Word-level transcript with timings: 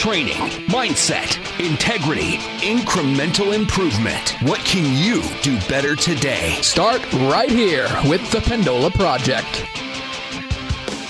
training, 0.00 0.48
mindset, 0.70 1.36
integrity, 1.60 2.38
incremental 2.64 3.54
improvement. 3.54 4.34
What 4.40 4.60
can 4.60 4.96
you 4.96 5.22
do 5.42 5.58
better 5.68 5.94
today? 5.94 6.52
Start 6.62 7.02
right 7.12 7.50
here 7.50 7.86
with 8.08 8.22
the 8.30 8.38
Pendola 8.38 8.94
Project. 8.94 9.66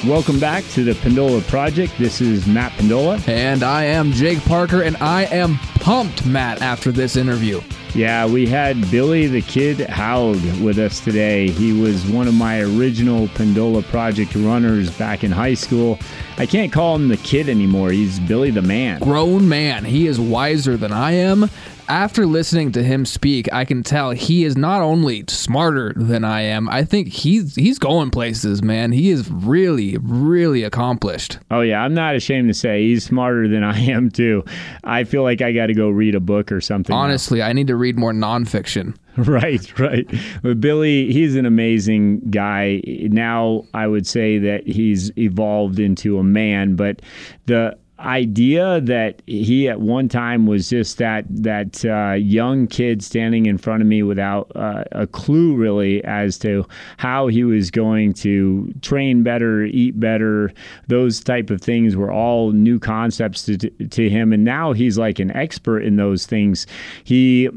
Welcome 0.05 0.41
back 0.41 0.65
to 0.71 0.83
the 0.83 0.95
Pendola 0.95 1.47
Project. 1.47 1.97
This 1.99 2.21
is 2.21 2.49
Matt 2.49 2.73
Pendola. 2.73 3.29
And 3.29 3.63
I 3.63 3.85
am 3.85 4.11
Jake 4.11 4.43
Parker, 4.47 4.83
and 4.83 4.97
I 4.97 5.23
am 5.27 5.59
pumped, 5.79 6.27
Matt, 6.27 6.61
after 6.61 6.91
this 6.91 7.15
interview. 7.15 7.61
Yeah, 7.95 8.27
we 8.27 8.47
had 8.47 8.91
Billy 8.91 9.27
the 9.27 9.43
Kid 9.43 9.81
Haug 9.89 10.37
with 10.61 10.79
us 10.79 11.01
today. 11.01 11.51
He 11.51 11.73
was 11.73 12.07
one 12.07 12.29
of 12.29 12.35
my 12.35 12.61
original 12.61 13.27
Pendola 13.29 13.85
Project 13.85 14.35
runners 14.37 14.91
back 14.97 15.25
in 15.25 15.33
high 15.33 15.55
school. 15.55 15.99
I 16.41 16.47
can't 16.47 16.73
call 16.73 16.97
him 16.97 17.09
the 17.09 17.19
kid 17.19 17.51
anymore. 17.51 17.91
He's 17.91 18.19
Billy 18.19 18.51
the 18.51 18.63
man. 18.63 19.03
Grown 19.03 19.47
man. 19.47 19.85
He 19.85 20.07
is 20.07 20.19
wiser 20.19 20.79
than 20.79 20.91
I 20.91 21.13
am 21.13 21.51
after 21.91 22.25
listening 22.25 22.71
to 22.73 22.83
him 22.85 23.05
speak, 23.05 23.53
I 23.53 23.65
can 23.65 23.83
tell 23.83 24.13
he 24.13 24.45
is 24.45 24.57
not 24.57 24.81
only 24.81 25.25
smarter 25.29 25.93
than 25.97 26.25
I 26.25 26.43
am. 26.43 26.69
I 26.69 26.85
think 26.85 27.09
he's 27.09 27.57
he's 27.57 27.79
going 27.79 28.11
places, 28.11 28.63
man. 28.63 28.93
He 28.93 29.11
is 29.11 29.29
really, 29.29 29.99
really 30.01 30.63
accomplished. 30.63 31.39
Oh 31.51 31.61
yeah, 31.61 31.83
I'm 31.83 31.93
not 31.93 32.15
ashamed 32.15 32.49
to 32.49 32.55
say 32.55 32.85
he's 32.85 33.05
smarter 33.05 33.49
than 33.49 33.65
I 33.65 33.77
am 33.77 34.11
too. 34.11 34.45
I 34.85 35.05
feel 35.05 35.25
like 35.25 35.43
I 35.43 35.53
got 35.53 35.67
to 35.67 35.75
go 35.75 35.89
read 35.91 36.15
a 36.15 36.21
book 36.21 36.53
or 36.53 36.61
something. 36.61 36.95
Honestly, 36.95 37.41
now. 37.41 37.49
I 37.49 37.53
need 37.53 37.67
to 37.67 37.77
read 37.77 37.99
more 37.99 38.13
nonfiction. 38.13 38.95
Right, 39.17 39.79
right. 39.79 40.09
But 40.43 40.61
Billy, 40.61 41.13
he's 41.13 41.35
an 41.37 41.45
amazing 41.45 42.21
guy. 42.31 42.81
Now 42.87 43.65
I 43.75 43.87
would 43.87 44.07
say 44.07 44.39
that 44.39 44.67
he's 44.67 45.17
evolved 45.19 45.79
into 45.79 46.19
a 46.19 46.23
man, 46.23 46.77
but 46.77 47.03
the 47.47 47.77
idea 48.01 48.81
that 48.81 49.21
he 49.27 49.69
at 49.69 49.81
one 49.81 50.09
time 50.09 50.47
was 50.47 50.71
just 50.71 50.99
that 50.99 51.25
that 51.29 51.85
uh, 51.85 52.15
young 52.15 52.67
kid 52.67 53.03
standing 53.03 53.47
in 53.47 53.59
front 53.59 53.83
of 53.83 53.87
me 53.87 54.03
without 54.03 54.51
uh, 54.55 54.85
a 54.93 55.07
clue 55.07 55.55
really 55.55 56.03
as 56.05 56.39
to 56.39 56.67
how 56.97 57.27
he 57.27 57.45
was 57.45 57.71
going 57.71 58.13
to 58.15 58.73
train 58.81 59.23
better, 59.23 59.65
eat 59.65 59.99
better, 60.01 60.53
those 60.89 61.21
type 61.21 61.51
of 61.51 61.61
things 61.61 61.97
were 61.97 62.11
all 62.11 62.53
new 62.53 62.79
concepts 62.79 63.45
to, 63.45 63.59
to 63.59 64.09
him, 64.09 64.33
and 64.33 64.45
now 64.45 64.73
he's 64.73 64.97
like 64.97 65.19
an 65.19 65.31
expert 65.33 65.81
in 65.81 65.97
those 65.97 66.27
things. 66.27 66.67
He 67.05 67.49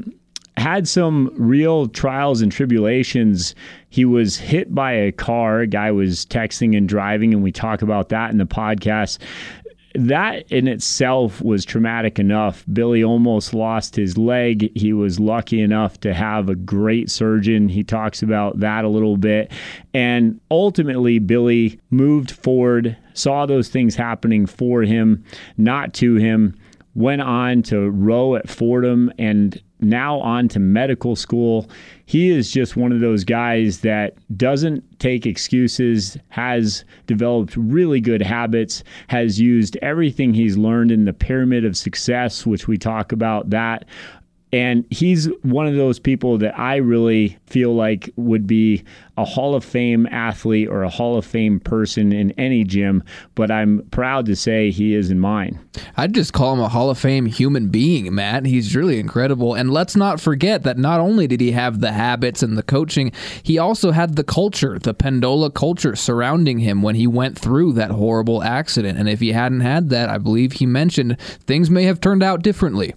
had 0.56 0.86
some 0.86 1.30
real 1.36 1.88
trials 1.88 2.40
and 2.40 2.52
tribulations. 2.52 3.54
He 3.90 4.04
was 4.04 4.36
hit 4.36 4.74
by 4.74 4.92
a 4.92 5.12
car. 5.12 5.60
A 5.60 5.66
guy 5.66 5.90
was 5.90 6.26
texting 6.26 6.76
and 6.76 6.88
driving, 6.88 7.34
and 7.34 7.42
we 7.42 7.52
talk 7.52 7.82
about 7.82 8.08
that 8.10 8.30
in 8.30 8.38
the 8.38 8.46
podcast 8.46 9.18
that 9.94 10.50
in 10.50 10.66
itself 10.66 11.40
was 11.40 11.64
traumatic 11.64 12.18
enough. 12.18 12.64
Billy 12.72 13.04
almost 13.04 13.54
lost 13.54 13.94
his 13.94 14.18
leg. 14.18 14.76
He 14.76 14.92
was 14.92 15.20
lucky 15.20 15.60
enough 15.60 16.00
to 16.00 16.12
have 16.12 16.48
a 16.48 16.56
great 16.56 17.10
surgeon. 17.10 17.68
He 17.68 17.84
talks 17.84 18.22
about 18.22 18.58
that 18.58 18.84
a 18.84 18.88
little 18.88 19.16
bit. 19.16 19.52
And 19.92 20.40
ultimately, 20.50 21.20
Billy 21.20 21.78
moved 21.90 22.32
forward, 22.32 22.96
saw 23.14 23.46
those 23.46 23.68
things 23.68 23.94
happening 23.94 24.46
for 24.46 24.82
him, 24.82 25.24
not 25.56 25.94
to 25.94 26.16
him, 26.16 26.56
went 26.94 27.22
on 27.22 27.62
to 27.62 27.90
row 27.90 28.34
at 28.34 28.48
Fordham 28.48 29.12
and 29.18 29.60
now 29.84 30.18
on 30.20 30.48
to 30.48 30.58
medical 30.58 31.16
school. 31.16 31.68
He 32.06 32.30
is 32.30 32.50
just 32.50 32.76
one 32.76 32.92
of 32.92 33.00
those 33.00 33.24
guys 33.24 33.80
that 33.80 34.16
doesn't 34.36 35.00
take 35.00 35.26
excuses, 35.26 36.18
has 36.28 36.84
developed 37.06 37.56
really 37.56 38.00
good 38.00 38.22
habits, 38.22 38.82
has 39.08 39.40
used 39.40 39.76
everything 39.82 40.34
he's 40.34 40.56
learned 40.56 40.90
in 40.90 41.04
the 41.04 41.12
pyramid 41.12 41.64
of 41.64 41.76
success, 41.76 42.46
which 42.46 42.68
we 42.68 42.76
talk 42.76 43.12
about 43.12 43.50
that 43.50 43.86
and 44.54 44.84
he's 44.88 45.26
one 45.42 45.66
of 45.66 45.74
those 45.74 45.98
people 45.98 46.38
that 46.38 46.56
I 46.56 46.76
really 46.76 47.36
feel 47.46 47.74
like 47.74 48.08
would 48.14 48.46
be 48.46 48.84
a 49.16 49.24
Hall 49.24 49.56
of 49.56 49.64
Fame 49.64 50.06
athlete 50.06 50.68
or 50.68 50.84
a 50.84 50.88
Hall 50.88 51.18
of 51.18 51.26
Fame 51.26 51.58
person 51.58 52.12
in 52.12 52.30
any 52.38 52.62
gym, 52.62 53.02
but 53.34 53.50
I'm 53.50 53.84
proud 53.90 54.26
to 54.26 54.36
say 54.36 54.70
he 54.70 54.94
is 54.94 55.10
in 55.10 55.18
mine. 55.18 55.58
I'd 55.96 56.14
just 56.14 56.32
call 56.32 56.52
him 56.52 56.60
a 56.60 56.68
Hall 56.68 56.88
of 56.88 56.98
Fame 56.98 57.26
human 57.26 57.68
being, 57.68 58.14
Matt. 58.14 58.46
He's 58.46 58.76
really 58.76 59.00
incredible. 59.00 59.54
And 59.54 59.72
let's 59.72 59.96
not 59.96 60.20
forget 60.20 60.62
that 60.62 60.78
not 60.78 61.00
only 61.00 61.26
did 61.26 61.40
he 61.40 61.50
have 61.50 61.80
the 61.80 61.90
habits 61.90 62.40
and 62.40 62.56
the 62.56 62.62
coaching, 62.62 63.10
he 63.42 63.58
also 63.58 63.90
had 63.90 64.14
the 64.14 64.22
culture, 64.22 64.78
the 64.78 64.94
Pendola 64.94 65.52
culture 65.52 65.96
surrounding 65.96 66.60
him 66.60 66.80
when 66.80 66.94
he 66.94 67.08
went 67.08 67.36
through 67.36 67.72
that 67.72 67.90
horrible 67.90 68.40
accident. 68.44 69.00
And 69.00 69.08
if 69.08 69.18
he 69.18 69.32
hadn't 69.32 69.62
had 69.62 69.90
that, 69.90 70.08
I 70.08 70.18
believe 70.18 70.52
he 70.52 70.66
mentioned 70.66 71.18
things 71.20 71.70
may 71.70 71.82
have 71.84 72.00
turned 72.00 72.22
out 72.22 72.42
differently. 72.42 72.94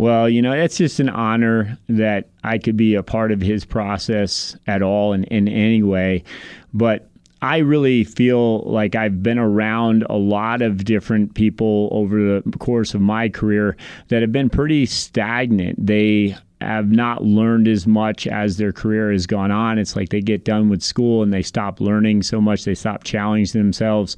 Well, 0.00 0.30
you 0.30 0.40
know, 0.40 0.52
it's 0.52 0.78
just 0.78 0.98
an 0.98 1.10
honor 1.10 1.76
that 1.90 2.30
I 2.42 2.56
could 2.56 2.74
be 2.74 2.94
a 2.94 3.02
part 3.02 3.32
of 3.32 3.42
his 3.42 3.66
process 3.66 4.56
at 4.66 4.80
all 4.80 5.12
in, 5.12 5.24
in 5.24 5.46
any 5.46 5.82
way. 5.82 6.24
But 6.72 7.10
I 7.42 7.58
really 7.58 8.04
feel 8.04 8.60
like 8.60 8.94
I've 8.94 9.22
been 9.22 9.38
around 9.38 10.06
a 10.08 10.16
lot 10.16 10.62
of 10.62 10.86
different 10.86 11.34
people 11.34 11.90
over 11.92 12.40
the 12.40 12.58
course 12.58 12.94
of 12.94 13.02
my 13.02 13.28
career 13.28 13.76
that 14.08 14.22
have 14.22 14.32
been 14.32 14.48
pretty 14.48 14.86
stagnant. 14.86 15.84
They 15.84 16.34
have 16.62 16.90
not 16.90 17.22
learned 17.22 17.68
as 17.68 17.86
much 17.86 18.26
as 18.26 18.56
their 18.56 18.72
career 18.72 19.12
has 19.12 19.26
gone 19.26 19.50
on. 19.50 19.78
It's 19.78 19.96
like 19.96 20.08
they 20.08 20.22
get 20.22 20.46
done 20.46 20.70
with 20.70 20.82
school 20.82 21.22
and 21.22 21.30
they 21.30 21.42
stop 21.42 21.78
learning 21.78 22.22
so 22.22 22.40
much, 22.40 22.64
they 22.64 22.74
stop 22.74 23.04
challenging 23.04 23.60
themselves. 23.60 24.16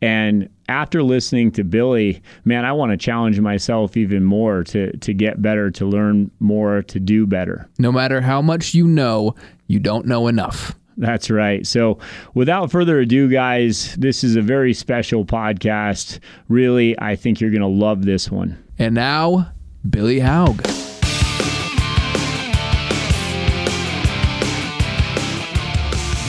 And 0.00 0.48
after 0.68 1.02
listening 1.02 1.50
to 1.52 1.64
Billy, 1.64 2.22
man, 2.44 2.64
I 2.64 2.72
want 2.72 2.90
to 2.92 2.96
challenge 2.96 3.40
myself 3.40 3.96
even 3.96 4.24
more 4.24 4.64
to 4.64 4.96
to 4.96 5.14
get 5.14 5.42
better, 5.42 5.70
to 5.72 5.86
learn 5.86 6.30
more, 6.40 6.82
to 6.82 7.00
do 7.00 7.26
better. 7.26 7.68
No 7.78 7.92
matter 7.92 8.20
how 8.20 8.42
much 8.42 8.74
you 8.74 8.86
know, 8.86 9.34
you 9.66 9.78
don't 9.78 10.06
know 10.06 10.26
enough. 10.28 10.74
That's 10.96 11.28
right. 11.28 11.66
So, 11.66 11.98
without 12.34 12.70
further 12.70 13.00
ado, 13.00 13.28
guys, 13.28 13.94
this 13.96 14.22
is 14.22 14.36
a 14.36 14.42
very 14.42 14.72
special 14.72 15.24
podcast. 15.24 16.20
Really, 16.48 16.98
I 17.00 17.16
think 17.16 17.40
you're 17.40 17.50
going 17.50 17.62
to 17.62 17.66
love 17.66 18.04
this 18.04 18.30
one. 18.30 18.62
And 18.78 18.94
now, 18.94 19.52
Billy 19.88 20.20
Haug. 20.20 20.62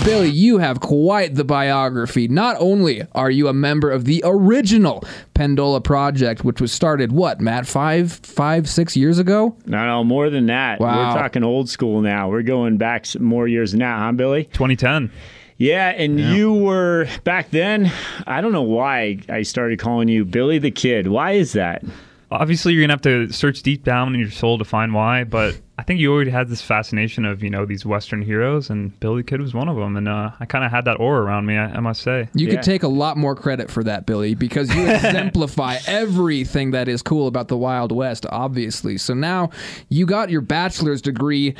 Billy, 0.05 0.29
you 0.29 0.59
have 0.59 0.81
quite 0.81 1.33
the 1.33 1.43
biography. 1.43 2.27
Not 2.27 2.57
only 2.59 3.01
are 3.13 3.31
you 3.31 3.47
a 3.47 3.53
member 3.53 3.89
of 3.89 4.05
the 4.05 4.21
original 4.23 5.03
Pendola 5.33 5.83
Project, 5.83 6.45
which 6.45 6.61
was 6.61 6.71
started 6.71 7.11
what, 7.11 7.41
Matt, 7.41 7.65
five, 7.65 8.11
five, 8.11 8.69
six 8.69 8.95
years 8.95 9.17
ago? 9.17 9.57
No, 9.65 9.83
no, 9.87 10.03
more 10.03 10.29
than 10.29 10.45
that. 10.45 10.79
Wow. 10.79 11.15
We're 11.15 11.19
talking 11.19 11.43
old 11.43 11.69
school 11.69 12.01
now. 12.01 12.29
We're 12.29 12.43
going 12.43 12.77
back 12.77 13.19
more 13.19 13.47
years 13.47 13.73
now, 13.73 13.97
huh, 13.97 14.11
Billy? 14.11 14.43
2010. 14.43 15.11
Yeah, 15.57 15.89
and 15.89 16.19
yeah. 16.19 16.35
you 16.35 16.53
were 16.53 17.07
back 17.23 17.49
then. 17.49 17.91
I 18.27 18.41
don't 18.41 18.51
know 18.51 18.61
why 18.61 19.21
I 19.27 19.41
started 19.41 19.79
calling 19.79 20.07
you 20.07 20.23
Billy 20.23 20.59
the 20.59 20.69
Kid. 20.69 21.07
Why 21.07 21.31
is 21.31 21.53
that? 21.53 21.83
Obviously, 22.31 22.73
you're 22.73 22.83
gonna 22.83 22.93
have 22.93 23.01
to 23.01 23.31
search 23.31 23.61
deep 23.61 23.83
down 23.83 24.13
in 24.13 24.19
your 24.19 24.31
soul 24.31 24.57
to 24.57 24.65
find 24.65 24.93
why, 24.93 25.23
but 25.23 25.59
I 25.77 25.83
think 25.83 25.99
you 25.99 26.11
already 26.13 26.31
had 26.31 26.47
this 26.47 26.61
fascination 26.61 27.25
of 27.25 27.43
you 27.43 27.49
know 27.49 27.65
these 27.65 27.85
Western 27.85 28.21
heroes, 28.21 28.69
and 28.69 28.97
Billy 28.99 29.23
Kid 29.23 29.41
was 29.41 29.53
one 29.53 29.67
of 29.67 29.75
them. 29.75 29.97
And 29.97 30.07
uh, 30.07 30.31
I 30.39 30.45
kind 30.45 30.63
of 30.63 30.71
had 30.71 30.85
that 30.85 30.99
aura 30.99 31.21
around 31.21 31.45
me. 31.45 31.57
I, 31.57 31.65
I 31.65 31.79
must 31.79 32.01
say. 32.01 32.29
You 32.33 32.47
yeah. 32.47 32.55
could 32.55 32.63
take 32.63 32.83
a 32.83 32.87
lot 32.87 33.17
more 33.17 33.35
credit 33.35 33.69
for 33.69 33.83
that, 33.83 34.05
Billy, 34.05 34.35
because 34.35 34.73
you 34.73 34.87
exemplify 34.87 35.77
everything 35.87 36.71
that 36.71 36.87
is 36.87 37.01
cool 37.01 37.27
about 37.27 37.49
the 37.49 37.57
Wild 37.57 37.91
West. 37.91 38.25
Obviously, 38.29 38.97
so 38.97 39.13
now 39.13 39.49
you 39.89 40.05
got 40.05 40.29
your 40.29 40.41
bachelor's 40.41 41.01
degree, 41.01 41.55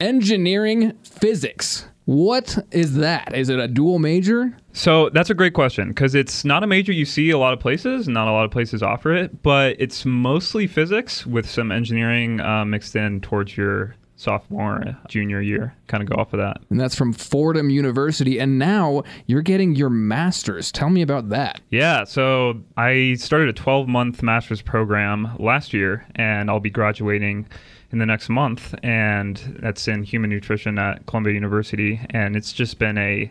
engineering 0.00 0.96
physics. 1.02 1.86
What 2.08 2.56
is 2.70 2.94
that? 2.94 3.36
Is 3.36 3.50
it 3.50 3.58
a 3.58 3.68
dual 3.68 3.98
major? 3.98 4.56
So 4.72 5.10
that's 5.10 5.28
a 5.28 5.34
great 5.34 5.52
question 5.52 5.88
because 5.88 6.14
it's 6.14 6.42
not 6.42 6.64
a 6.64 6.66
major 6.66 6.90
you 6.90 7.04
see 7.04 7.28
a 7.28 7.36
lot 7.36 7.52
of 7.52 7.60
places. 7.60 8.08
Not 8.08 8.28
a 8.28 8.32
lot 8.32 8.46
of 8.46 8.50
places 8.50 8.82
offer 8.82 9.14
it, 9.14 9.42
but 9.42 9.76
it's 9.78 10.06
mostly 10.06 10.66
physics 10.66 11.26
with 11.26 11.46
some 11.46 11.70
engineering 11.70 12.40
uh, 12.40 12.64
mixed 12.64 12.96
in 12.96 13.20
towards 13.20 13.58
your 13.58 13.94
sophomore, 14.16 14.96
junior 15.08 15.42
year. 15.42 15.74
Kind 15.86 16.02
of 16.02 16.08
go 16.08 16.16
off 16.16 16.32
of 16.32 16.38
that. 16.38 16.62
And 16.70 16.80
that's 16.80 16.94
from 16.94 17.12
Fordham 17.12 17.68
University. 17.68 18.40
And 18.40 18.58
now 18.58 19.02
you're 19.26 19.42
getting 19.42 19.76
your 19.76 19.90
master's. 19.90 20.72
Tell 20.72 20.88
me 20.88 21.02
about 21.02 21.28
that. 21.28 21.60
Yeah. 21.68 22.04
So 22.04 22.62
I 22.78 23.16
started 23.18 23.50
a 23.50 23.52
12 23.52 23.86
month 23.86 24.22
master's 24.22 24.62
program 24.62 25.36
last 25.38 25.74
year, 25.74 26.06
and 26.16 26.48
I'll 26.48 26.58
be 26.58 26.70
graduating 26.70 27.48
in 27.90 27.98
the 27.98 28.06
next 28.06 28.28
month, 28.28 28.74
and 28.82 29.58
that's 29.60 29.88
in 29.88 30.02
human 30.02 30.30
nutrition 30.30 30.78
at 30.78 31.06
Columbia 31.06 31.34
University. 31.34 32.00
And 32.10 32.36
it's 32.36 32.52
just 32.52 32.78
been 32.78 32.98
a 32.98 33.30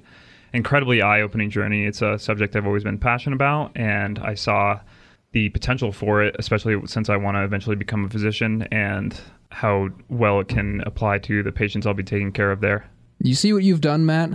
incredibly 0.53 1.01
eye-opening 1.01 1.49
journey. 1.49 1.85
It's 1.85 2.01
a 2.01 2.17
subject 2.17 2.55
I've 2.55 2.65
always 2.65 2.83
been 2.83 2.97
passionate 2.97 3.35
about, 3.35 3.71
and 3.75 4.17
I 4.19 4.33
saw 4.33 4.79
the 5.33 5.49
potential 5.49 5.91
for 5.91 6.23
it, 6.23 6.35
especially 6.39 6.79
since 6.87 7.09
I 7.09 7.17
want 7.17 7.35
to 7.35 7.43
eventually 7.43 7.75
become 7.75 8.05
a 8.05 8.09
physician, 8.09 8.63
and 8.71 9.19
how 9.51 9.89
well 10.09 10.39
it 10.39 10.47
can 10.47 10.81
apply 10.85 11.19
to 11.19 11.43
the 11.43 11.51
patients 11.51 11.85
I'll 11.85 11.93
be 11.93 12.03
taking 12.03 12.31
care 12.31 12.51
of 12.51 12.61
there. 12.61 12.89
You 13.19 13.35
see 13.35 13.51
what 13.51 13.63
you've 13.63 13.81
done, 13.81 14.05
Matt? 14.05 14.31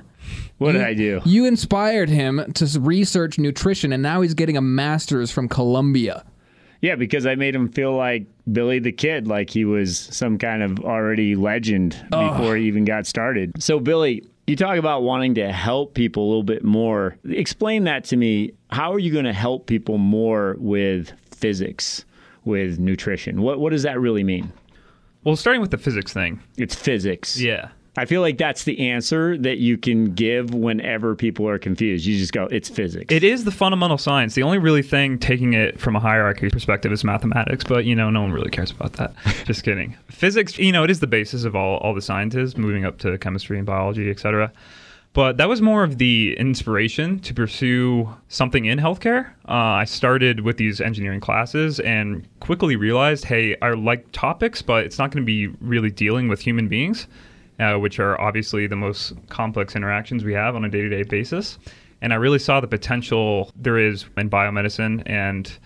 What 0.59 0.69
you, 0.69 0.79
did 0.79 0.83
I 0.83 0.95
do? 0.95 1.21
You 1.25 1.47
inspired 1.47 2.09
him 2.09 2.53
to 2.55 2.81
research 2.81 3.39
nutrition, 3.39 3.93
and 3.93 4.03
now 4.03 4.21
he's 4.21 4.35
getting 4.35 4.57
a 4.57 4.63
master's 4.63 5.31
from 5.31 5.49
Columbia. 5.49 6.25
Yeah, 6.83 6.97
because 6.97 7.27
I 7.27 7.37
made 7.37 7.55
him 7.55 7.69
feel 7.69 7.95
like 7.97 8.27
Billy 8.51 8.81
the 8.81 8.91
Kid, 8.91 9.29
like 9.29 9.49
he 9.49 9.65
was 9.65 9.97
some 9.97 10.37
kind 10.37 10.63
of 10.63 10.81
already 10.81 11.37
legend 11.37 11.97
oh. 12.13 12.31
before 12.31 12.57
he 12.57 12.67
even 12.67 12.85
got 12.85 13.07
started. 13.07 13.63
So, 13.63 13.79
Billy, 13.79 14.25
you 14.49 14.57
talk 14.57 14.77
about 14.77 15.05
wanting 15.05 15.37
to 15.37 15.53
help 15.53 15.95
people 15.95 16.25
a 16.25 16.29
little 16.29 16.43
bit 16.43 16.65
more. 16.65 17.17
Explain 17.25 17.85
that 17.85 18.03
to 18.07 18.17
me. 18.17 18.53
How 18.71 18.93
are 18.93 18.99
you 18.99 19.13
going 19.13 19.25
to 19.27 19.33
help 19.33 19.67
people 19.67 19.97
more 19.97 20.57
with 20.59 21.13
physics, 21.31 22.05
with 22.45 22.81
nutrition? 22.81 23.43
What, 23.43 23.61
what 23.61 23.71
does 23.71 23.85
that 23.85 24.01
really 24.01 24.25
mean? 24.25 24.53
Well, 25.23 25.37
starting 25.37 25.61
with 25.61 25.71
the 25.71 25.79
physics 25.79 26.13
thing. 26.13 26.41
It's 26.57 26.75
physics. 26.75 27.41
Yeah. 27.41 27.69
I 27.95 28.07
feel 28.07 28.23
like 28.23 28.39
that's 28.39 28.65
the 28.65 28.89
answer 28.89 29.37
that 29.39 29.59
you 29.59 29.77
can 29.77 30.15
give 30.15 30.55
whenever 30.55 31.15
people 31.15 31.47
are 31.47 31.59
confused. 31.59 32.07
You 32.07 32.17
just 32.17 32.33
go, 32.33 32.45
it's 32.47 32.71
physics. 32.71 33.13
It 33.13 33.23
is 33.23 33.45
the 33.45 33.51
fundamental 33.51 33.99
science. 33.99 34.35
The 34.35 34.43
only 34.43 34.57
really 34.57 34.81
thing 34.81 35.19
taking 35.19 35.53
it 35.53 35.79
from 35.79 35.95
a 35.95 36.01
hierarchy 36.01 36.49
perspective 36.49 36.91
is 36.91 37.05
mathematics, 37.05 37.65
but 37.65 37.85
you 37.85 37.95
know, 37.95 38.09
no 38.09 38.23
one 38.23 38.33
really 38.33 38.49
cares 38.49 38.71
about 38.71 38.95
that. 38.95 39.15
Just 39.45 39.63
kidding. 39.63 39.95
Physics, 40.09 40.59
you 40.59 40.73
know, 40.73 40.85
it 40.85 40.91
is 40.91 41.01
the 41.01 41.07
basis 41.07 41.45
of 41.45 41.55
all, 41.55 41.79
all 41.79 41.93
the 41.93 42.01
sciences, 42.01 42.57
moving 42.57 42.87
up 42.87 42.97
to 43.01 43.19
chemistry 43.19 43.59
and 43.59 43.67
biology, 43.67 44.11
etc. 44.11 44.51
But 45.13 45.37
that 45.37 45.51
was 45.51 45.61
more 45.61 45.85
of 45.85 45.99
the 45.99 46.35
inspiration 46.39 47.19
to 47.21 47.35
pursue 47.35 48.09
something 48.29 48.65
in 48.65 48.79
healthcare. 48.79 49.33
Uh, 49.47 49.53
I 49.53 49.85
started 49.85 50.41
with 50.41 50.57
these 50.57 50.81
engineering 50.81 51.21
classes 51.21 51.79
and 51.81 52.27
quickly 52.41 52.77
realized, 52.77 53.27
hey, 53.27 53.55
I 53.61 53.73
like 53.73 54.11
topics, 54.13 54.63
but 54.63 54.87
it's 54.87 54.99
not 54.99 55.11
going 55.11 55.23
to 55.23 55.27
be 55.27 55.49
really 55.61 55.91
dealing 55.91 56.29
with 56.29 56.41
human 56.41 56.69
beings 56.69 57.07
uh, 57.63 57.79
which 57.79 57.99
are 57.99 58.21
obviously 58.21 58.67
the 58.67 58.77
most 58.77 59.13
complex 59.29 59.77
interactions 59.77 60.25
we 60.25 60.35
have 60.35 60.57
on 60.57 60.65
a 60.65 60.69
day 60.69 60.81
to 60.81 60.89
day 60.89 61.03
basis. 61.05 61.59
And 62.01 62.13
I 62.13 62.17
really 62.17 62.41
saw 62.41 62.61
the 62.61 62.67
potential 62.67 63.53
there 63.55 63.79
is 63.79 64.05
in 64.17 64.29
biomedicine, 64.29 65.03
and 65.07 65.57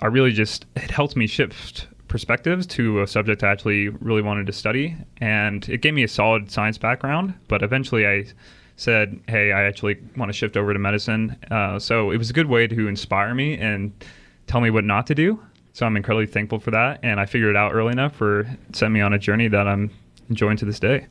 I 0.00 0.06
really 0.06 0.30
just, 0.30 0.66
it 0.76 0.90
helped 0.90 1.16
me 1.16 1.26
shift 1.26 1.88
perspectives 2.06 2.64
to 2.68 3.02
a 3.02 3.06
subject 3.08 3.42
I 3.42 3.50
actually 3.50 3.88
really 3.88 4.22
wanted 4.22 4.46
to 4.46 4.52
study. 4.52 4.96
And 5.20 5.68
it 5.68 5.82
gave 5.82 5.94
me 5.94 6.04
a 6.04 6.08
solid 6.08 6.50
science 6.50 6.78
background, 6.78 7.34
but 7.48 7.62
eventually 7.62 8.06
I 8.06 8.26
said, 8.76 9.18
hey, 9.26 9.50
I 9.50 9.64
actually 9.64 9.96
want 10.16 10.28
to 10.28 10.32
shift 10.32 10.56
over 10.56 10.72
to 10.72 10.78
medicine. 10.78 11.36
Uh, 11.50 11.80
so 11.80 12.12
it 12.12 12.18
was 12.18 12.30
a 12.30 12.32
good 12.32 12.46
way 12.46 12.68
to 12.68 12.86
inspire 12.86 13.34
me 13.34 13.58
and 13.58 13.92
tell 14.46 14.60
me 14.60 14.70
what 14.70 14.84
not 14.84 15.08
to 15.08 15.14
do. 15.14 15.42
So 15.72 15.86
I'm 15.86 15.96
incredibly 15.96 16.26
thankful 16.26 16.60
for 16.60 16.70
that. 16.70 17.00
And 17.02 17.18
I 17.18 17.26
figured 17.26 17.50
it 17.50 17.56
out 17.56 17.72
early 17.72 17.90
enough 17.90 18.14
for 18.14 18.48
sent 18.72 18.92
me 18.92 19.00
on 19.00 19.12
a 19.12 19.18
journey 19.18 19.48
that 19.48 19.66
I'm 19.66 19.90
enjoying 20.28 20.56
to 20.58 20.64
this 20.64 20.78
day. 20.78 21.06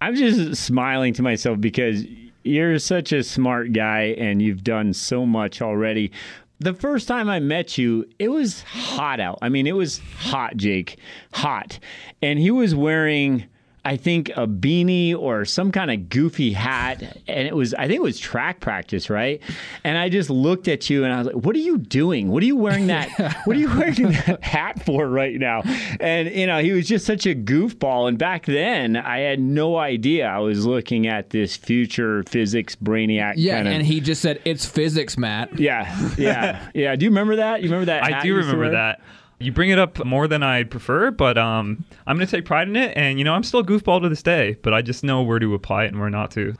I'm 0.00 0.14
just 0.14 0.62
smiling 0.62 1.12
to 1.14 1.22
myself 1.22 1.60
because 1.60 2.04
you're 2.44 2.78
such 2.78 3.12
a 3.12 3.22
smart 3.22 3.72
guy 3.72 4.14
and 4.18 4.40
you've 4.40 4.64
done 4.64 4.92
so 4.94 5.26
much 5.26 5.60
already. 5.60 6.12
The 6.60 6.74
first 6.74 7.06
time 7.06 7.28
I 7.28 7.40
met 7.40 7.78
you, 7.78 8.08
it 8.18 8.28
was 8.28 8.62
hot 8.62 9.20
out. 9.20 9.38
I 9.42 9.48
mean, 9.48 9.66
it 9.66 9.76
was 9.76 10.00
hot, 10.18 10.56
Jake, 10.56 10.98
hot. 11.32 11.78
And 12.22 12.38
he 12.38 12.50
was 12.50 12.74
wearing 12.74 13.46
I 13.88 13.96
think 13.96 14.28
a 14.36 14.46
beanie 14.46 15.16
or 15.16 15.46
some 15.46 15.72
kind 15.72 15.90
of 15.90 16.10
goofy 16.10 16.52
hat, 16.52 17.02
and 17.26 17.48
it 17.48 17.56
was 17.56 17.72
I 17.72 17.86
think 17.86 17.94
it 17.94 18.02
was 18.02 18.18
track 18.18 18.60
practice, 18.60 19.08
right? 19.08 19.40
And 19.82 19.96
I 19.96 20.10
just 20.10 20.28
looked 20.28 20.68
at 20.68 20.90
you 20.90 21.04
and 21.04 21.12
I 21.14 21.16
was 21.16 21.28
like, 21.28 21.36
"What 21.36 21.56
are 21.56 21.60
you 21.60 21.78
doing? 21.78 22.28
What 22.28 22.42
are 22.42 22.46
you 22.46 22.56
wearing 22.56 22.88
that? 22.88 23.08
what 23.46 23.56
are 23.56 23.58
you 23.58 23.68
wearing 23.68 24.12
that 24.12 24.44
hat 24.44 24.84
for 24.84 25.08
right 25.08 25.38
now?" 25.38 25.62
And 26.00 26.28
you 26.28 26.46
know, 26.46 26.60
he 26.60 26.72
was 26.72 26.86
just 26.86 27.06
such 27.06 27.24
a 27.24 27.34
goofball. 27.34 28.08
And 28.08 28.18
back 28.18 28.44
then, 28.44 28.94
I 28.94 29.20
had 29.20 29.40
no 29.40 29.78
idea 29.78 30.26
I 30.26 30.40
was 30.40 30.66
looking 30.66 31.06
at 31.06 31.30
this 31.30 31.56
future 31.56 32.24
physics 32.24 32.76
brainiac. 32.76 33.34
Yeah, 33.36 33.56
kind 33.56 33.68
of, 33.68 33.74
and 33.74 33.86
he 33.86 34.00
just 34.02 34.20
said 34.20 34.38
it's 34.44 34.66
physics, 34.66 35.16
Matt. 35.16 35.58
Yeah, 35.58 36.12
yeah, 36.18 36.68
yeah. 36.74 36.94
Do 36.94 37.06
you 37.06 37.10
remember 37.10 37.36
that? 37.36 37.62
You 37.62 37.70
remember 37.70 37.86
that? 37.86 38.02
I 38.02 38.10
hat 38.10 38.22
do 38.22 38.28
you 38.28 38.34
used 38.34 38.48
remember 38.48 38.64
wear? 38.64 38.72
that. 38.72 39.00
You 39.40 39.52
bring 39.52 39.70
it 39.70 39.78
up 39.78 40.04
more 40.04 40.26
than 40.26 40.42
I'd 40.42 40.70
prefer, 40.70 41.10
but 41.10 41.38
um, 41.38 41.84
I'm 42.06 42.16
going 42.16 42.26
to 42.26 42.36
take 42.36 42.44
pride 42.44 42.68
in 42.68 42.76
it. 42.76 42.96
And, 42.96 43.18
you 43.18 43.24
know, 43.24 43.34
I'm 43.34 43.44
still 43.44 43.62
goofball 43.62 44.02
to 44.02 44.08
this 44.08 44.22
day, 44.22 44.56
but 44.62 44.74
I 44.74 44.82
just 44.82 45.04
know 45.04 45.22
where 45.22 45.38
to 45.38 45.54
apply 45.54 45.84
it 45.84 45.88
and 45.88 46.00
where 46.00 46.10
not 46.10 46.30
to. 46.32 46.54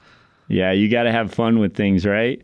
Yeah, 0.49 0.73
you 0.73 0.89
got 0.89 1.03
to 1.03 1.13
have 1.13 1.33
fun 1.35 1.59
with 1.59 1.75
things, 1.75 2.07
right? 2.07 2.41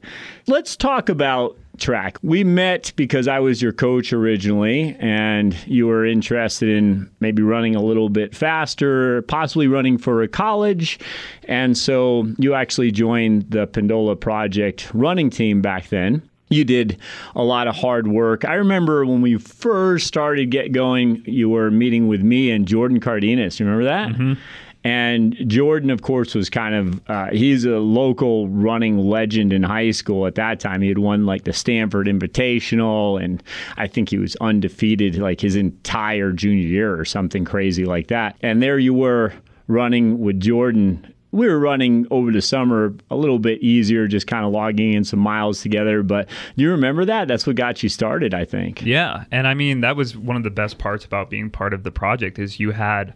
Let's 0.47 0.77
talk 0.77 1.09
about 1.09 1.57
track. 1.79 2.19
We 2.23 2.45
met 2.45 2.93
because 2.97 3.27
I 3.29 3.39
was 3.39 3.63
your 3.63 3.73
coach 3.73 4.13
originally, 4.13 4.95
and 5.01 5.57
you 5.67 5.87
were 5.87 6.05
interested 6.05 6.69
in 6.69 7.11
maybe 7.21 7.43
running 7.43 7.75
a 7.75 7.83
little 7.83 8.09
bit 8.09 8.35
faster, 8.35 9.23
possibly 9.23 9.69
running 9.69 9.99
for 9.99 10.23
a 10.23 10.29
college. 10.29 10.99
And 11.45 11.79
so 11.79 12.27
you 12.39 12.55
actually 12.55 12.91
joined 12.91 13.51
the 13.51 13.67
Pendola 13.67 14.21
Project 14.21 14.91
running 14.93 15.31
team 15.31 15.63
back 15.63 15.89
then. 15.89 16.29
You 16.55 16.65
did 16.65 16.99
a 17.35 17.43
lot 17.43 17.67
of 17.67 17.75
hard 17.75 18.07
work. 18.07 18.45
I 18.45 18.55
remember 18.55 19.05
when 19.05 19.21
we 19.21 19.37
first 19.37 20.07
started 20.07 20.51
get 20.51 20.73
going, 20.73 21.23
you 21.27 21.51
were 21.51 21.71
meeting 21.71 22.09
with 22.09 22.23
me 22.23 22.51
and 22.51 22.67
Jordan 22.67 23.01
Cardenas. 23.01 23.59
You 23.59 23.67
remember 23.67 23.85
that? 23.85 24.39
And 24.87 25.35
Jordan, 25.47 25.89
of 25.89 26.03
course, 26.03 26.35
was 26.35 26.51
kind 26.51 26.75
of, 26.75 27.01
uh, 27.09 27.31
he's 27.31 27.65
a 27.65 27.79
local 27.79 28.49
running 28.49 28.99
legend 28.99 29.51
in 29.55 29.63
high 29.63 29.93
school 29.93 30.27
at 30.27 30.35
that 30.35 30.61
time. 30.61 30.83
He 30.83 30.89
had 30.89 30.99
won 30.99 31.25
like 31.25 31.45
the 31.45 31.55
Stanford 31.55 32.07
Invitational, 32.07 33.23
and 33.23 33.43
I 33.79 33.87
think 33.87 34.11
he 34.11 34.19
was 34.19 34.37
undefeated 34.43 35.17
like 35.17 35.41
his 35.41 35.57
entire 35.57 36.33
junior 36.33 36.69
year 36.69 37.01
or 37.01 37.07
something 37.07 37.47
crazy 37.47 37.87
like 37.87 38.09
that. 38.09 38.37
And 38.43 38.63
there 38.63 38.79
you 38.79 38.93
were 38.93 39.33
running 39.69 40.19
with 40.19 40.39
Jordan. 40.39 41.14
We 41.35 41.49
were 41.49 41.59
running 41.59 42.07
over 42.11 42.31
the 42.31 42.41
summer 42.41 42.95
a 43.11 43.17
little 43.17 43.41
bit 43.41 43.61
easier, 43.61 44.07
just 44.07 44.29
kind 44.29 44.45
of 44.45 44.53
logging 44.53 44.93
in 44.93 45.03
some 45.03 45.19
miles 45.19 45.61
together. 45.63 46.05
But 46.05 46.29
do 46.57 46.63
you 46.63 46.71
remember 46.71 47.05
that? 47.05 47.27
That's 47.27 47.45
what 47.47 47.57
got 47.57 47.83
you 47.83 47.89
started, 47.89 48.33
I 48.35 48.45
think. 48.45 48.83
Yeah, 48.83 49.25
and 49.33 49.49
I 49.49 49.55
mean 49.55 49.81
that 49.81 49.97
was 49.97 50.17
one 50.17 50.37
of 50.37 50.45
the 50.45 50.51
best 50.51 50.79
parts 50.79 51.05
about 51.05 51.31
being 51.31 51.51
part 51.51 51.75
of 51.75 51.83
the 51.83 51.91
project 51.91 52.39
is 52.39 52.61
you 52.61 52.71
had 52.71 53.15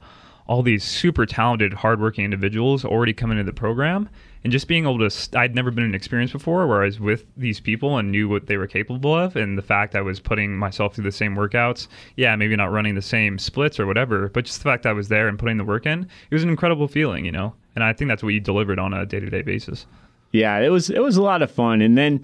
all 0.48 0.62
these 0.62 0.82
super 0.82 1.26
talented, 1.26 1.72
hardworking 1.74 2.24
individuals 2.24 2.84
already 2.84 3.12
coming 3.12 3.38
into 3.38 3.48
the 3.48 3.54
program, 3.54 4.08
and 4.42 4.52
just 4.52 4.66
being 4.66 4.84
able 4.84 4.98
to. 4.98 5.10
St- 5.10 5.36
I'd 5.36 5.54
never 5.54 5.70
been 5.70 5.84
in 5.84 5.90
an 5.90 5.94
experience 5.94 6.32
before 6.32 6.66
where 6.66 6.82
I 6.82 6.86
was 6.86 6.98
with 6.98 7.24
these 7.36 7.60
people 7.60 7.98
and 7.98 8.10
knew 8.10 8.28
what 8.28 8.46
they 8.46 8.56
were 8.56 8.66
capable 8.66 9.14
of, 9.14 9.36
and 9.36 9.56
the 9.58 9.62
fact 9.62 9.94
I 9.94 10.00
was 10.00 10.18
putting 10.20 10.56
myself 10.56 10.94
through 10.94 11.04
the 11.04 11.12
same 11.12 11.36
workouts. 11.36 11.86
Yeah, 12.16 12.34
maybe 12.34 12.56
not 12.56 12.72
running 12.72 12.94
the 12.94 13.02
same 13.02 13.38
splits 13.38 13.78
or 13.78 13.86
whatever, 13.86 14.28
but 14.30 14.44
just 14.44 14.58
the 14.58 14.64
fact 14.64 14.86
I 14.86 14.92
was 14.92 15.08
there 15.08 15.28
and 15.28 15.38
putting 15.38 15.58
the 15.58 15.64
work 15.64 15.86
in, 15.86 16.08
it 16.30 16.34
was 16.34 16.42
an 16.42 16.50
incredible 16.50 16.88
feeling, 16.88 17.24
you 17.24 17.32
know. 17.32 17.54
And 17.78 17.84
I 17.84 17.92
think 17.92 18.08
that's 18.08 18.24
what 18.24 18.30
you 18.30 18.40
delivered 18.40 18.80
on 18.80 18.92
a 18.92 19.06
day-to-day 19.06 19.42
basis. 19.42 19.86
Yeah, 20.32 20.58
it 20.58 20.70
was 20.70 20.90
it 20.90 21.00
was 21.00 21.16
a 21.16 21.22
lot 21.22 21.42
of 21.42 21.50
fun. 21.50 21.80
And 21.80 21.96
then 21.96 22.22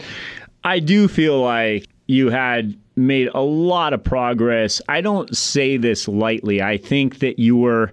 I 0.64 0.80
do 0.80 1.06
feel 1.06 1.40
like 1.40 1.86
you 2.08 2.28
had 2.28 2.76
made 2.96 3.28
a 3.36 3.40
lot 3.40 3.92
of 3.92 4.02
progress. 4.02 4.82
I 4.88 5.00
don't 5.00 5.32
say 5.36 5.76
this 5.76 6.08
lightly. 6.08 6.60
I 6.60 6.76
think 6.76 7.20
that 7.20 7.38
you 7.38 7.56
were 7.56 7.92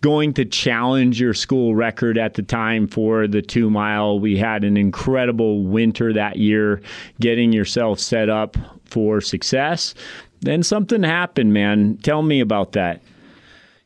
going 0.00 0.34
to 0.34 0.44
challenge 0.44 1.20
your 1.20 1.32
school 1.32 1.76
record 1.76 2.18
at 2.18 2.34
the 2.34 2.42
time 2.42 2.88
for 2.88 3.28
the 3.28 3.40
2 3.40 3.70
mile. 3.70 4.18
We 4.18 4.36
had 4.36 4.64
an 4.64 4.76
incredible 4.76 5.62
winter 5.62 6.12
that 6.12 6.38
year 6.38 6.82
getting 7.20 7.52
yourself 7.52 8.00
set 8.00 8.28
up 8.28 8.56
for 8.84 9.20
success. 9.20 9.94
Then 10.40 10.64
something 10.64 11.04
happened, 11.04 11.52
man. 11.52 11.98
Tell 12.02 12.22
me 12.22 12.40
about 12.40 12.72
that. 12.72 13.00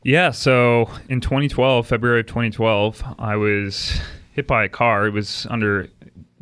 Yeah, 0.03 0.31
so 0.31 0.89
in 1.09 1.21
2012, 1.21 1.85
February 1.85 2.21
of 2.21 2.25
2012, 2.25 3.03
I 3.19 3.35
was 3.35 3.99
hit 4.33 4.47
by 4.47 4.63
a 4.63 4.69
car. 4.69 5.05
It 5.05 5.13
was 5.13 5.45
under 5.49 5.89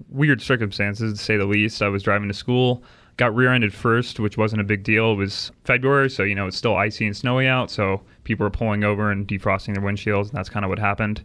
weird 0.10 0.42
circumstances, 0.42 1.20
to 1.20 1.24
say 1.24 1.36
the 1.36 1.46
least. 1.46 1.82
I 1.82 1.90
was 1.90 2.02
driving 2.02 2.30
to 2.30 2.34
school, 2.34 2.84
got 3.18 3.36
rear-ended 3.36 3.74
first, 3.74 4.18
which 4.20 4.38
wasn't 4.38 4.62
a 4.62 4.64
big 4.64 4.84
deal. 4.84 5.12
It 5.12 5.16
was 5.16 5.52
February, 5.66 6.10
so 6.10 6.24
you 6.24 6.36
know 6.36 6.48
it's 6.48 6.56
still 6.56 6.78
icy 6.78 7.06
and 7.06 7.16
snowy 7.16 7.48
out, 7.48 7.70
so 7.70 8.02
people 8.24 8.46
were 8.46 8.50
pulling 8.50 8.86
over 8.86 9.12
and 9.12 9.28
defrosting 9.28 9.74
their 9.74 9.84
windshields, 9.84 10.30
and 10.30 10.38
that's 10.38 10.50
kind 10.50 10.64
of 10.64 10.70
what 10.70 10.80
happened. 10.80 11.22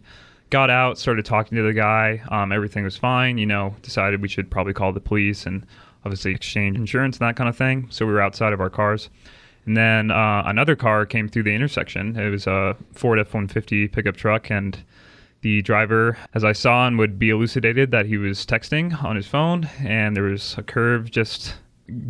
Got 0.49 0.69
out, 0.69 0.99
started 0.99 1.23
talking 1.23 1.55
to 1.55 1.63
the 1.63 1.73
guy. 1.73 2.21
Um, 2.29 2.51
everything 2.51 2.83
was 2.83 2.97
fine. 2.97 3.37
You 3.37 3.45
know, 3.45 3.75
decided 3.81 4.21
we 4.21 4.27
should 4.27 4.51
probably 4.51 4.73
call 4.73 4.91
the 4.91 4.99
police 4.99 5.45
and 5.45 5.65
obviously 6.03 6.31
exchange 6.33 6.75
insurance 6.77 7.17
and 7.17 7.27
that 7.27 7.37
kind 7.37 7.49
of 7.49 7.57
thing. 7.57 7.87
So 7.89 8.05
we 8.05 8.11
were 8.11 8.21
outside 8.21 8.51
of 8.51 8.59
our 8.59 8.69
cars. 8.69 9.09
And 9.65 9.75
then 9.75 10.11
uh, 10.11 10.43
another 10.45 10.75
car 10.75 11.05
came 11.05 11.27
through 11.27 11.43
the 11.43 11.55
intersection. 11.55 12.17
It 12.17 12.29
was 12.29 12.47
a 12.47 12.75
Ford 12.93 13.19
F 13.19 13.27
150 13.27 13.87
pickup 13.87 14.15
truck. 14.15 14.51
And 14.51 14.77
the 15.41 15.61
driver, 15.61 16.17
as 16.33 16.43
I 16.43 16.53
saw 16.53 16.87
and 16.87 16.97
would 16.97 17.17
be 17.19 17.29
elucidated, 17.29 17.91
that 17.91 18.05
he 18.05 18.17
was 18.17 18.45
texting 18.45 19.03
on 19.03 19.15
his 19.15 19.27
phone. 19.27 19.69
And 19.79 20.15
there 20.15 20.23
was 20.23 20.55
a 20.57 20.63
curve 20.63 21.09
just 21.11 21.55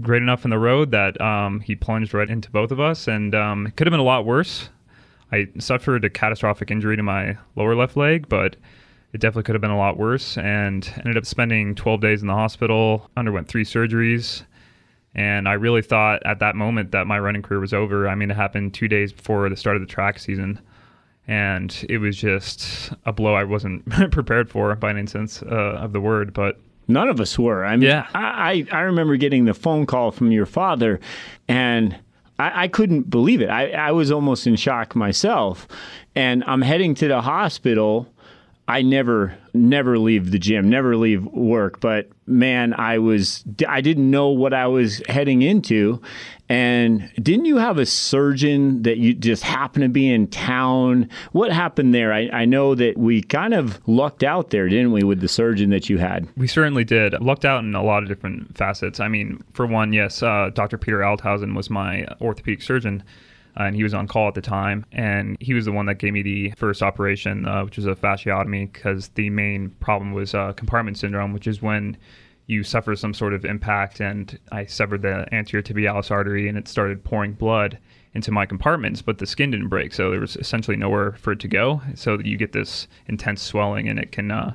great 0.02 0.22
enough 0.22 0.46
in 0.46 0.52
the 0.52 0.60
road 0.60 0.92
that 0.92 1.20
um, 1.20 1.60
he 1.60 1.76
plunged 1.76 2.14
right 2.14 2.30
into 2.30 2.50
both 2.50 2.72
of 2.72 2.80
us. 2.80 3.08
And 3.08 3.34
um, 3.36 3.68
it 3.68 3.76
could 3.76 3.88
have 3.88 3.92
been 3.92 4.00
a 4.00 4.04
lot 4.04 4.26
worse. 4.26 4.70
I 5.32 5.48
suffered 5.60 6.06
a 6.06 6.10
catastrophic 6.10 6.72
injury 6.72 6.96
to 6.96 7.04
my 7.04 7.38
lower 7.56 7.76
left 7.76 7.98
leg, 7.98 8.30
but 8.30 8.56
it 9.12 9.20
definitely 9.20 9.44
could 9.44 9.56
have 9.56 9.62
been 9.62 9.72
a 9.72 9.78
lot 9.78 9.98
worse. 9.98 10.38
And 10.38 10.90
ended 10.98 11.18
up 11.18 11.26
spending 11.26 11.76
12 11.76 12.02
days 12.02 12.22
in 12.22 12.28
the 12.28 12.34
hospital, 12.34 13.10
underwent 13.18 13.48
three 13.48 13.66
surgeries. 13.66 14.44
And 15.16 15.48
I 15.48 15.54
really 15.54 15.82
thought 15.82 16.22
at 16.26 16.40
that 16.40 16.56
moment 16.56 16.92
that 16.92 17.08
my 17.08 17.18
running 17.20 17.42
career 17.42 17.60
was 17.62 17.74
over. 17.74 18.08
I 18.08 18.16
mean, 18.16 18.30
it 18.30 18.36
happened 18.36 18.74
two 18.74 18.88
days 18.90 19.14
before 19.14 19.48
the 19.50 19.56
start 19.56 19.78
of 19.78 19.82
the 19.82 19.88
track 19.88 20.20
season. 20.20 20.60
And 21.28 21.86
it 21.90 21.98
was 22.00 22.18
just 22.18 22.92
a 23.06 23.14
blow 23.14 23.34
I 23.34 23.46
wasn't 23.46 23.90
prepared 24.12 24.50
for 24.50 24.76
by 24.76 24.92
any 24.92 25.08
sense 25.08 25.42
uh, 25.42 25.46
of 25.80 25.94
the 25.94 26.02
word. 26.02 26.34
But 26.34 26.60
None 26.88 27.08
of 27.10 27.20
us 27.20 27.40
were. 27.40 27.66
I 27.66 27.78
mean, 27.78 27.90
Yeah. 27.90 28.08
I, 28.14 28.68
I 28.72 28.78
I 28.78 28.82
remember 28.82 29.16
getting 29.18 29.46
the 29.46 29.56
phone 29.56 29.88
call 29.88 30.12
from 30.12 30.32
your 30.32 30.46
father, 30.46 31.00
and 31.48 31.98
I, 32.38 32.64
I 32.64 32.68
couldn't 32.68 33.10
believe 33.10 33.42
it. 33.42 33.50
I, 33.50 33.72
I 33.72 33.92
was 33.92 34.12
almost 34.12 34.46
in 34.46 34.56
shock 34.56 34.96
myself. 34.96 35.68
And 36.14 36.44
I'm 36.46 36.62
heading 36.62 36.94
to 36.96 37.08
the 37.08 37.22
hospital. 37.22 38.08
I 38.68 38.82
never, 38.82 39.38
never 39.54 40.00
leave 40.00 40.32
the 40.32 40.40
gym, 40.40 40.70
never 40.70 40.98
leave 40.98 41.24
work. 41.26 41.80
But 41.80 42.10
man, 42.26 42.74
I 42.74 42.98
was, 42.98 43.44
I 43.68 43.82
didn't 43.82 44.10
know 44.10 44.30
what 44.30 44.56
I 44.56 44.66
was 44.66 45.04
heading 45.08 45.44
into. 45.44 46.02
And 46.50 47.12
didn't 47.22 47.46
you 47.46 47.58
have 47.58 47.78
a 47.78 47.86
surgeon 47.86 48.82
that 48.84 48.98
you 48.98 49.14
just 49.14 49.44
happened 49.44 49.84
to 49.84 49.90
be 49.90 50.10
in 50.10 50.28
town? 50.28 51.10
What 51.32 51.52
happened 51.52 51.94
there? 51.94 52.12
I, 52.12 52.30
I 52.30 52.46
know 52.46 52.74
that 52.76 52.98
we 52.98 53.22
kind 53.22 53.54
of 53.54 53.80
lucked 53.88 54.24
out 54.24 54.50
there, 54.50 54.68
didn't 54.68 54.92
we, 54.92 55.04
with 55.04 55.22
the 55.22 55.28
surgeon 55.28 55.70
that 55.70 55.88
you 55.90 56.00
had? 56.00 56.28
We 56.36 56.48
certainly 56.48 56.84
did. 56.84 57.14
Lucked 57.22 57.46
out 57.46 57.64
in 57.64 57.76
a 57.76 57.84
lot 57.84 58.02
of 58.02 58.10
different 58.10 58.58
facets. 58.58 59.00
I 59.00 59.08
mean, 59.08 59.44
for 59.54 59.68
one, 59.68 59.94
yes, 59.94 60.24
uh, 60.24 60.50
Dr. 60.54 60.80
Peter 60.80 61.00
Althausen 61.00 61.56
was 61.56 61.70
my 61.70 62.06
orthopedic 62.20 62.64
surgeon. 62.64 63.04
Uh, 63.58 63.64
and 63.64 63.76
he 63.76 63.84
was 63.84 63.94
on 63.94 64.08
call 64.08 64.28
at 64.28 64.34
the 64.34 64.42
time. 64.42 64.86
And 64.92 65.38
he 65.40 65.54
was 65.54 65.66
the 65.66 65.72
one 65.72 65.86
that 65.86 65.96
gave 65.96 66.14
me 66.14 66.22
the 66.22 66.52
first 66.52 66.82
operation, 66.82 67.48
uh, 67.48 67.64
which 67.64 67.78
was 67.78 67.86
a 67.86 67.96
fasciotomy, 67.96 68.72
because 68.72 69.10
the 69.10 69.30
main 69.30 69.70
problem 69.80 70.14
was 70.14 70.34
uh, 70.34 70.54
compartment 70.54 70.98
syndrome, 70.98 71.34
which 71.34 71.48
is 71.48 71.62
when 71.62 71.98
you 72.48 72.64
suffer 72.64 72.96
some 72.96 73.14
sort 73.14 73.34
of 73.34 73.46
impact. 73.46 74.00
And 74.02 74.38
I 74.52 74.66
severed 74.66 75.02
the 75.02 75.34
anterior 75.34 75.64
tibialis 75.64 76.12
artery, 76.12 76.48
and 76.48 76.58
it 76.58 76.68
started 76.68 77.04
pouring 77.04 77.34
blood 77.34 77.78
into 78.14 78.32
my 78.32 78.46
compartments, 78.46 79.02
but 79.02 79.18
the 79.18 79.26
skin 79.28 79.52
didn't 79.52 79.68
break, 79.68 79.94
so 79.94 80.10
there 80.10 80.22
was 80.22 80.38
essentially 80.38 80.78
nowhere 80.78 81.12
for 81.14 81.34
it 81.34 81.40
to 81.42 81.50
go. 81.50 81.82
So 81.96 82.18
you 82.20 82.38
get 82.38 82.54
this 82.54 82.88
intense 83.08 83.42
swelling, 83.42 83.90
and 83.90 84.00
it 84.00 84.14
can 84.14 84.32
uh, 84.32 84.54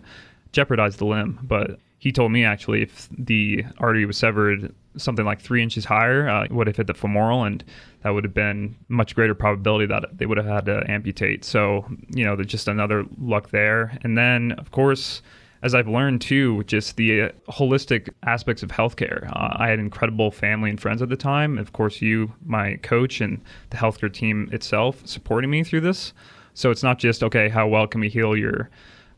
jeopardize 0.52 0.97
the 0.97 1.04
limb. 1.04 1.38
But 1.42 1.78
he 1.99 2.11
told 2.11 2.33
me 2.33 2.42
actually 2.42 2.83
if 2.83 3.09
the 3.16 3.66
artery 3.78 4.07
was 4.07 4.16
severed 4.16 4.75
something 4.97 5.25
like 5.25 5.40
three 5.40 5.62
inches 5.62 5.85
higher, 5.85 6.28
uh, 6.28 6.47
would 6.50 6.66
have 6.66 6.76
hit 6.76 6.87
the 6.87 6.94
femoral, 6.94 7.44
and 7.44 7.64
that 8.02 8.11
would 8.11 8.25
have 8.25 8.35
been 8.35 8.76
much 8.88 9.14
greater 9.14 9.35
probability 9.35 9.87
that 9.87 10.18
they 10.18 10.26
would 10.26 10.38
have 10.38 10.47
had 10.47 10.64
to 10.66 10.90
amputate. 10.90 11.44
So, 11.44 11.85
you 12.14 12.25
know, 12.25 12.37
there's 12.37 12.49
just 12.49 12.68
another 12.68 13.04
luck 13.18 13.50
there. 13.50 13.99
And 14.02 14.16
then, 14.16 14.52
of 14.52 14.70
course, 14.70 15.23
as 15.62 15.75
I've 15.75 15.88
learned 15.88 16.23
too, 16.23 16.64
just 16.64 16.97
the 16.97 17.23
uh, 17.23 17.28
holistic 17.49 18.09
aspects 18.25 18.62
of 18.62 18.70
healthcare. 18.70 19.28
Uh, 19.28 19.56
I 19.56 19.68
had 19.68 19.78
incredible 19.78 20.30
family 20.30 20.70
and 20.70 20.80
friends 20.80 21.02
at 21.02 21.11
the 21.11 21.16
time. 21.16 21.59
Of 21.59 21.73
course, 21.73 22.00
you, 22.00 22.32
my 22.44 22.76
coach, 22.76 23.20
and 23.20 23.40
the 23.68 23.76
healthcare 23.76 24.12
team 24.12 24.49
itself 24.52 25.06
supporting 25.06 25.50
me 25.50 25.62
through 25.62 25.82
this. 25.82 26.12
So 26.54 26.70
it's 26.70 26.82
not 26.82 26.99
just, 26.99 27.23
okay, 27.23 27.49
how 27.49 27.68
well 27.68 27.87
can 27.87 28.00
we 28.00 28.09
heal 28.09 28.37
your 28.37 28.70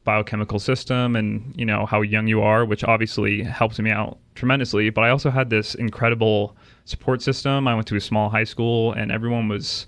biochemical 0.04 0.58
system 0.58 1.14
and 1.14 1.54
you 1.56 1.64
know 1.64 1.86
how 1.86 2.00
young 2.00 2.26
you 2.26 2.42
are 2.42 2.64
which 2.64 2.82
obviously 2.84 3.42
helps 3.42 3.78
me 3.78 3.90
out 3.90 4.18
tremendously. 4.34 4.90
But 4.90 5.04
i 5.04 5.10
also 5.10 5.30
had 5.30 5.50
this 5.50 5.74
incredible 5.74 6.56
support 6.84 7.22
system. 7.22 7.68
I 7.68 7.74
went 7.74 7.86
to 7.88 7.96
a 7.96 8.00
small 8.00 8.28
high 8.28 8.44
school 8.44 8.92
and 8.92 9.12
everyone 9.12 9.48
was 9.48 9.86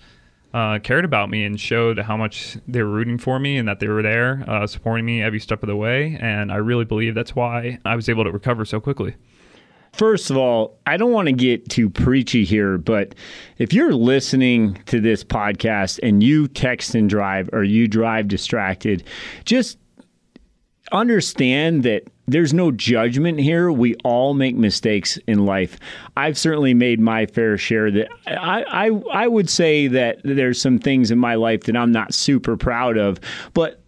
uh, 0.52 0.78
cared 0.78 1.04
about 1.04 1.30
me 1.30 1.44
and 1.44 1.60
showed 1.60 1.98
how 1.98 2.16
much 2.16 2.56
they 2.68 2.80
were 2.80 2.88
rooting 2.88 3.18
for 3.18 3.40
me 3.40 3.56
and 3.56 3.66
that 3.66 3.80
they 3.80 3.88
were 3.88 4.02
there 4.02 4.44
uh, 4.46 4.66
supporting 4.66 5.04
me 5.04 5.20
every 5.20 5.40
step 5.40 5.62
of 5.62 5.66
the 5.66 5.76
way. 5.76 6.16
And 6.20 6.52
i 6.52 6.56
really 6.56 6.84
believe 6.84 7.14
that's 7.14 7.34
why 7.34 7.78
i 7.84 7.96
was 7.96 8.08
able 8.08 8.24
to 8.24 8.30
recover 8.30 8.64
so 8.64 8.80
quickly. 8.80 9.14
First 9.94 10.28
of 10.28 10.36
all, 10.36 10.76
I 10.86 10.96
don't 10.96 11.12
want 11.12 11.26
to 11.26 11.32
get 11.32 11.68
too 11.68 11.88
preachy 11.88 12.44
here, 12.44 12.78
but 12.78 13.14
if 13.58 13.72
you're 13.72 13.94
listening 13.94 14.82
to 14.86 15.00
this 15.00 15.22
podcast 15.22 16.00
and 16.02 16.20
you 16.20 16.48
text 16.48 16.96
and 16.96 17.08
drive 17.08 17.48
or 17.52 17.62
you 17.62 17.86
drive 17.86 18.26
distracted, 18.26 19.04
just 19.44 19.78
understand 20.92 21.82
that 21.84 22.04
there's 22.26 22.54
no 22.54 22.70
judgment 22.70 23.38
here. 23.38 23.70
We 23.70 23.96
all 24.04 24.34
make 24.34 24.56
mistakes 24.56 25.18
in 25.26 25.44
life. 25.44 25.78
I've 26.16 26.38
certainly 26.38 26.72
made 26.72 27.00
my 27.00 27.26
fair 27.26 27.58
share. 27.58 27.90
That 27.90 28.08
I, 28.26 28.62
I 28.62 29.24
I 29.24 29.28
would 29.28 29.50
say 29.50 29.88
that 29.88 30.20
there's 30.24 30.60
some 30.60 30.78
things 30.78 31.10
in 31.10 31.18
my 31.18 31.34
life 31.34 31.64
that 31.64 31.76
I'm 31.76 31.92
not 31.92 32.14
super 32.14 32.56
proud 32.56 32.96
of, 32.96 33.20
but 33.52 33.83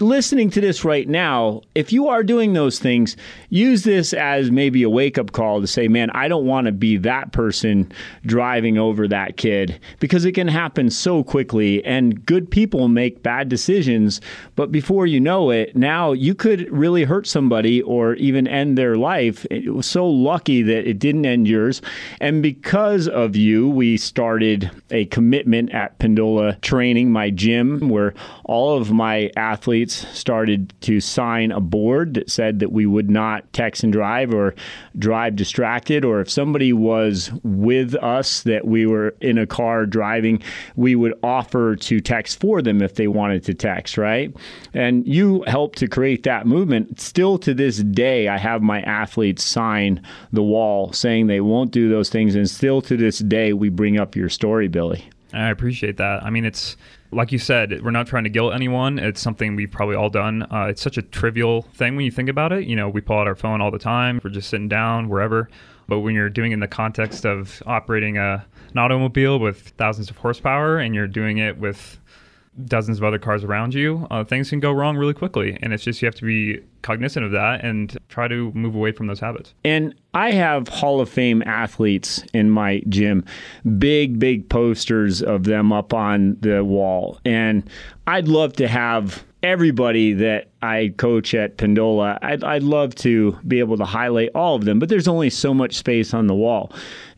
listening 0.00 0.50
to 0.50 0.60
this 0.60 0.84
right 0.84 1.08
now, 1.08 1.62
if 1.74 1.92
you 1.92 2.08
are 2.08 2.22
doing 2.22 2.52
those 2.52 2.78
things, 2.78 3.16
use 3.50 3.82
this 3.84 4.12
as 4.12 4.50
maybe 4.50 4.82
a 4.82 4.90
wake 4.90 5.18
up 5.18 5.32
call 5.32 5.60
to 5.60 5.66
say, 5.66 5.88
man, 5.88 6.10
I 6.10 6.28
don't 6.28 6.46
want 6.46 6.66
to 6.66 6.72
be 6.72 6.96
that 6.98 7.32
person 7.32 7.90
driving 8.24 8.78
over 8.78 9.08
that 9.08 9.36
kid 9.36 9.80
because 9.98 10.24
it 10.24 10.32
can 10.32 10.48
happen 10.48 10.90
so 10.90 11.24
quickly 11.24 11.84
and 11.84 12.24
good 12.26 12.50
people 12.50 12.88
make 12.88 13.22
bad 13.22 13.48
decisions. 13.48 14.20
But 14.56 14.70
before 14.70 15.06
you 15.06 15.20
know 15.20 15.50
it, 15.50 15.76
now 15.76 16.12
you 16.12 16.34
could 16.34 16.70
really 16.70 17.04
hurt 17.04 17.26
somebody 17.26 17.82
or 17.82 18.14
even 18.14 18.46
end 18.46 18.78
their 18.78 18.96
life. 18.96 19.46
It 19.50 19.74
was 19.74 19.86
so 19.86 20.06
lucky 20.06 20.62
that 20.62 20.88
it 20.88 20.98
didn't 20.98 21.26
end 21.26 21.48
yours. 21.48 21.82
And 22.20 22.42
because 22.42 23.08
of 23.08 23.36
you, 23.36 23.68
we 23.68 23.96
started 23.96 24.70
a 24.90 25.06
commitment 25.06 25.72
at 25.72 25.98
Pendola 25.98 26.60
Training, 26.60 27.10
my 27.10 27.30
gym, 27.30 27.88
where 27.88 28.14
all 28.44 28.76
of 28.76 28.92
my 28.92 29.30
athletes 29.36 29.87
started 29.92 30.72
to 30.82 31.00
sign 31.00 31.52
a 31.52 31.60
board 31.60 32.14
that 32.14 32.30
said 32.30 32.58
that 32.60 32.72
we 32.72 32.86
would 32.86 33.10
not 33.10 33.52
text 33.52 33.82
and 33.84 33.92
drive 33.92 34.32
or 34.32 34.54
drive 34.98 35.36
distracted, 35.36 36.04
or 36.04 36.20
if 36.20 36.30
somebody 36.30 36.72
was 36.72 37.30
with 37.42 37.94
us 37.96 38.42
that 38.42 38.66
we 38.66 38.86
were 38.86 39.14
in 39.20 39.38
a 39.38 39.46
car 39.46 39.86
driving, 39.86 40.42
we 40.76 40.94
would 40.94 41.14
offer 41.22 41.76
to 41.76 42.00
text 42.00 42.40
for 42.40 42.62
them 42.62 42.82
if 42.82 42.94
they 42.94 43.08
wanted 43.08 43.44
to 43.44 43.54
text, 43.54 43.98
right? 43.98 44.34
And 44.74 45.06
you 45.06 45.44
helped 45.46 45.78
to 45.78 45.88
create 45.88 46.22
that 46.24 46.46
movement. 46.46 47.00
Still 47.00 47.38
to 47.38 47.54
this 47.54 47.78
day, 47.78 48.28
I 48.28 48.38
have 48.38 48.62
my 48.62 48.80
athletes 48.82 49.44
sign 49.44 50.02
the 50.32 50.42
wall 50.42 50.92
saying 50.92 51.26
they 51.26 51.40
won't 51.40 51.70
do 51.70 51.88
those 51.88 52.10
things. 52.10 52.34
And 52.34 52.48
still 52.48 52.82
to 52.82 52.96
this 52.96 53.18
day, 53.18 53.52
we 53.52 53.68
bring 53.68 53.98
up 53.98 54.16
your 54.16 54.28
story, 54.28 54.68
Billy. 54.68 55.08
I 55.32 55.50
appreciate 55.50 55.98
that. 55.98 56.22
I 56.22 56.30
mean, 56.30 56.44
it's 56.44 56.76
like 57.10 57.32
you 57.32 57.38
said, 57.38 57.82
we're 57.82 57.90
not 57.90 58.06
trying 58.06 58.24
to 58.24 58.30
guilt 58.30 58.54
anyone. 58.54 58.98
It's 58.98 59.20
something 59.20 59.56
we've 59.56 59.70
probably 59.70 59.96
all 59.96 60.10
done. 60.10 60.42
Uh, 60.50 60.66
it's 60.68 60.82
such 60.82 60.98
a 60.98 61.02
trivial 61.02 61.62
thing 61.62 61.96
when 61.96 62.04
you 62.04 62.10
think 62.10 62.28
about 62.28 62.52
it. 62.52 62.66
You 62.66 62.76
know, 62.76 62.88
we 62.88 63.00
pull 63.00 63.18
out 63.18 63.26
our 63.26 63.34
phone 63.34 63.60
all 63.60 63.70
the 63.70 63.78
time. 63.78 64.20
We're 64.22 64.30
just 64.30 64.50
sitting 64.50 64.68
down 64.68 65.08
wherever. 65.08 65.48
But 65.88 66.00
when 66.00 66.14
you're 66.14 66.28
doing 66.28 66.50
it 66.52 66.54
in 66.54 66.60
the 66.60 66.68
context 66.68 67.24
of 67.24 67.62
operating 67.66 68.18
a, 68.18 68.44
an 68.70 68.78
automobile 68.78 69.38
with 69.38 69.68
thousands 69.78 70.10
of 70.10 70.18
horsepower 70.18 70.78
and 70.78 70.94
you're 70.94 71.08
doing 71.08 71.38
it 71.38 71.56
with 71.58 71.98
dozens 72.64 72.98
of 72.98 73.04
other 73.04 73.18
cars 73.18 73.44
around 73.44 73.74
you, 73.74 74.06
uh, 74.10 74.24
things 74.24 74.50
can 74.50 74.60
go 74.60 74.72
wrong 74.72 74.96
really 74.96 75.14
quickly. 75.14 75.58
And 75.62 75.72
it's 75.72 75.84
just 75.84 76.02
you 76.02 76.06
have 76.06 76.14
to 76.16 76.24
be 76.24 76.60
cognizant 76.82 77.24
of 77.24 77.32
that 77.32 77.64
and 77.64 77.96
try 78.08 78.28
to 78.28 78.52
move 78.52 78.74
away 78.74 78.92
from 78.92 79.06
those 79.06 79.20
habits. 79.20 79.54
And 79.64 79.94
I 80.14 80.30
have 80.32 80.68
Hall 80.68 81.00
of 81.00 81.08
Fame 81.08 81.42
athletes 81.46 82.22
in 82.32 82.50
my 82.50 82.82
gym, 82.88 83.24
big, 83.78 84.18
big 84.18 84.48
posters 84.48 85.22
of 85.22 85.44
them 85.44 85.72
up 85.72 85.92
on 85.92 86.36
the 86.40 86.64
wall. 86.64 87.18
And 87.24 87.68
I'd 88.06 88.28
love 88.28 88.54
to 88.54 88.68
have 88.68 89.24
everybody 89.42 90.12
that 90.12 90.48
I 90.62 90.92
coach 90.96 91.34
at 91.34 91.58
Pendola, 91.58 92.18
I'd, 92.22 92.42
I'd 92.42 92.62
love 92.62 92.94
to 92.96 93.38
be 93.46 93.60
able 93.60 93.76
to 93.76 93.84
highlight 93.84 94.30
all 94.34 94.56
of 94.56 94.64
them, 94.64 94.78
but 94.78 94.88
there's 94.88 95.08
only 95.08 95.30
so 95.30 95.54
much 95.54 95.74
space 95.74 96.12
on 96.12 96.26
the 96.26 96.34
wall. 96.34 96.72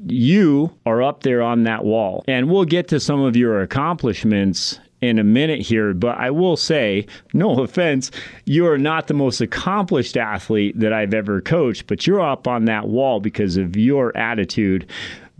You 0.06 0.70
are 0.84 1.02
up 1.02 1.22
there 1.22 1.42
on 1.42 1.62
that 1.64 1.84
wall, 1.84 2.24
and 2.28 2.50
we'll 2.50 2.66
get 2.66 2.88
to 2.88 3.00
some 3.00 3.20
of 3.22 3.36
your 3.36 3.62
accomplishments 3.62 4.78
in 5.00 5.18
a 5.18 5.24
minute 5.24 5.60
here, 5.60 5.94
but 5.94 6.18
I 6.18 6.30
will 6.30 6.56
say, 6.56 7.06
no 7.32 7.60
offense, 7.62 8.10
you 8.44 8.66
are 8.66 8.78
not 8.78 9.06
the 9.06 9.14
most 9.14 9.40
accomplished 9.40 10.16
athlete 10.16 10.78
that 10.78 10.92
I've 10.92 11.14
ever 11.14 11.40
coached, 11.40 11.86
but 11.86 12.06
you're 12.06 12.20
up 12.20 12.46
on 12.46 12.66
that 12.66 12.88
wall 12.88 13.20
because 13.20 13.56
of 13.56 13.76
your 13.76 14.16
attitude 14.16 14.86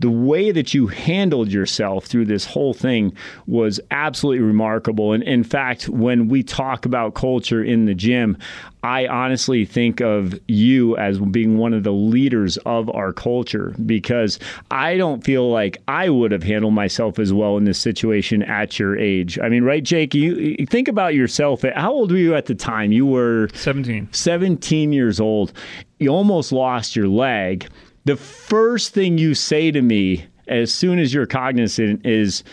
the 0.01 0.09
way 0.09 0.51
that 0.51 0.73
you 0.73 0.87
handled 0.87 1.51
yourself 1.51 2.05
through 2.05 2.25
this 2.25 2.43
whole 2.43 2.73
thing 2.73 3.13
was 3.45 3.79
absolutely 3.91 4.43
remarkable. 4.43 5.13
And 5.13 5.21
in 5.23 5.43
fact, 5.43 5.87
when 5.87 6.27
we 6.27 6.41
talk 6.41 6.85
about 6.85 7.13
culture 7.13 7.63
in 7.63 7.85
the 7.85 7.93
gym, 7.93 8.35
I 8.83 9.05
honestly 9.05 9.63
think 9.63 10.01
of 10.01 10.39
you 10.47 10.97
as 10.97 11.19
being 11.19 11.59
one 11.59 11.75
of 11.75 11.83
the 11.83 11.93
leaders 11.93 12.57
of 12.65 12.89
our 12.89 13.13
culture 13.13 13.75
because 13.85 14.39
I 14.71 14.97
don't 14.97 15.23
feel 15.23 15.51
like 15.51 15.77
I 15.87 16.09
would 16.09 16.31
have 16.31 16.41
handled 16.41 16.73
myself 16.73 17.19
as 17.19 17.31
well 17.31 17.57
in 17.57 17.65
this 17.65 17.77
situation 17.77 18.41
at 18.41 18.79
your 18.79 18.97
age. 18.97 19.37
I 19.37 19.49
mean, 19.49 19.63
right, 19.63 19.83
Jake? 19.83 20.15
You, 20.15 20.33
you 20.35 20.65
think 20.65 20.87
about 20.87 21.13
yourself. 21.13 21.61
How 21.75 21.91
old 21.91 22.11
were 22.11 22.17
you 22.17 22.33
at 22.33 22.47
the 22.47 22.55
time? 22.55 22.91
You 22.91 23.05
were 23.05 23.49
17. 23.53 24.09
17 24.11 24.93
years 24.93 25.19
old. 25.19 25.53
You 25.99 26.09
almost 26.09 26.51
lost 26.51 26.95
your 26.95 27.07
leg 27.07 27.69
the 28.05 28.17
first 28.17 28.93
thing 28.93 29.17
you 29.17 29.33
say 29.33 29.71
to 29.71 29.81
me 29.81 30.25
as 30.47 30.73
soon 30.73 30.99
as 30.99 31.13
you're 31.13 31.25
cognizant 31.25 32.05
is, 32.05 32.43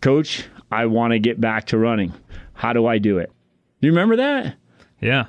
Coach, 0.00 0.44
I 0.70 0.86
want 0.86 1.12
to 1.12 1.18
get 1.18 1.40
back 1.40 1.66
to 1.66 1.78
running. 1.78 2.12
How 2.52 2.72
do 2.72 2.86
I 2.86 2.98
do 2.98 3.18
it? 3.18 3.32
Do 3.80 3.86
you 3.86 3.92
remember 3.92 4.16
that? 4.16 4.56
Yeah. 5.00 5.26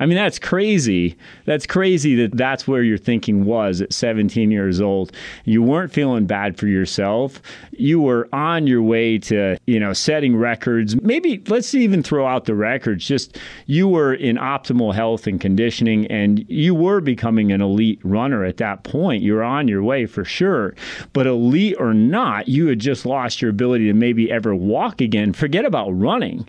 I 0.00 0.06
mean, 0.06 0.16
that's 0.16 0.38
crazy. 0.38 1.14
That's 1.44 1.66
crazy 1.66 2.16
that 2.16 2.34
that's 2.34 2.66
where 2.66 2.82
your 2.82 2.96
thinking 2.96 3.44
was 3.44 3.82
at 3.82 3.92
17 3.92 4.50
years 4.50 4.80
old. 4.80 5.12
You 5.44 5.62
weren't 5.62 5.92
feeling 5.92 6.24
bad 6.24 6.56
for 6.56 6.66
yourself. 6.66 7.42
You 7.72 8.00
were 8.00 8.26
on 8.32 8.66
your 8.66 8.80
way 8.80 9.18
to, 9.18 9.58
you 9.66 9.78
know, 9.78 9.92
setting 9.92 10.36
records. 10.36 11.00
Maybe 11.02 11.42
let's 11.48 11.74
even 11.74 12.02
throw 12.02 12.26
out 12.26 12.46
the 12.46 12.54
records. 12.54 13.06
Just 13.06 13.38
you 13.66 13.88
were 13.88 14.14
in 14.14 14.36
optimal 14.36 14.94
health 14.94 15.26
and 15.26 15.38
conditioning 15.38 16.06
and 16.06 16.46
you 16.48 16.74
were 16.74 17.02
becoming 17.02 17.52
an 17.52 17.60
elite 17.60 18.00
runner 18.02 18.42
at 18.42 18.56
that 18.56 18.84
point. 18.84 19.22
You 19.22 19.34
were 19.34 19.42
on 19.42 19.68
your 19.68 19.82
way 19.82 20.06
for 20.06 20.24
sure. 20.24 20.74
But 21.12 21.26
elite 21.26 21.76
or 21.78 21.92
not, 21.92 22.48
you 22.48 22.68
had 22.68 22.78
just 22.78 23.04
lost 23.04 23.42
your 23.42 23.50
ability 23.50 23.84
to 23.88 23.92
maybe 23.92 24.32
ever 24.32 24.54
walk 24.54 25.02
again. 25.02 25.34
Forget 25.34 25.66
about 25.66 25.90
running. 25.90 26.46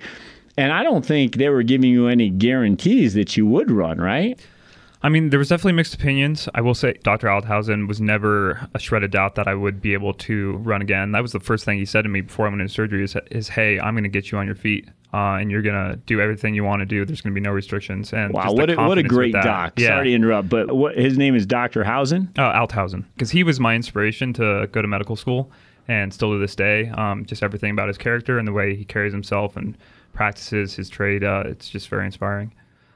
And 0.57 0.71
I 0.71 0.83
don't 0.83 1.05
think 1.05 1.35
they 1.35 1.49
were 1.49 1.63
giving 1.63 1.89
you 1.89 2.07
any 2.07 2.29
guarantees 2.29 3.13
that 3.13 3.37
you 3.37 3.45
would 3.47 3.71
run, 3.71 3.99
right? 3.99 4.39
I 5.03 5.09
mean, 5.09 5.29
there 5.31 5.39
was 5.39 5.49
definitely 5.49 5.73
mixed 5.73 5.95
opinions. 5.95 6.47
I 6.53 6.61
will 6.61 6.75
say 6.75 6.93
Dr. 7.03 7.27
Althausen 7.27 7.87
was 7.87 7.99
never 7.99 8.67
a 8.75 8.79
shred 8.79 9.03
of 9.03 9.11
doubt 9.11 9.35
that 9.35 9.47
I 9.47 9.55
would 9.55 9.81
be 9.81 9.93
able 9.93 10.13
to 10.13 10.57
run 10.57 10.81
again. 10.81 11.11
That 11.11 11.21
was 11.21 11.31
the 11.31 11.39
first 11.39 11.65
thing 11.65 11.79
he 11.79 11.85
said 11.85 12.03
to 12.03 12.09
me 12.09 12.21
before 12.21 12.45
I 12.45 12.49
went 12.49 12.61
into 12.61 12.73
surgery 12.73 13.03
is, 13.03 13.15
is 13.31 13.49
hey, 13.49 13.79
I'm 13.79 13.95
going 13.95 14.03
to 14.03 14.09
get 14.09 14.31
you 14.31 14.37
on 14.37 14.45
your 14.45 14.55
feet. 14.55 14.87
Uh, 15.13 15.39
and 15.41 15.51
you're 15.51 15.61
gonna 15.61 15.97
do 16.05 16.21
everything 16.21 16.55
you 16.55 16.63
want 16.63 16.79
to 16.79 16.85
do. 16.85 17.03
There's 17.03 17.19
gonna 17.19 17.35
be 17.35 17.41
no 17.41 17.51
restrictions. 17.51 18.13
And 18.13 18.31
wow, 18.31 18.53
what 18.53 18.69
a, 18.69 18.77
what 18.77 18.97
a 18.97 19.03
great 19.03 19.33
doc! 19.33 19.73
Yeah. 19.77 19.87
Sorry 19.87 20.11
to 20.11 20.15
interrupt, 20.15 20.47
but 20.47 20.73
what, 20.73 20.95
his 20.95 21.17
name 21.17 21.35
is 21.35 21.45
Dr. 21.45 21.83
Hausen. 21.83 22.31
Oh, 22.37 22.43
Althausen, 22.43 23.03
because 23.13 23.29
he 23.29 23.43
was 23.43 23.59
my 23.59 23.75
inspiration 23.75 24.31
to 24.35 24.69
go 24.71 24.81
to 24.81 24.87
medical 24.87 25.17
school, 25.17 25.51
and 25.89 26.13
still 26.13 26.31
to 26.31 26.37
this 26.37 26.55
day, 26.55 26.87
um, 26.91 27.25
just 27.25 27.43
everything 27.43 27.71
about 27.71 27.89
his 27.89 27.97
character 27.97 28.39
and 28.39 28.47
the 28.47 28.53
way 28.53 28.73
he 28.73 28.85
carries 28.85 29.11
himself 29.11 29.57
and 29.57 29.77
practices 30.13 30.75
his 30.75 30.89
trade. 30.89 31.23
Uh, 31.23 31.43
it's 31.45 31.69
just 31.69 31.89
very 31.89 32.05
inspiring. 32.05 32.51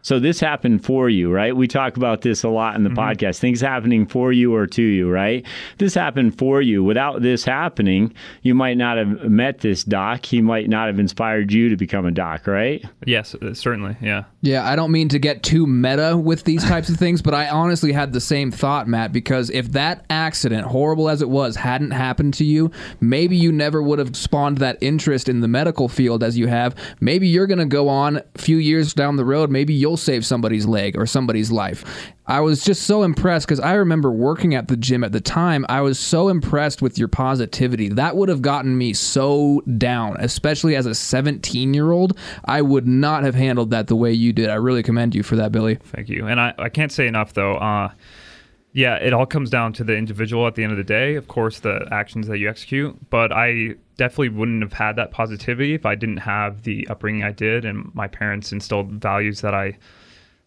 So 0.05 0.19
this 0.19 0.39
happened 0.39 0.85
for 0.85 1.09
you, 1.09 1.33
right? 1.33 1.57
We 1.57 1.67
talk 1.67 1.97
about 1.97 2.21
this 2.21 2.43
a 2.43 2.49
lot 2.49 2.75
in 2.75 2.83
the 2.83 2.91
mm-hmm. 2.91 2.99
podcast. 2.99 3.39
Things 3.39 3.59
happening 3.59 4.05
for 4.05 4.31
you 4.31 4.53
or 4.53 4.67
to 4.67 4.83
you, 4.83 5.09
right? 5.09 5.43
This 5.79 5.95
happened 5.95 6.37
for 6.37 6.61
you. 6.61 6.83
Without 6.83 7.23
this 7.23 7.43
happening, 7.43 8.13
you 8.43 8.53
might 8.53 8.77
not 8.77 8.99
have 8.99 9.23
met 9.23 9.61
this 9.61 9.83
doc. 9.83 10.23
He 10.23 10.43
might 10.43 10.69
not 10.69 10.85
have 10.89 10.99
inspired 10.99 11.51
you 11.51 11.69
to 11.69 11.75
become 11.75 12.05
a 12.05 12.11
doc, 12.11 12.45
right? 12.45 12.85
Yes, 13.07 13.33
uh, 13.33 13.55
certainly. 13.55 13.97
Yeah. 13.99 14.25
Yeah, 14.41 14.63
I 14.63 14.75
don't 14.75 14.91
mean 14.91 15.09
to 15.09 15.17
get 15.17 15.41
too 15.41 15.65
meta 15.65 16.15
with 16.15 16.43
these 16.43 16.63
types 16.67 16.87
of 16.89 16.97
things, 16.97 17.23
but 17.23 17.33
I 17.33 17.49
honestly 17.49 17.91
had 17.91 18.13
the 18.13 18.21
same 18.21 18.51
thought, 18.51 18.87
Matt, 18.87 19.11
because 19.11 19.49
if 19.49 19.71
that 19.71 20.05
accident, 20.11 20.67
horrible 20.67 21.09
as 21.09 21.23
it 21.23 21.29
was, 21.31 21.55
hadn't 21.55 21.89
happened 21.89 22.35
to 22.35 22.45
you, 22.45 22.69
maybe 23.01 23.35
you 23.35 23.51
never 23.51 23.81
would 23.81 23.97
have 23.97 24.15
spawned 24.15 24.59
that 24.59 24.77
interest 24.81 25.27
in 25.27 25.39
the 25.39 25.47
medical 25.47 25.89
field 25.89 26.21
as 26.23 26.37
you 26.37 26.45
have. 26.45 26.75
Maybe 26.99 27.27
you're 27.27 27.47
going 27.47 27.57
to 27.57 27.65
go 27.65 27.89
on 27.89 28.17
a 28.17 28.23
few 28.37 28.57
years 28.57 28.93
down 28.93 29.15
the 29.15 29.25
road, 29.25 29.49
maybe 29.49 29.73
you'll 29.73 29.94
save 29.97 30.25
somebody's 30.25 30.65
leg 30.65 30.97
or 30.97 31.05
somebody's 31.05 31.51
life. 31.51 32.13
I 32.27 32.39
was 32.39 32.63
just 32.63 32.83
so 32.83 33.03
impressed 33.03 33.45
because 33.45 33.59
I 33.59 33.73
remember 33.73 34.11
working 34.11 34.55
at 34.55 34.67
the 34.67 34.75
gym 34.75 35.03
at 35.03 35.11
the 35.11 35.21
time. 35.21 35.65
I 35.69 35.81
was 35.81 35.99
so 35.99 36.29
impressed 36.29 36.81
with 36.81 36.97
your 36.97 37.07
positivity. 37.07 37.89
That 37.89 38.15
would 38.15 38.29
have 38.29 38.41
gotten 38.41 38.77
me 38.77 38.93
so 38.93 39.61
down, 39.77 40.17
especially 40.19 40.75
as 40.75 40.85
a 40.87 40.95
17 40.95 41.73
year 41.73 41.91
old. 41.91 42.17
I 42.45 42.61
would 42.61 42.87
not 42.87 43.23
have 43.23 43.35
handled 43.35 43.71
that 43.71 43.87
the 43.87 43.95
way 43.95 44.11
you 44.11 44.33
did. 44.33 44.49
I 44.49 44.55
really 44.55 44.81
commend 44.83 45.13
you 45.13 45.21
for 45.21 45.35
that, 45.35 45.51
Billy. 45.51 45.75
Thank 45.75 46.09
you. 46.09 46.25
And 46.27 46.39
I, 46.41 46.53
I 46.57 46.69
can't 46.69 46.91
say 46.91 47.07
enough, 47.07 47.33
though. 47.33 47.57
Uh, 47.57 47.91
yeah, 48.75 48.95
it 48.95 49.13
all 49.13 49.25
comes 49.25 49.49
down 49.49 49.71
to 49.71 49.85
the 49.85 49.95
individual 49.95 50.45
at 50.47 50.55
the 50.55 50.63
end 50.63 50.73
of 50.73 50.77
the 50.77 50.83
day. 50.83 51.15
Of 51.15 51.29
course, 51.29 51.61
the 51.61 51.87
actions 51.91 52.27
that 52.27 52.39
you 52.39 52.49
execute, 52.49 53.09
but 53.09 53.31
I 53.31 53.75
definitely 53.95 54.29
wouldn't 54.29 54.61
have 54.63 54.73
had 54.73 54.97
that 54.97 55.11
positivity 55.11 55.73
if 55.75 55.85
I 55.85 55.95
didn't 55.95 56.17
have 56.17 56.63
the 56.63 56.85
upbringing 56.89 57.23
I 57.23 57.31
did 57.31 57.63
and 57.63 57.89
my 57.95 58.09
parents 58.09 58.51
instilled 58.51 58.91
values 58.91 59.39
that 59.39 59.53
I 59.53 59.77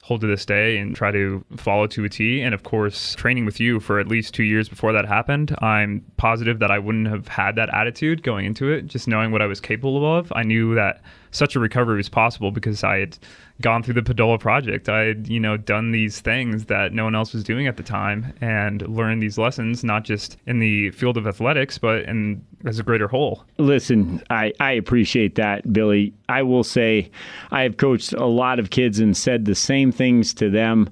hold 0.02 0.20
to 0.20 0.26
this 0.26 0.44
day 0.44 0.76
and 0.76 0.94
try 0.94 1.10
to 1.10 1.42
follow 1.56 1.86
to 1.86 2.04
a 2.04 2.08
T. 2.10 2.42
And 2.42 2.54
of 2.54 2.64
course, 2.64 3.14
training 3.14 3.46
with 3.46 3.60
you 3.60 3.80
for 3.80 3.98
at 3.98 4.08
least 4.08 4.34
two 4.34 4.44
years 4.44 4.68
before 4.68 4.92
that 4.92 5.06
happened, 5.06 5.56
I'm 5.62 6.04
positive 6.18 6.58
that 6.58 6.70
I 6.70 6.78
wouldn't 6.78 7.08
have 7.08 7.28
had 7.28 7.56
that 7.56 7.72
attitude 7.74 8.22
going 8.22 8.44
into 8.44 8.70
it, 8.70 8.88
just 8.88 9.08
knowing 9.08 9.32
what 9.32 9.40
I 9.40 9.46
was 9.46 9.58
capable 9.58 10.18
of. 10.18 10.30
I 10.36 10.42
knew 10.42 10.74
that 10.74 11.00
such 11.30 11.56
a 11.56 11.60
recovery 11.60 11.96
was 11.96 12.10
possible 12.10 12.50
because 12.50 12.84
I 12.84 12.98
had 12.98 13.18
gone 13.60 13.82
through 13.82 13.94
the 13.94 14.02
Pendola 14.02 14.38
project. 14.38 14.88
I 14.88 15.00
had, 15.00 15.28
you 15.28 15.40
know, 15.40 15.56
done 15.56 15.90
these 15.90 16.20
things 16.20 16.66
that 16.66 16.92
no 16.92 17.04
one 17.04 17.14
else 17.14 17.32
was 17.32 17.42
doing 17.42 17.66
at 17.66 17.76
the 17.76 17.82
time 17.82 18.32
and 18.40 18.82
learned 18.88 19.20
these 19.20 19.36
lessons, 19.36 19.82
not 19.82 20.04
just 20.04 20.36
in 20.46 20.60
the 20.60 20.90
field 20.90 21.16
of 21.16 21.26
athletics, 21.26 21.76
but 21.76 22.04
in 22.04 22.44
as 22.64 22.78
a 22.78 22.82
greater 22.82 23.08
whole. 23.08 23.44
Listen, 23.58 24.22
I, 24.30 24.52
I 24.60 24.72
appreciate 24.72 25.34
that, 25.36 25.72
Billy. 25.72 26.12
I 26.28 26.42
will 26.42 26.64
say 26.64 27.10
I 27.50 27.62
have 27.62 27.76
coached 27.76 28.12
a 28.12 28.26
lot 28.26 28.58
of 28.58 28.70
kids 28.70 29.00
and 29.00 29.16
said 29.16 29.44
the 29.44 29.54
same 29.54 29.90
things 29.90 30.32
to 30.34 30.50
them 30.50 30.88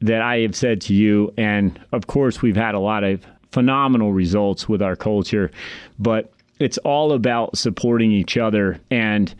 that 0.00 0.22
I 0.22 0.38
have 0.40 0.56
said 0.56 0.80
to 0.82 0.94
you. 0.94 1.32
And 1.36 1.78
of 1.92 2.06
course, 2.06 2.42
we've 2.42 2.56
had 2.56 2.74
a 2.74 2.80
lot 2.80 3.04
of 3.04 3.24
phenomenal 3.52 4.12
results 4.12 4.68
with 4.68 4.82
our 4.82 4.96
culture, 4.96 5.50
but 5.98 6.32
it's 6.58 6.78
all 6.78 7.12
about 7.12 7.56
supporting 7.56 8.12
each 8.12 8.36
other. 8.36 8.78
And 8.90 9.34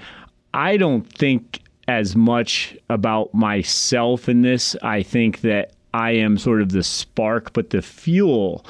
I 0.54 0.76
don't 0.76 1.06
think 1.12 1.60
as 1.90 2.14
much 2.14 2.76
about 2.88 3.35
myself 3.35 4.29
in 4.29 4.42
this. 4.42 4.76
I 4.81 5.03
think 5.03 5.40
that 5.40 5.72
I 5.92 6.12
am 6.12 6.38
sort 6.38 6.62
of 6.62 6.70
the 6.70 6.85
spark, 6.85 7.53
but 7.53 7.70
the 7.70 7.83
fuel 7.83 8.64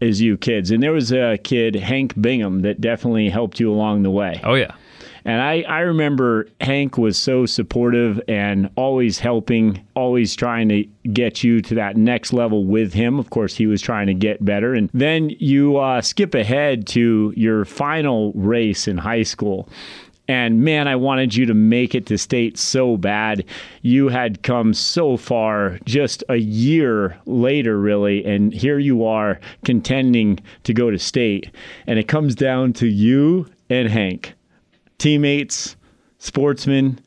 is 0.00 0.20
you 0.20 0.36
kids. 0.36 0.70
And 0.70 0.82
there 0.82 0.92
was 0.92 1.10
a 1.10 1.38
kid, 1.38 1.74
Hank 1.74 2.20
Bingham, 2.20 2.60
that 2.60 2.82
definitely 2.82 3.30
helped 3.30 3.58
you 3.58 3.72
along 3.72 4.02
the 4.02 4.10
way. 4.10 4.42
Oh, 4.44 4.54
yeah. 4.54 4.74
And 5.24 5.40
I, 5.40 5.62
I 5.62 5.80
remember 5.80 6.48
Hank 6.60 6.98
was 6.98 7.16
so 7.18 7.46
supportive 7.46 8.20
and 8.28 8.70
always 8.76 9.18
helping, 9.18 9.84
always 9.96 10.36
trying 10.36 10.68
to 10.68 10.84
get 11.12 11.42
you 11.42 11.62
to 11.62 11.74
that 11.76 11.96
next 11.96 12.32
level 12.32 12.64
with 12.64 12.92
him. 12.92 13.18
Of 13.18 13.30
course, 13.30 13.56
he 13.56 13.66
was 13.66 13.80
trying 13.80 14.06
to 14.06 14.14
get 14.14 14.44
better. 14.44 14.74
And 14.74 14.88
then 14.92 15.30
you 15.30 15.78
uh, 15.78 16.02
skip 16.02 16.34
ahead 16.34 16.86
to 16.88 17.32
your 17.36 17.64
final 17.64 18.32
race 18.34 18.86
in 18.86 18.98
high 18.98 19.24
school. 19.24 19.68
And 20.28 20.62
man, 20.62 20.88
I 20.88 20.96
wanted 20.96 21.34
you 21.34 21.46
to 21.46 21.54
make 21.54 21.94
it 21.94 22.06
to 22.06 22.18
state 22.18 22.58
so 22.58 22.96
bad. 22.96 23.44
You 23.82 24.08
had 24.08 24.42
come 24.42 24.74
so 24.74 25.16
far 25.16 25.78
just 25.84 26.24
a 26.28 26.36
year 26.36 27.16
later, 27.26 27.78
really. 27.78 28.24
And 28.24 28.52
here 28.52 28.78
you 28.78 29.04
are 29.04 29.38
contending 29.64 30.40
to 30.64 30.74
go 30.74 30.90
to 30.90 30.98
state. 30.98 31.50
And 31.86 31.98
it 31.98 32.08
comes 32.08 32.34
down 32.34 32.72
to 32.74 32.86
you 32.86 33.46
and 33.70 33.88
Hank, 33.88 34.34
teammates, 34.98 35.76
sportsmen. 36.18 36.98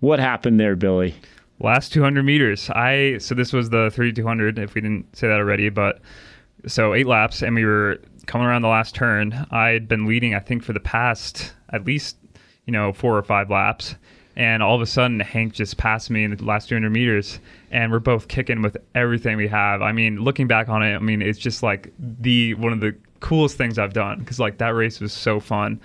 What 0.00 0.18
happened 0.18 0.58
there, 0.60 0.76
Billy? 0.76 1.14
Last 1.58 1.92
200 1.92 2.22
meters. 2.22 2.68
I 2.70 3.18
so 3.18 3.34
this 3.34 3.52
was 3.52 3.70
the 3.70 3.90
3200 3.90 4.58
if 4.58 4.74
we 4.74 4.80
didn't 4.80 5.14
say 5.16 5.26
that 5.28 5.38
already, 5.38 5.68
but 5.70 6.00
so 6.66 6.94
eight 6.94 7.06
laps 7.06 7.42
and 7.42 7.54
we 7.54 7.64
were 7.64 7.98
coming 8.26 8.46
around 8.46 8.62
the 8.62 8.68
last 8.68 8.94
turn. 8.94 9.46
I'd 9.50 9.88
been 9.88 10.06
leading 10.06 10.34
I 10.34 10.40
think 10.40 10.62
for 10.62 10.74
the 10.74 10.80
past 10.80 11.54
at 11.70 11.86
least 11.86 12.18
you 12.66 12.72
know, 12.72 12.92
four 12.92 13.16
or 13.16 13.22
five 13.22 13.50
laps. 13.50 13.94
And 14.36 14.62
all 14.62 14.74
of 14.74 14.82
a 14.82 14.86
sudden, 14.86 15.18
Hank 15.20 15.54
just 15.54 15.78
passed 15.78 16.10
me 16.10 16.22
in 16.22 16.36
the 16.36 16.44
last 16.44 16.68
200 16.68 16.90
meters, 16.90 17.40
and 17.70 17.90
we're 17.90 18.00
both 18.00 18.28
kicking 18.28 18.60
with 18.60 18.76
everything 18.94 19.38
we 19.38 19.48
have. 19.48 19.80
I 19.80 19.92
mean, 19.92 20.20
looking 20.20 20.46
back 20.46 20.68
on 20.68 20.82
it, 20.82 20.94
I 20.94 20.98
mean, 20.98 21.22
it's 21.22 21.38
just 21.38 21.62
like 21.62 21.90
the 21.98 22.52
one 22.54 22.74
of 22.74 22.80
the 22.80 22.94
coolest 23.20 23.56
things 23.56 23.78
I've 23.78 23.94
done 23.94 24.18
because 24.18 24.38
like 24.38 24.58
that 24.58 24.74
race 24.74 25.00
was 25.00 25.14
so 25.14 25.40
fun. 25.40 25.80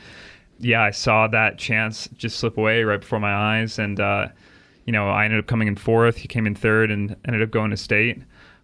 Yeah, 0.60 0.84
I 0.84 0.92
saw 0.92 1.28
that 1.28 1.58
chance 1.58 2.10
just 2.18 2.40
slip 2.40 2.58
away 2.58 2.84
right 2.84 3.00
before 3.00 3.22
my 3.22 3.34
eyes, 3.34 3.80
and 3.80 4.02
uh, 4.02 4.28
you 4.86 4.92
know, 4.92 5.08
I 5.08 5.24
ended 5.24 5.40
up 5.40 5.48
coming 5.48 5.70
in 5.70 5.78
fourth. 5.78 6.18
He 6.18 6.28
came 6.28 6.46
in 6.46 6.54
third, 6.54 6.92
and 6.92 7.16
ended 7.26 7.42
up 7.42 7.52
going 7.52 7.72
to 7.72 7.78
state. 7.78 8.22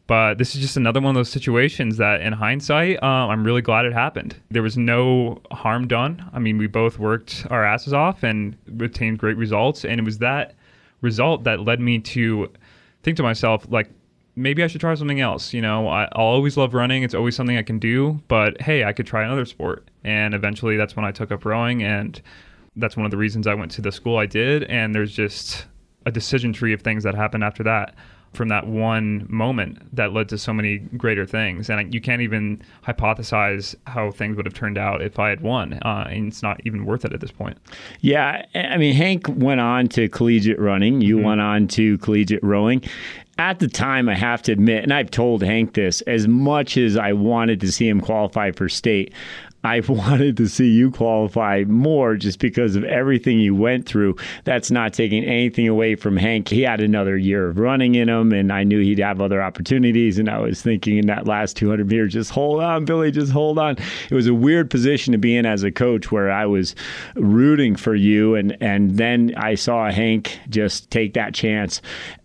But 0.08 0.38
this 0.38 0.56
is 0.56 0.62
just 0.62 0.78
another 0.78 1.02
one 1.02 1.10
of 1.10 1.16
those 1.16 1.30
situations 1.30 1.98
that, 1.98 2.22
in 2.22 2.32
hindsight, 2.32 3.04
uh, 3.04 3.06
I'm 3.06 3.44
really 3.44 3.62
glad 3.62 3.86
it 3.86 3.92
happened. 3.92 4.38
There 4.50 4.64
was 4.64 4.78
no 4.78 5.42
harm 5.52 5.86
done. 5.88 6.30
I 6.34 6.40
mean, 6.40 6.58
we 6.58 6.68
both 6.68 6.98
worked 6.98 7.46
our 7.50 7.66
asses 7.66 7.92
off 7.92 8.24
and 8.24 8.58
obtained 8.80 9.20
great 9.20 9.36
results. 9.36 9.84
And 9.84 10.00
it 10.00 10.04
was 10.04 10.20
that 10.20 10.56
result 11.02 11.44
that 11.44 11.60
led 11.60 11.82
me 11.82 12.00
to 12.00 12.50
think 13.04 13.18
to 13.18 13.24
myself, 13.24 13.68
like, 13.70 13.90
maybe 14.38 14.64
I 14.64 14.68
should 14.68 14.80
try 14.80 14.96
something 14.96 15.20
else. 15.20 15.54
You 15.54 15.62
know, 15.62 15.90
I, 15.90 16.04
will 16.16 16.24
always 16.24 16.56
love 16.56 16.74
running. 16.74 17.04
It's 17.04 17.14
always 17.14 17.36
something 17.36 17.58
I 17.58 17.64
can 17.64 17.78
do. 17.78 18.22
But 18.30 18.62
hey, 18.62 18.86
I 18.86 18.94
could 18.94 19.08
try 19.08 19.26
another 19.26 19.46
sport. 19.46 19.90
And 20.06 20.34
eventually, 20.34 20.78
that's 20.78 20.96
when 20.96 21.04
I 21.04 21.12
took 21.12 21.34
up 21.34 21.44
rowing. 21.44 21.84
And 21.84 22.22
that's 22.78 22.96
one 22.96 23.06
of 23.06 23.12
the 23.12 23.18
reasons 23.18 23.46
I 23.46 23.56
went 23.56 23.72
to 23.72 23.82
the 23.82 23.92
school 23.92 24.18
I 24.18 24.26
did. 24.26 24.64
And 24.64 24.96
there's 24.96 25.12
just 25.12 25.66
a 26.06 26.12
decision 26.12 26.54
tree 26.54 26.72
of 26.72 26.82
things 26.82 27.04
that 27.04 27.14
happened 27.14 27.44
after 27.44 27.64
that 27.64 27.94
from 28.34 28.50
that 28.50 28.68
one 28.68 29.26
moment 29.30 29.80
that 29.96 30.14
led 30.14 30.30
to 30.30 30.38
so 30.38 30.54
many 30.54 30.78
greater 30.78 31.26
things. 31.26 31.70
And 31.70 31.94
you 31.94 32.02
can't 32.02 32.22
even 32.22 32.62
hypothesize 32.86 33.76
how 33.88 34.12
things 34.12 34.38
would 34.38 34.46
have 34.46 34.54
turned 34.54 34.78
out 34.78 35.02
if 35.02 35.18
I 35.18 35.30
had 35.30 35.42
won. 35.42 35.74
Uh, 35.74 36.08
and 36.10 36.28
it's 36.28 36.44
not 36.44 36.62
even 36.66 36.86
worth 36.86 37.04
it 37.04 37.14
at 37.14 37.20
this 37.20 37.32
point. 37.32 37.58
Yeah. 38.02 38.46
I 38.54 38.78
mean, 38.78 38.94
Hank 38.94 39.28
went 39.28 39.60
on 39.60 39.88
to 39.90 40.08
collegiate 40.10 40.60
running, 40.60 41.02
you 41.02 41.16
mm-hmm. 41.16 41.26
went 41.26 41.42
on 41.42 41.68
to 41.70 41.98
collegiate 41.98 42.44
rowing. 42.44 42.84
at 43.40 43.60
the 43.60 43.68
time, 43.68 44.10
I 44.10 44.16
have 44.16 44.42
to 44.44 44.52
admit, 44.52 44.84
and 44.84 44.94
I've 44.94 45.12
told 45.12 45.44
Hank 45.44 45.74
this, 45.74 46.02
as 46.02 46.28
much 46.28 46.76
as 46.78 46.98
I 46.98 47.14
wanted 47.14 47.62
to 47.62 47.72
see 47.72 47.88
him 47.88 48.02
qualify 48.02 48.52
for 48.52 48.68
state, 48.68 49.14
I 49.68 49.80
wanted 49.88 50.38
to 50.38 50.48
see 50.48 50.70
you 50.70 50.92
qualify 50.92 51.66
more 51.68 52.16
just 52.16 52.40
because 52.40 52.76
of 52.76 52.84
everything 52.86 53.40
you 53.40 53.54
went 53.54 53.86
through. 53.86 54.16
That's 54.46 54.72
not 54.72 54.94
taking 54.94 55.24
anything 55.26 55.68
away 55.68 55.96
from 55.96 56.16
Hank. 56.16 56.48
He 56.48 56.62
had 56.62 56.80
another 56.80 57.18
year 57.18 57.50
of 57.50 57.60
running 57.60 57.96
in 57.96 58.08
him, 58.08 58.32
and 58.32 58.52
I 58.52 58.64
knew 58.64 58.80
he'd 58.80 59.00
have 59.00 59.22
other 59.22 59.42
opportunities. 59.42 60.18
And 60.18 60.30
I 60.30 60.40
was 60.40 60.62
thinking 60.62 60.98
in 60.98 61.08
that 61.08 61.28
last 61.28 61.58
200 61.58 61.88
meters, 61.88 62.14
just 62.14 62.32
hold 62.32 62.64
on, 62.64 62.86
Billy, 62.86 63.12
just 63.12 63.32
hold 63.32 63.60
on. 63.60 63.78
It 64.10 64.16
was 64.16 64.28
a 64.28 64.34
weird 64.34 64.70
position 64.70 65.12
to 65.12 65.18
be 65.18 65.36
in 65.36 65.46
as 65.46 65.64
a 65.64 65.72
coach 65.72 66.12
where 66.12 66.32
I 66.32 66.46
was 66.46 66.74
rooting 67.16 67.76
for 67.76 67.94
you. 67.96 68.36
And, 68.36 68.56
and 68.62 68.98
then 68.98 69.34
I 69.36 69.56
saw 69.56 69.92
Hank 69.92 70.40
just 70.50 70.90
take 70.90 71.14
that 71.14 71.34
chance 71.34 71.82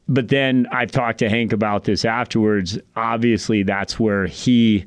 but 0.08 0.28
then 0.28 0.66
I've 0.72 0.90
talked 0.90 1.20
to 1.20 1.28
Hank 1.30 1.52
about 1.52 1.84
this 1.84 2.04
afterwards. 2.04 2.78
Obviously, 2.96 3.62
that's 3.62 3.98
where 3.98 4.26
he 4.26 4.84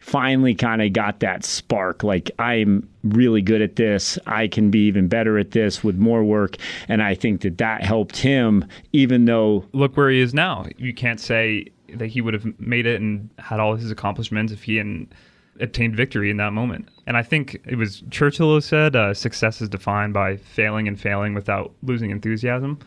finally 0.00 0.54
kind 0.54 0.82
of 0.82 0.92
got 0.92 1.20
that 1.20 1.44
spark 1.44 2.02
like 2.02 2.30
I'm 2.38 2.88
really 3.04 3.42
good 3.42 3.62
at 3.62 3.76
this. 3.76 4.18
I 4.26 4.48
can 4.48 4.70
be 4.70 4.86
even 4.86 5.08
better 5.08 5.38
at 5.38 5.52
this 5.52 5.84
with 5.84 5.96
more 5.96 6.24
work. 6.24 6.56
And 6.88 7.02
I 7.02 7.14
think 7.14 7.42
that 7.42 7.58
that 7.58 7.82
helped 7.82 8.16
him, 8.16 8.64
even 8.92 9.26
though. 9.26 9.64
Look 9.72 9.96
where 9.96 10.10
he 10.10 10.20
is 10.20 10.34
now. 10.34 10.66
You 10.78 10.92
can't 10.94 11.20
say 11.20 11.66
that 11.94 12.06
he 12.06 12.20
would 12.20 12.34
have 12.34 12.58
made 12.58 12.86
it 12.86 13.00
and 13.00 13.28
had 13.38 13.60
all 13.60 13.76
his 13.76 13.90
accomplishments 13.90 14.52
if 14.52 14.62
he 14.62 14.76
hadn't 14.76 15.12
obtained 15.60 15.94
victory 15.94 16.30
in 16.30 16.38
that 16.38 16.52
moment. 16.52 16.88
And 17.06 17.16
I 17.16 17.22
think 17.22 17.60
it 17.66 17.76
was 17.76 18.02
Churchill 18.10 18.54
who 18.54 18.60
said 18.60 18.96
uh, 18.96 19.12
success 19.12 19.60
is 19.60 19.68
defined 19.68 20.14
by 20.14 20.36
failing 20.36 20.88
and 20.88 20.98
failing 20.98 21.34
without 21.34 21.72
losing 21.82 22.10
enthusiasm. 22.10 22.78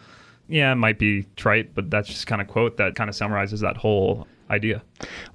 Yeah, 0.47 0.71
it 0.71 0.75
might 0.75 0.97
be 0.97 1.25
trite, 1.35 1.73
but 1.75 1.89
that's 1.89 2.07
just 2.07 2.27
kind 2.27 2.41
of 2.41 2.47
quote 2.47 2.77
that 2.77 2.95
kind 2.95 3.09
of 3.09 3.15
summarizes 3.15 3.59
that 3.61 3.77
whole 3.77 4.27
idea. 4.49 4.81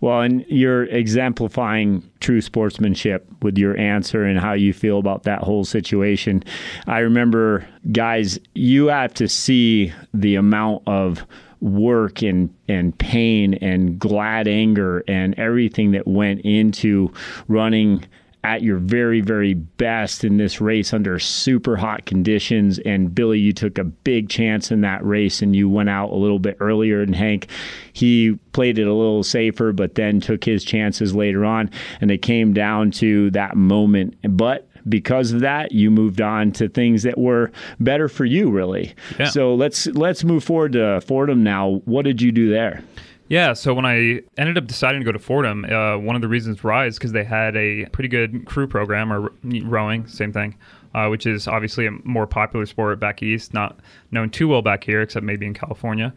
Well, 0.00 0.20
and 0.20 0.44
you're 0.48 0.84
exemplifying 0.84 2.08
true 2.20 2.40
sportsmanship 2.40 3.26
with 3.42 3.58
your 3.58 3.76
answer 3.76 4.24
and 4.24 4.38
how 4.38 4.52
you 4.52 4.72
feel 4.72 4.98
about 4.98 5.24
that 5.24 5.40
whole 5.40 5.64
situation. 5.64 6.44
I 6.86 7.00
remember, 7.00 7.66
guys, 7.92 8.38
you 8.54 8.86
have 8.86 9.14
to 9.14 9.28
see 9.28 9.92
the 10.14 10.36
amount 10.36 10.82
of 10.86 11.24
work 11.60 12.22
and 12.22 12.54
and 12.68 12.96
pain 12.98 13.54
and 13.54 13.98
glad 13.98 14.46
anger 14.46 15.02
and 15.08 15.36
everything 15.38 15.90
that 15.90 16.06
went 16.06 16.40
into 16.42 17.12
running 17.48 18.04
at 18.44 18.62
your 18.62 18.78
very, 18.78 19.20
very 19.20 19.54
best 19.54 20.24
in 20.24 20.36
this 20.36 20.60
race 20.60 20.92
under 20.92 21.18
super 21.18 21.76
hot 21.76 22.06
conditions. 22.06 22.78
And 22.80 23.14
Billy, 23.14 23.38
you 23.38 23.52
took 23.52 23.78
a 23.78 23.84
big 23.84 24.28
chance 24.28 24.70
in 24.70 24.80
that 24.82 25.04
race 25.04 25.42
and 25.42 25.54
you 25.56 25.68
went 25.68 25.88
out 25.88 26.10
a 26.10 26.16
little 26.16 26.38
bit 26.38 26.56
earlier 26.60 27.04
than 27.04 27.14
Hank. 27.14 27.48
He 27.92 28.38
played 28.52 28.78
it 28.78 28.86
a 28.86 28.94
little 28.94 29.24
safer, 29.24 29.72
but 29.72 29.96
then 29.96 30.20
took 30.20 30.44
his 30.44 30.64
chances 30.64 31.14
later 31.14 31.44
on. 31.44 31.70
And 32.00 32.10
it 32.10 32.22
came 32.22 32.52
down 32.52 32.92
to 32.92 33.30
that 33.32 33.56
moment. 33.56 34.16
But 34.22 34.68
because 34.88 35.32
of 35.32 35.40
that, 35.40 35.72
you 35.72 35.90
moved 35.90 36.20
on 36.20 36.52
to 36.52 36.68
things 36.68 37.02
that 37.02 37.18
were 37.18 37.50
better 37.80 38.08
for 38.08 38.24
you, 38.24 38.50
really. 38.50 38.94
Yeah. 39.18 39.26
So 39.26 39.54
let's 39.54 39.86
let's 39.88 40.24
move 40.24 40.44
forward 40.44 40.72
to 40.72 41.00
Fordham 41.00 41.42
now. 41.42 41.82
What 41.84 42.04
did 42.04 42.22
you 42.22 42.32
do 42.32 42.48
there? 42.50 42.82
Yeah, 43.28 43.52
so 43.52 43.74
when 43.74 43.84
I 43.84 44.22
ended 44.38 44.56
up 44.56 44.66
deciding 44.66 45.02
to 45.02 45.04
go 45.04 45.12
to 45.12 45.18
Fordham, 45.18 45.66
uh, 45.66 45.98
one 45.98 46.16
of 46.16 46.22
the 46.22 46.28
reasons 46.28 46.64
why 46.64 46.86
is 46.86 46.96
because 46.96 47.12
they 47.12 47.24
had 47.24 47.56
a 47.56 47.84
pretty 47.86 48.08
good 48.08 48.46
crew 48.46 48.66
program 48.66 49.12
or 49.12 49.30
rowing, 49.44 50.06
same 50.06 50.32
thing, 50.32 50.56
uh, 50.94 51.08
which 51.08 51.26
is 51.26 51.46
obviously 51.46 51.86
a 51.86 51.90
more 52.04 52.26
popular 52.26 52.64
sport 52.64 52.98
back 52.98 53.22
east, 53.22 53.52
not 53.52 53.80
known 54.10 54.30
too 54.30 54.48
well 54.48 54.62
back 54.62 54.82
here, 54.82 55.02
except 55.02 55.24
maybe 55.24 55.44
in 55.44 55.52
California. 55.52 56.14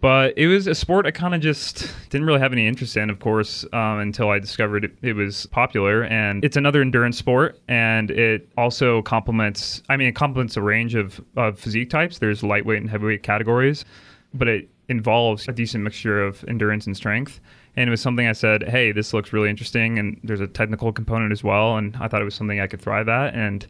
But 0.00 0.36
it 0.36 0.48
was 0.48 0.66
a 0.66 0.74
sport 0.74 1.06
I 1.06 1.10
kind 1.12 1.34
of 1.34 1.40
just 1.40 1.90
didn't 2.10 2.26
really 2.26 2.38
have 2.38 2.52
any 2.52 2.68
interest 2.68 2.96
in, 2.96 3.08
of 3.10 3.20
course, 3.20 3.64
um, 3.72 4.00
until 4.00 4.28
I 4.28 4.38
discovered 4.38 4.84
it, 4.84 4.92
it, 5.00 5.14
was 5.14 5.46
popular. 5.46 6.04
And 6.04 6.44
it's 6.44 6.58
another 6.58 6.82
endurance 6.82 7.16
sport, 7.16 7.58
and 7.68 8.10
it 8.10 8.46
also 8.58 9.00
complements. 9.02 9.82
I 9.88 9.96
mean, 9.96 10.08
it 10.08 10.14
complements 10.14 10.58
a 10.58 10.62
range 10.62 10.94
of, 10.94 11.24
of 11.36 11.58
physique 11.58 11.88
types. 11.88 12.18
There's 12.18 12.42
lightweight 12.42 12.82
and 12.82 12.90
heavyweight 12.90 13.22
categories, 13.22 13.86
but 14.34 14.46
it 14.46 14.68
involves 14.88 15.48
a 15.48 15.52
decent 15.52 15.84
mixture 15.84 16.22
of 16.22 16.44
endurance 16.48 16.86
and 16.86 16.96
strength. 16.96 17.40
And 17.76 17.88
it 17.88 17.90
was 17.90 18.00
something 18.00 18.26
I 18.26 18.32
said, 18.32 18.62
hey, 18.64 18.92
this 18.92 19.12
looks 19.12 19.32
really 19.32 19.50
interesting. 19.50 19.98
And 19.98 20.20
there's 20.22 20.40
a 20.40 20.46
technical 20.46 20.92
component 20.92 21.32
as 21.32 21.42
well. 21.42 21.76
And 21.76 21.96
I 22.00 22.08
thought 22.08 22.20
it 22.20 22.24
was 22.24 22.34
something 22.34 22.60
I 22.60 22.66
could 22.66 22.80
thrive 22.80 23.08
at. 23.08 23.34
And 23.34 23.66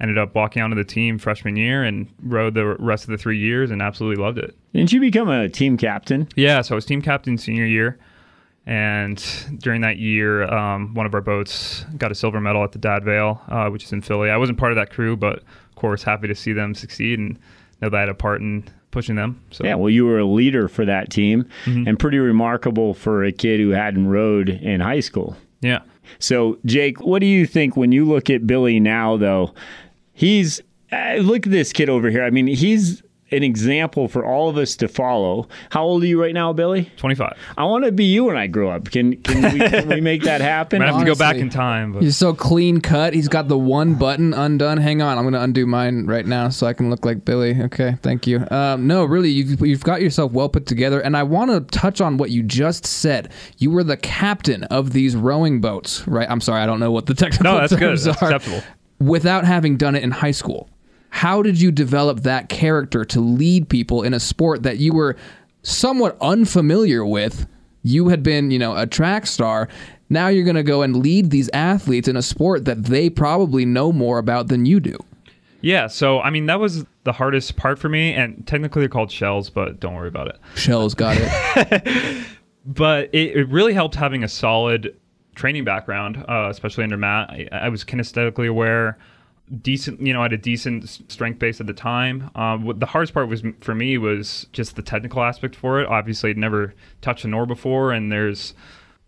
ended 0.00 0.18
up 0.18 0.34
walking 0.34 0.62
onto 0.62 0.74
the 0.74 0.84
team 0.84 1.18
freshman 1.18 1.56
year 1.56 1.84
and 1.84 2.08
rode 2.22 2.54
the 2.54 2.76
rest 2.78 3.04
of 3.04 3.10
the 3.10 3.18
three 3.18 3.38
years 3.38 3.70
and 3.70 3.80
absolutely 3.80 4.22
loved 4.22 4.38
it. 4.38 4.56
Didn't 4.72 4.92
you 4.92 5.00
become 5.00 5.28
a 5.28 5.48
team 5.48 5.76
captain? 5.76 6.28
Yeah. 6.34 6.60
So 6.62 6.74
I 6.74 6.76
was 6.76 6.84
team 6.84 7.02
captain 7.02 7.38
senior 7.38 7.66
year. 7.66 7.98
And 8.64 9.22
during 9.58 9.80
that 9.82 9.98
year, 9.98 10.44
um, 10.44 10.94
one 10.94 11.04
of 11.04 11.14
our 11.14 11.20
boats 11.20 11.84
got 11.98 12.12
a 12.12 12.14
silver 12.14 12.40
medal 12.40 12.62
at 12.62 12.72
the 12.72 12.78
Dad 12.78 13.04
Vail, 13.04 13.40
uh, 13.48 13.68
which 13.68 13.84
is 13.84 13.92
in 13.92 14.02
Philly. 14.02 14.30
I 14.30 14.36
wasn't 14.36 14.58
part 14.58 14.72
of 14.72 14.76
that 14.76 14.90
crew, 14.90 15.16
but 15.16 15.38
of 15.38 15.74
course, 15.74 16.02
happy 16.02 16.28
to 16.28 16.34
see 16.34 16.52
them 16.52 16.74
succeed 16.74 17.18
and 17.18 17.38
know 17.80 17.90
that 17.90 17.96
I 17.96 18.00
had 18.00 18.08
a 18.08 18.14
part 18.14 18.40
in 18.40 18.64
pushing 18.92 19.16
them. 19.16 19.42
So 19.50 19.64
yeah, 19.64 19.74
well, 19.74 19.90
you 19.90 20.06
were 20.06 20.20
a 20.20 20.24
leader 20.24 20.68
for 20.68 20.84
that 20.84 21.10
team, 21.10 21.44
mm-hmm. 21.64 21.88
and 21.88 21.98
pretty 21.98 22.18
remarkable 22.18 22.94
for 22.94 23.24
a 23.24 23.32
kid 23.32 23.58
who 23.58 23.70
hadn't 23.70 24.06
rowed 24.06 24.48
in 24.48 24.80
high 24.80 25.00
school. 25.00 25.36
Yeah. 25.60 25.80
So 26.20 26.58
Jake, 26.64 27.00
what 27.00 27.18
do 27.18 27.26
you 27.26 27.46
think 27.46 27.76
when 27.76 27.90
you 27.90 28.04
look 28.04 28.30
at 28.30 28.46
Billy 28.46 28.78
now? 28.78 29.16
Though 29.16 29.52
he's 30.12 30.60
uh, 30.92 31.16
look 31.16 31.46
at 31.46 31.52
this 31.52 31.72
kid 31.72 31.88
over 31.88 32.10
here. 32.10 32.22
I 32.22 32.30
mean, 32.30 32.46
he's 32.46 33.02
an 33.32 33.42
example 33.42 34.08
for 34.08 34.24
all 34.24 34.48
of 34.48 34.56
us 34.56 34.76
to 34.76 34.88
follow. 34.88 35.48
How 35.70 35.82
old 35.84 36.02
are 36.02 36.06
you 36.06 36.20
right 36.20 36.34
now, 36.34 36.52
Billy? 36.52 36.90
25. 36.96 37.36
I 37.56 37.64
want 37.64 37.84
to 37.84 37.92
be 37.92 38.04
you 38.04 38.24
when 38.24 38.36
I 38.36 38.46
grow 38.46 38.70
up. 38.70 38.90
Can 38.90 39.16
can 39.22 39.52
we, 39.52 39.58
can 39.58 39.88
we 39.88 40.00
make 40.00 40.22
that 40.22 40.40
happen? 40.42 40.82
I 40.82 40.86
have 40.86 40.94
Honestly, 40.96 41.10
to 41.12 41.16
go 41.16 41.18
back 41.18 41.36
in 41.36 41.48
time. 41.50 41.92
But. 41.92 42.02
He's 42.02 42.16
so 42.16 42.34
clean 42.34 42.80
cut. 42.80 43.14
He's 43.14 43.28
got 43.28 43.48
the 43.48 43.58
one 43.58 43.94
button 43.94 44.34
undone. 44.34 44.78
Hang 44.78 45.02
on, 45.02 45.18
I'm 45.18 45.24
going 45.24 45.34
to 45.34 45.42
undo 45.42 45.66
mine 45.66 46.06
right 46.06 46.26
now 46.26 46.48
so 46.50 46.66
I 46.66 46.72
can 46.72 46.90
look 46.90 47.04
like 47.04 47.24
Billy. 47.24 47.60
Okay, 47.62 47.96
thank 48.02 48.26
you. 48.26 48.46
Um, 48.50 48.86
no, 48.86 49.04
really, 49.04 49.30
you've, 49.30 49.60
you've 49.60 49.84
got 49.84 50.02
yourself 50.02 50.32
well 50.32 50.48
put 50.48 50.66
together. 50.66 51.00
And 51.00 51.16
I 51.16 51.22
want 51.22 51.50
to 51.50 51.60
touch 51.78 52.00
on 52.00 52.16
what 52.18 52.30
you 52.30 52.42
just 52.42 52.86
said. 52.86 53.32
You 53.58 53.70
were 53.70 53.84
the 53.84 53.96
captain 53.96 54.64
of 54.64 54.92
these 54.92 55.16
rowing 55.16 55.60
boats, 55.60 56.06
right? 56.06 56.28
I'm 56.30 56.40
sorry, 56.40 56.60
I 56.60 56.66
don't 56.66 56.80
know 56.80 56.90
what 56.90 57.06
the 57.06 57.14
technical 57.22 57.44
no, 57.44 57.58
that's 57.58 57.72
terms 57.74 58.04
good. 58.04 58.12
That's 58.12 58.22
are. 58.22 58.26
acceptable. 58.32 58.62
Without 59.00 59.44
having 59.44 59.76
done 59.76 59.96
it 59.96 60.02
in 60.02 60.10
high 60.10 60.30
school. 60.30 60.68
How 61.12 61.42
did 61.42 61.60
you 61.60 61.70
develop 61.70 62.20
that 62.22 62.48
character 62.48 63.04
to 63.04 63.20
lead 63.20 63.68
people 63.68 64.02
in 64.02 64.14
a 64.14 64.18
sport 64.18 64.62
that 64.62 64.78
you 64.78 64.94
were 64.94 65.14
somewhat 65.62 66.16
unfamiliar 66.22 67.04
with? 67.04 67.46
You 67.82 68.08
had 68.08 68.22
been, 68.22 68.50
you 68.50 68.58
know, 68.58 68.74
a 68.74 68.86
track 68.86 69.26
star. 69.26 69.68
Now 70.08 70.28
you're 70.28 70.42
going 70.42 70.56
to 70.56 70.62
go 70.62 70.80
and 70.80 70.96
lead 70.96 71.30
these 71.30 71.50
athletes 71.52 72.08
in 72.08 72.16
a 72.16 72.22
sport 72.22 72.64
that 72.64 72.84
they 72.84 73.10
probably 73.10 73.66
know 73.66 73.92
more 73.92 74.18
about 74.18 74.48
than 74.48 74.64
you 74.64 74.80
do. 74.80 74.96
Yeah, 75.60 75.86
so 75.86 76.20
I 76.22 76.30
mean 76.30 76.46
that 76.46 76.58
was 76.58 76.86
the 77.04 77.12
hardest 77.12 77.56
part 77.56 77.78
for 77.78 77.90
me, 77.90 78.14
and 78.14 78.44
technically 78.46 78.80
they're 78.80 78.88
called 78.88 79.12
shells, 79.12 79.50
but 79.50 79.80
don't 79.80 79.94
worry 79.94 80.08
about 80.08 80.28
it. 80.28 80.38
Shells, 80.56 80.94
got 80.94 81.18
it. 81.20 82.26
but 82.66 83.10
it, 83.12 83.36
it, 83.36 83.48
really 83.50 83.74
helped 83.74 83.94
having 83.94 84.24
a 84.24 84.28
solid 84.28 84.96
training 85.34 85.64
background, 85.64 86.24
uh, 86.26 86.48
especially 86.50 86.84
under 86.84 86.96
Matt. 86.96 87.30
I, 87.30 87.48
I 87.52 87.68
was 87.68 87.84
kinesthetically 87.84 88.48
aware 88.48 88.98
decent 89.60 90.00
you 90.00 90.12
know 90.12 90.24
at 90.24 90.32
a 90.32 90.38
decent 90.38 90.88
strength 90.88 91.38
base 91.38 91.60
at 91.60 91.66
the 91.66 91.72
time. 91.72 92.30
Um, 92.34 92.64
what 92.64 92.80
the 92.80 92.86
hardest 92.86 93.14
part 93.14 93.28
was 93.28 93.42
for 93.60 93.74
me 93.74 93.98
was 93.98 94.46
just 94.52 94.76
the 94.76 94.82
technical 94.82 95.22
aspect 95.22 95.54
for 95.54 95.80
it. 95.80 95.86
Obviously 95.88 96.30
i'd 96.30 96.38
never 96.38 96.74
touched 97.00 97.24
an 97.24 97.34
oar 97.34 97.46
before 97.46 97.92
and 97.92 98.10
there's 98.10 98.54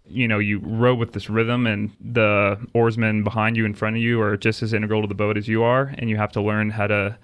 you 0.07 0.29
know 0.29 0.39
you 0.39 0.59
row 0.59 0.95
with 0.95 1.13
this 1.13 1.31
rhythm 1.31 1.67
and 1.67 1.91
the 2.01 2.59
oarsmen 2.75 3.23
behind 3.25 3.57
you 3.57 3.65
in 3.65 3.73
front 3.73 3.97
of 3.97 4.03
you 4.03 4.21
are 4.21 4.37
just 4.37 4.63
as 4.63 4.75
integral 4.75 5.01
to 5.01 5.09
the 5.09 5.15
boat 5.15 5.39
as 5.39 5.49
you 5.49 5.63
are 5.63 5.95
and 5.99 6.11
you 6.11 6.17
have 6.17 6.33
to 6.33 6.43
learn 6.43 6.71
how 6.71 6.87
to 6.87 7.17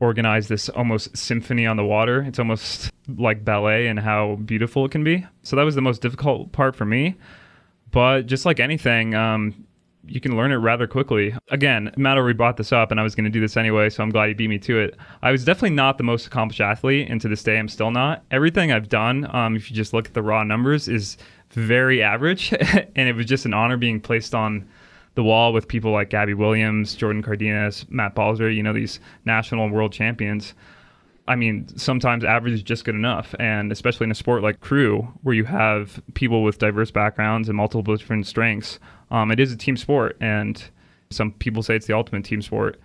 organize 0.00 0.48
this 0.48 0.68
almost 0.70 1.14
symphony 1.16 1.66
on 1.66 1.76
the 1.76 1.84
water. 1.84 2.22
It's 2.22 2.38
almost 2.38 2.90
like 3.06 3.44
ballet 3.44 3.86
and 3.86 3.98
how 3.98 4.36
beautiful 4.36 4.86
it 4.86 4.90
can 4.90 5.04
be. 5.04 5.26
So 5.42 5.56
that 5.56 5.62
was 5.62 5.74
the 5.74 5.82
most 5.82 6.00
difficult 6.02 6.52
part 6.52 6.74
for 6.74 6.86
me. 6.86 7.16
But 7.90 8.22
just 8.22 8.46
like 8.46 8.60
anything 8.60 9.14
um, 9.14 9.66
you 10.10 10.20
can 10.20 10.36
learn 10.36 10.50
it 10.50 10.56
rather 10.56 10.86
quickly. 10.86 11.34
Again, 11.50 11.92
Matt 11.96 12.18
already 12.18 12.36
brought 12.36 12.56
this 12.56 12.72
up, 12.72 12.90
and 12.90 12.98
I 12.98 13.02
was 13.02 13.14
going 13.14 13.24
to 13.24 13.30
do 13.30 13.40
this 13.40 13.56
anyway, 13.56 13.90
so 13.90 14.02
I'm 14.02 14.10
glad 14.10 14.28
he 14.28 14.34
beat 14.34 14.48
me 14.48 14.58
to 14.58 14.78
it. 14.78 14.96
I 15.22 15.30
was 15.30 15.44
definitely 15.44 15.76
not 15.76 15.98
the 15.98 16.04
most 16.04 16.26
accomplished 16.26 16.60
athlete, 16.60 17.08
and 17.08 17.20
to 17.20 17.28
this 17.28 17.42
day, 17.44 17.58
I'm 17.58 17.68
still 17.68 17.92
not. 17.92 18.24
Everything 18.30 18.72
I've 18.72 18.88
done, 18.88 19.32
um, 19.34 19.54
if 19.54 19.70
you 19.70 19.76
just 19.76 19.92
look 19.92 20.06
at 20.06 20.14
the 20.14 20.22
raw 20.22 20.42
numbers, 20.42 20.88
is 20.88 21.16
very 21.50 22.02
average, 22.02 22.52
and 22.96 23.08
it 23.08 23.14
was 23.14 23.26
just 23.26 23.46
an 23.46 23.54
honor 23.54 23.76
being 23.76 24.00
placed 24.00 24.34
on 24.34 24.68
the 25.14 25.22
wall 25.22 25.52
with 25.52 25.68
people 25.68 25.92
like 25.92 26.10
Gabby 26.10 26.34
Williams, 26.34 26.94
Jordan 26.94 27.22
Cardenas, 27.22 27.86
Matt 27.88 28.14
Balzer, 28.14 28.50
you 28.50 28.62
know, 28.62 28.72
these 28.72 28.98
national 29.24 29.64
and 29.64 29.72
world 29.72 29.92
champions. 29.92 30.54
I 31.28 31.36
mean, 31.36 31.68
sometimes 31.76 32.24
average 32.24 32.54
is 32.54 32.62
just 32.62 32.84
good 32.84 32.94
enough. 32.94 33.34
And 33.38 33.70
especially 33.70 34.04
in 34.04 34.10
a 34.10 34.16
sport 34.16 34.42
like 34.42 34.60
crew, 34.60 35.02
where 35.22 35.34
you 35.34 35.44
have 35.44 36.02
people 36.14 36.42
with 36.42 36.58
diverse 36.58 36.90
backgrounds 36.90 37.48
and 37.48 37.56
multiple 37.56 37.82
different 37.96 38.26
strengths, 38.26 38.80
um, 39.10 39.30
it 39.30 39.40
is 39.40 39.52
a 39.52 39.56
team 39.56 39.76
sport. 39.76 40.16
And 40.20 40.62
some 41.10 41.32
people 41.32 41.62
say 41.62 41.76
it's 41.76 41.86
the 41.86 41.94
ultimate 41.94 42.24
team 42.24 42.42
sport. 42.42 42.80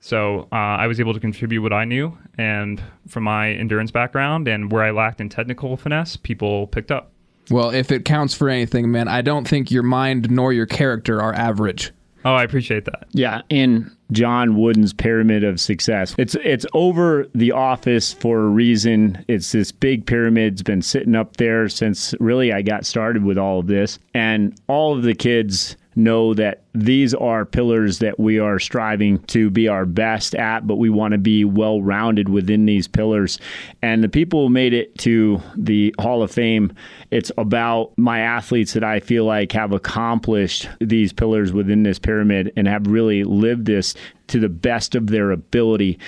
So 0.00 0.48
uh, 0.50 0.56
I 0.56 0.88
was 0.88 0.98
able 0.98 1.14
to 1.14 1.20
contribute 1.20 1.62
what 1.62 1.72
I 1.72 1.84
knew, 1.84 2.18
and 2.36 2.82
from 3.06 3.22
my 3.22 3.52
endurance 3.52 3.92
background 3.92 4.48
and 4.48 4.72
where 4.72 4.82
I 4.82 4.90
lacked 4.90 5.20
in 5.20 5.28
technical 5.28 5.76
finesse, 5.76 6.16
people 6.16 6.66
picked 6.66 6.90
up. 6.90 7.12
Well, 7.50 7.70
if 7.70 7.92
it 7.92 8.04
counts 8.04 8.34
for 8.34 8.48
anything, 8.48 8.90
man, 8.90 9.06
I 9.06 9.22
don't 9.22 9.46
think 9.46 9.70
your 9.70 9.84
mind 9.84 10.28
nor 10.28 10.52
your 10.52 10.66
character 10.66 11.22
are 11.22 11.32
average. 11.32 11.92
Oh, 12.24 12.34
I 12.34 12.44
appreciate 12.44 12.84
that. 12.84 13.06
Yeah, 13.12 13.42
in 13.48 13.90
John 14.12 14.56
Wooden's 14.56 14.92
pyramid 14.92 15.44
of 15.44 15.60
success. 15.60 16.14
It's 16.18 16.34
it's 16.36 16.66
over 16.74 17.26
the 17.34 17.52
office 17.52 18.12
for 18.12 18.40
a 18.42 18.48
reason. 18.48 19.24
It's 19.28 19.52
this 19.52 19.72
big 19.72 20.06
pyramid. 20.06 20.54
It's 20.54 20.62
been 20.62 20.82
sitting 20.82 21.14
up 21.14 21.36
there 21.38 21.68
since 21.68 22.14
really 22.20 22.52
I 22.52 22.62
got 22.62 22.86
started 22.86 23.24
with 23.24 23.38
all 23.38 23.58
of 23.58 23.66
this. 23.66 23.98
And 24.14 24.58
all 24.68 24.96
of 24.96 25.02
the 25.02 25.14
kids 25.14 25.76
know 25.94 26.34
that 26.34 26.62
these 26.74 27.14
are 27.14 27.44
pillars 27.44 27.98
that 27.98 28.18
we 28.18 28.38
are 28.38 28.58
striving 28.58 29.18
to 29.24 29.50
be 29.50 29.68
our 29.68 29.84
best 29.84 30.34
at, 30.34 30.66
but 30.66 30.76
we 30.76 30.90
want 30.90 31.12
to 31.12 31.18
be 31.18 31.44
well 31.44 31.82
rounded 31.82 32.28
within 32.28 32.66
these 32.66 32.88
pillars. 32.88 33.38
And 33.82 34.02
the 34.02 34.08
people 34.08 34.46
who 34.46 34.52
made 34.52 34.72
it 34.72 34.96
to 34.98 35.40
the 35.56 35.94
Hall 36.00 36.22
of 36.22 36.30
Fame, 36.30 36.72
it's 37.10 37.30
about 37.36 37.92
my 37.96 38.20
athletes 38.20 38.72
that 38.72 38.84
I 38.84 39.00
feel 39.00 39.24
like 39.24 39.52
have 39.52 39.72
accomplished 39.72 40.68
these 40.80 41.12
pillars 41.12 41.52
within 41.52 41.82
this 41.82 41.98
pyramid 41.98 42.52
and 42.56 42.66
have 42.66 42.86
really 42.86 43.24
lived 43.24 43.66
this 43.66 43.94
to 44.28 44.40
the 44.40 44.48
best 44.48 44.94
of 44.94 45.08
their 45.08 45.30
ability 45.30 45.98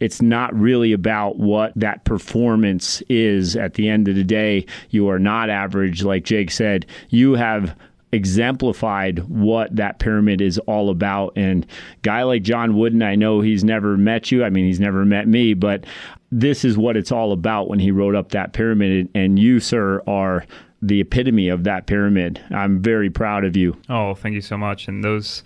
it's 0.00 0.20
not 0.20 0.54
really 0.54 0.92
about 0.92 1.38
what 1.38 1.72
that 1.76 2.04
performance 2.04 3.02
is 3.08 3.56
at 3.56 3.74
the 3.74 3.88
end 3.88 4.08
of 4.08 4.14
the 4.14 4.24
day. 4.24 4.66
You 4.90 5.08
are 5.08 5.18
not 5.18 5.48
average, 5.48 6.02
like 6.02 6.24
Jake 6.24 6.50
said. 6.50 6.86
You 7.08 7.34
have 7.34 7.74
exemplified 8.16 9.20
what 9.28 9.74
that 9.76 10.00
pyramid 10.00 10.40
is 10.40 10.58
all 10.60 10.90
about. 10.90 11.32
And 11.36 11.64
guy 12.02 12.24
like 12.24 12.42
John 12.42 12.76
Wooden, 12.76 13.02
I 13.02 13.14
know 13.14 13.40
he's 13.40 13.62
never 13.62 13.96
met 13.96 14.32
you. 14.32 14.42
I 14.42 14.50
mean, 14.50 14.64
he's 14.64 14.80
never 14.80 15.04
met 15.04 15.28
me, 15.28 15.54
but 15.54 15.84
this 16.32 16.64
is 16.64 16.76
what 16.76 16.96
it's 16.96 17.12
all 17.12 17.32
about 17.32 17.68
when 17.68 17.78
he 17.78 17.92
wrote 17.92 18.16
up 18.16 18.30
that 18.30 18.52
pyramid. 18.52 19.08
And 19.14 19.38
you, 19.38 19.60
sir, 19.60 20.02
are 20.06 20.44
the 20.82 21.00
epitome 21.00 21.48
of 21.48 21.64
that 21.64 21.86
pyramid. 21.86 22.40
I'm 22.50 22.80
very 22.80 23.10
proud 23.10 23.44
of 23.44 23.56
you. 23.56 23.76
Oh, 23.88 24.14
thank 24.14 24.34
you 24.34 24.40
so 24.40 24.56
much. 24.58 24.88
And 24.88 25.04
those 25.04 25.42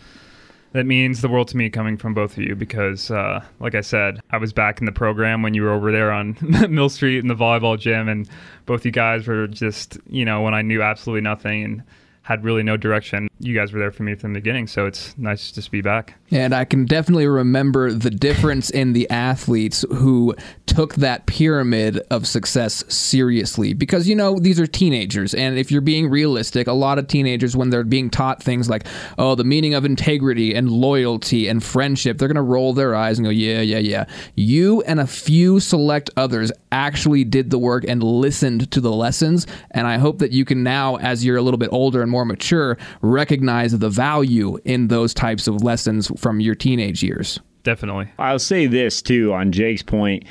that 0.72 0.86
means 0.86 1.20
the 1.20 1.28
world 1.28 1.48
to 1.48 1.56
me 1.56 1.68
coming 1.68 1.96
from 1.96 2.14
both 2.14 2.36
of 2.36 2.44
you 2.44 2.54
because, 2.54 3.10
uh, 3.10 3.44
like 3.58 3.74
I 3.74 3.80
said, 3.80 4.20
I 4.30 4.36
was 4.36 4.52
back 4.52 4.78
in 4.78 4.86
the 4.86 4.92
program 4.92 5.42
when 5.42 5.52
you 5.52 5.62
were 5.62 5.72
over 5.72 5.90
there 5.90 6.12
on 6.12 6.36
Mill 6.68 6.88
Street 6.88 7.18
in 7.18 7.26
the 7.26 7.34
volleyball 7.34 7.78
gym, 7.78 8.08
and 8.08 8.28
both 8.66 8.84
you 8.84 8.92
guys 8.92 9.26
were 9.26 9.48
just, 9.48 9.98
you 10.08 10.24
know, 10.24 10.42
when 10.42 10.54
I 10.54 10.62
knew 10.62 10.80
absolutely 10.80 11.22
nothing 11.22 11.64
and 11.64 11.82
had 12.30 12.44
really 12.44 12.62
no 12.62 12.76
direction. 12.76 13.26
You 13.40 13.56
guys 13.56 13.72
were 13.72 13.80
there 13.80 13.90
for 13.90 14.04
me 14.04 14.14
from 14.14 14.34
the 14.34 14.38
beginning, 14.38 14.68
so 14.68 14.86
it's 14.86 15.18
nice 15.18 15.48
to 15.48 15.54
just 15.56 15.72
be 15.72 15.80
back. 15.80 16.14
And 16.30 16.54
I 16.54 16.64
can 16.64 16.84
definitely 16.84 17.26
remember 17.26 17.92
the 17.92 18.10
difference 18.10 18.70
in 18.70 18.92
the 18.92 19.10
athletes 19.10 19.84
who 19.90 20.36
took 20.66 20.94
that 20.94 21.26
pyramid 21.26 22.00
of 22.08 22.28
success 22.28 22.84
seriously 22.86 23.72
because 23.74 24.08
you 24.08 24.14
know 24.14 24.38
these 24.38 24.60
are 24.60 24.68
teenagers 24.68 25.34
and 25.34 25.58
if 25.58 25.72
you're 25.72 25.80
being 25.80 26.08
realistic 26.08 26.68
a 26.68 26.72
lot 26.72 26.96
of 26.96 27.08
teenagers 27.08 27.56
when 27.56 27.70
they're 27.70 27.82
being 27.82 28.08
taught 28.08 28.40
things 28.40 28.70
like 28.70 28.86
oh 29.18 29.34
the 29.34 29.42
meaning 29.42 29.74
of 29.74 29.84
integrity 29.84 30.54
and 30.54 30.70
loyalty 30.70 31.48
and 31.48 31.64
friendship 31.64 32.18
they're 32.18 32.28
going 32.28 32.36
to 32.36 32.42
roll 32.42 32.72
their 32.72 32.94
eyes 32.94 33.18
and 33.18 33.26
go 33.26 33.30
yeah 33.30 33.60
yeah 33.60 33.78
yeah 33.78 34.04
you 34.36 34.80
and 34.82 35.00
a 35.00 35.06
few 35.06 35.58
select 35.58 36.08
others 36.16 36.52
actually 36.70 37.24
did 37.24 37.50
the 37.50 37.58
work 37.58 37.84
and 37.88 38.00
listened 38.00 38.70
to 38.70 38.80
the 38.80 38.92
lessons 38.92 39.48
and 39.72 39.88
I 39.88 39.98
hope 39.98 40.18
that 40.18 40.30
you 40.30 40.44
can 40.44 40.62
now 40.62 40.96
as 40.96 41.24
you're 41.24 41.36
a 41.36 41.42
little 41.42 41.58
bit 41.58 41.70
older 41.72 42.00
and 42.00 42.10
more 42.10 42.19
mature 42.24 42.78
recognize 43.02 43.78
the 43.78 43.90
value 43.90 44.58
in 44.64 44.88
those 44.88 45.14
types 45.14 45.46
of 45.46 45.62
lessons 45.62 46.10
from 46.18 46.40
your 46.40 46.54
teenage 46.54 47.02
years 47.02 47.40
Definitely. 47.62 48.08
I'll 48.18 48.38
say 48.38 48.66
this 48.66 49.02
too 49.02 49.34
on 49.34 49.52
Jake's 49.52 49.82
point 49.82 50.24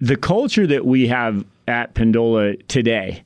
the 0.00 0.16
culture 0.16 0.66
that 0.66 0.84
we 0.84 1.06
have 1.06 1.44
at 1.68 1.94
Pendola 1.94 2.60
today, 2.66 3.22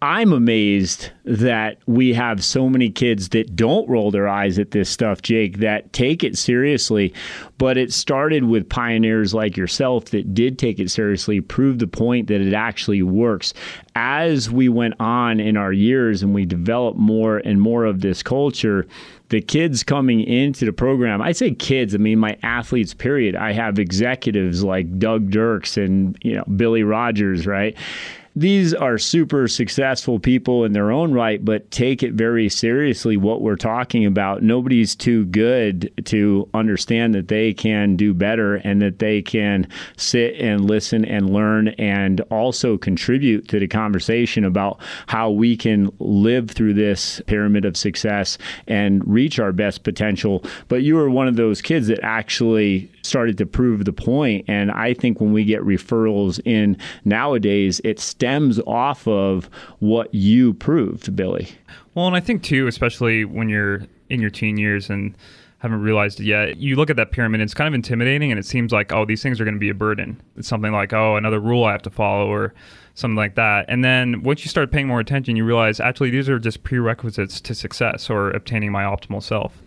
I'm 0.00 0.32
amazed 0.32 1.10
that 1.24 1.78
we 1.86 2.14
have 2.14 2.44
so 2.44 2.68
many 2.68 2.88
kids 2.88 3.30
that 3.30 3.56
don't 3.56 3.88
roll 3.88 4.12
their 4.12 4.28
eyes 4.28 4.56
at 4.56 4.70
this 4.70 4.88
stuff, 4.88 5.22
Jake, 5.22 5.58
that 5.58 5.92
take 5.92 6.22
it 6.22 6.38
seriously. 6.38 7.12
But 7.58 7.76
it 7.76 7.92
started 7.92 8.44
with 8.44 8.68
pioneers 8.68 9.34
like 9.34 9.56
yourself 9.56 10.06
that 10.06 10.34
did 10.34 10.56
take 10.56 10.78
it 10.78 10.92
seriously, 10.92 11.40
prove 11.40 11.80
the 11.80 11.88
point 11.88 12.28
that 12.28 12.40
it 12.40 12.54
actually 12.54 13.02
works. 13.02 13.52
As 13.96 14.48
we 14.48 14.68
went 14.68 14.94
on 15.00 15.40
in 15.40 15.56
our 15.56 15.72
years 15.72 16.22
and 16.22 16.32
we 16.32 16.46
developed 16.46 16.98
more 16.98 17.38
and 17.38 17.60
more 17.60 17.84
of 17.84 18.00
this 18.00 18.22
culture, 18.22 18.86
the 19.30 19.40
kids 19.40 19.82
coming 19.82 20.20
into 20.20 20.64
the 20.64 20.72
program, 20.72 21.20
I 21.20 21.32
say 21.32 21.52
kids, 21.52 21.96
I 21.96 21.98
mean 21.98 22.20
my 22.20 22.38
athletes, 22.44 22.94
period. 22.94 23.34
I 23.34 23.52
have 23.52 23.80
executives 23.80 24.62
like 24.62 25.00
Doug 25.00 25.30
Dirks 25.30 25.76
and 25.76 26.16
you 26.22 26.36
know 26.36 26.44
Billy 26.44 26.84
Rogers, 26.84 27.48
right? 27.48 27.76
These 28.38 28.72
are 28.72 28.98
super 28.98 29.48
successful 29.48 30.20
people 30.20 30.64
in 30.64 30.72
their 30.72 30.92
own 30.92 31.12
right, 31.12 31.44
but 31.44 31.68
take 31.72 32.02
it 32.04 32.12
very 32.12 32.48
seriously 32.48 33.16
what 33.16 33.42
we're 33.42 33.56
talking 33.56 34.06
about. 34.06 34.42
Nobody's 34.42 34.94
too 34.94 35.24
good 35.26 35.90
to 36.06 36.48
understand 36.54 37.14
that 37.14 37.28
they 37.28 37.52
can 37.52 37.96
do 37.96 38.14
better 38.14 38.56
and 38.56 38.80
that 38.80 39.00
they 39.00 39.22
can 39.22 39.66
sit 39.96 40.36
and 40.36 40.68
listen 40.70 41.04
and 41.04 41.30
learn 41.30 41.68
and 41.78 42.20
also 42.30 42.78
contribute 42.78 43.48
to 43.48 43.58
the 43.58 43.66
conversation 43.66 44.44
about 44.44 44.78
how 45.08 45.30
we 45.30 45.56
can 45.56 45.90
live 45.98 46.50
through 46.50 46.74
this 46.74 47.20
pyramid 47.26 47.64
of 47.64 47.76
success 47.76 48.38
and 48.68 49.06
reach 49.06 49.40
our 49.40 49.52
best 49.52 49.82
potential. 49.82 50.44
But 50.68 50.82
you 50.82 50.96
are 50.98 51.10
one 51.10 51.26
of 51.26 51.36
those 51.36 51.60
kids 51.60 51.88
that 51.88 52.00
actually 52.04 52.88
started 53.02 53.38
to 53.38 53.46
prove 53.46 53.84
the 53.84 53.92
point. 53.92 54.44
And 54.46 54.70
I 54.70 54.94
think 54.94 55.20
when 55.20 55.32
we 55.32 55.44
get 55.44 55.62
referrals 55.62 56.40
in 56.44 56.76
nowadays, 57.04 57.80
it 57.82 57.98
stems 58.28 58.60
off 58.66 59.08
of 59.08 59.48
what 59.78 60.12
you 60.14 60.52
proved, 60.52 61.16
Billy. 61.16 61.48
Well, 61.94 62.06
and 62.06 62.14
I 62.14 62.20
think 62.20 62.42
too, 62.42 62.66
especially 62.66 63.24
when 63.24 63.48
you're 63.48 63.86
in 64.10 64.20
your 64.20 64.28
teen 64.28 64.58
years 64.58 64.90
and 64.90 65.16
haven't 65.60 65.80
realized 65.80 66.20
it 66.20 66.26
yet. 66.26 66.58
You 66.58 66.76
look 66.76 66.90
at 66.90 66.96
that 66.96 67.10
pyramid, 67.10 67.40
it's 67.40 67.54
kind 67.54 67.66
of 67.66 67.74
intimidating, 67.74 68.30
and 68.30 68.38
it 68.38 68.44
seems 68.44 68.70
like, 68.70 68.92
oh, 68.92 69.06
these 69.06 69.22
things 69.22 69.40
are 69.40 69.44
going 69.44 69.54
to 69.54 69.60
be 69.60 69.70
a 69.70 69.74
burden. 69.74 70.20
It's 70.36 70.46
something 70.46 70.72
like, 70.72 70.92
oh, 70.92 71.16
another 71.16 71.40
rule 71.40 71.64
I 71.64 71.72
have 71.72 71.82
to 71.82 71.90
follow, 71.90 72.28
or 72.28 72.52
something 72.94 73.16
like 73.16 73.34
that. 73.36 73.64
And 73.66 73.82
then 73.82 74.22
once 74.22 74.44
you 74.44 74.50
start 74.50 74.70
paying 74.70 74.86
more 74.86 75.00
attention, 75.00 75.34
you 75.34 75.44
realize 75.44 75.80
actually 75.80 76.10
these 76.10 76.28
are 76.28 76.38
just 76.38 76.62
prerequisites 76.64 77.40
to 77.40 77.54
success 77.54 78.10
or 78.10 78.30
obtaining 78.32 78.70
my 78.72 78.84
optimal 78.84 79.22
self 79.22 79.62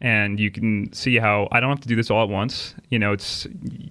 and 0.00 0.40
you 0.40 0.50
can 0.50 0.92
see 0.92 1.18
how 1.18 1.48
I 1.52 1.60
don't 1.60 1.70
have 1.70 1.80
to 1.80 1.88
do 1.88 1.96
this 1.96 2.10
all 2.10 2.22
at 2.22 2.28
once. 2.28 2.74
You 2.88 2.98
know, 2.98 3.12
it's 3.12 3.46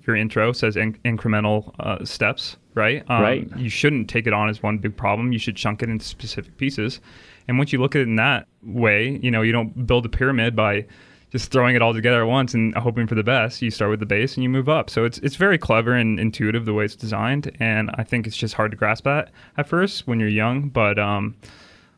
your 0.05 0.15
intro 0.15 0.51
says 0.53 0.75
in- 0.75 0.97
incremental 1.05 1.73
uh, 1.79 2.03
steps, 2.03 2.57
right? 2.73 3.03
Um, 3.09 3.21
right. 3.21 3.57
You 3.57 3.69
shouldn't 3.69 4.09
take 4.09 4.25
it 4.25 4.33
on 4.33 4.49
as 4.49 4.63
one 4.63 4.79
big 4.79 4.97
problem. 4.97 5.31
You 5.31 5.39
should 5.39 5.55
chunk 5.55 5.83
it 5.83 5.89
into 5.89 6.05
specific 6.05 6.57
pieces. 6.57 6.99
And 7.47 7.57
once 7.57 7.71
you 7.73 7.79
look 7.79 7.95
at 7.95 8.01
it 8.01 8.07
in 8.07 8.15
that 8.15 8.47
way, 8.63 9.19
you 9.21 9.31
know, 9.31 9.41
you 9.41 9.51
don't 9.51 9.85
build 9.87 10.05
a 10.05 10.09
pyramid 10.09 10.55
by 10.55 10.85
just 11.31 11.51
throwing 11.51 11.75
it 11.75 11.81
all 11.81 11.93
together 11.93 12.21
at 12.21 12.27
once 12.27 12.53
and 12.53 12.73
hoping 12.75 13.05
for 13.05 13.15
the 13.15 13.23
best. 13.23 13.61
You 13.61 13.69
start 13.69 13.91
with 13.91 13.99
the 13.99 14.05
base 14.05 14.35
and 14.35 14.43
you 14.43 14.49
move 14.49 14.67
up. 14.67 14.89
So 14.89 15.05
it's 15.05 15.19
it's 15.19 15.35
very 15.35 15.57
clever 15.57 15.93
and 15.93 16.19
intuitive 16.19 16.65
the 16.65 16.73
way 16.73 16.85
it's 16.85 16.95
designed, 16.95 17.55
and 17.59 17.91
I 17.95 18.03
think 18.03 18.25
it's 18.25 18.37
just 18.37 18.55
hard 18.55 18.71
to 18.71 18.77
grasp 18.77 19.03
that 19.03 19.31
at 19.57 19.67
first 19.67 20.07
when 20.07 20.19
you're 20.19 20.29
young. 20.29 20.69
But 20.69 20.97
um, 20.97 21.35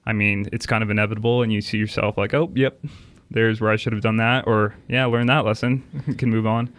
I 0.06 0.14
mean, 0.14 0.50
it's 0.52 0.66
kind 0.66 0.84
of 0.84 0.90
inevitable, 0.90 1.44
and 1.44 1.54
you 1.54 1.62
see 1.62 1.78
yourself 1.78 2.18
like, 2.18 2.34
oh, 2.34 2.52
yep, 2.56 2.80
there's 3.32 3.62
where 3.62 3.72
I 3.72 3.76
should 3.76 3.94
have 3.94 4.02
done 4.02 4.18
that, 4.18 4.48
or 4.48 4.76
yeah, 4.88 5.06
learn 5.06 5.28
that 5.28 5.46
lesson, 5.46 5.84
can 6.18 6.30
move 6.30 6.46
on. 6.46 6.72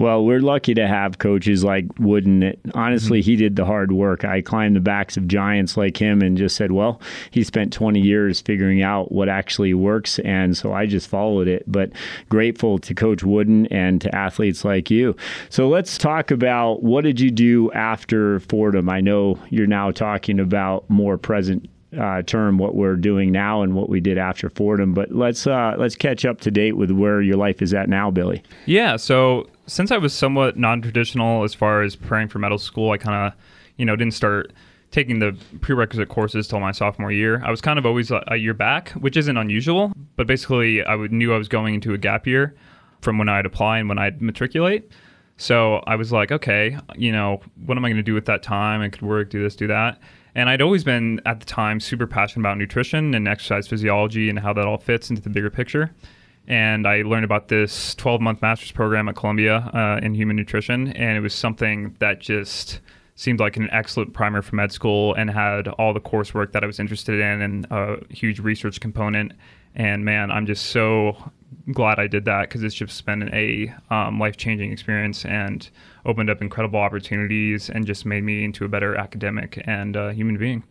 Well, 0.00 0.24
we're 0.24 0.40
lucky 0.40 0.72
to 0.74 0.88
have 0.88 1.18
coaches 1.18 1.62
like 1.62 1.84
Wooden. 1.98 2.56
honestly, 2.72 3.20
mm-hmm. 3.20 3.30
he 3.32 3.36
did 3.36 3.56
the 3.56 3.66
hard 3.66 3.92
work. 3.92 4.24
I 4.24 4.40
climbed 4.40 4.74
the 4.76 4.80
backs 4.80 5.18
of 5.18 5.28
giants 5.28 5.76
like 5.76 5.98
him 5.98 6.22
and 6.22 6.38
just 6.38 6.56
said, 6.56 6.72
well, 6.72 7.02
he 7.30 7.44
spent 7.44 7.70
20 7.70 8.00
years 8.00 8.40
figuring 8.40 8.82
out 8.82 9.12
what 9.12 9.28
actually 9.28 9.74
works. 9.74 10.18
And 10.20 10.56
so 10.56 10.72
I 10.72 10.86
just 10.86 11.06
followed 11.06 11.48
it. 11.48 11.64
But 11.70 11.90
grateful 12.30 12.78
to 12.78 12.94
Coach 12.94 13.22
Wooden 13.24 13.66
and 13.66 14.00
to 14.00 14.14
athletes 14.14 14.64
like 14.64 14.90
you. 14.90 15.14
So 15.50 15.68
let's 15.68 15.98
talk 15.98 16.30
about 16.30 16.82
what 16.82 17.04
did 17.04 17.20
you 17.20 17.30
do 17.30 17.70
after 17.72 18.40
Fordham? 18.40 18.88
I 18.88 19.02
know 19.02 19.38
you're 19.50 19.66
now 19.66 19.90
talking 19.90 20.40
about 20.40 20.88
more 20.88 21.18
present 21.18 21.68
uh, 21.98 22.22
term 22.22 22.58
what 22.58 22.74
we're 22.74 22.96
doing 22.96 23.32
now 23.32 23.62
and 23.62 23.74
what 23.74 23.88
we 23.88 24.00
did 24.00 24.18
after 24.18 24.48
Fordham. 24.50 24.94
But 24.94 25.12
let's 25.12 25.46
uh, 25.46 25.74
let's 25.78 25.96
catch 25.96 26.24
up 26.24 26.40
to 26.42 26.50
date 26.50 26.76
with 26.76 26.90
where 26.90 27.20
your 27.20 27.36
life 27.36 27.62
is 27.62 27.74
at 27.74 27.88
now, 27.88 28.10
Billy. 28.10 28.42
Yeah. 28.66 28.96
So 28.96 29.48
since 29.66 29.90
I 29.90 29.98
was 29.98 30.12
somewhat 30.12 30.56
non-traditional 30.56 31.44
as 31.44 31.54
far 31.54 31.82
as 31.82 31.96
preparing 31.96 32.28
for 32.28 32.38
medical 32.38 32.58
school, 32.58 32.90
I 32.90 32.98
kind 32.98 33.26
of 33.26 33.38
you 33.76 33.84
know 33.84 33.96
didn't 33.96 34.14
start 34.14 34.52
taking 34.90 35.20
the 35.20 35.36
prerequisite 35.60 36.08
courses 36.08 36.48
till 36.48 36.60
my 36.60 36.72
sophomore 36.72 37.12
year. 37.12 37.42
I 37.44 37.50
was 37.50 37.60
kind 37.60 37.78
of 37.78 37.86
always 37.86 38.10
a, 38.10 38.36
year 38.36 38.54
back, 38.54 38.90
which 38.90 39.16
isn't 39.16 39.36
unusual. 39.36 39.92
But 40.16 40.26
basically, 40.26 40.84
I 40.84 40.96
knew 40.96 41.32
I 41.32 41.38
was 41.38 41.48
going 41.48 41.74
into 41.74 41.94
a 41.94 41.98
gap 41.98 42.26
year 42.26 42.56
from 43.00 43.16
when 43.16 43.28
I'd 43.28 43.46
apply 43.46 43.78
and 43.78 43.88
when 43.88 43.98
I'd 43.98 44.20
matriculate. 44.20 44.90
So 45.40 45.82
I 45.86 45.96
was 45.96 46.12
like, 46.12 46.30
okay, 46.30 46.76
you 46.96 47.10
know, 47.12 47.40
what 47.64 47.78
am 47.78 47.84
I 47.86 47.88
going 47.88 47.96
to 47.96 48.02
do 48.02 48.12
with 48.12 48.26
that 48.26 48.42
time? 48.42 48.82
I 48.82 48.90
could 48.90 49.00
work, 49.00 49.30
do 49.30 49.42
this, 49.42 49.56
do 49.56 49.66
that. 49.68 49.98
And 50.34 50.50
I'd 50.50 50.60
always 50.60 50.84
been, 50.84 51.18
at 51.24 51.40
the 51.40 51.46
time, 51.46 51.80
super 51.80 52.06
passionate 52.06 52.42
about 52.42 52.58
nutrition 52.58 53.14
and 53.14 53.26
exercise 53.26 53.66
physiology 53.66 54.28
and 54.28 54.38
how 54.38 54.52
that 54.52 54.66
all 54.66 54.76
fits 54.76 55.08
into 55.08 55.22
the 55.22 55.30
bigger 55.30 55.48
picture. 55.48 55.94
and 56.46 56.86
I 56.86 57.02
learned 57.02 57.24
about 57.24 57.48
this 57.48 57.94
12 57.94 58.20
month 58.20 58.42
master's 58.42 58.70
program 58.72 59.08
at 59.08 59.16
Columbia 59.16 59.70
uh, 59.72 59.98
in 60.02 60.14
human 60.14 60.36
nutrition, 60.36 60.88
and 60.88 61.16
it 61.16 61.20
was 61.20 61.32
something 61.32 61.96
that 62.00 62.20
just 62.20 62.80
seemed 63.14 63.40
like 63.40 63.56
an 63.56 63.70
excellent 63.70 64.12
primer 64.12 64.42
for 64.42 64.56
med 64.56 64.72
school 64.72 65.14
and 65.14 65.30
had 65.30 65.68
all 65.68 65.94
the 65.94 66.00
coursework 66.00 66.52
that 66.52 66.62
I 66.62 66.66
was 66.66 66.78
interested 66.78 67.18
in 67.18 67.40
and 67.40 67.66
a 67.70 67.96
huge 68.10 68.40
research 68.40 68.78
component. 68.78 69.32
And 69.74 70.04
man, 70.04 70.30
I'm 70.30 70.44
just 70.44 70.66
so 70.66 71.16
glad 71.72 71.98
I 71.98 72.06
did 72.06 72.24
that 72.24 72.48
because 72.48 72.62
it's 72.62 72.74
just 72.74 73.04
been 73.06 73.32
a 73.34 73.74
um, 73.90 74.18
life 74.18 74.36
changing 74.36 74.72
experience 74.72 75.24
and 75.24 75.68
opened 76.06 76.30
up 76.30 76.40
incredible 76.42 76.80
opportunities 76.80 77.70
and 77.70 77.86
just 77.86 78.06
made 78.06 78.24
me 78.24 78.44
into 78.44 78.64
a 78.64 78.68
better 78.68 78.96
academic 78.96 79.62
and 79.66 79.96
uh, 79.96 80.10
human 80.10 80.36
being. 80.36 80.62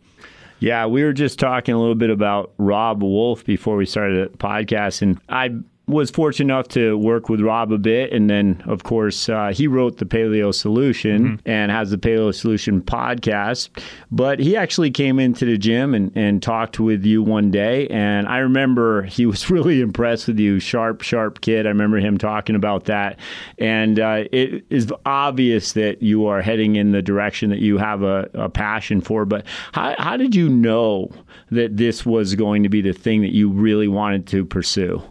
Yeah, 0.58 0.86
we 0.86 1.02
were 1.02 1.14
just 1.14 1.38
talking 1.38 1.74
a 1.74 1.78
little 1.78 1.94
bit 1.94 2.10
about 2.10 2.52
Robb 2.58 3.02
Wolf 3.02 3.44
before 3.44 3.76
we 3.76 3.86
started 3.86 4.32
the 4.32 4.36
podcast, 4.36 5.00
and 5.00 5.18
I 5.30 5.50
was 5.90 6.10
fortunate 6.10 6.52
enough 6.52 6.68
to 6.68 6.96
work 6.96 7.28
with 7.28 7.40
Robb 7.40 7.72
a 7.72 7.78
bit. 7.78 8.12
And 8.12 8.30
then, 8.30 8.62
of 8.66 8.82
course, 8.82 9.28
uh, 9.28 9.52
he 9.54 9.66
wrote 9.66 9.98
the 9.98 10.04
Paleo 10.04 10.54
Solution 10.54 11.22
mm-hmm. 11.22 11.48
and 11.48 11.70
has 11.70 11.90
the 11.90 11.98
Paleo 11.98 12.34
Solution 12.34 12.80
podcast. 12.80 13.68
But 14.10 14.38
he 14.38 14.56
actually 14.56 14.90
came 14.90 15.18
into 15.18 15.44
the 15.44 15.58
gym 15.58 15.94
and, 15.94 16.12
and 16.16 16.42
talked 16.42 16.80
with 16.80 17.04
you 17.04 17.22
one 17.22 17.50
day. 17.50 17.86
And 17.88 18.26
I 18.28 18.38
remember 18.38 19.02
he 19.02 19.26
was 19.26 19.50
really 19.50 19.80
impressed 19.80 20.26
with 20.26 20.38
you. 20.38 20.60
Sharp, 20.60 21.02
sharp 21.02 21.40
kid. 21.40 21.66
I 21.66 21.70
remember 21.70 21.98
him 21.98 22.18
talking 22.18 22.56
about 22.56 22.84
that. 22.84 23.18
And 23.58 23.98
uh, 23.98 24.24
it 24.32 24.64
is 24.70 24.92
obvious 25.04 25.72
that 25.72 26.02
you 26.02 26.26
are 26.26 26.42
heading 26.42 26.76
in 26.76 26.92
the 26.92 27.02
direction 27.02 27.50
that 27.50 27.60
you 27.60 27.78
have 27.78 28.02
a, 28.02 28.28
a 28.34 28.48
passion 28.48 29.00
for. 29.00 29.24
But 29.24 29.44
how, 29.72 29.94
how 29.98 30.16
did 30.16 30.34
you 30.34 30.48
know 30.48 31.10
that 31.50 31.76
this 31.76 32.06
was 32.06 32.34
going 32.34 32.62
to 32.62 32.68
be 32.68 32.80
the 32.80 32.92
thing 32.92 33.22
that 33.22 33.34
you 33.34 33.50
really 33.50 33.88
wanted 33.88 34.26
to 34.28 34.44
pursue? 34.44 35.02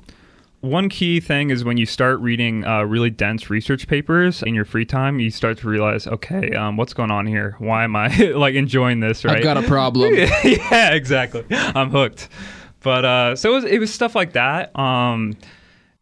One 0.61 0.89
key 0.89 1.21
thing 1.21 1.51
is 1.51 1.63
when 1.63 1.77
you 1.77 1.85
start 1.85 2.19
reading 2.19 2.65
uh, 2.65 2.83
really 2.83 3.09
dense 3.09 3.49
research 3.49 3.87
papers 3.87 4.43
in 4.43 4.53
your 4.53 4.65
free 4.65 4.83
time, 4.83 5.21
you 5.21 5.31
start 5.31 5.57
to 5.59 5.69
realize, 5.69 6.05
okay, 6.05 6.51
um, 6.51 6.75
what's 6.75 6.93
going 6.93 7.11
on 7.11 7.25
here? 7.25 7.55
Why 7.59 7.85
am 7.85 7.95
I 7.95 8.07
like 8.35 8.55
enjoying 8.55 8.99
this? 8.99 9.23
Right? 9.23 9.37
I've 9.37 9.43
got 9.43 9.55
a 9.55 9.61
problem. 9.61 10.13
yeah, 10.43 10.91
exactly. 10.91 11.45
I'm 11.49 11.91
hooked. 11.91 12.27
But 12.81 13.05
uh, 13.05 13.35
so 13.37 13.51
it 13.51 13.55
was, 13.55 13.63
it 13.63 13.79
was, 13.79 13.93
stuff 13.93 14.15
like 14.15 14.33
that. 14.33 14.77
Um, 14.77 15.37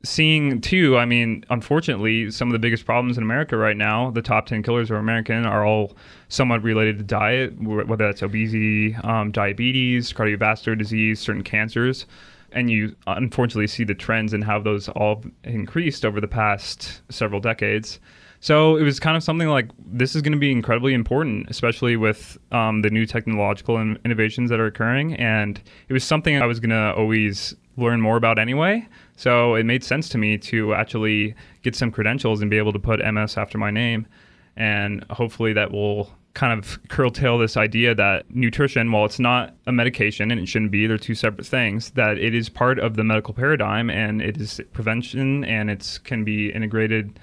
seeing 0.03 0.59
too, 0.59 0.97
I 0.97 1.05
mean, 1.05 1.45
unfortunately, 1.51 2.31
some 2.31 2.47
of 2.47 2.53
the 2.53 2.59
biggest 2.59 2.83
problems 2.83 3.17
in 3.17 3.23
America 3.23 3.57
right 3.57 3.77
now, 3.77 4.09
the 4.09 4.23
top 4.23 4.47
10 4.47 4.63
killers 4.63 4.89
of 4.89 4.97
American, 4.97 5.45
are 5.45 5.67
all 5.67 5.95
somewhat 6.29 6.63
related 6.63 6.97
to 6.97 7.03
diet, 7.03 7.61
whether 7.61 8.05
that's 8.05 8.23
obesity, 8.23 8.95
um, 9.03 9.31
diabetes, 9.31 10.11
cardiovascular 10.11 10.75
disease, 10.75 11.19
certain 11.19 11.43
cancers 11.43 12.07
and 12.51 12.71
you 12.71 12.95
unfortunately 13.07 13.67
see 13.67 13.83
the 13.83 13.95
trends 13.95 14.33
and 14.33 14.43
how 14.43 14.59
those 14.59 14.89
all 14.89 15.23
increased 15.43 16.05
over 16.05 16.21
the 16.21 16.27
past 16.27 17.01
several 17.09 17.39
decades. 17.39 17.99
So 18.39 18.75
it 18.75 18.83
was 18.83 18.99
kind 18.99 19.17
of 19.17 19.23
something 19.23 19.47
like 19.47 19.69
this 19.85 20.15
is 20.15 20.21
going 20.21 20.33
to 20.33 20.37
be 20.37 20.51
incredibly 20.51 20.93
important, 20.93 21.49
especially 21.49 21.97
with 21.97 22.37
um, 22.51 22.81
the 22.81 22.89
new 22.89 23.05
technological 23.05 23.77
in- 23.77 23.97
innovations 24.05 24.49
that 24.51 24.59
are 24.59 24.67
occurring. 24.67 25.15
And 25.15 25.59
it 25.89 25.93
was 25.93 26.03
something 26.03 26.39
I 26.39 26.45
was 26.45 26.59
going 26.59 26.69
to 26.69 26.93
always 26.93 27.55
learn 27.77 27.99
more 27.99 28.17
about 28.17 28.37
anyway. 28.37 28.87
So 29.15 29.55
it 29.55 29.65
made 29.65 29.83
sense 29.83 30.07
to 30.09 30.17
me 30.17 30.37
to 30.39 30.73
actually 30.73 31.35
get 31.63 31.75
some 31.75 31.91
credentials 31.91 32.41
and 32.41 32.49
be 32.49 32.57
able 32.57 32.73
to 32.73 32.79
put 32.79 32.99
MS 32.99 33.37
after 33.37 33.57
my 33.57 33.71
name. 33.71 34.07
And 34.55 35.03
hopefully 35.09 35.53
that 35.53 35.71
will 35.71 36.11
kind 36.37 36.53
of 36.53 36.77
curtail 36.89 37.39
this 37.39 37.57
idea 37.57 37.95
that 37.95 38.23
nutrition, 38.29 38.91
while 38.91 39.05
it's 39.05 39.17
not 39.17 39.55
a 39.65 39.71
medication 39.71 40.29
and 40.29 40.39
it 40.39 40.47
shouldn't 40.47 40.69
be, 40.69 40.85
they're 40.85 40.99
two 40.99 41.15
separate 41.15 41.47
things, 41.47 41.89
that 41.91 42.19
it 42.19 42.35
is 42.35 42.47
part 42.47 42.77
of 42.77 42.95
the 42.95 43.03
medical 43.03 43.33
paradigm 43.33 43.89
and 43.89 44.21
it 44.21 44.37
is 44.37 44.61
prevention 44.71 45.43
and 45.45 45.71
it 45.71 45.99
can 46.03 46.23
be 46.23 46.51
integrated 46.51 47.19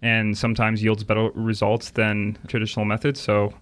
and 0.00 0.38
sometimes 0.38 0.80
yields 0.80 1.02
better 1.02 1.30
results 1.34 1.90
than 1.90 2.38
traditional 2.46 2.84
methods. 2.84 3.20
So 3.20 3.52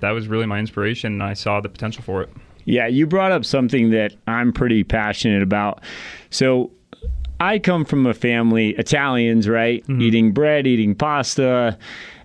that 0.00 0.10
was 0.10 0.26
really 0.26 0.46
my 0.46 0.58
inspiration 0.58 1.12
and 1.12 1.22
I 1.22 1.34
saw 1.34 1.60
the 1.60 1.68
potential 1.68 2.02
for 2.02 2.20
it. 2.20 2.30
Yeah, 2.64 2.88
you 2.88 3.06
brought 3.06 3.30
up 3.30 3.44
something 3.44 3.90
that 3.90 4.16
I'm 4.26 4.52
pretty 4.52 4.82
passionate 4.82 5.44
about. 5.44 5.84
So 6.30 6.72
I 7.38 7.60
come 7.60 7.84
from 7.84 8.06
a 8.06 8.14
family, 8.14 8.70
Italians, 8.70 9.48
right? 9.48 9.84
Mm-hmm. 9.84 10.02
Eating 10.02 10.32
bread, 10.32 10.66
eating 10.66 10.96
pasta 10.96 11.78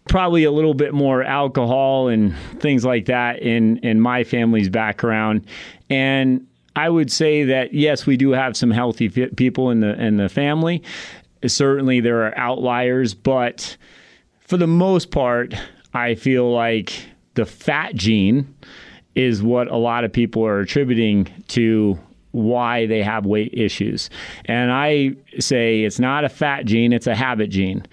probably 0.08 0.44
a 0.44 0.52
little 0.52 0.74
bit 0.74 0.94
more 0.94 1.24
alcohol 1.24 2.08
and 2.08 2.36
things 2.60 2.86
like 2.86 3.06
that 3.06 3.42
in 3.42 3.78
in 3.80 4.00
my 4.00 4.24
family's 4.24 4.70
background 4.70 5.46
and 5.90 6.46
I 6.76 6.90
would 6.90 7.12
say 7.12 7.44
that 7.46 7.74
yes 7.74 8.06
we 8.06 8.18
do 8.18 8.32
have 8.32 8.56
some 8.56 8.72
healthy 8.72 9.10
people 9.10 9.72
in 9.72 9.82
the 9.82 10.02
in 10.02 10.18
the 10.18 10.30
family 10.30 10.84
certainly 11.46 12.00
there 12.00 12.26
are 12.26 12.38
outliers 12.38 13.14
but 13.14 13.78
for 14.42 14.58
the 14.58 14.68
most 14.68 15.12
part 15.12 15.54
I 15.94 16.16
feel 16.16 16.52
like 16.52 16.94
the 17.34 17.46
fat 17.46 17.96
gene 17.96 18.54
is 19.16 19.42
what 19.42 19.68
a 19.68 19.78
lot 19.78 20.04
of 20.04 20.14
people 20.14 20.46
are 20.46 20.60
attributing 20.60 21.28
to 21.50 21.98
why 22.32 22.86
they 22.86 23.02
have 23.02 23.26
weight 23.26 23.52
issues. 23.54 24.10
And 24.46 24.72
I 24.72 25.12
say 25.40 25.84
it's 25.84 26.00
not 26.00 26.24
a 26.24 26.30
fat 26.30 26.66
gene, 26.66 26.94
it's 26.94 27.08
a 27.08 27.16
habit 27.16 27.50
gene. 27.50 27.84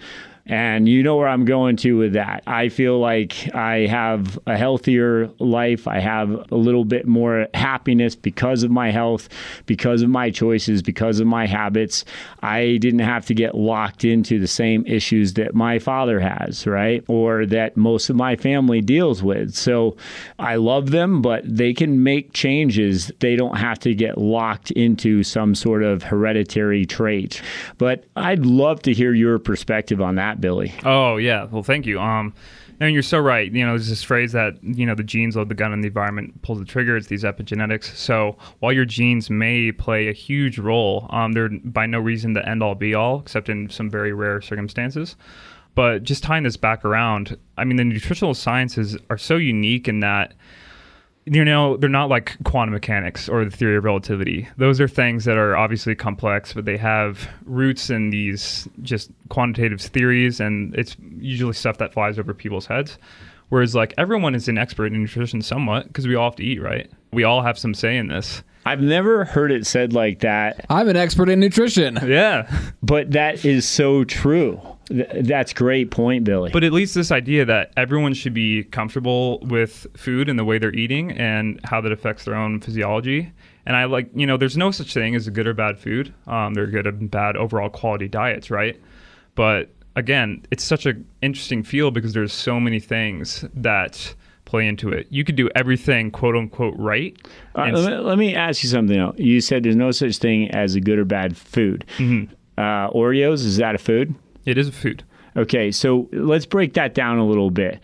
And 0.47 0.87
you 0.87 1.01
know 1.01 1.15
where 1.15 1.27
I'm 1.27 1.43
going 1.43 1.75
to 1.77 1.97
with 1.97 2.13
that. 2.13 2.43
I 2.45 2.69
feel 2.69 2.99
like 2.99 3.53
I 3.55 3.87
have 3.87 4.37
a 4.45 4.55
healthier 4.55 5.27
life. 5.39 5.87
I 5.87 5.99
have 5.99 6.51
a 6.51 6.55
little 6.55 6.85
bit 6.85 7.07
more 7.07 7.47
happiness 7.55 8.15
because 8.15 8.61
of 8.61 8.69
my 8.69 8.91
health, 8.91 9.27
because 9.65 10.03
of 10.03 10.09
my 10.09 10.29
choices, 10.29 10.83
because 10.83 11.19
of 11.19 11.25
my 11.25 11.47
habits. 11.47 12.05
I 12.43 12.77
didn't 12.77 12.99
have 12.99 13.25
to 13.25 13.33
get 13.33 13.55
locked 13.55 14.05
into 14.05 14.39
the 14.39 14.47
same 14.47 14.85
issues 14.85 15.33
that 15.33 15.55
my 15.55 15.79
father 15.79 16.19
has, 16.19 16.67
right? 16.67 17.03
Or 17.07 17.47
that 17.47 17.75
most 17.75 18.11
of 18.11 18.15
my 18.15 18.35
family 18.35 18.81
deals 18.81 19.23
with. 19.23 19.55
So 19.55 19.97
I 20.37 20.57
love 20.57 20.91
them, 20.91 21.23
but 21.23 21.41
they 21.43 21.73
can 21.73 22.03
make 22.03 22.33
changes. 22.33 23.11
They 23.19 23.35
don't 23.35 23.57
have 23.57 23.79
to 23.79 23.95
get 23.95 24.19
locked 24.19 24.69
into 24.71 25.23
some 25.23 25.55
sort 25.55 25.81
of 25.81 26.03
hereditary 26.03 26.85
trait. 26.85 27.41
But 27.79 28.03
I'd 28.15 28.45
love 28.45 28.83
to 28.83 28.93
hear 28.93 29.13
your 29.13 29.39
perspective 29.39 30.01
on 30.01 30.15
that 30.15 30.34
that, 30.35 30.41
Billy. 30.41 30.73
Oh 30.83 31.17
yeah, 31.17 31.45
well 31.45 31.63
thank 31.63 31.85
you. 31.85 31.99
Um, 31.99 32.33
and 32.79 32.93
you're 32.93 33.03
so 33.03 33.19
right. 33.19 33.49
You 33.51 33.65
know, 33.65 33.71
there's 33.71 33.89
this 33.89 34.03
phrase 34.03 34.33
that 34.33 34.61
you 34.63 34.85
know 34.85 34.95
the 34.95 35.03
genes 35.03 35.35
load 35.35 35.49
the 35.49 35.55
gun 35.55 35.71
and 35.71 35.83
the 35.83 35.87
environment 35.87 36.41
pulls 36.41 36.59
the 36.59 36.65
trigger. 36.65 36.97
It's 36.97 37.07
these 37.07 37.23
epigenetics. 37.23 37.95
So 37.95 38.37
while 38.59 38.73
your 38.73 38.85
genes 38.85 39.29
may 39.29 39.71
play 39.71 40.09
a 40.09 40.13
huge 40.13 40.59
role, 40.59 41.07
um, 41.09 41.31
they're 41.31 41.49
by 41.49 41.85
no 41.85 41.99
reason 41.99 42.33
the 42.33 42.47
end 42.47 42.61
all 42.61 42.75
be 42.75 42.93
all, 42.93 43.19
except 43.19 43.49
in 43.49 43.69
some 43.69 43.89
very 43.89 44.13
rare 44.13 44.41
circumstances. 44.41 45.15
But 45.73 46.03
just 46.03 46.23
tying 46.23 46.43
this 46.43 46.55
back 46.55 46.85
around, 46.85 47.37
I 47.57 47.65
mean, 47.65 47.75
the 47.75 47.83
nutritional 47.83 48.33
sciences 48.33 48.97
are 49.09 49.17
so 49.17 49.35
unique 49.35 49.89
in 49.89 49.99
that 49.99 50.33
you 51.25 51.43
know 51.43 51.75
they're 51.77 51.89
not 51.89 52.09
like 52.09 52.37
quantum 52.43 52.73
mechanics 52.73 53.27
or 53.27 53.43
the 53.43 53.51
theory 53.51 53.77
of 53.77 53.83
relativity 53.83 54.47
those 54.57 54.79
are 54.79 54.87
things 54.87 55.25
that 55.25 55.37
are 55.37 55.57
obviously 55.57 55.95
complex 55.95 56.53
but 56.53 56.65
they 56.65 56.77
have 56.77 57.27
roots 57.45 57.89
in 57.89 58.11
these 58.11 58.67
just 58.83 59.11
quantitative 59.29 59.81
theories 59.81 60.39
and 60.39 60.75
it's 60.75 60.95
usually 61.17 61.53
stuff 61.53 61.77
that 61.77 61.93
flies 61.93 62.19
over 62.19 62.33
people's 62.33 62.67
heads 62.67 62.97
whereas 63.49 63.73
like 63.73 63.93
everyone 63.97 64.35
is 64.35 64.47
an 64.47 64.57
expert 64.57 64.87
in 64.87 65.01
nutrition 65.01 65.41
somewhat 65.41 65.87
because 65.87 66.07
we 66.07 66.15
all 66.15 66.29
have 66.29 66.35
to 66.35 66.43
eat 66.43 66.61
right 66.61 66.91
we 67.11 67.23
all 67.23 67.41
have 67.41 67.57
some 67.57 67.73
say 67.73 67.97
in 67.97 68.07
this 68.07 68.43
I've 68.67 68.81
never 68.81 69.25
heard 69.25 69.51
it 69.51 69.67
said 69.67 69.93
like 69.93 70.21
that. 70.21 70.65
I'm 70.71 70.89
an 70.89 70.95
expert 70.95 71.29
in 71.29 71.39
nutrition. 71.39 71.99
Yeah. 72.03 72.49
But 72.81 73.11
that 73.11 73.45
is 73.45 73.67
so 73.67 74.03
true. 74.03 74.59
That's 74.89 75.53
great 75.53 75.89
point, 75.89 76.23
Billy. 76.23 76.51
But 76.51 76.63
at 76.63 76.71
least 76.71 76.93
this 76.93 77.11
idea 77.11 77.45
that 77.45 77.71
everyone 77.75 78.13
should 78.13 78.33
be 78.33 78.63
comfortable 78.65 79.39
with 79.39 79.87
food 79.97 80.29
and 80.29 80.37
the 80.37 80.45
way 80.45 80.57
they're 80.59 80.75
eating 80.75 81.11
and 81.11 81.59
how 81.63 81.81
that 81.81 81.91
affects 81.91 82.25
their 82.25 82.35
own 82.35 82.59
physiology. 82.59 83.31
And 83.65 83.75
I 83.75 83.85
like, 83.85 84.09
you 84.13 84.27
know, 84.27 84.37
there's 84.37 84.57
no 84.57 84.71
such 84.71 84.93
thing 84.93 85.15
as 85.15 85.25
a 85.27 85.31
good 85.31 85.47
or 85.47 85.53
bad 85.53 85.79
food. 85.79 86.13
Um, 86.27 86.53
they're 86.53 86.67
good 86.67 86.85
and 86.85 87.09
bad 87.09 87.35
overall 87.35 87.69
quality 87.69 88.07
diets, 88.07 88.51
right? 88.51 88.79
But 89.33 89.69
again, 89.95 90.45
it's 90.51 90.63
such 90.63 90.85
an 90.85 91.07
interesting 91.21 91.63
field 91.63 91.93
because 91.93 92.13
there's 92.13 92.33
so 92.33 92.59
many 92.59 92.79
things 92.79 93.43
that 93.55 94.13
play 94.45 94.67
into 94.67 94.89
it. 94.89 95.07
You 95.09 95.23
could 95.23 95.35
do 95.35 95.49
everything 95.55 96.11
quote 96.11 96.35
unquote 96.35 96.75
right. 96.77 97.17
Uh, 97.55 97.71
let, 97.73 97.91
me, 97.91 97.97
let, 97.97 98.17
me, 98.19 98.35
ask 98.35 98.63
you 98.63 98.69
something. 98.69 98.97
Else. 98.97 99.17
You 99.17 99.41
said 99.41 99.63
there's 99.63 99.75
no 99.75 99.89
such 99.89 100.17
thing 100.17 100.51
as 100.51 100.75
a 100.75 100.81
good 100.81 100.99
or 100.99 101.05
bad 101.05 101.35
food. 101.35 101.85
Mm-hmm. 101.97 102.31
Uh, 102.57 102.89
Oreos 102.91 103.43
is 103.43 103.57
that 103.57 103.73
a 103.73 103.79
food? 103.79 104.13
It 104.45 104.57
is 104.57 104.67
a 104.67 104.71
food. 104.71 105.03
Okay, 105.37 105.71
so 105.71 106.07
let's 106.13 106.45
break 106.45 106.73
that 106.75 106.93
down 106.93 107.17
a 107.17 107.25
little 107.25 107.51
bit. 107.51 107.79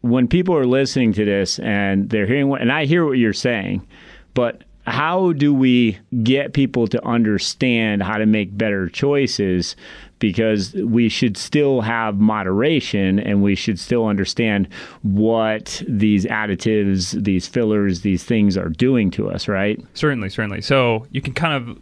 When 0.00 0.26
people 0.28 0.56
are 0.56 0.66
listening 0.66 1.12
to 1.14 1.24
this 1.24 1.58
and 1.58 2.10
they're 2.10 2.26
hearing 2.26 2.48
what, 2.48 2.60
and 2.60 2.72
I 2.72 2.86
hear 2.86 3.04
what 3.04 3.18
you're 3.18 3.32
saying, 3.32 3.86
but 4.34 4.64
how 4.86 5.32
do 5.32 5.52
we 5.52 5.98
get 6.22 6.54
people 6.54 6.86
to 6.88 7.04
understand 7.04 8.02
how 8.02 8.16
to 8.16 8.26
make 8.26 8.56
better 8.56 8.88
choices? 8.88 9.76
Because 10.18 10.72
we 10.74 11.08
should 11.08 11.36
still 11.36 11.82
have 11.82 12.18
moderation 12.18 13.18
and 13.18 13.42
we 13.42 13.54
should 13.54 13.78
still 13.78 14.06
understand 14.06 14.68
what 15.02 15.82
these 15.86 16.24
additives, 16.24 17.22
these 17.22 17.46
fillers, 17.46 18.00
these 18.00 18.24
things 18.24 18.56
are 18.56 18.70
doing 18.70 19.10
to 19.12 19.30
us, 19.30 19.46
right? 19.46 19.84
Certainly, 19.94 20.30
certainly. 20.30 20.62
So 20.62 21.06
you 21.10 21.20
can 21.20 21.34
kind 21.34 21.54
of 21.54 21.78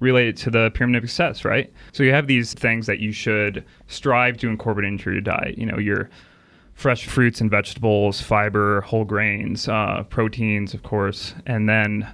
relate 0.00 0.28
it 0.28 0.36
to 0.38 0.50
the 0.50 0.70
pyramid 0.72 1.04
of 1.04 1.08
success, 1.08 1.44
right? 1.44 1.72
So 1.92 2.02
you 2.02 2.12
have 2.12 2.26
these 2.26 2.54
things 2.54 2.86
that 2.86 2.98
you 2.98 3.12
should 3.12 3.64
strive 3.86 4.36
to 4.38 4.48
incorporate 4.48 4.88
into 4.88 5.12
your 5.12 5.20
diet. 5.20 5.58
You 5.58 5.66
know, 5.66 5.78
your 5.78 6.10
fresh 6.74 7.06
fruits 7.06 7.40
and 7.40 7.50
vegetables, 7.50 8.20
fiber, 8.20 8.80
whole 8.80 9.04
grains, 9.04 9.68
uh, 9.68 10.02
proteins, 10.08 10.74
of 10.74 10.82
course, 10.82 11.34
and 11.46 11.68
then 11.68 12.12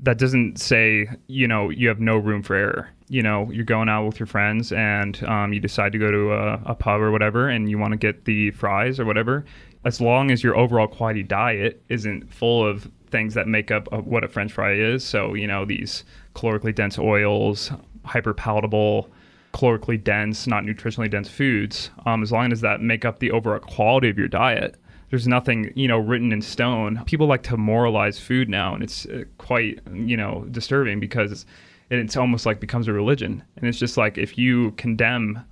that 0.00 0.18
doesn't 0.18 0.60
say 0.60 1.08
you 1.26 1.48
know 1.48 1.70
you 1.70 1.88
have 1.88 2.00
no 2.00 2.16
room 2.16 2.42
for 2.42 2.54
error 2.54 2.90
you 3.08 3.22
know 3.22 3.50
you're 3.50 3.64
going 3.64 3.88
out 3.88 4.04
with 4.04 4.20
your 4.20 4.26
friends 4.26 4.72
and 4.72 5.22
um, 5.24 5.52
you 5.52 5.60
decide 5.60 5.92
to 5.92 5.98
go 5.98 6.10
to 6.10 6.32
a, 6.32 6.60
a 6.66 6.74
pub 6.74 7.00
or 7.00 7.10
whatever 7.10 7.48
and 7.48 7.70
you 7.70 7.78
want 7.78 7.92
to 7.92 7.96
get 7.96 8.24
the 8.24 8.50
fries 8.52 9.00
or 9.00 9.04
whatever 9.04 9.44
as 9.84 10.00
long 10.00 10.30
as 10.30 10.42
your 10.42 10.56
overall 10.56 10.86
quality 10.86 11.22
diet 11.22 11.82
isn't 11.88 12.30
full 12.32 12.66
of 12.66 12.90
things 13.10 13.34
that 13.34 13.46
make 13.46 13.70
up 13.70 13.90
what 14.04 14.24
a 14.24 14.28
french 14.28 14.52
fry 14.52 14.74
is 14.74 15.04
so 15.04 15.34
you 15.34 15.46
know 15.46 15.64
these 15.64 16.04
calorically 16.36 16.74
dense 16.74 16.98
oils, 16.98 17.70
hyperpalatable, 18.04 19.08
calorically 19.54 20.02
dense, 20.02 20.46
not 20.46 20.64
nutritionally 20.64 21.10
dense 21.10 21.28
foods, 21.28 21.90
um, 22.04 22.22
as 22.22 22.30
long 22.30 22.52
as 22.52 22.60
that 22.60 22.82
make 22.82 23.04
up 23.04 23.18
the 23.18 23.30
overall 23.30 23.58
quality 23.58 24.10
of 24.10 24.18
your 24.18 24.28
diet. 24.28 24.76
There's 25.10 25.26
nothing, 25.26 25.72
you 25.74 25.88
know, 25.88 25.98
written 25.98 26.32
in 26.32 26.42
stone. 26.42 27.02
People 27.06 27.26
like 27.26 27.42
to 27.44 27.56
moralize 27.56 28.18
food 28.18 28.48
now, 28.48 28.74
and 28.74 28.82
it's 28.82 29.06
uh, 29.06 29.24
quite, 29.38 29.80
you 29.92 30.16
know, 30.16 30.44
disturbing 30.50 31.00
because 31.00 31.32
it's, 31.32 31.46
it's 31.90 32.16
almost 32.16 32.44
like 32.44 32.60
becomes 32.60 32.86
a 32.86 32.92
religion. 32.92 33.42
And 33.56 33.66
it's 33.66 33.78
just 33.78 33.96
like 33.96 34.18
if 34.18 34.36
you 34.36 34.72
condemn 34.72 35.44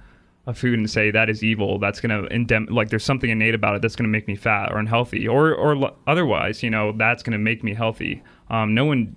a 0.47 0.53
food 0.53 0.78
and 0.78 0.91
say 0.91 1.11
that 1.11 1.30
is 1.30 1.43
evil 1.43 1.78
that's 1.78 2.03
going 2.03 2.11
to 2.11 2.28
indem- 2.28 2.70
like 2.70 2.91
there's 2.91 3.05
something 3.05 3.30
innate 3.30 3.55
about 3.55 3.74
it 3.74 3.80
that's 3.80 3.97
going 3.97 4.05
to 4.05 4.11
make 4.11 4.28
me 4.28 4.37
fat 4.37 4.70
or 4.70 4.78
unhealthy 4.78 5.26
or 5.26 5.55
or 5.55 5.91
otherwise 6.07 6.62
you 6.62 6.68
know 6.68 6.93
that's 6.99 7.22
going 7.22 7.32
to 7.32 7.39
make 7.39 7.64
me 7.64 7.72
healthy 7.72 8.22
um, 8.51 8.74
no 8.74 8.85
one 8.85 9.16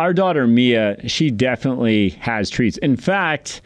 our 0.00 0.14
daughter 0.14 0.46
Mia, 0.46 0.96
she 1.06 1.30
definitely 1.30 2.08
has 2.20 2.48
treats. 2.48 2.78
In 2.78 2.96
fact, 2.96 3.60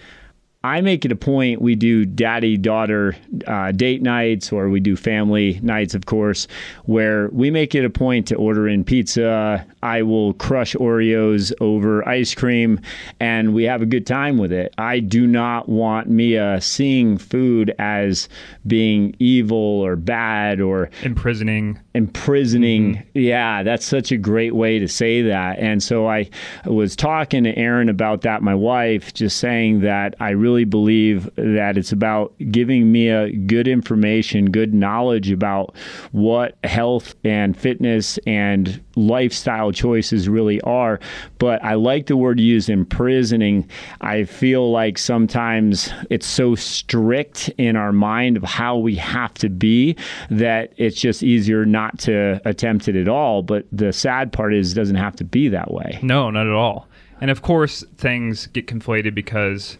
I 0.64 0.80
make 0.80 1.04
it 1.04 1.12
a 1.12 1.16
point 1.16 1.62
we 1.62 1.76
do 1.76 2.04
daddy 2.04 2.56
daughter 2.56 3.14
uh, 3.46 3.70
date 3.70 4.02
nights 4.02 4.50
or 4.50 4.68
we 4.68 4.80
do 4.80 4.96
family 4.96 5.60
nights, 5.62 5.94
of 5.94 6.06
course, 6.06 6.48
where 6.86 7.28
we 7.28 7.52
make 7.52 7.76
it 7.76 7.84
a 7.84 7.90
point 7.90 8.26
to 8.28 8.34
order 8.34 8.66
in 8.66 8.82
pizza. 8.82 9.64
I 9.84 10.02
will 10.02 10.32
crush 10.34 10.74
Oreos 10.74 11.52
over 11.60 12.06
ice 12.08 12.34
cream 12.34 12.80
and 13.20 13.54
we 13.54 13.64
have 13.64 13.82
a 13.82 13.86
good 13.86 14.06
time 14.06 14.38
with 14.38 14.52
it. 14.52 14.74
I 14.78 15.00
do 15.00 15.26
not 15.26 15.68
want 15.68 16.08
Mia 16.08 16.60
seeing 16.60 17.18
food 17.18 17.74
as 17.78 18.28
being 18.66 19.14
evil 19.18 19.58
or 19.58 19.96
bad 19.96 20.60
or 20.60 20.90
imprisoning. 21.02 21.78
Imprisoning. 21.94 22.94
Mm-hmm. 22.94 23.18
Yeah, 23.18 23.62
that's 23.62 23.84
such 23.84 24.10
a 24.10 24.16
great 24.16 24.54
way 24.54 24.78
to 24.78 24.88
say 24.88 25.22
that. 25.22 25.58
And 25.58 25.82
so 25.82 26.08
I 26.08 26.30
was 26.64 26.96
talking 26.96 27.44
to 27.44 27.56
Erin 27.56 27.88
about 27.88 28.22
that, 28.22 28.42
my 28.42 28.54
wife, 28.54 29.14
just 29.14 29.38
saying 29.38 29.80
that 29.80 30.14
I 30.18 30.30
really 30.30 30.54
really 30.54 30.64
believe 30.64 31.28
that 31.34 31.76
it's 31.76 31.92
about 31.92 32.32
giving 32.50 32.92
Mia 32.92 33.32
good 33.32 33.66
information, 33.66 34.50
good 34.50 34.72
knowledge 34.72 35.30
about 35.30 35.74
what 36.12 36.56
health 36.62 37.14
and 37.24 37.56
fitness 37.56 38.18
and 38.26 38.82
lifestyle 38.94 39.72
choices 39.74 40.28
really 40.28 40.60
are. 40.62 41.00
But 41.38 41.62
I 41.62 41.74
like 41.74 42.06
the 42.06 42.16
word 42.16 42.40
used 42.40 42.70
imprisoning. 42.70 43.68
I 44.00 44.24
feel 44.24 44.70
like 44.70 44.98
sometimes 44.98 45.92
it's 46.10 46.26
so 46.26 46.54
strict 46.54 47.48
in 47.58 47.76
our 47.76 47.92
mind 47.92 48.36
of 48.36 48.42
how 48.42 48.76
we 48.76 48.94
have 48.96 49.34
to 49.34 49.48
be 49.48 49.96
that 50.30 50.72
it's 50.76 51.00
just 51.00 51.22
easier 51.22 51.66
not 51.66 51.98
to 52.00 52.40
attempt 52.44 52.88
it 52.88 52.96
at 52.96 53.08
all. 53.08 53.42
But 53.42 53.66
the 53.72 53.92
sad 53.92 54.32
part 54.32 54.54
is 54.54 54.72
it 54.72 54.74
doesn't 54.74 54.96
have 54.96 55.16
to 55.16 55.24
be 55.24 55.48
that 55.48 55.70
way. 55.70 55.98
No, 56.02 56.30
not 56.30 56.46
at 56.46 56.52
all. 56.52 56.88
And 57.20 57.30
of 57.30 57.42
course, 57.42 57.84
things 57.96 58.46
get 58.48 58.66
conflated 58.66 59.14
because 59.14 59.78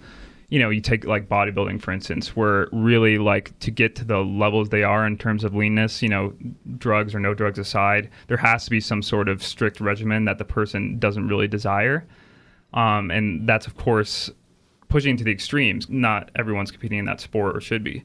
you 0.54 0.60
know, 0.60 0.70
you 0.70 0.80
take 0.80 1.04
like 1.04 1.28
bodybuilding, 1.28 1.82
for 1.82 1.90
instance, 1.90 2.36
where 2.36 2.68
really 2.70 3.18
like 3.18 3.58
to 3.58 3.72
get 3.72 3.96
to 3.96 4.04
the 4.04 4.18
levels 4.18 4.68
they 4.68 4.84
are 4.84 5.04
in 5.04 5.18
terms 5.18 5.42
of 5.42 5.52
leanness, 5.52 6.00
you 6.00 6.08
know, 6.08 6.32
drugs 6.78 7.12
or 7.12 7.18
no 7.18 7.34
drugs 7.34 7.58
aside, 7.58 8.08
there 8.28 8.36
has 8.36 8.62
to 8.62 8.70
be 8.70 8.78
some 8.78 9.02
sort 9.02 9.28
of 9.28 9.42
strict 9.42 9.80
regimen 9.80 10.26
that 10.26 10.38
the 10.38 10.44
person 10.44 10.96
doesn't 11.00 11.26
really 11.26 11.48
desire. 11.48 12.06
Um, 12.72 13.10
and 13.10 13.48
that's, 13.48 13.66
of 13.66 13.76
course, 13.76 14.30
pushing 14.88 15.16
to 15.16 15.24
the 15.24 15.32
extremes. 15.32 15.88
Not 15.88 16.30
everyone's 16.36 16.70
competing 16.70 17.00
in 17.00 17.04
that 17.06 17.20
sport 17.20 17.56
or 17.56 17.60
should 17.60 17.82
be. 17.82 18.04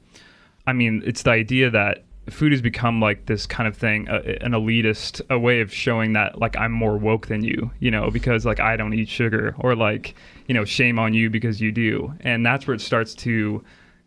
I 0.65 0.73
mean, 0.73 1.03
it's 1.05 1.21
the 1.21 1.29
idea 1.29 1.69
that 1.69 2.03
food 2.29 2.51
has 2.51 2.61
become 2.61 2.99
like 2.99 3.25
this 3.25 3.45
kind 3.45 3.67
of 3.67 3.75
thing, 3.75 4.07
uh, 4.09 4.21
an 4.41 4.51
elitist, 4.51 5.21
a 5.29 5.37
way 5.37 5.61
of 5.61 5.73
showing 5.73 6.13
that 6.13 6.39
like 6.39 6.55
I'm 6.57 6.71
more 6.71 6.97
woke 6.97 7.27
than 7.27 7.43
you, 7.43 7.71
you 7.79 7.91
know, 7.91 8.09
because 8.09 8.45
like 8.45 8.59
I 8.59 8.75
don't 8.75 8.93
eat 8.93 9.09
sugar 9.09 9.55
or 9.59 9.75
like, 9.75 10.15
you 10.47 10.53
know, 10.53 10.65
shame 10.65 10.99
on 10.99 11.13
you 11.13 11.29
because 11.29 11.61
you 11.61 11.71
do. 11.71 12.13
And 12.21 12.45
that's 12.45 12.67
where 12.67 12.75
it 12.75 12.81
starts 12.81 13.13
to 13.15 13.63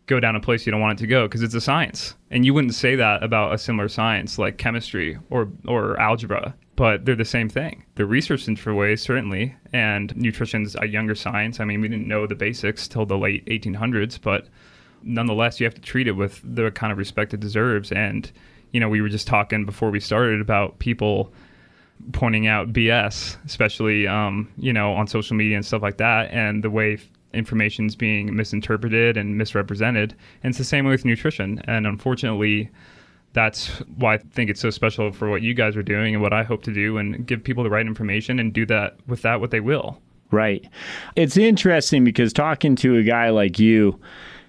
go 0.07 0.19
down 0.19 0.35
a 0.35 0.39
place 0.39 0.65
you 0.65 0.71
don't 0.71 0.81
want 0.81 0.99
it 0.99 1.03
to 1.03 1.07
go 1.07 1.27
because 1.27 1.41
it's 1.41 1.53
a 1.53 1.61
science. 1.61 2.15
And 2.29 2.45
you 2.45 2.53
wouldn't 2.53 2.73
say 2.73 2.95
that 2.95 3.23
about 3.23 3.53
a 3.53 3.57
similar 3.57 3.87
science 3.87 4.37
like 4.37 4.57
chemistry 4.57 5.17
or 5.29 5.49
or 5.67 5.99
algebra, 5.99 6.53
but 6.75 7.05
they're 7.05 7.15
the 7.15 7.25
same 7.25 7.49
thing. 7.49 7.83
They're 7.95 8.05
researched 8.05 8.47
in 8.47 8.55
different 8.55 8.79
ways, 8.79 9.01
certainly, 9.01 9.55
and 9.71 10.15
nutrition's 10.15 10.75
a 10.79 10.87
younger 10.87 11.15
science. 11.15 11.59
I 11.59 11.65
mean, 11.65 11.81
we 11.81 11.87
didn't 11.87 12.07
know 12.07 12.27
the 12.27 12.35
basics 12.35 12.87
till 12.87 13.05
the 13.05 13.17
late 13.17 13.45
1800s, 13.45 14.19
but 14.21 14.47
nonetheless, 15.03 15.59
you 15.59 15.65
have 15.65 15.75
to 15.75 15.81
treat 15.81 16.07
it 16.07 16.13
with 16.13 16.41
the 16.43 16.71
kind 16.71 16.91
of 16.91 16.97
respect 16.97 17.33
it 17.33 17.39
deserves. 17.39 17.91
And, 17.91 18.31
you 18.71 18.79
know, 18.79 18.89
we 18.89 19.01
were 19.01 19.09
just 19.09 19.27
talking 19.27 19.65
before 19.65 19.89
we 19.89 19.99
started 19.99 20.41
about 20.41 20.79
people 20.79 21.31
pointing 22.11 22.47
out 22.47 22.73
BS, 22.73 23.37
especially, 23.45 24.07
um, 24.07 24.51
you 24.57 24.73
know, 24.73 24.93
on 24.93 25.07
social 25.07 25.35
media 25.35 25.55
and 25.55 25.65
stuff 25.65 25.81
like 25.81 25.97
that, 25.97 26.31
and 26.31 26.63
the 26.63 26.69
way 26.69 26.97
information 27.33 27.87
is 27.87 27.95
being 27.95 28.35
misinterpreted 28.35 29.17
and 29.17 29.37
misrepresented. 29.37 30.15
And 30.43 30.51
it's 30.51 30.57
the 30.57 30.63
same 30.63 30.85
way 30.85 30.91
with 30.91 31.05
nutrition. 31.05 31.61
And 31.65 31.87
unfortunately, 31.87 32.69
that's 33.33 33.67
why 33.97 34.15
I 34.15 34.17
think 34.17 34.49
it's 34.49 34.61
so 34.61 34.69
special 34.69 35.11
for 35.11 35.29
what 35.29 35.41
you 35.41 35.53
guys 35.53 35.75
are 35.75 35.83
doing 35.83 36.13
and 36.13 36.21
what 36.21 36.33
I 36.33 36.43
hope 36.43 36.63
to 36.63 36.73
do 36.73 36.97
and 36.97 37.25
give 37.25 37.43
people 37.43 37.63
the 37.63 37.69
right 37.69 37.85
information 37.85 38.39
and 38.39 38.53
do 38.53 38.65
that 38.67 38.97
with 39.07 39.23
that 39.23 39.41
what 39.41 39.51
they 39.51 39.59
will. 39.59 39.99
Right. 40.31 40.67
It's 41.15 41.37
interesting 41.37 42.03
because 42.03 42.33
talking 42.33 42.75
to 42.77 42.97
a 42.97 43.03
guy 43.03 43.29
like 43.29 43.59
you, 43.59 43.99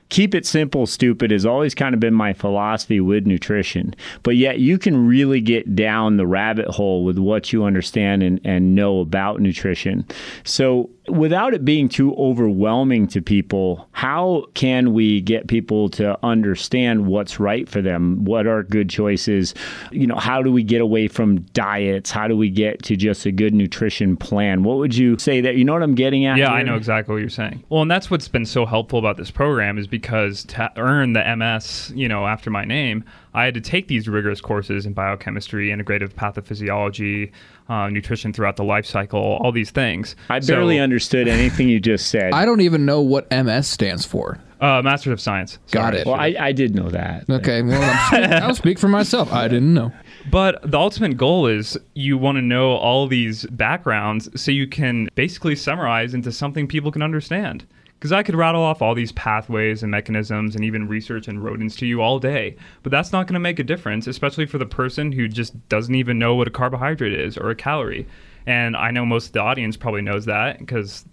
keep 0.09 0.35
it 0.35 0.47
simple, 0.47 0.87
stupid 0.87 1.31
has 1.31 1.47
always 1.47 1.75
kind 1.75 1.95
of 1.95 2.01
been 2.01 2.15
my 2.15 2.33
philosophy 2.33 3.01
with 3.01 3.27
nutrition. 3.27 3.95
But 4.23 4.37
yet 4.37 4.61
you 4.61 4.79
can 4.79 5.07
really 5.07 5.41
get 5.41 5.75
down 5.75 6.17
the 6.17 6.27
rabbit 6.27 6.69
hole 6.69 7.05
with 7.05 7.19
what 7.19 7.53
you 7.53 7.65
understand 7.65 8.23
and, 8.23 8.41
and 8.45 8.75
know 8.75 9.01
about 9.01 9.41
nutrition. 9.41 10.07
So 10.45 10.91
without 11.09 11.53
it 11.53 11.65
being 11.65 11.89
too 11.89 12.15
overwhelming 12.15 13.07
to 13.09 13.21
people, 13.21 13.89
how 13.93 14.47
can 14.55 14.93
we 14.93 15.21
get 15.21 15.49
people 15.49 15.89
to 15.91 16.19
understand 16.25 17.07
what's 17.07 17.39
right 17.39 17.69
for 17.69 17.83
them? 17.83 18.25
What 18.25 18.47
are 18.47 18.63
good 18.63 18.89
choices? 18.89 19.55
You 19.91 20.07
know, 20.07 20.17
how 20.17 20.43
do 20.43 20.51
we 20.51 20.63
get 20.63 20.81
away 20.81 21.09
from 21.09 21.41
diets? 21.53 22.11
How 22.11 22.27
do 22.27 22.37
we 22.37 22.49
get 22.49 22.83
to 22.85 22.97
just 22.97 23.27
a 23.27 23.33
good 23.33 23.55
nutrition 23.55 24.17
plan? 24.17 24.63
What 24.63 24.79
would 24.79 24.97
you 24.97 25.19
say 25.19 25.41
that 25.43 25.57
you 25.57 25.65
know 25.65 25.75
what 25.75 25.83
I'm 25.83 25.95
getting 25.95 26.25
at? 26.25 26.39
Yeah, 26.39 26.49
here? 26.49 26.57
I 26.57 26.63
know 26.63 26.77
exactly 26.77 27.13
what 27.13 27.21
you're 27.21 27.29
saying. 27.29 27.63
Well, 27.69 27.83
and 27.83 27.91
that's 27.91 28.11
what's 28.11 28.29
been 28.29 28.47
so 28.47 28.65
helpful 28.65 28.99
about 28.99 29.17
this 29.17 29.31
program 29.31 29.79
is 29.79 29.87
because 29.87 30.45
to 30.45 30.73
earn 30.77 31.13
the 31.13 31.37
MS, 31.37 31.93
you 31.95 32.09
know, 32.09 32.27
after 32.27 32.51
my 32.51 32.65
name, 32.65 33.05
I 33.35 33.45
had 33.45 33.55
to 33.55 33.61
take 33.61 33.89
these 33.89 34.09
rigorous 34.09 34.41
courses 34.41 34.87
in 34.87 34.93
biochemistry, 34.93 35.69
integrative 35.69 36.15
pathophysiology, 36.15 37.33
uh, 37.69 37.89
nutrition 37.89 38.33
throughout 38.33 38.57
the 38.57 38.65
life 38.65 38.87
cycle, 38.87 39.21
all 39.21 39.53
these 39.53 39.71
things. 39.71 40.17
I 40.29 40.41
barely 40.41 40.79
so, 40.79 40.83
understood 40.83 41.29
anything 41.29 41.69
you 41.69 41.81
just 41.81 42.11
said. 42.11 42.33
I 42.35 42.45
don't 42.45 42.61
even 42.61 42.85
know 42.85 43.01
what 43.01 43.31
MS 43.31 43.67
stands 43.67 44.05
for. 44.05 44.39
Uh, 44.61 44.81
Masters 44.83 45.13
of 45.13 45.21
Science. 45.21 45.59
Sorry, 45.67 45.83
Got 45.83 45.95
it. 45.95 46.07
Well, 46.07 46.15
I, 46.15 46.35
I 46.39 46.53
did 46.53 46.75
know 46.75 46.89
that. 46.89 47.29
Okay, 47.29 47.61
well, 47.61 47.83
I'll 48.43 48.55
speak 48.55 48.79
for 48.79 48.89
myself. 48.89 49.33
I 49.33 49.49
didn't 49.49 49.75
know. 49.75 49.93
But 50.31 50.59
the 50.71 50.79
ultimate 50.79 51.17
goal 51.17 51.47
is 51.47 51.77
you 51.95 52.17
want 52.17 52.37
to 52.37 52.43
know 52.43 52.73
all 52.73 53.07
these 53.07 53.45
backgrounds 53.47 54.29
so 54.41 54.51
you 54.51 54.67
can 54.67 55.09
basically 55.15 55.55
summarize 55.55 56.15
into 56.15 56.33
something 56.33 56.67
people 56.67 56.91
can 56.91 57.03
understand. 57.03 57.67
Because 58.05 58.13
I 58.13 58.23
could 58.23 58.35
rattle 58.35 58.61
off 58.61 58.83
all 58.83 58.95
these 58.95 59.13
pathways 59.13 59.83
and 59.83 59.91
mechanisms 59.91 60.55
and 60.55 60.63
even 60.63 60.87
research 60.89 61.27
and 61.27 61.43
rodents 61.43 61.75
to 61.77 61.87
you 61.87 62.03
all 62.03 62.19
day, 62.19 62.55
but 62.83 62.93
that's 62.93 63.13
not 63.13 63.27
going 63.27 63.33
to 63.33 63.41
make 63.41 63.59
a 63.59 63.65
difference, 63.65 64.07
especially 64.07 64.45
for 64.45 64.59
the 64.59 64.67
person 64.67 65.11
who 65.11 65.27
just 65.27 65.55
doesn't 65.71 65.95
even 65.95 66.19
know 66.19 66.35
what 66.35 66.47
a 66.47 66.51
carbohydrate 66.51 67.19
is 67.19 67.39
or 67.39 67.49
a 67.49 67.55
calorie. 67.55 68.07
And 68.45 68.77
I 68.77 68.91
know 68.91 69.07
most 69.07 69.29
of 69.29 69.33
the 69.33 69.41
audience 69.41 69.79
probably 69.79 70.03
knows 70.03 70.27
that 70.27 70.59
because 70.59 71.07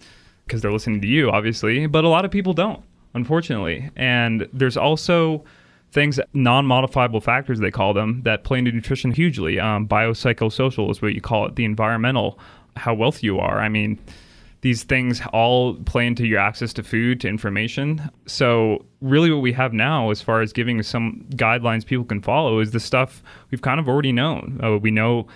because 0.46 0.62
they're 0.62 0.74
listening 0.74 1.00
to 1.00 1.08
you, 1.08 1.32
obviously, 1.32 1.86
but 1.88 2.04
a 2.04 2.10
lot 2.10 2.26
of 2.26 2.32
people 2.32 2.52
don't. 2.52 2.84
unfortunately. 3.14 3.89
And 3.96 4.50
there's 4.52 4.76
also 4.76 5.46
things, 5.92 6.20
non 6.34 6.66
modifiable 6.66 7.22
factors, 7.22 7.60
they 7.60 7.72
call 7.72 7.94
them, 7.94 8.22
that 8.24 8.44
play 8.44 8.60
into 8.60 8.74
nutrition 8.74 9.12
hugely. 9.12 9.62
Um, 9.62 9.88
biopsychosocial 9.88 10.89
is 10.92 11.02
what 11.02 11.14
you 11.14 11.22
call 11.22 11.46
it, 11.46 11.56
the 11.56 11.64
environmental, 11.66 12.38
how 12.76 12.94
wealthy 12.94 13.28
you 13.28 13.39
are. 13.39 13.60
I 13.60 13.70
mean, 13.70 13.98
these 14.62 14.84
things 14.84 15.22
all 15.34 15.76
play 15.76 16.05
into 16.05 16.26
your 16.26 16.39
access 16.39 16.72
to 16.74 16.84
food, 16.84 17.20
to 17.22 17.28
information. 17.28 18.09
So, 18.28 18.86
really, 19.01 19.32
what 19.32 19.41
we 19.41 19.53
have 19.53 19.74
now, 19.74 20.12
as 20.12 20.22
far 20.22 20.41
as 20.41 20.53
giving 20.53 20.82
some 20.84 21.26
guidelines 21.32 21.86
people 21.86 22.05
can 22.05 22.22
follow, 22.22 22.59
is 22.59 22.72
the 22.72 22.80
stuff 22.80 23.24
we've 23.49 23.62
kind 23.62 23.80
of 23.80 23.89
already 23.89 24.12
known. 24.12 24.59
Uh, 24.64 24.78
we 24.78 24.91
know 24.91 25.28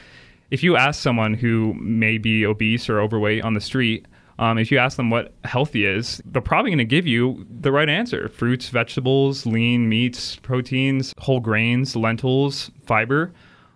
if 0.52 0.64
you 0.64 0.76
ask 0.76 1.02
someone 1.02 1.34
who 1.34 1.74
may 1.76 2.18
be 2.18 2.46
obese 2.46 2.88
or 2.88 3.02
overweight 3.02 3.44
on 3.44 3.56
the 3.56 3.62
street, 3.62 4.06
um, 4.38 4.58
if 4.58 4.72
you 4.72 4.78
ask 4.78 4.98
them 4.98 5.10
what 5.10 5.34
healthy 5.44 5.86
is, 5.86 6.22
they're 6.26 6.42
probably 6.42 6.70
going 6.70 6.78
to 6.78 6.86
give 6.86 7.08
you 7.08 7.46
the 7.50 7.72
right 7.72 7.90
answer 7.90 8.28
fruits, 8.30 8.70
vegetables, 8.70 9.46
lean 9.46 9.88
meats, 9.88 10.36
proteins, 10.38 11.14
whole 11.18 11.40
grains, 11.40 11.96
lentils, 11.96 12.70
fiber. 12.86 13.32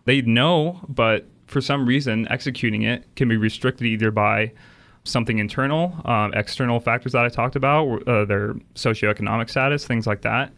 They 0.06 0.22
know, 0.22 0.82
but 0.88 1.28
for 1.48 1.62
some 1.62 1.86
reason, 1.86 2.28
executing 2.30 2.84
it 2.84 3.06
can 3.16 3.30
be 3.30 3.38
restricted 3.38 3.88
either 3.88 4.12
by 4.12 4.52
something 5.04 5.40
internal, 5.40 6.00
um, 6.06 6.34
external 6.34 6.80
factors 6.80 7.14
that 7.14 7.26
I 7.26 7.30
talked 7.30 7.56
about, 7.56 8.08
uh, 8.08 8.26
their 8.26 8.54
socioeconomic 8.76 9.50
status, 9.50 9.86
things 9.86 10.06
like 10.06 10.22
that. 10.22 10.52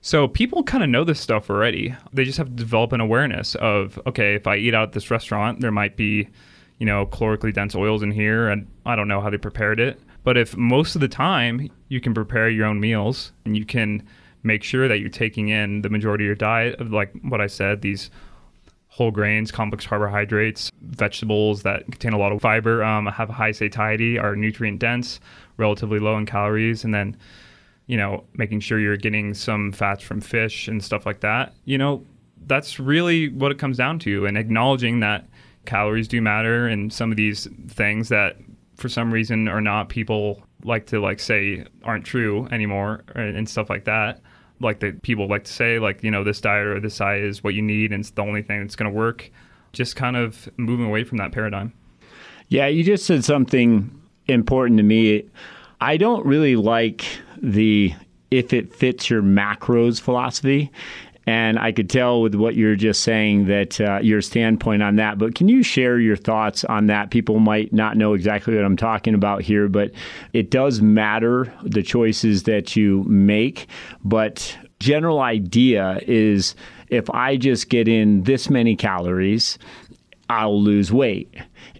So 0.00 0.26
people 0.26 0.64
kind 0.64 0.82
of 0.82 0.90
know 0.90 1.04
this 1.04 1.20
stuff 1.20 1.48
already. 1.48 1.94
They 2.12 2.24
just 2.24 2.38
have 2.38 2.48
to 2.48 2.52
develop 2.52 2.92
an 2.92 3.00
awareness 3.00 3.54
of 3.56 4.00
okay, 4.06 4.34
if 4.34 4.46
I 4.46 4.56
eat 4.56 4.74
out 4.74 4.88
at 4.88 4.92
this 4.92 5.10
restaurant, 5.10 5.60
there 5.60 5.70
might 5.70 5.96
be, 5.96 6.28
you 6.78 6.86
know, 6.86 7.06
calorically 7.06 7.54
dense 7.54 7.74
oils 7.76 8.02
in 8.02 8.10
here, 8.10 8.48
and 8.48 8.66
I 8.84 8.96
don't 8.96 9.06
know 9.06 9.20
how 9.20 9.30
they 9.30 9.38
prepared 9.38 9.78
it. 9.78 10.00
But 10.24 10.36
if 10.36 10.56
most 10.56 10.94
of 10.94 11.00
the 11.00 11.08
time 11.08 11.70
you 11.88 12.00
can 12.00 12.14
prepare 12.14 12.48
your 12.48 12.66
own 12.66 12.80
meals 12.80 13.32
and 13.44 13.56
you 13.56 13.64
can 13.64 14.06
make 14.42 14.64
sure 14.64 14.88
that 14.88 14.98
you're 14.98 15.08
taking 15.08 15.48
in 15.48 15.82
the 15.82 15.88
majority 15.88 16.24
of 16.24 16.26
your 16.26 16.34
diet 16.34 16.80
of 16.80 16.92
like 16.92 17.12
what 17.22 17.40
I 17.40 17.46
said, 17.46 17.82
these 17.82 18.10
whole 18.92 19.10
grains, 19.10 19.50
complex 19.50 19.86
carbohydrates, 19.86 20.70
vegetables 20.82 21.62
that 21.62 21.82
contain 21.86 22.12
a 22.12 22.18
lot 22.18 22.30
of 22.30 22.42
fiber, 22.42 22.84
um, 22.84 23.06
have 23.06 23.30
a 23.30 23.32
high 23.32 23.50
satiety, 23.50 24.18
are 24.18 24.36
nutrient 24.36 24.78
dense, 24.78 25.18
relatively 25.56 25.98
low 25.98 26.18
in 26.18 26.26
calories, 26.26 26.84
and 26.84 26.92
then, 26.92 27.16
you 27.86 27.96
know, 27.96 28.22
making 28.34 28.60
sure 28.60 28.78
you're 28.78 28.98
getting 28.98 29.32
some 29.32 29.72
fats 29.72 30.02
from 30.02 30.20
fish 30.20 30.68
and 30.68 30.84
stuff 30.84 31.06
like 31.06 31.20
that. 31.20 31.54
You 31.64 31.78
know, 31.78 32.04
that's 32.46 32.78
really 32.78 33.30
what 33.30 33.50
it 33.50 33.58
comes 33.58 33.78
down 33.78 33.98
to, 34.00 34.26
and 34.26 34.36
acknowledging 34.36 35.00
that 35.00 35.26
calories 35.64 36.06
do 36.06 36.20
matter 36.20 36.68
and 36.68 36.92
some 36.92 37.10
of 37.10 37.16
these 37.16 37.48
things 37.68 38.10
that 38.10 38.36
for 38.76 38.90
some 38.90 39.10
reason 39.10 39.48
are 39.48 39.62
not 39.62 39.88
people 39.88 40.42
like 40.64 40.84
to 40.88 41.00
like 41.00 41.18
say 41.18 41.64
aren't 41.82 42.04
true 42.04 42.46
anymore 42.50 43.04
and 43.14 43.48
stuff 43.48 43.70
like 43.70 43.84
that 43.84 44.20
like 44.62 44.80
the 44.80 44.92
people 44.92 45.28
like 45.28 45.44
to 45.44 45.52
say, 45.52 45.78
like, 45.78 46.02
you 46.02 46.10
know, 46.10 46.24
this 46.24 46.40
diet 46.40 46.66
or 46.66 46.80
this 46.80 46.96
diet 46.96 47.24
is 47.24 47.44
what 47.44 47.54
you 47.54 47.62
need 47.62 47.92
and 47.92 48.00
it's 48.00 48.10
the 48.10 48.22
only 48.22 48.42
thing 48.42 48.60
that's 48.60 48.76
going 48.76 48.90
to 48.90 48.96
work. 48.96 49.30
Just 49.72 49.96
kind 49.96 50.16
of 50.16 50.48
moving 50.56 50.86
away 50.86 51.04
from 51.04 51.18
that 51.18 51.32
paradigm. 51.32 51.72
Yeah, 52.48 52.66
you 52.66 52.84
just 52.84 53.06
said 53.06 53.24
something 53.24 53.90
important 54.28 54.78
to 54.78 54.82
me. 54.82 55.24
I 55.80 55.96
don't 55.96 56.24
really 56.26 56.56
like 56.56 57.04
the 57.40 57.94
if 58.30 58.52
it 58.52 58.74
fits 58.74 59.10
your 59.10 59.22
macros 59.22 60.00
philosophy. 60.00 60.70
And 61.26 61.58
I 61.58 61.70
could 61.70 61.88
tell 61.88 62.20
with 62.20 62.34
what 62.34 62.56
you're 62.56 62.74
just 62.74 63.02
saying 63.02 63.46
that 63.46 63.80
uh, 63.80 64.00
your 64.02 64.20
standpoint 64.20 64.82
on 64.82 64.96
that. 64.96 65.18
But 65.18 65.34
can 65.34 65.48
you 65.48 65.62
share 65.62 66.00
your 66.00 66.16
thoughts 66.16 66.64
on 66.64 66.86
that? 66.86 67.10
People 67.10 67.38
might 67.38 67.72
not 67.72 67.96
know 67.96 68.14
exactly 68.14 68.56
what 68.56 68.64
I'm 68.64 68.76
talking 68.76 69.14
about 69.14 69.42
here, 69.42 69.68
but 69.68 69.92
it 70.32 70.50
does 70.50 70.82
matter 70.82 71.52
the 71.62 71.82
choices 71.82 72.42
that 72.44 72.74
you 72.74 73.04
make. 73.04 73.68
But 74.04 74.56
general 74.80 75.20
idea 75.20 76.00
is 76.06 76.56
if 76.88 77.08
I 77.10 77.36
just 77.36 77.68
get 77.68 77.86
in 77.86 78.24
this 78.24 78.50
many 78.50 78.74
calories, 78.74 79.58
I'll 80.28 80.60
lose 80.60 80.92
weight 80.92 81.32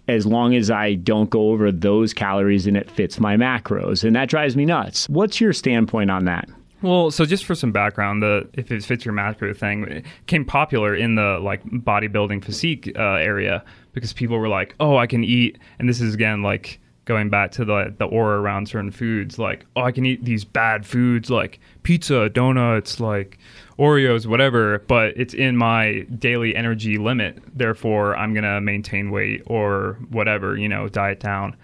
as 0.07 0.25
long 0.25 0.53
as 0.55 0.69
I 0.69 0.95
don't 0.95 1.29
go 1.29 1.51
over 1.51 1.71
those 1.71 2.13
calories 2.13 2.67
and 2.67 2.75
it 2.75 2.89
fits 2.89 3.19
my 3.19 3.37
macros. 3.37 4.03
And 4.03 4.15
that 4.15 4.29
drives 4.29 4.55
me 4.55 4.65
nuts. 4.65 5.07
What's 5.09 5.39
your 5.39 5.53
standpoint 5.53 6.11
on 6.11 6.25
that? 6.25 6.49
Well, 6.83 7.11
so 7.11 7.25
just 7.25 7.45
for 7.45 7.55
some 7.55 7.71
background, 7.71 8.21
the 8.21 8.47
if 8.53 8.69
it 8.69 8.83
fits 8.83 9.05
your 9.05 9.13
macro 9.13 9.53
thing 9.53 9.83
it 9.85 10.05
became 10.25 10.43
popular 10.43 10.93
in 10.93 11.15
the 11.15 11.39
like 11.41 11.63
bodybuilding 11.63 12.43
physique 12.43 12.91
uh, 12.97 13.13
area 13.13 13.63
because 13.93 14.11
people 14.11 14.37
were 14.37 14.49
like, 14.49 14.75
"Oh, 14.81 14.97
I 14.97 15.07
can 15.07 15.23
eat," 15.23 15.57
and 15.79 15.87
this 15.87 16.01
is 16.01 16.13
again 16.13 16.43
like 16.43 16.81
going 17.05 17.29
back 17.29 17.51
to 17.51 17.63
the 17.63 17.95
the 17.97 18.05
aura 18.05 18.41
around 18.41 18.67
certain 18.67 18.91
foods, 18.91 19.39
like, 19.39 19.65
"Oh, 19.77 19.83
I 19.83 19.93
can 19.93 20.05
eat 20.05 20.25
these 20.25 20.43
bad 20.43 20.85
foods 20.85 21.29
like 21.29 21.61
pizza, 21.83 22.27
donuts, 22.27 22.99
like 22.99 23.37
Oreos, 23.79 24.25
whatever, 24.25 24.79
but 24.79 25.13
it's 25.15 25.33
in 25.33 25.55
my 25.55 26.01
daily 26.19 26.53
energy 26.53 26.97
limit. 26.97 27.41
Therefore, 27.55 28.13
I'm 28.17 28.33
gonna 28.33 28.59
maintain 28.59 29.09
weight 29.09 29.41
or 29.45 29.97
whatever, 30.09 30.57
you 30.57 30.67
know, 30.67 30.89
diet 30.89 31.21
down." 31.21 31.55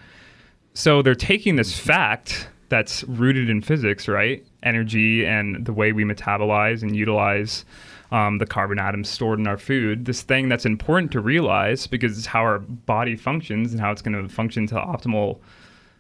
So 0.74 1.02
they're 1.02 1.14
taking 1.14 1.58
this 1.58 1.78
fact 1.78 2.48
that's 2.70 3.04
rooted 3.04 3.50
in 3.50 3.62
physics, 3.62 4.08
right? 4.08 4.46
Energy 4.64 5.26
and 5.26 5.66
the 5.66 5.74
way 5.74 5.92
we 5.92 6.04
metabolize 6.04 6.82
and 6.82 6.96
utilize 6.96 7.66
um, 8.12 8.40
the 8.40 8.46
carbon 8.46 8.80
atoms 8.80 9.10
stored 9.10 9.40
in 9.40 9.48
our 9.48 9.58
food. 9.58 10.06
This 10.06 10.22
thing 10.22 10.50
that's 10.50 10.66
important 10.66 11.12
to 11.14 11.20
realize 11.20 11.88
because 11.88 12.18
it's 12.18 12.28
how 12.28 12.42
our 12.42 12.60
body 12.60 13.16
functions 13.16 13.72
and 13.72 13.80
how 13.80 13.92
it's 13.92 14.02
going 14.02 14.22
to 14.22 14.28
function 14.28 14.68
to 14.68 14.76
optimal 14.76 15.40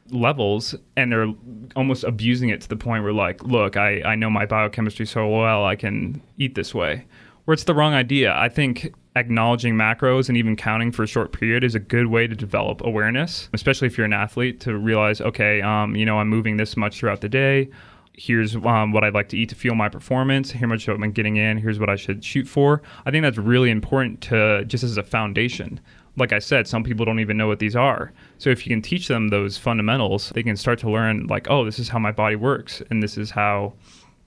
levels. 0.09 0.75
And 0.95 1.11
they're 1.11 1.33
almost 1.75 2.03
abusing 2.03 2.49
it 2.49 2.61
to 2.61 2.69
the 2.69 2.75
point 2.75 3.03
where, 3.03 3.13
like, 3.13 3.43
look, 3.43 3.77
I, 3.77 4.01
I 4.01 4.15
know 4.15 4.29
my 4.29 4.45
biochemistry 4.45 5.05
so 5.05 5.27
well, 5.27 5.65
I 5.65 5.75
can 5.75 6.21
eat 6.37 6.55
this 6.55 6.73
way. 6.73 7.05
Where 7.45 7.53
it's 7.53 7.63
the 7.63 7.73
wrong 7.73 7.93
idea. 7.93 8.35
I 8.35 8.49
think 8.49 8.93
acknowledging 9.15 9.73
macros 9.73 10.29
and 10.29 10.37
even 10.37 10.55
counting 10.55 10.91
for 10.91 11.03
a 11.03 11.07
short 11.07 11.31
period 11.31 11.63
is 11.63 11.75
a 11.75 11.79
good 11.79 12.07
way 12.07 12.27
to 12.27 12.35
develop 12.35 12.81
awareness, 12.81 13.49
especially 13.53 13.87
if 13.87 13.97
you're 13.97 14.05
an 14.05 14.13
athlete, 14.13 14.59
to 14.61 14.77
realize, 14.77 15.19
okay, 15.19 15.61
um, 15.61 15.95
you 15.95 16.05
know, 16.05 16.19
I'm 16.19 16.29
moving 16.29 16.57
this 16.57 16.77
much 16.77 16.99
throughout 16.99 17.21
the 17.21 17.29
day. 17.29 17.69
Here's 18.19 18.55
um, 18.55 18.91
what 18.91 19.03
I'd 19.03 19.13
like 19.13 19.29
to 19.29 19.37
eat 19.37 19.49
to 19.49 19.55
fuel 19.55 19.75
my 19.75 19.87
performance. 19.87 20.51
Here's 20.51 20.69
much 20.69 20.87
I'm 20.87 21.11
getting 21.11 21.37
in. 21.37 21.57
Here's 21.57 21.79
what 21.79 21.89
I 21.89 21.95
should 21.95 22.23
shoot 22.23 22.47
for. 22.47 22.81
I 23.05 23.11
think 23.11 23.23
that's 23.23 23.37
really 23.37 23.69
important 23.69 24.21
to 24.21 24.65
just 24.65 24.83
as 24.83 24.97
a 24.97 25.03
foundation. 25.03 25.79
Like 26.17 26.33
I 26.33 26.39
said, 26.39 26.67
some 26.67 26.83
people 26.83 27.05
don't 27.05 27.21
even 27.21 27.37
know 27.37 27.47
what 27.47 27.59
these 27.59 27.75
are. 27.75 28.11
So 28.37 28.49
if 28.49 28.65
you 28.65 28.71
can 28.71 28.81
teach 28.81 29.07
them 29.07 29.29
those 29.29 29.57
fundamentals, 29.57 30.31
they 30.35 30.43
can 30.43 30.57
start 30.57 30.79
to 30.79 30.89
learn, 30.89 31.27
like, 31.27 31.49
oh, 31.49 31.63
this 31.63 31.79
is 31.79 31.87
how 31.87 31.99
my 31.99 32.11
body 32.11 32.35
works, 32.35 32.81
and 32.89 33.01
this 33.01 33.17
is 33.17 33.31
how 33.31 33.73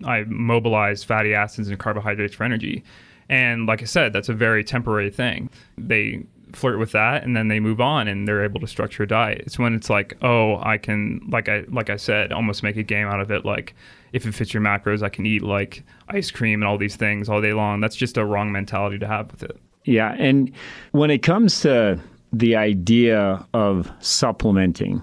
I 0.04 0.24
mobilize 0.24 1.04
fatty 1.04 1.34
acids 1.34 1.68
and 1.68 1.78
carbohydrates 1.78 2.34
for 2.34 2.44
energy 2.44 2.82
and 3.28 3.66
like 3.66 3.80
I 3.80 3.86
said, 3.86 4.12
that's 4.12 4.28
a 4.28 4.34
very 4.34 4.62
temporary 4.62 5.10
thing. 5.10 5.48
They 5.78 6.22
flirt 6.52 6.78
with 6.78 6.92
that 6.92 7.24
and 7.24 7.36
then 7.36 7.48
they 7.48 7.60
move 7.60 7.80
on 7.80 8.08
and 8.08 8.26
they're 8.26 8.44
able 8.44 8.60
to 8.60 8.66
structure 8.66 9.02
a 9.02 9.08
diet. 9.08 9.42
It's 9.46 9.58
when 9.58 9.74
it's 9.74 9.90
like, 9.90 10.16
oh, 10.22 10.58
I 10.62 10.78
can 10.78 11.20
like 11.30 11.48
I 11.48 11.64
like 11.68 11.90
I 11.90 11.96
said, 11.96 12.32
almost 12.32 12.62
make 12.62 12.76
a 12.76 12.82
game 12.82 13.06
out 13.06 13.20
of 13.20 13.30
it 13.30 13.44
like 13.44 13.74
if 14.12 14.26
it 14.26 14.32
fits 14.32 14.52
your 14.52 14.62
macros, 14.62 15.02
I 15.02 15.08
can 15.08 15.26
eat 15.26 15.42
like 15.42 15.82
ice 16.08 16.30
cream 16.30 16.62
and 16.62 16.68
all 16.68 16.78
these 16.78 16.96
things 16.96 17.28
all 17.28 17.40
day 17.40 17.52
long. 17.52 17.80
That's 17.80 17.96
just 17.96 18.16
a 18.16 18.24
wrong 18.24 18.52
mentality 18.52 18.98
to 18.98 19.06
have 19.06 19.30
with 19.30 19.42
it. 19.42 19.58
Yeah, 19.84 20.14
and 20.18 20.52
when 20.92 21.10
it 21.10 21.22
comes 21.22 21.60
to 21.62 21.98
the 22.32 22.56
idea 22.56 23.44
of 23.52 23.90
supplementing, 24.00 25.02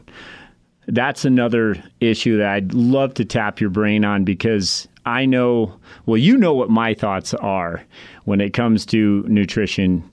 that's 0.87 1.25
another 1.25 1.81
issue 1.99 2.37
that 2.37 2.47
I'd 2.47 2.73
love 2.73 3.13
to 3.15 3.25
tap 3.25 3.59
your 3.59 3.69
brain 3.69 4.05
on 4.05 4.23
because 4.23 4.87
I 5.05 5.25
know, 5.25 5.73
well, 6.05 6.17
you 6.17 6.37
know 6.37 6.53
what 6.53 6.69
my 6.69 6.93
thoughts 6.93 7.33
are 7.35 7.83
when 8.25 8.41
it 8.41 8.53
comes 8.53 8.85
to 8.87 9.23
nutrition. 9.27 10.09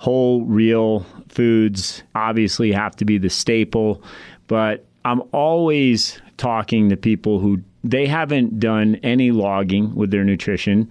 Whole, 0.00 0.46
real 0.46 1.04
foods 1.28 2.02
obviously 2.14 2.72
have 2.72 2.96
to 2.96 3.04
be 3.04 3.18
the 3.18 3.28
staple, 3.28 4.02
but 4.46 4.86
I'm 5.04 5.22
always 5.32 6.18
talking 6.38 6.88
to 6.88 6.96
people 6.96 7.38
who 7.38 7.60
they 7.84 8.06
haven't 8.06 8.58
done 8.58 8.94
any 9.02 9.30
logging 9.30 9.94
with 9.94 10.10
their 10.10 10.24
nutrition. 10.24 10.88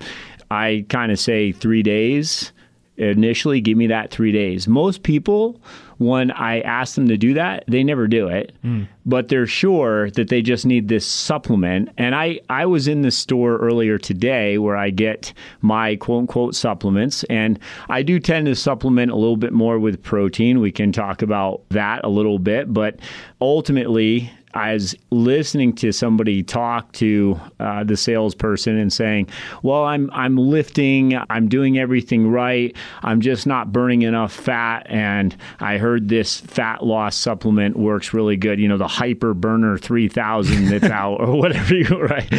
I 0.52 0.86
kind 0.90 1.12
of 1.12 1.20
say 1.20 1.52
three 1.52 1.82
days 1.82 2.52
initially, 3.00 3.62
give 3.62 3.78
me 3.78 3.88
that 3.88 4.12
three 4.12 4.32
days. 4.32 4.68
Most 4.68 5.04
people 5.04 5.60
when 6.00 6.32
I 6.32 6.62
ask 6.62 6.96
them 6.96 7.10
to 7.10 7.18
do 7.18 7.34
that, 7.34 7.66
they 7.68 7.84
never 7.84 8.08
do 8.08 8.30
it. 8.30 8.54
Mm. 8.64 8.88
But 9.06 9.28
they're 9.28 9.46
sure 9.46 10.10
that 10.12 10.30
they 10.30 10.42
just 10.42 10.66
need 10.66 10.88
this 10.88 11.06
supplement. 11.06 11.90
And 11.98 12.16
I, 12.16 12.40
I 12.50 12.66
was 12.66 12.88
in 12.88 13.02
the 13.02 13.12
store 13.12 13.58
earlier 13.58 13.98
today 13.98 14.58
where 14.58 14.78
I 14.78 14.92
get 14.92 15.34
my 15.62 15.98
quote 15.98 16.22
unquote 16.22 16.56
supplements. 16.56 17.26
And 17.26 17.60
I 17.90 18.02
do 18.02 18.18
tend 18.18 18.46
to 18.46 18.56
supplement 18.56 19.12
a 19.12 19.16
little 19.16 19.38
bit 19.38 19.52
more 19.52 19.78
with 19.78 20.02
protein. 20.02 20.62
We 20.62 20.72
can 20.72 20.94
talk 20.94 21.22
about 21.22 21.68
that 21.70 22.06
a 22.06 22.10
little 22.10 22.40
bit. 22.40 22.74
But 22.74 23.00
ultimately, 23.42 24.32
I 24.54 24.74
was 24.74 24.96
listening 25.12 25.74
to 25.74 25.92
somebody 25.92 26.42
talk 26.42 26.92
to 26.94 27.40
uh, 27.60 27.84
the 27.84 27.96
salesperson 27.96 28.78
and 28.78 28.92
saying, 28.92 29.30
"Well, 29.62 29.84
I'm 29.84 30.10
I'm 30.12 30.38
lifting, 30.38 31.20
I'm 31.30 31.50
doing 31.50 31.78
everything 31.78 32.30
right, 32.30 32.76
I'm 33.04 33.22
just 33.22 33.46
not 33.46 33.72
burning 33.72 34.02
enough 34.02 34.34
fat, 34.34 34.88
and 34.90 35.36
I 35.60 35.78
heard 35.78 36.10
this 36.10 36.40
fat 36.40 36.84
loss 36.84 37.16
supplement 37.16 37.78
works 37.78 38.14
really 38.14 38.38
good. 38.38 38.60
You 38.60 38.68
know, 38.68 38.78
the 38.78 38.88
Hyper 38.88 39.34
Burner 39.34 39.78
3000 39.78 40.66
that's 40.66 40.84
out, 40.92 41.18
or 41.18 41.38
whatever 41.38 41.76
you 41.76 42.02
right." 42.02 42.34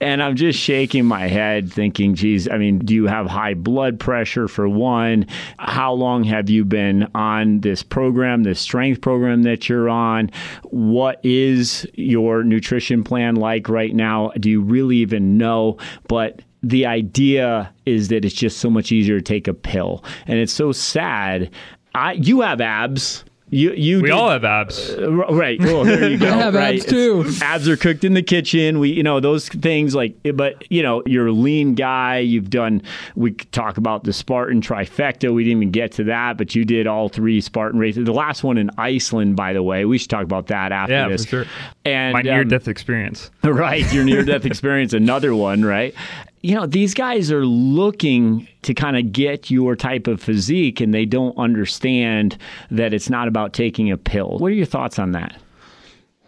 And 0.00 0.20
I'm 0.20 0.34
just 0.34 0.58
shaking 0.58 1.04
my 1.04 1.28
head, 1.28 1.72
thinking, 1.72 2.16
"Geez, 2.16 2.48
I 2.48 2.58
mean, 2.58 2.78
do 2.80 2.92
you 2.92 3.06
have 3.06 3.26
high 3.26 3.54
blood 3.54 4.00
pressure 4.00 4.48
for 4.48 4.68
one? 4.68 5.26
How 5.58 5.92
long 5.92 6.24
have 6.24 6.50
you 6.50 6.64
been 6.64 7.08
on 7.14 7.60
this 7.60 7.84
program, 7.84 8.42
this 8.42 8.60
strength 8.60 9.00
program 9.00 9.44
that 9.44 9.68
you're 9.68 9.88
on? 9.88 10.30
What 10.64 11.20
is 11.24 11.51
your 11.94 12.44
nutrition 12.44 13.04
plan 13.04 13.36
like 13.36 13.68
right 13.68 13.94
now? 13.94 14.30
Do 14.38 14.50
you 14.50 14.60
really 14.60 14.96
even 14.98 15.36
know? 15.38 15.78
But 16.08 16.42
the 16.62 16.86
idea 16.86 17.72
is 17.86 18.08
that 18.08 18.24
it's 18.24 18.34
just 18.34 18.58
so 18.58 18.70
much 18.70 18.92
easier 18.92 19.18
to 19.18 19.24
take 19.24 19.48
a 19.48 19.54
pill. 19.54 20.04
And 20.26 20.38
it's 20.38 20.52
so 20.52 20.72
sad. 20.72 21.50
I 21.94 22.12
you 22.12 22.40
have 22.40 22.60
abs. 22.60 23.24
You, 23.54 23.72
you 23.74 23.96
we 23.98 24.02
did- 24.04 24.10
all 24.12 24.30
have 24.30 24.44
abs. 24.46 24.90
uh, 24.90 25.10
right. 25.12 25.60
Well, 25.60 25.84
there 25.84 26.08
you 26.08 26.16
go. 26.18 26.26
I 26.26 26.36
have 26.36 26.54
right. 26.54 26.76
abs, 26.76 26.86
too. 26.86 27.20
It's- 27.20 27.42
Abs 27.42 27.68
are 27.68 27.76
cooked 27.76 28.02
in 28.02 28.14
the 28.14 28.22
kitchen. 28.22 28.78
We, 28.78 28.90
you 28.92 29.02
know, 29.02 29.20
those 29.20 29.46
things 29.48 29.94
like, 29.94 30.16
but 30.34 30.64
you 30.70 30.82
know, 30.82 31.02
you're 31.04 31.26
a 31.26 31.32
lean 31.32 31.74
guy. 31.74 32.18
You've 32.20 32.48
done. 32.48 32.80
We 33.14 33.32
could 33.32 33.52
talk 33.52 33.76
about 33.76 34.04
the 34.04 34.12
Spartan 34.14 34.62
trifecta. 34.62 35.32
We 35.34 35.44
didn't 35.44 35.58
even 35.58 35.70
get 35.70 35.92
to 35.92 36.04
that, 36.04 36.38
but 36.38 36.54
you 36.54 36.64
did 36.64 36.86
all 36.86 37.10
three 37.10 37.42
Spartan 37.42 37.78
races. 37.78 38.06
The 38.06 38.12
last 38.14 38.42
one 38.42 38.56
in 38.56 38.70
Iceland, 38.78 39.36
by 39.36 39.52
the 39.52 39.62
way. 39.62 39.84
We 39.84 39.98
should 39.98 40.08
talk 40.10 40.24
about 40.24 40.46
that 40.46 40.72
after 40.72 40.94
Yeah, 40.94 41.08
this. 41.08 41.24
for 41.24 41.44
sure. 41.44 41.44
And 41.84 42.14
My 42.14 42.20
um, 42.20 42.24
near-death 42.26 42.68
experience. 42.68 43.30
right, 43.44 43.92
your 43.92 44.04
near 44.04 44.24
death 44.24 44.46
experience, 44.46 44.94
another 44.94 45.34
one, 45.34 45.62
right? 45.62 45.94
You 46.42 46.56
know, 46.56 46.66
these 46.66 46.92
guys 46.92 47.30
are 47.30 47.46
looking 47.46 48.48
to 48.62 48.74
kind 48.74 48.96
of 48.96 49.12
get 49.12 49.50
your 49.50 49.76
type 49.76 50.06
of 50.06 50.20
physique 50.20 50.80
and 50.80 50.92
they 50.92 51.04
don't 51.04 51.36
understand 51.38 52.36
that 52.70 52.92
it's 52.92 53.08
not 53.08 53.28
about 53.28 53.52
taking 53.52 53.90
a 53.90 53.96
pill. 53.96 54.38
What 54.38 54.48
are 54.48 54.54
your 54.54 54.66
thoughts 54.66 54.98
on 54.98 55.12
that? 55.12 55.40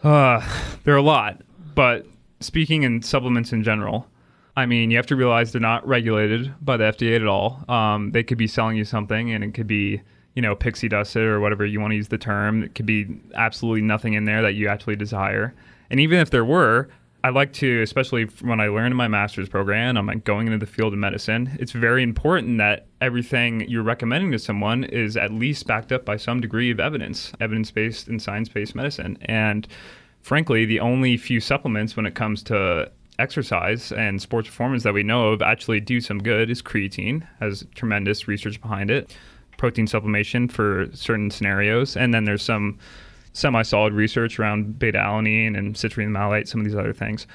Uh, 0.05 0.41
there 0.85 0.95
are 0.95 0.99
a 0.99 1.03
lot, 1.03 1.41
but 1.75 2.07
speaking 2.41 2.83
in 2.83 3.03
supplements 3.03 3.53
in 3.53 3.63
general, 3.63 4.07
I 4.57 4.67
mean, 4.67 4.91
you 4.91 4.97
have 4.99 5.07
to 5.07 5.17
realize 5.17 5.53
they're 5.53 5.61
not 5.61 5.87
regulated 5.87 6.53
by 6.61 6.77
the 6.77 6.85
FDA 6.85 7.17
at 7.17 7.27
all. 7.27 7.65
Um, 7.69 8.13
they 8.13 8.23
could 8.23 8.39
be 8.39 8.47
selling 8.47 8.77
you 8.77 8.85
something, 8.85 9.33
and 9.33 9.43
it 9.43 9.53
could 9.53 9.67
be, 9.67 10.01
you 10.35 10.43
know, 10.43 10.55
pixie 10.55 10.89
dusted 10.89 11.25
or 11.25 11.41
whatever 11.41 11.67
you 11.67 11.81
want 11.81 11.91
to 11.91 11.97
use 11.97 12.09
the 12.09 12.19
term. 12.19 12.63
It 12.63 12.75
could 12.75 12.87
be 12.87 13.21
absolutely 13.35 13.83
nothing 13.83 14.15
in 14.15 14.27
there 14.27 14.43
that 14.43 14.55
you 14.55 14.69
actually 14.69 14.97
desire. 14.97 15.55
And 15.91 15.99
even 15.99 16.21
if 16.21 16.31
there 16.31 16.45
were, 16.45 16.89
I 17.25 17.31
like 17.31 17.55
to, 17.55 17.81
especially 17.81 18.25
when 18.43 18.61
I 18.61 18.69
learned 18.69 18.93
in 18.93 18.99
my 18.99 19.09
master's 19.09 19.49
program, 19.49 19.97
I'm 19.97 20.21
going 20.21 20.47
into 20.47 20.59
the 20.59 20.71
field 20.71 20.93
of 20.93 20.99
medicine. 20.99 21.57
It's 21.59 21.73
very 21.73 22.03
important 22.03 22.59
that 22.59 22.87
everything 23.01 23.67
you're 23.67 23.83
recommending 23.83 24.31
to 24.33 24.39
someone 24.39 24.85
is 24.85 25.17
at 25.17 25.33
least 25.33 25.67
backed 25.67 25.91
up 25.91 26.05
by 26.05 26.19
some 26.19 26.43
degree 26.43 26.71
of 26.71 26.79
evidence, 26.79 27.33
evidence 27.41 27.71
based 27.71 28.09
and 28.09 28.21
science 28.21 28.51
based 28.51 28.75
medicine. 28.75 29.17
And 29.23 29.67
frankly, 30.21 30.67
the 30.67 30.81
only 30.81 31.17
few 31.17 31.41
supplements 31.41 31.97
when 31.97 32.05
it 32.05 32.15
comes 32.15 32.43
to 32.43 32.93
exercise 33.19 33.91
and 33.91 34.21
sports 34.21 34.49
performance 34.49 34.83
that 34.83 34.93
we 34.93 35.03
know 35.03 35.29
of 35.29 35.41
actually 35.41 35.81
do 35.81 36.03
some 36.03 36.23
good 36.23 36.51
is 36.51 36.61
creatine, 36.61 37.27
has 37.41 37.65
tremendous 37.75 38.29
research 38.29 38.61
behind 38.61 38.91
it, 38.91 39.17
protein 39.57 39.87
supplementation 39.87 40.53
for 40.53 40.91
certain 40.93 41.31
scenarios, 41.31 41.97
and 41.97 42.13
then 42.13 42.25
there's 42.25 42.43
some 42.43 42.79
semi-solid 43.35 43.93
research 43.93 44.39
around 44.39 44.79
beta 44.79 44.99
alanine 44.99 45.59
and 45.59 45.75
citrulline 45.75 46.11
malate, 46.11 46.49
some 46.49 46.61
of 46.61 46.67
these 46.67 46.75
other 46.75 46.93
things. 46.95 47.27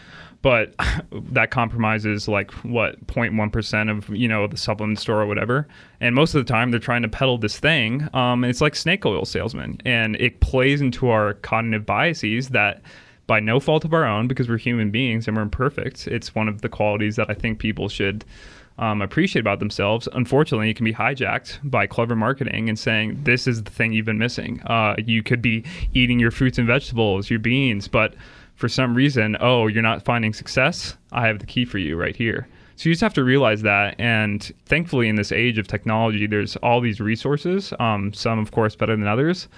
But 0.42 0.74
that 1.12 1.52
compromises 1.52 2.28
like 2.28 2.52
what 2.64 3.06
0.1% 3.08 3.92
of 3.92 4.10
you 4.10 4.28
know 4.28 4.48
the 4.48 4.58
supplement 4.58 5.00
store 5.00 5.22
or 5.22 5.28
whatever. 5.28 5.68
And 6.02 6.16
most 6.16 6.34
of 6.34 6.44
the 6.44 6.52
time 6.52 6.72
they're 6.72 6.80
trying 6.80 7.04
to 7.04 7.10
peddle 7.10 7.38
this 7.38 7.60
thing. 7.60 8.08
Um, 8.14 8.44
and 8.44 8.50
it's 8.50 8.62
like 8.62 8.76
snake 8.76 9.06
oil 9.06 9.26
salesman, 9.26 9.80
and 9.86 10.16
it 10.16 10.40
plays 10.40 10.82
into 10.82 11.10
our 11.10 11.36
cognitive 11.36 11.86
biases 11.86 12.50
that 12.50 12.82
by 13.28 13.40
no 13.40 13.60
fault 13.60 13.86
of 13.86 13.94
our 13.94 14.06
own, 14.06 14.28
because 14.28 14.50
we're 14.50 14.58
human 14.58 14.90
beings 14.90 15.28
and 15.28 15.38
we're 15.38 15.44
imperfect. 15.44 16.08
It's 16.08 16.34
one 16.34 16.48
of 16.48 16.62
the 16.62 16.70
qualities 16.70 17.16
that 17.18 17.30
I 17.30 17.36
think 17.36 17.60
people 17.60 17.88
should 17.88 18.26
um, 18.80 19.02
appreciate 19.02 19.42
about 19.42 19.60
themselves. 19.60 20.08
Unfortunately, 20.14 20.70
it 20.70 20.76
can 20.76 20.86
be 20.86 20.94
hijacked 20.94 21.60
by 21.64 21.86
clever 21.86 22.16
marketing 22.16 22.70
and 22.70 22.80
saying 22.80 23.20
this 23.24 23.46
is 23.46 23.64
the 23.64 23.72
thing 23.72 23.92
you've 23.94 24.06
been 24.06 24.18
missing. 24.18 24.62
Uh, 24.62 24.96
you 24.98 25.22
could 25.22 25.42
be 25.42 25.64
eating 25.94 26.20
your 26.20 26.32
fruits 26.32 26.58
and 26.58 26.66
vegetables, 26.66 27.30
your 27.30 27.40
beans, 27.40 27.88
but 27.88 28.16
for 28.56 28.70
some 28.70 28.96
reason, 28.96 29.38
oh, 29.40 29.68
you're 29.68 29.84
not 29.84 30.04
finding 30.04 30.34
success. 30.34 30.98
I 31.12 31.28
have 31.28 31.40
the 31.40 31.46
key 31.46 31.66
for 31.66 31.78
you 31.78 31.98
right 31.98 32.16
here. 32.16 32.48
So 32.78 32.88
you 32.88 32.94
just 32.94 33.02
have 33.02 33.14
to 33.16 33.24
realize 33.26 33.62
that. 33.64 33.96
And 34.00 34.50
thankfully, 34.66 35.10
in 35.10 35.18
this 35.18 35.34
age 35.34 35.58
of 35.58 35.68
technology, 35.68 36.28
there's 36.28 36.56
all 36.58 36.80
these 36.80 37.02
resources. 37.02 37.74
Um, 37.80 38.14
some, 38.14 38.40
of 38.40 38.52
course, 38.52 38.76
better 38.78 38.96
than 38.96 39.08
others. 39.08 39.50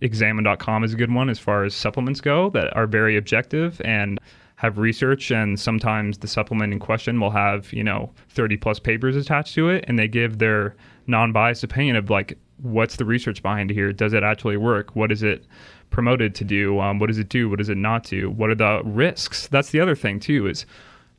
Examine.com 0.00 0.84
is 0.84 0.94
a 0.94 0.96
good 0.96 1.12
one 1.12 1.28
as 1.28 1.38
far 1.38 1.64
as 1.64 1.74
supplements 1.74 2.22
go 2.22 2.48
that 2.50 2.74
are 2.74 2.86
very 2.86 3.18
objective 3.18 3.82
and 3.84 4.18
have 4.60 4.76
research 4.76 5.30
and 5.30 5.58
sometimes 5.58 6.18
the 6.18 6.28
supplement 6.28 6.70
in 6.70 6.78
question 6.78 7.18
will 7.18 7.30
have 7.30 7.72
you 7.72 7.82
know 7.82 8.12
30 8.28 8.58
plus 8.58 8.78
papers 8.78 9.16
attached 9.16 9.54
to 9.54 9.70
it 9.70 9.82
and 9.88 9.98
they 9.98 10.06
give 10.06 10.36
their 10.36 10.76
non-biased 11.06 11.64
opinion 11.64 11.96
of 11.96 12.10
like 12.10 12.36
what's 12.58 12.96
the 12.96 13.06
research 13.06 13.42
behind 13.42 13.70
here? 13.70 13.90
Does 13.90 14.12
it 14.12 14.22
actually 14.22 14.58
work? 14.58 14.94
What 14.94 15.10
is 15.10 15.22
it 15.22 15.46
promoted 15.88 16.34
to 16.34 16.44
do? 16.44 16.78
Um, 16.78 16.98
what 16.98 17.06
does 17.06 17.16
it 17.16 17.30
do? 17.30 17.48
What 17.48 17.56
does 17.56 17.70
it 17.70 17.78
not 17.78 18.04
do? 18.04 18.28
What 18.28 18.50
are 18.50 18.54
the 18.54 18.82
risks? 18.84 19.48
That's 19.48 19.70
the 19.70 19.80
other 19.80 19.96
thing 19.96 20.20
too 20.20 20.46
is 20.46 20.66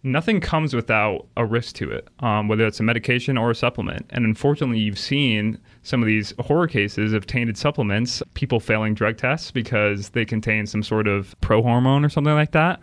nothing 0.04 0.40
comes 0.40 0.76
without 0.76 1.26
a 1.36 1.44
risk 1.44 1.78
to 1.78 1.90
it, 1.90 2.10
um, 2.20 2.48
whether 2.48 2.68
it's 2.68 2.80
a 2.80 2.84
medication 2.84 3.40
or 3.40 3.50
a 3.50 3.56
supplement. 3.56 4.06
And 4.12 4.24
unfortunately, 4.24 4.78
you've 4.78 5.00
seen 5.00 5.58
some 5.82 6.04
of 6.04 6.06
these 6.06 6.32
horror 6.42 6.68
cases 6.68 7.12
of 7.12 7.26
tainted 7.26 7.58
supplements, 7.58 8.22
people 8.36 8.60
failing 8.60 8.94
drug 8.94 9.18
tests 9.18 9.50
because 9.50 10.10
they 10.10 10.26
contain 10.26 10.68
some 10.68 10.84
sort 10.84 11.08
of 11.08 11.36
pro 11.42 11.64
hormone 11.64 12.06
or 12.06 12.10
something 12.10 12.36
like 12.36 12.52
that, 12.52 12.80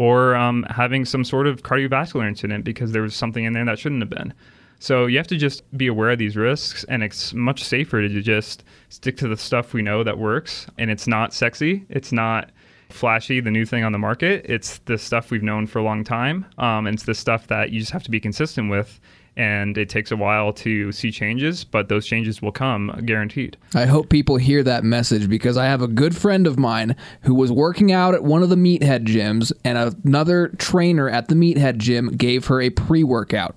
or 0.00 0.34
um, 0.34 0.64
having 0.70 1.04
some 1.04 1.22
sort 1.22 1.46
of 1.46 1.62
cardiovascular 1.62 2.26
incident 2.26 2.64
because 2.64 2.92
there 2.92 3.02
was 3.02 3.14
something 3.14 3.44
in 3.44 3.52
there 3.52 3.66
that 3.66 3.78
shouldn't 3.78 4.00
have 4.00 4.08
been. 4.08 4.32
So 4.78 5.04
you 5.04 5.18
have 5.18 5.26
to 5.26 5.36
just 5.36 5.62
be 5.76 5.88
aware 5.88 6.08
of 6.08 6.18
these 6.18 6.38
risks, 6.38 6.84
and 6.84 7.02
it's 7.02 7.34
much 7.34 7.62
safer 7.62 8.00
to 8.00 8.22
just 8.22 8.64
stick 8.88 9.18
to 9.18 9.28
the 9.28 9.36
stuff 9.36 9.74
we 9.74 9.82
know 9.82 10.02
that 10.02 10.16
works. 10.16 10.66
And 10.78 10.90
it's 10.90 11.06
not 11.06 11.34
sexy. 11.34 11.84
It's 11.90 12.12
not 12.12 12.50
flashy, 12.88 13.40
the 13.40 13.50
new 13.50 13.66
thing 13.66 13.84
on 13.84 13.92
the 13.92 13.98
market. 13.98 14.46
It's 14.48 14.78
the 14.86 14.96
stuff 14.96 15.30
we've 15.30 15.42
known 15.42 15.66
for 15.66 15.80
a 15.80 15.82
long 15.82 16.02
time. 16.02 16.46
Um, 16.56 16.86
and 16.86 16.94
it's 16.94 17.04
the 17.04 17.14
stuff 17.14 17.48
that 17.48 17.68
you 17.68 17.78
just 17.80 17.92
have 17.92 18.02
to 18.04 18.10
be 18.10 18.20
consistent 18.20 18.70
with. 18.70 18.98
And 19.40 19.78
it 19.78 19.88
takes 19.88 20.10
a 20.10 20.18
while 20.18 20.52
to 20.52 20.92
see 20.92 21.10
changes, 21.10 21.64
but 21.64 21.88
those 21.88 22.06
changes 22.06 22.42
will 22.42 22.52
come 22.52 22.94
guaranteed. 23.06 23.56
I 23.74 23.86
hope 23.86 24.10
people 24.10 24.36
hear 24.36 24.62
that 24.64 24.84
message 24.84 25.30
because 25.30 25.56
I 25.56 25.64
have 25.64 25.80
a 25.80 25.88
good 25.88 26.14
friend 26.14 26.46
of 26.46 26.58
mine 26.58 26.94
who 27.22 27.34
was 27.34 27.50
working 27.50 27.90
out 27.90 28.12
at 28.12 28.22
one 28.22 28.42
of 28.42 28.50
the 28.50 28.56
meathead 28.56 29.06
gyms, 29.06 29.50
and 29.64 29.78
another 30.04 30.48
trainer 30.58 31.08
at 31.08 31.28
the 31.28 31.34
meathead 31.34 31.78
gym 31.78 32.08
gave 32.08 32.48
her 32.48 32.60
a 32.60 32.68
pre 32.68 33.02
workout. 33.02 33.56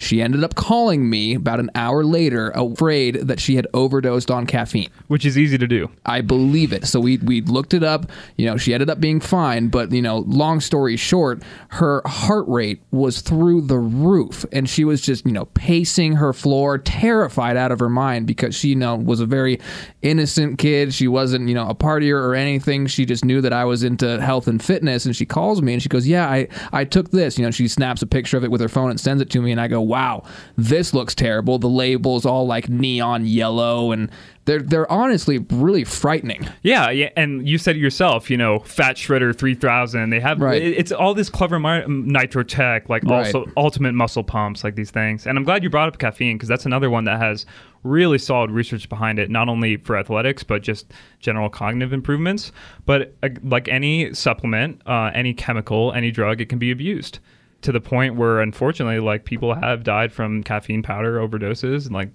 She 0.00 0.22
ended 0.22 0.42
up 0.42 0.54
calling 0.54 1.10
me 1.10 1.34
about 1.34 1.60
an 1.60 1.70
hour 1.74 2.02
later, 2.02 2.50
afraid 2.54 3.16
that 3.16 3.38
she 3.38 3.56
had 3.56 3.66
overdosed 3.74 4.30
on 4.30 4.46
caffeine. 4.46 4.88
Which 5.08 5.26
is 5.26 5.36
easy 5.36 5.58
to 5.58 5.66
do. 5.66 5.90
I 6.06 6.22
believe 6.22 6.72
it. 6.72 6.86
So 6.86 6.98
we 7.00 7.18
we 7.18 7.42
looked 7.42 7.74
it 7.74 7.82
up. 7.82 8.10
You 8.36 8.46
know, 8.46 8.56
she 8.56 8.72
ended 8.72 8.88
up 8.88 8.98
being 8.98 9.20
fine, 9.20 9.68
but 9.68 9.92
you 9.92 10.00
know, 10.00 10.24
long 10.26 10.60
story 10.60 10.96
short, 10.96 11.42
her 11.68 12.00
heart 12.06 12.48
rate 12.48 12.80
was 12.90 13.20
through 13.20 13.62
the 13.62 13.76
roof, 13.76 14.46
and 14.52 14.70
she 14.70 14.84
was 14.84 15.02
just 15.02 15.26
you 15.26 15.32
know 15.32 15.44
pacing 15.44 16.14
her 16.14 16.32
floor, 16.32 16.78
terrified 16.78 17.58
out 17.58 17.70
of 17.70 17.78
her 17.78 17.90
mind 17.90 18.26
because 18.26 18.54
she 18.54 18.68
you 18.68 18.76
know 18.76 18.96
was 18.96 19.20
a 19.20 19.26
very 19.26 19.60
innocent 20.00 20.58
kid. 20.58 20.94
She 20.94 21.08
wasn't 21.08 21.46
you 21.46 21.54
know 21.54 21.68
a 21.68 21.74
partier 21.74 22.16
or 22.24 22.34
anything. 22.34 22.86
She 22.86 23.04
just 23.04 23.22
knew 23.22 23.42
that 23.42 23.52
I 23.52 23.66
was 23.66 23.82
into 23.82 24.18
health 24.22 24.48
and 24.48 24.64
fitness, 24.64 25.04
and 25.04 25.14
she 25.14 25.26
calls 25.26 25.60
me 25.60 25.74
and 25.74 25.82
she 25.82 25.90
goes, 25.90 26.08
"Yeah, 26.08 26.26
I 26.26 26.48
I 26.72 26.86
took 26.86 27.10
this." 27.10 27.38
You 27.38 27.44
know, 27.44 27.50
she 27.50 27.68
snaps 27.68 28.00
a 28.00 28.06
picture 28.06 28.38
of 28.38 28.44
it 28.44 28.50
with 28.50 28.62
her 28.62 28.68
phone 28.68 28.88
and 28.88 28.98
sends 28.98 29.20
it 29.20 29.28
to 29.28 29.42
me, 29.42 29.52
and 29.52 29.60
I 29.60 29.68
go, 29.68 29.89
"Wow, 29.90 30.22
this 30.56 30.94
looks 30.94 31.14
terrible." 31.14 31.58
The 31.58 31.68
label's 31.68 32.24
all 32.24 32.46
like 32.46 32.68
neon 32.68 33.26
yellow 33.26 33.92
and 33.92 34.10
they're 34.46 34.62
they're 34.62 34.90
honestly 34.90 35.38
really 35.50 35.84
frightening. 35.84 36.48
Yeah, 36.62 36.90
yeah, 36.90 37.10
and 37.16 37.46
you 37.46 37.58
said 37.58 37.76
it 37.76 37.80
yourself. 37.80 38.30
You 38.30 38.36
know, 38.38 38.60
Fat 38.60 38.96
Shredder 38.96 39.36
three 39.36 39.54
thousand. 39.54 40.10
They 40.10 40.20
have 40.20 40.40
Right. 40.40 40.60
it- 40.62 40.74
it's 40.78 40.92
all 40.92 41.12
this 41.14 41.28
clever 41.28 41.58
mi- 41.60 41.84
nitro 41.86 42.42
tech, 42.42 42.88
like 42.88 43.04
Right. 43.04 43.26
also 43.26 43.44
ultimate 43.56 43.92
muscle 43.94 44.24
pumps, 44.24 44.64
like 44.64 44.74
these 44.76 44.90
things. 44.90 45.26
And 45.26 45.36
I'm 45.36 45.44
glad 45.44 45.62
you 45.62 45.70
brought 45.70 45.88
up 45.88 45.98
caffeine 45.98 46.36
because 46.36 46.48
that's 46.48 46.64
another 46.66 46.88
one 46.90 47.04
that 47.04 47.20
has 47.20 47.44
really 47.84 48.18
solid 48.18 48.50
research 48.50 48.88
behind 48.88 49.18
it, 49.18 49.30
not 49.30 49.48
only 49.48 49.76
for 49.76 49.96
athletics 49.96 50.42
but 50.42 50.62
just 50.62 50.92
general 51.18 51.48
cognitive 51.48 51.92
improvements. 51.92 52.50
But 52.86 53.14
uh, 53.22 53.28
like 53.42 53.68
any 53.68 54.12
supplement, 54.14 54.80
uh, 54.86 55.10
any 55.14 55.32
chemical, 55.34 55.92
any 55.92 56.10
drug, 56.10 56.40
it 56.40 56.48
can 56.48 56.58
be 56.58 56.70
abused 56.70 57.20
to 57.62 57.72
the 57.72 57.80
point 57.80 58.16
where 58.16 58.40
unfortunately, 58.40 59.00
like 59.00 59.24
people 59.24 59.54
have 59.54 59.84
died 59.84 60.12
from 60.12 60.42
caffeine 60.42 60.82
powder 60.82 61.18
overdoses, 61.18 61.86
and 61.86 61.94
like. 61.94 62.10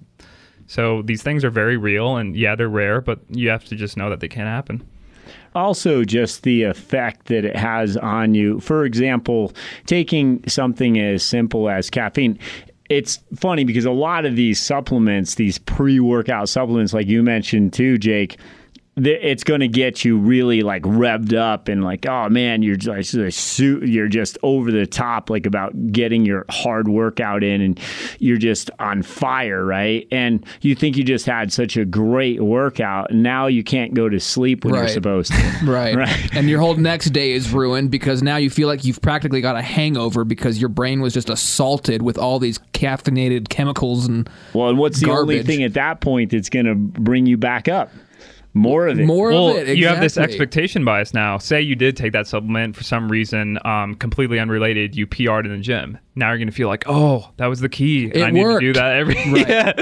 So 0.68 1.04
these 1.04 1.22
things 1.22 1.44
are 1.44 1.52
very 1.52 1.78
real, 1.78 2.18
and 2.18 2.36
yeah, 2.36 2.56
they're 2.56 2.68
rare, 2.68 3.00
but 3.00 3.20
you 3.30 3.50
have 3.50 3.66
to 3.66 3.76
just 3.76 3.98
know 3.98 4.10
that 4.10 4.20
they 4.20 4.28
can 4.28 4.48
happen. 4.48 4.84
also 5.54 6.04
just 6.04 6.42
the 6.42 6.64
effect 6.64 7.28
that 7.28 7.46
it 7.46 7.56
has 7.56 7.98
on 7.98 8.34
you. 8.34 8.60
For 8.60 8.84
example, 8.84 9.54
taking 9.86 10.44
something 10.48 11.00
as 11.00 11.22
simple 11.24 11.70
as 11.70 11.92
caffeine 11.92 12.40
it's 12.90 13.20
funny 13.36 13.64
because 13.64 13.86
a 13.86 13.92
lot 13.92 14.26
of 14.26 14.36
these 14.36 14.62
supplements, 14.62 15.36
these 15.36 15.58
pre 15.58 16.00
workout 16.00 16.50
supplements, 16.50 16.94
like 16.94 17.08
you 17.08 17.24
mentioned 17.24 17.74
too, 17.74 17.98
Jake, 17.98 18.38
it's 18.98 19.44
going 19.44 19.60
to 19.60 19.68
get 19.68 20.06
you 20.06 20.18
really 20.18 20.62
like 20.62 20.84
revved 20.84 21.34
up 21.34 21.68
and 21.68 21.84
like 21.84 22.06
oh 22.06 22.30
man 22.30 22.62
you're 22.62 22.78
just 22.78 23.14
you're 23.60 24.08
just 24.08 24.38
over 24.42 24.72
the 24.72 24.86
top 24.86 25.30
like 25.30 25.46
about 25.46 25.92
getting 25.92 26.26
your 26.26 26.46
hard 26.50 26.88
workout 26.88 27.44
in 27.44 27.60
and 27.62 27.80
you're 28.20 28.38
just 28.38 28.72
on 28.80 29.04
fire 29.04 29.66
right? 29.66 30.08
And 30.12 30.46
you 30.62 30.76
think 30.76 30.98
you 30.98 31.04
just 31.04 31.26
had 31.26 31.52
such 31.52 31.78
a 31.78 31.86
great 31.86 32.42
workout 32.42 33.12
and 33.12 33.24
now 33.24 33.48
you 33.48 33.64
can't 33.64 33.94
go 33.94 34.10
to 34.10 34.20
sleep 34.20 34.64
when 34.64 34.74
right. 34.74 34.82
you're 34.82 34.90
supposed 34.90 35.32
to. 35.32 35.56
Right. 35.66 35.96
Right. 35.96 36.36
And 36.36 36.50
your 36.50 36.60
whole 36.60 36.76
next 36.76 37.10
day 37.10 37.32
is 37.32 37.52
ruined 37.52 37.90
because 37.90 38.22
now 38.22 38.36
you 38.36 38.50
feel 38.50 38.68
like 38.68 38.84
you've 38.86 39.02
practically 39.02 39.42
got 39.42 39.56
a 39.56 39.62
hangover 39.62 40.24
because 40.24 40.60
your 40.60 40.70
brain 40.70 41.02
was 41.02 41.14
just 41.14 41.30
assaulted 41.30 42.02
with 42.02 42.18
all 42.18 42.40
these 42.40 42.60
caffeinated 42.74 43.50
chemicals 43.50 44.06
and 44.06 44.30
well 44.54 44.70
and 44.70 44.78
what's 44.78 45.02
garbage. 45.02 45.28
the 45.28 45.40
only 45.40 45.44
thing 45.44 45.64
at 45.64 45.74
that 45.74 46.02
point 46.02 46.32
that's 46.32 46.50
going 46.50 46.66
to 46.66 46.76
bring 46.76 47.26
you 47.26 47.38
back 47.38 47.68
up 47.68 47.90
more 48.56 48.88
of 48.88 48.98
it. 48.98 49.06
More 49.06 49.32
well, 49.32 49.50
of 49.50 49.58
it. 49.58 49.60
Exactly. 49.60 49.82
You 49.82 49.88
have 49.88 50.00
this 50.00 50.18
expectation 50.18 50.86
bias 50.86 51.14
now. 51.14 51.38
Say 51.38 51.62
you 51.62 51.76
did 51.76 51.98
take 51.98 52.14
that 52.14 52.26
supplement 52.26 52.76
for 52.76 52.84
some 52.84 53.12
reason, 53.12 53.60
um, 53.66 53.96
completely 53.96 54.40
unrelated. 54.40 54.96
You 54.96 55.06
PR'd 55.06 55.46
in 55.46 55.52
the 55.52 55.58
gym. 55.58 56.00
Now 56.16 56.30
you're 56.30 56.38
going 56.38 56.48
to 56.48 56.54
feel 56.54 56.70
like, 56.70 56.86
oh, 56.88 57.30
that 57.36 57.48
was 57.48 57.60
the 57.60 57.68
key. 57.68 58.06
It 58.06 58.24
I 58.24 58.32
need 58.32 58.42
worked. 58.42 58.62
to 58.62 58.68
do 58.68 58.74
that 58.80 58.96
every. 58.96 59.16
Right. 59.26 59.50
yeah. 59.50 59.74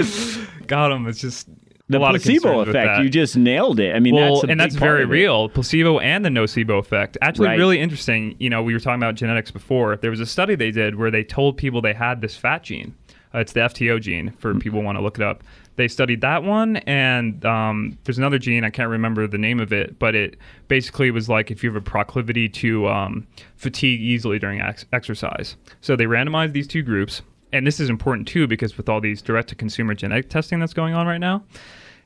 Got 0.66 0.92
him. 0.92 1.08
It's 1.08 1.20
just 1.20 1.48
the 1.90 2.00
a 2.00 2.00
lot 2.00 2.12
placebo 2.12 2.62
of 2.62 2.70
effect. 2.70 3.04
You 3.04 3.10
just 3.10 3.38
nailed 3.38 3.80
it. 3.80 3.96
I 3.96 4.00
mean, 4.00 4.16
well, 4.16 4.36
that's 4.36 4.50
and 4.50 4.60
that's 4.60 4.76
very 4.76 5.06
real. 5.06 5.50
Placebo 5.50 6.00
and 6.00 6.26
the 6.26 6.30
nocebo 6.30 6.80
effect. 6.80 7.18
Actually, 7.22 7.50
right. 7.50 7.60
really 7.60 7.80
interesting. 7.80 8.36
You 8.40 8.50
know, 8.50 8.64
we 8.64 8.74
were 8.74 8.80
talking 8.80 9.02
about 9.02 9.16
genetics 9.16 9.52
before. 9.52 9.98
There 9.98 10.10
was 10.10 10.20
a 10.20 10.26
study 10.26 10.56
they 10.56 10.72
did 10.72 10.96
where 10.96 11.12
they 11.12 11.24
told 11.24 11.58
people 11.58 11.82
they 11.82 11.94
had 11.94 12.22
this 12.22 12.36
fat 12.36 12.64
gene. 12.64 12.96
Uh, 13.36 13.40
it's 13.40 13.52
the 13.54 13.62
FTO 13.62 14.02
gene 14.02 14.32
for 14.32 14.54
mm. 14.54 14.62
people 14.62 14.80
who 14.80 14.86
want 14.86 14.98
to 14.98 15.04
look 15.04 15.18
it 15.18 15.24
up 15.24 15.44
they 15.76 15.88
studied 15.88 16.22
that 16.22 16.44
one, 16.44 16.78
and 16.78 17.44
um, 17.46 17.98
there's 18.04 18.18
another 18.18 18.38
gene 18.38 18.64
I 18.64 18.70
can't 18.70 18.90
remember 18.90 19.26
the 19.28 19.38
name 19.38 19.60
of 19.60 19.74
it, 19.74 19.98
but 19.98 20.14
it 20.16 20.38
basically 20.68 21.10
was 21.12 21.30
like 21.30 21.50
if 21.50 21.64
you 21.64 21.70
have 21.70 21.76
a 21.76 21.82
proclivity 21.84 22.48
to 22.50 22.88
um, 22.88 23.28
fatigue 23.56 24.00
easily 24.02 24.38
during 24.38 24.62
ex- 24.62 24.86
exercise. 24.94 25.56
So 25.82 25.96
they 25.96 26.06
randomized 26.06 26.54
these 26.54 26.68
two 26.68 26.84
groups, 26.84 27.22
and 27.52 27.66
this 27.66 27.80
is 27.80 27.90
important 27.90 28.28
too 28.28 28.48
because 28.48 28.78
with 28.78 28.88
all 28.88 29.02
these 29.02 29.22
direct-to-consumer 29.22 29.96
genetic 29.96 30.30
testing 30.30 30.60
that's 30.60 30.74
going 30.74 30.94
on 30.94 31.08
right 31.08 31.20
now. 31.20 31.44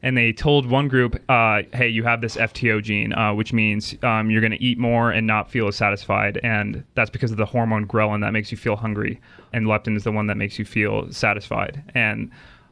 And 0.04 0.16
they 0.16 0.32
told 0.32 0.70
one 0.70 0.88
group, 0.88 1.20
uh, 1.28 1.64
"Hey, 1.74 1.90
you 1.90 2.04
have 2.04 2.22
this 2.22 2.38
FTO 2.38 2.84
gene, 2.84 3.14
uh, 3.14 3.34
which 3.34 3.52
means 3.52 3.96
um, 4.04 4.30
you're 4.30 4.42
going 4.42 4.52
to 4.52 4.64
eat 4.64 4.78
more 4.78 5.10
and 5.10 5.26
not 5.26 5.50
feel 5.50 5.68
as 5.68 5.76
satisfied, 5.76 6.40
and 6.44 6.84
that's 6.94 7.10
because 7.10 7.32
of 7.32 7.38
the 7.38 7.48
hormone 7.48 7.88
ghrelin 7.88 8.22
that 8.22 8.32
makes 8.32 8.52
you 8.52 8.58
feel 8.58 8.76
hungry, 8.76 9.20
and 9.54 9.66
leptin 9.66 9.98
is 9.98 10.04
the 10.04 10.12
one 10.12 10.28
that 10.28 10.38
makes 10.38 10.60
you 10.60 10.66
feel 10.66 11.12
satisfied." 11.12 11.82
And 11.96 12.30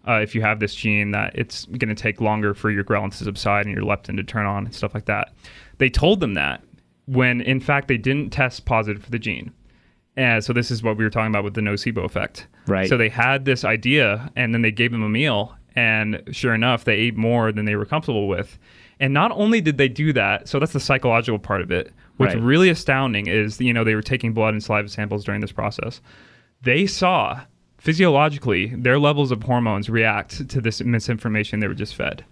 uh, 0.07 0.19
if 0.21 0.35
you 0.35 0.41
have 0.41 0.59
this 0.59 0.75
gene 0.75 1.11
that 1.11 1.35
it's 1.35 1.65
going 1.65 1.89
to 1.89 1.95
take 1.95 2.21
longer 2.21 2.53
for 2.53 2.69
your 2.69 2.83
ghrelin 2.83 3.11
to 3.11 3.23
subside 3.23 3.65
and 3.65 3.75
your 3.75 3.83
leptin 3.83 4.15
to 4.17 4.23
turn 4.23 4.45
on 4.45 4.65
and 4.65 4.75
stuff 4.75 4.93
like 4.93 5.05
that. 5.05 5.33
They 5.77 5.89
told 5.89 6.19
them 6.19 6.35
that 6.35 6.63
when 7.07 7.41
in 7.41 7.59
fact 7.59 7.87
they 7.87 7.97
didn't 7.97 8.31
test 8.31 8.65
positive 8.65 9.03
for 9.03 9.11
the 9.11 9.19
gene. 9.19 9.51
And 10.17 10.43
so 10.43 10.53
this 10.53 10.71
is 10.71 10.81
what 10.81 10.97
we 10.97 11.03
were 11.03 11.09
talking 11.09 11.31
about 11.31 11.43
with 11.43 11.55
the 11.55 11.61
nocebo 11.61 12.05
effect. 12.05 12.47
Right. 12.67 12.87
So 12.87 12.97
they 12.97 13.09
had 13.09 13.45
this 13.45 13.65
idea 13.65 14.31
and 14.35 14.53
then 14.53 14.61
they 14.61 14.71
gave 14.71 14.91
them 14.91 15.03
a 15.03 15.09
meal 15.09 15.55
and 15.75 16.23
sure 16.31 16.53
enough 16.53 16.85
they 16.85 16.95
ate 16.95 17.17
more 17.17 17.51
than 17.51 17.65
they 17.65 17.75
were 17.75 17.85
comfortable 17.85 18.27
with. 18.27 18.57
And 18.99 19.13
not 19.13 19.31
only 19.31 19.59
did 19.59 19.77
they 19.77 19.89
do 19.89 20.13
that, 20.13 20.47
so 20.47 20.57
that's 20.59 20.71
the 20.71 20.79
psychological 20.79 21.37
part 21.37 21.61
of 21.61 21.71
it. 21.71 21.91
What's 22.17 22.33
right. 22.33 22.43
really 22.43 22.69
astounding 22.69 23.27
is 23.27 23.59
you 23.59 23.73
know 23.73 23.83
they 23.83 23.95
were 23.95 24.01
taking 24.01 24.33
blood 24.33 24.53
and 24.53 24.63
saliva 24.63 24.87
samples 24.87 25.25
during 25.25 25.41
this 25.41 25.51
process. 25.51 25.99
They 26.61 26.87
saw 26.87 27.41
physiologically, 27.85 28.73
their 28.75 28.97
levels 28.97 29.29
of 29.29 29.43
hormones 29.43 29.91
react 29.91 30.49
to 30.49 30.59
this 30.59 30.81
misinformation 30.81 31.59
they 31.59 31.67
were 31.67 31.75
just 31.75 31.93
fed. 31.93 32.25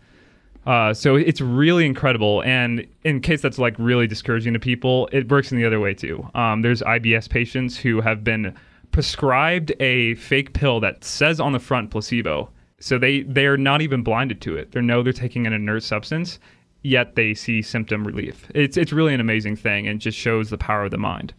Uh, 0.66 0.93
so 0.95 1.16
it's 1.16 1.41
really 1.41 1.86
incredible. 1.86 2.41
And 2.41 2.88
in 3.04 3.22
case 3.22 3.41
that's 3.41 3.60
like 3.60 3.76
really 3.78 4.08
discouraging 4.08 4.54
to 4.54 4.60
people, 4.60 5.08
it 5.12 5.30
works 5.30 5.51
in 5.51 5.60
the 5.60 5.66
other 5.66 5.80
way 5.80 5.93
too. 5.93 6.28
Um, 6.34 6.64
there's 6.64 6.82
IBS 6.82 7.30
patients 7.30 7.78
who 7.78 8.01
have 8.01 8.24
been 8.24 8.56
prescribed 8.91 9.72
a 9.80 10.16
fake 10.16 10.54
pill 10.54 10.80
that 10.80 11.04
says 11.04 11.39
on 11.39 11.51
the 11.51 11.60
front 11.60 11.91
placebo. 11.91 12.49
So 12.80 12.97
they 12.97 13.22
they're 13.22 13.56
not 13.56 13.82
even 13.82 14.01
blinded 14.01 14.41
to 14.41 14.58
it. 14.58 14.72
They 14.72 14.82
know 14.82 15.04
they're 15.04 15.14
taking 15.14 15.45
an 15.45 15.54
inert 15.54 15.84
substance, 15.84 16.39
yet 16.82 17.16
they 17.16 17.36
see 17.36 17.62
symptom 17.62 18.06
relief. 18.08 18.47
It's 18.56 18.76
it's 18.76 18.91
really 18.91 19.14
an 19.14 19.22
amazing 19.22 19.58
thing 19.58 19.88
and 19.88 20.01
just 20.01 20.18
shows 20.18 20.49
the 20.49 20.58
power 20.58 20.86
of 20.86 20.91
the 20.91 20.97
mind. 20.97 21.34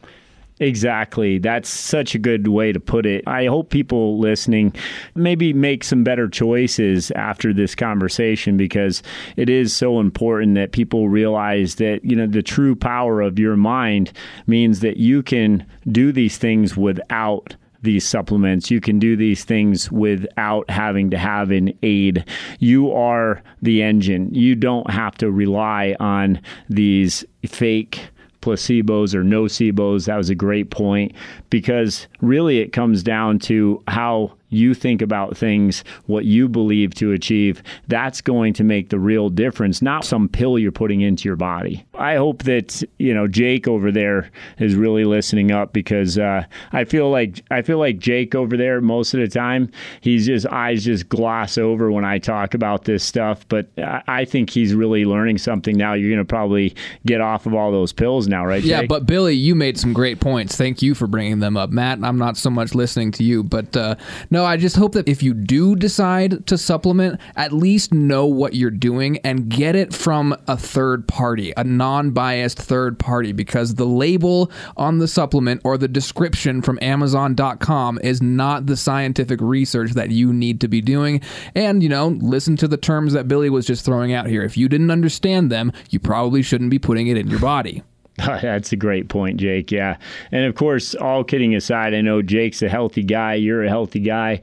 Exactly. 0.61 1.39
That's 1.39 1.69
such 1.69 2.15
a 2.15 2.19
good 2.19 2.47
way 2.47 2.71
to 2.71 2.79
put 2.79 3.07
it. 3.07 3.27
I 3.27 3.47
hope 3.47 3.71
people 3.71 4.21
listening 4.21 4.73
maybe 5.17 5.53
make 5.53 5.83
some 5.83 6.05
better 6.05 6.29
choices 6.29 7.11
after 7.13 7.53
this 7.53 7.75
conversation 7.75 8.57
because 8.57 9.03
it 9.37 9.51
is 9.51 9.73
so 9.73 9.99
important 9.99 10.55
that 10.55 10.71
people 10.71 11.09
realize 11.09 11.75
that, 11.77 12.05
you 12.05 12.15
know, 12.15 12.29
the 12.29 12.43
true 12.43 12.77
power 12.77 13.21
of 13.21 13.39
your 13.39 13.57
mind 13.57 14.13
means 14.47 14.79
that 14.81 14.97
you 14.97 15.25
can 15.25 15.67
do 15.91 16.13
these 16.13 16.39
things 16.39 16.77
without 16.77 17.57
these 17.83 18.07
supplements. 18.07 18.71
You 18.71 18.81
can 18.81 18.99
do 18.99 19.17
these 19.17 19.45
things 19.45 19.91
without 19.91 20.71
having 20.71 21.11
to 21.11 21.19
have 21.19 21.51
an 21.51 21.77
aid. 21.83 22.25
You 22.61 22.93
are 22.93 23.43
the 23.61 23.83
engine. 23.83 24.33
You 24.33 24.55
don't 24.55 24.91
have 24.91 25.17
to 25.17 25.31
rely 25.31 25.97
on 26.01 26.41
these 26.69 27.25
fake 27.45 28.09
placebos 28.45 29.15
or 29.15 29.25
nocebos. 29.25 30.07
That 30.07 30.17
was 30.17 30.31
a 30.31 30.35
great 30.35 30.71
point 30.71 31.13
because 31.51 32.07
really 32.21 32.59
it 32.59 32.73
comes 32.73 33.03
down 33.03 33.39
to 33.41 33.83
how 33.89 34.35
you 34.49 34.75
think 34.75 35.03
about 35.03 35.37
things, 35.37 35.85
what 36.07 36.25
you 36.25 36.49
believe 36.49 36.95
to 36.95 37.13
achieve, 37.13 37.63
that's 37.89 38.21
going 38.21 38.53
to 38.55 38.65
make 38.65 38.91
the 38.91 38.99
real 38.99 39.29
difference, 39.29 39.83
not 39.83 40.05
some 40.05 40.29
pill 40.29 40.59
you're 40.59 40.73
putting 40.73 41.01
into 41.01 41.29
your 41.29 41.37
body. 41.37 41.85
I 41.95 42.17
hope 42.17 42.45
that, 42.45 42.83
you 42.99 43.15
know, 43.15 43.27
Jake 43.27 43.67
over 43.67 43.91
there 43.91 44.31
is 44.59 44.75
really 44.75 45.05
listening 45.05 45.51
up 45.51 45.73
because 45.73 46.19
uh, 46.19 46.45
I 46.73 46.85
feel 46.85 47.11
like 47.11 47.43
I 47.51 47.63
feel 47.63 47.79
like 47.79 47.99
Jake 47.99 48.35
over 48.35 48.57
there 48.57 48.81
most 48.81 49.15
of 49.15 49.21
the 49.21 49.29
time, 49.29 49.71
he's 50.01 50.27
just 50.27 50.47
eyes 50.47 50.85
just 50.85 51.09
gloss 51.09 51.59
over 51.59 51.91
when 51.91 52.05
I 52.05 52.19
talk 52.19 52.55
about 52.55 52.85
this 52.85 53.05
stuff, 53.05 53.47
but 53.49 53.69
I 53.79 54.25
think 54.25 54.51
he's 54.51 54.75
really 54.75 55.05
learning 55.05 55.39
something 55.39 55.77
now. 55.77 55.95
You're 55.95 56.11
going 56.11 56.19
to 56.19 56.25
probably 56.25 56.75
get 57.07 57.21
off 57.21 57.47
of 57.47 57.55
all 57.55 57.73
those 57.73 57.93
pills 57.93 58.29
now, 58.29 58.45
right? 58.45 58.63
Yeah, 58.63 58.81
Jake? 58.81 58.89
but 58.89 59.07
Billy, 59.07 59.35
you 59.35 59.55
made 59.55 59.79
some 59.79 59.93
great 59.93 60.21
points. 60.21 60.57
Thank 60.57 60.83
you 60.83 60.95
for 60.95 61.07
bringing 61.07 61.41
them 61.41 61.57
up. 61.57 61.71
Matt, 61.71 61.99
I'm 62.03 62.19
not 62.19 62.37
so 62.37 62.51
much 62.51 62.75
listening 62.75 63.11
to 63.13 63.25
you, 63.25 63.43
but 63.43 63.77
uh, 63.77 63.97
no, 64.35 64.45
I 64.45 64.57
just 64.57 64.74
hope 64.74 64.95
that 64.95 65.09
if 65.09 65.22
you 65.22 65.32
do 65.32 65.76
decide 65.76 66.45
to 66.49 66.59
supplement, 66.59 67.20
at 67.37 67.53
least 67.53 67.95
know 67.95 68.26
what 68.26 68.55
you're 68.55 68.68
doing 68.68 69.18
and 69.18 69.49
get 69.49 69.76
it 69.76 69.95
from 69.95 70.37
a 70.49 70.57
third 70.57 71.07
party, 71.07 71.53
a 71.57 71.62
non 71.62 72.11
biased 72.11 72.59
third 72.59 72.99
party, 72.99 73.30
because 73.30 73.76
the 73.76 73.87
label 73.87 74.51
on 74.76 74.99
the 74.99 75.07
supplement 75.07 75.61
or 75.62 75.78
the 75.78 75.87
description 75.87 76.62
from 76.62 76.80
Amazon.com 76.82 78.01
is 78.03 78.20
not 78.20 78.66
the 78.66 78.76
scientific 78.76 79.41
research 79.41 79.93
that 79.93 80.11
you 80.11 80.32
need 80.32 80.61
to 80.62 80.66
be 80.66 80.80
doing. 80.80 81.20
And, 81.55 81.80
you 81.80 81.89
know, 81.89 82.09
listen 82.09 82.57
to 82.57 82.66
the 82.66 82.76
terms 82.76 83.12
that 83.12 83.28
Billy 83.28 83.51
was 83.51 83.64
just 83.64 83.85
throwing 83.85 84.12
out 84.14 84.26
here. 84.26 84.43
If 84.43 84.57
you 84.57 84.68
didn't 84.68 84.91
understand 84.91 85.53
them, 85.53 85.70
you 85.91 86.01
probably 86.01 86.43
shouldn't 86.43 86.70
be 86.70 86.80
putting 86.80 87.07
it 87.07 87.16
in 87.16 87.28
your 87.28 87.39
body. 87.39 87.85
Oh, 88.23 88.39
that's 88.41 88.73
a 88.73 88.77
great 88.77 89.09
point, 89.09 89.39
Jake. 89.41 89.73
Yeah. 89.73 89.97
And 90.31 90.45
of 90.45 90.55
course, 90.55 90.95
all 90.95 91.25
kidding 91.25 91.55
aside, 91.57 91.95
I 91.95 92.01
know 92.01 92.23
Jake's 92.23 92.62
a 92.62 92.69
healthy 92.69 93.03
guy. 93.03 93.35
You're 93.35 93.65
a 93.65 93.69
healthy 93.69 93.99
guy. 93.99 94.41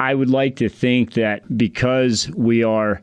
I 0.00 0.14
would 0.14 0.28
like 0.28 0.56
to 0.56 0.68
think 0.68 1.12
that 1.12 1.56
because 1.56 2.28
we 2.30 2.64
are 2.64 3.00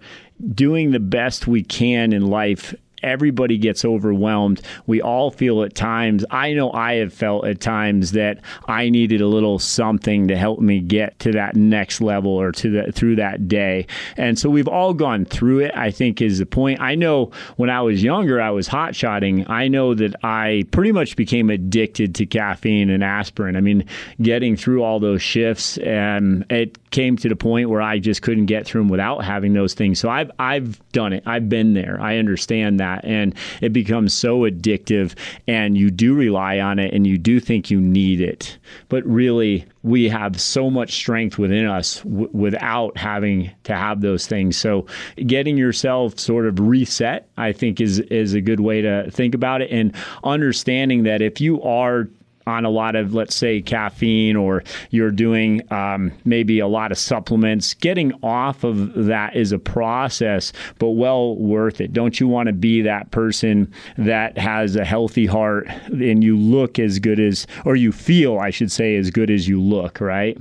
doing 0.53 0.91
the 0.91 0.99
best 0.99 1.47
we 1.47 1.63
can 1.63 2.11
in 2.11 2.27
life 2.27 2.75
everybody 3.03 3.57
gets 3.57 3.85
overwhelmed. 3.85 4.61
We 4.87 5.01
all 5.01 5.31
feel 5.31 5.63
at 5.63 5.75
times, 5.75 6.25
I 6.31 6.53
know 6.53 6.71
I 6.71 6.95
have 6.95 7.13
felt 7.13 7.45
at 7.45 7.59
times 7.59 8.11
that 8.13 8.39
I 8.67 8.89
needed 8.89 9.21
a 9.21 9.27
little 9.27 9.59
something 9.59 10.27
to 10.27 10.35
help 10.35 10.59
me 10.59 10.79
get 10.79 11.19
to 11.19 11.31
that 11.33 11.55
next 11.55 12.01
level 12.01 12.31
or 12.31 12.51
to 12.53 12.69
the 12.69 12.91
through 12.91 13.17
that 13.17 13.47
day. 13.47 13.87
And 14.17 14.37
so 14.37 14.49
we've 14.49 14.67
all 14.67 14.93
gone 14.93 15.25
through 15.25 15.59
it, 15.59 15.71
I 15.75 15.91
think 15.91 16.21
is 16.21 16.39
the 16.39 16.45
point. 16.45 16.81
I 16.81 16.95
know 16.95 17.31
when 17.57 17.69
I 17.69 17.81
was 17.81 18.03
younger, 18.03 18.41
I 18.41 18.49
was 18.49 18.67
hot 18.67 18.95
shotting. 18.95 19.49
I 19.49 19.67
know 19.67 19.93
that 19.93 20.15
I 20.23 20.65
pretty 20.71 20.91
much 20.91 21.15
became 21.15 21.49
addicted 21.49 22.15
to 22.15 22.25
caffeine 22.25 22.89
and 22.89 23.03
aspirin. 23.03 23.55
I 23.55 23.61
mean, 23.61 23.85
getting 24.21 24.55
through 24.55 24.83
all 24.83 24.99
those 24.99 25.21
shifts 25.21 25.77
and 25.79 26.45
it 26.49 26.77
came 26.91 27.17
to 27.17 27.29
the 27.29 27.35
point 27.35 27.69
where 27.69 27.81
I 27.81 27.99
just 27.99 28.21
couldn't 28.21 28.47
get 28.47 28.65
through 28.65 28.81
them 28.81 28.89
without 28.89 29.23
having 29.23 29.53
those 29.53 29.73
things. 29.73 29.99
So 29.99 30.09
I've 30.09 30.31
I've 30.39 30.79
done 30.91 31.13
it. 31.13 31.23
I've 31.25 31.49
been 31.49 31.73
there. 31.73 31.99
I 32.01 32.17
understand 32.17 32.79
that 32.79 32.88
that. 32.89 33.05
And 33.05 33.35
it 33.61 33.73
becomes 33.73 34.13
so 34.13 34.41
addictive, 34.41 35.15
and 35.47 35.77
you 35.77 35.89
do 35.91 36.13
rely 36.13 36.59
on 36.59 36.79
it 36.79 36.93
and 36.93 37.05
you 37.05 37.17
do 37.17 37.39
think 37.39 37.69
you 37.69 37.79
need 37.79 38.21
it. 38.21 38.57
But 38.89 39.05
really, 39.05 39.65
we 39.83 40.09
have 40.09 40.39
so 40.39 40.69
much 40.69 40.93
strength 40.93 41.37
within 41.37 41.65
us 41.65 42.01
w- 42.01 42.29
without 42.33 42.97
having 42.97 43.51
to 43.63 43.75
have 43.75 44.01
those 44.01 44.27
things. 44.27 44.57
So 44.57 44.85
getting 45.25 45.57
yourself 45.57 46.19
sort 46.19 46.45
of 46.45 46.59
reset, 46.59 47.29
I 47.37 47.53
think 47.53 47.79
is 47.79 47.99
is 47.99 48.33
a 48.33 48.41
good 48.41 48.59
way 48.59 48.81
to 48.81 49.09
think 49.11 49.35
about 49.35 49.61
it 49.61 49.71
and 49.71 49.95
understanding 50.23 51.03
that 51.03 51.21
if 51.21 51.39
you 51.39 51.61
are 51.61 52.09
on 52.47 52.65
a 52.65 52.69
lot 52.69 52.95
of, 52.95 53.13
let's 53.13 53.35
say, 53.35 53.61
caffeine, 53.61 54.35
or 54.35 54.63
you're 54.89 55.11
doing 55.11 55.61
um, 55.71 56.11
maybe 56.25 56.59
a 56.59 56.67
lot 56.67 56.91
of 56.91 56.97
supplements, 56.97 57.73
getting 57.75 58.13
off 58.23 58.63
of 58.63 58.93
that 59.05 59.35
is 59.35 59.51
a 59.51 59.59
process, 59.59 60.51
but 60.79 60.91
well 60.91 61.35
worth 61.35 61.79
it. 61.81 61.93
Don't 61.93 62.19
you 62.19 62.27
want 62.27 62.47
to 62.47 62.53
be 62.53 62.81
that 62.81 63.11
person 63.11 63.71
that 63.97 64.37
has 64.37 64.75
a 64.75 64.85
healthy 64.85 65.25
heart 65.25 65.67
and 65.87 66.23
you 66.23 66.37
look 66.37 66.79
as 66.79 66.99
good 66.99 67.19
as, 67.19 67.45
or 67.65 67.75
you 67.75 67.91
feel, 67.91 68.39
I 68.39 68.49
should 68.49 68.71
say, 68.71 68.95
as 68.95 69.11
good 69.11 69.29
as 69.29 69.47
you 69.47 69.61
look, 69.61 69.99
right? 70.01 70.37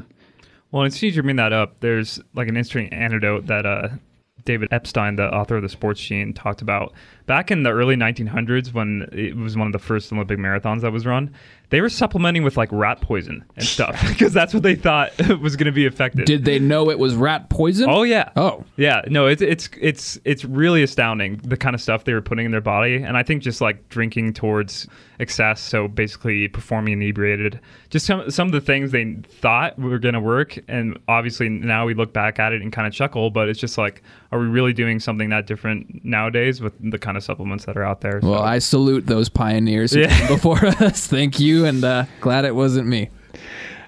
Well, 0.71 0.85
it's 0.85 0.97
easy 0.97 1.17
to 1.17 1.23
bring 1.23 1.37
that 1.37 1.53
up. 1.53 1.81
There's 1.81 2.21
like 2.35 2.49
an 2.49 2.57
interesting 2.57 2.93
anecdote 2.93 3.47
that 3.47 3.65
uh, 3.65 3.89
David 4.45 4.69
Epstein, 4.71 5.17
the 5.17 5.33
author 5.35 5.57
of 5.57 5.63
the 5.63 5.69
Sports 5.69 6.01
Gene, 6.01 6.33
talked 6.33 6.63
about 6.63 6.95
back 7.27 7.51
in 7.51 7.63
the 7.63 7.71
early 7.71 7.97
1900s 7.97 8.73
when 8.73 9.07
it 9.13 9.37
was 9.37 9.57
one 9.57 9.67
of 9.67 9.75
the 9.75 9.79
first 9.79 10.13
Olympic 10.13 10.39
marathons 10.39 10.81
that 10.81 10.91
was 10.91 11.05
run. 11.05 11.35
They 11.71 11.81
were 11.83 11.91
supplementing 11.91 12.45
with 12.45 12.57
like 12.57 12.71
rat 12.73 13.01
poison 13.03 13.45
and 13.57 13.65
stuff 13.65 14.03
because 14.09 14.33
that's 14.33 14.55
what 14.55 14.63
they 14.63 14.75
thought 14.75 15.13
was 15.41 15.55
going 15.57 15.67
to 15.67 15.73
be 15.73 15.85
effective. 15.85 16.25
Did 16.25 16.45
they 16.47 16.59
know 16.59 16.89
it 16.91 16.99
was 16.99 17.15
rat 17.15 17.51
poison? 17.51 17.89
Oh 17.91 18.05
yeah. 18.05 18.31
Oh. 18.37 18.65
Yeah. 18.77 19.03
No, 19.09 19.27
it's 19.27 19.43
it's 19.43 19.69
it's 19.81 20.19
it's 20.25 20.45
really 20.45 20.83
astounding 20.83 21.37
the 21.45 21.57
kind 21.57 21.75
of 21.75 21.81
stuff 21.83 22.05
they 22.05 22.15
were 22.15 22.23
putting 22.23 22.47
in 22.47 22.53
their 22.53 22.61
body, 22.63 22.97
and 22.97 23.17
I 23.17 23.23
think 23.23 23.43
just 23.43 23.61
like 23.61 23.89
drinking 23.91 24.33
towards 24.33 24.87
excess, 25.21 25.61
so 25.61 25.89
basically 25.89 26.47
performing 26.49 26.93
inebriated, 26.95 27.59
just 27.91 28.07
some 28.07 28.31
some 28.31 28.47
of 28.47 28.53
the 28.53 28.61
things 28.61 28.93
they 28.93 29.15
thought 29.41 29.79
were 29.79 29.99
going 29.99 30.15
to 30.15 30.21
work, 30.21 30.59
and 30.69 30.99
obviously 31.09 31.49
now 31.49 31.85
we 31.85 31.93
look 31.93 32.13
back 32.13 32.39
at 32.39 32.53
it 32.53 32.63
and 32.63 32.73
kind 32.73 32.87
of 32.87 32.93
chuckle, 32.95 33.29
but 33.31 33.49
it's 33.49 33.59
just 33.59 33.77
like, 33.77 34.03
are 34.33 34.39
we 34.39 34.47
really 34.47 34.73
doing 34.73 35.01
something 35.01 35.29
that 35.31 35.47
different 35.47 36.05
nowadays 36.05 36.61
with 36.61 36.73
the 36.91 36.99
kind 36.99 37.17
of 37.17 37.25
supplements 37.25 37.65
that 37.65 37.77
are 37.77 37.83
out 37.85 38.01
there? 38.01 38.21
Well, 38.23 38.43
I 38.43 38.59
salute 38.61 39.07
those 39.07 39.29
pioneers 39.29 39.93
who 39.93 40.01
Yeah. 40.01 40.17
came 40.17 40.29
before 40.29 40.65
us. 40.67 41.07
Thank 41.09 41.41
you, 41.41 41.58
and 41.65 41.85
uh, 41.85 42.05
glad 42.21 42.45
it 42.45 42.55
wasn't 42.55 42.87
me. 42.87 43.11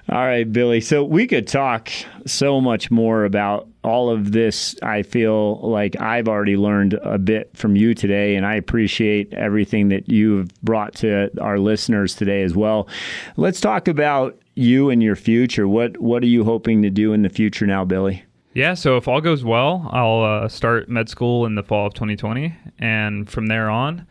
All 0.09 0.25
right, 0.25 0.51
Billy. 0.51 0.81
So 0.81 1.05
we 1.05 1.25
could 1.25 1.47
talk 1.47 1.89
so 2.25 2.59
much 2.59 2.91
more 2.91 3.23
about 3.23 3.67
all 3.83 4.09
of 4.09 4.33
this. 4.33 4.75
I 4.83 5.03
feel 5.03 5.61
like 5.61 5.99
I've 6.01 6.27
already 6.27 6.57
learned 6.57 6.95
a 6.95 7.17
bit 7.17 7.55
from 7.55 7.77
you 7.77 7.93
today, 7.93 8.35
and 8.35 8.45
I 8.45 8.55
appreciate 8.55 9.33
everything 9.33 9.87
that 9.89 10.09
you've 10.09 10.49
brought 10.63 10.95
to 10.95 11.29
our 11.39 11.59
listeners 11.59 12.13
today 12.13 12.43
as 12.43 12.55
well. 12.55 12.89
Let's 13.37 13.61
talk 13.61 13.87
about 13.87 14.37
you 14.55 14.89
and 14.89 15.01
your 15.01 15.15
future. 15.15 15.67
What 15.67 15.97
What 15.99 16.23
are 16.23 16.27
you 16.27 16.43
hoping 16.43 16.81
to 16.81 16.89
do 16.89 17.13
in 17.13 17.21
the 17.21 17.29
future 17.29 17.65
now, 17.65 17.85
Billy? 17.85 18.25
Yeah, 18.53 18.73
so 18.73 18.97
if 18.97 19.07
all 19.07 19.21
goes 19.21 19.45
well, 19.45 19.87
I'll 19.93 20.23
uh, 20.23 20.47
start 20.49 20.89
med 20.89 21.07
school 21.07 21.45
in 21.45 21.55
the 21.55 21.63
fall 21.63 21.87
of 21.87 21.93
2020, 21.93 22.53
and 22.79 23.29
from 23.29 23.47
there 23.47 23.69
on, 23.69 24.05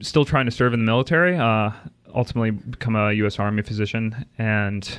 still 0.00 0.24
trying 0.24 0.46
to 0.46 0.50
serve 0.50 0.74
in 0.74 0.80
the 0.80 0.86
military. 0.86 1.38
Uh, 1.38 1.70
ultimately, 2.14 2.50
become 2.50 2.96
a 2.96 3.12
U.S. 3.12 3.38
Army 3.38 3.62
physician, 3.62 4.26
and 4.38 4.98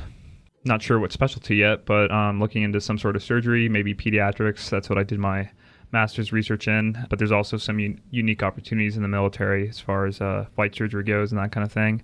not 0.63 0.81
sure 0.81 0.99
what 0.99 1.11
specialty 1.11 1.55
yet, 1.55 1.85
but 1.85 2.11
um, 2.11 2.39
looking 2.39 2.63
into 2.63 2.79
some 2.79 2.97
sort 2.97 3.15
of 3.15 3.23
surgery, 3.23 3.67
maybe 3.67 3.93
pediatrics. 3.93 4.69
That's 4.69 4.89
what 4.89 4.97
I 4.97 5.03
did 5.03 5.19
my 5.19 5.49
master's 5.91 6.31
research 6.31 6.67
in. 6.67 7.05
But 7.09 7.19
there's 7.19 7.31
also 7.31 7.57
some 7.57 7.77
un- 7.77 7.99
unique 8.11 8.43
opportunities 8.43 8.95
in 8.95 9.01
the 9.01 9.07
military 9.07 9.69
as 9.69 9.79
far 9.79 10.05
as 10.05 10.21
uh, 10.21 10.45
flight 10.55 10.75
surgery 10.75 11.03
goes 11.03 11.31
and 11.31 11.39
that 11.41 11.51
kind 11.51 11.65
of 11.65 11.71
thing. 11.71 12.01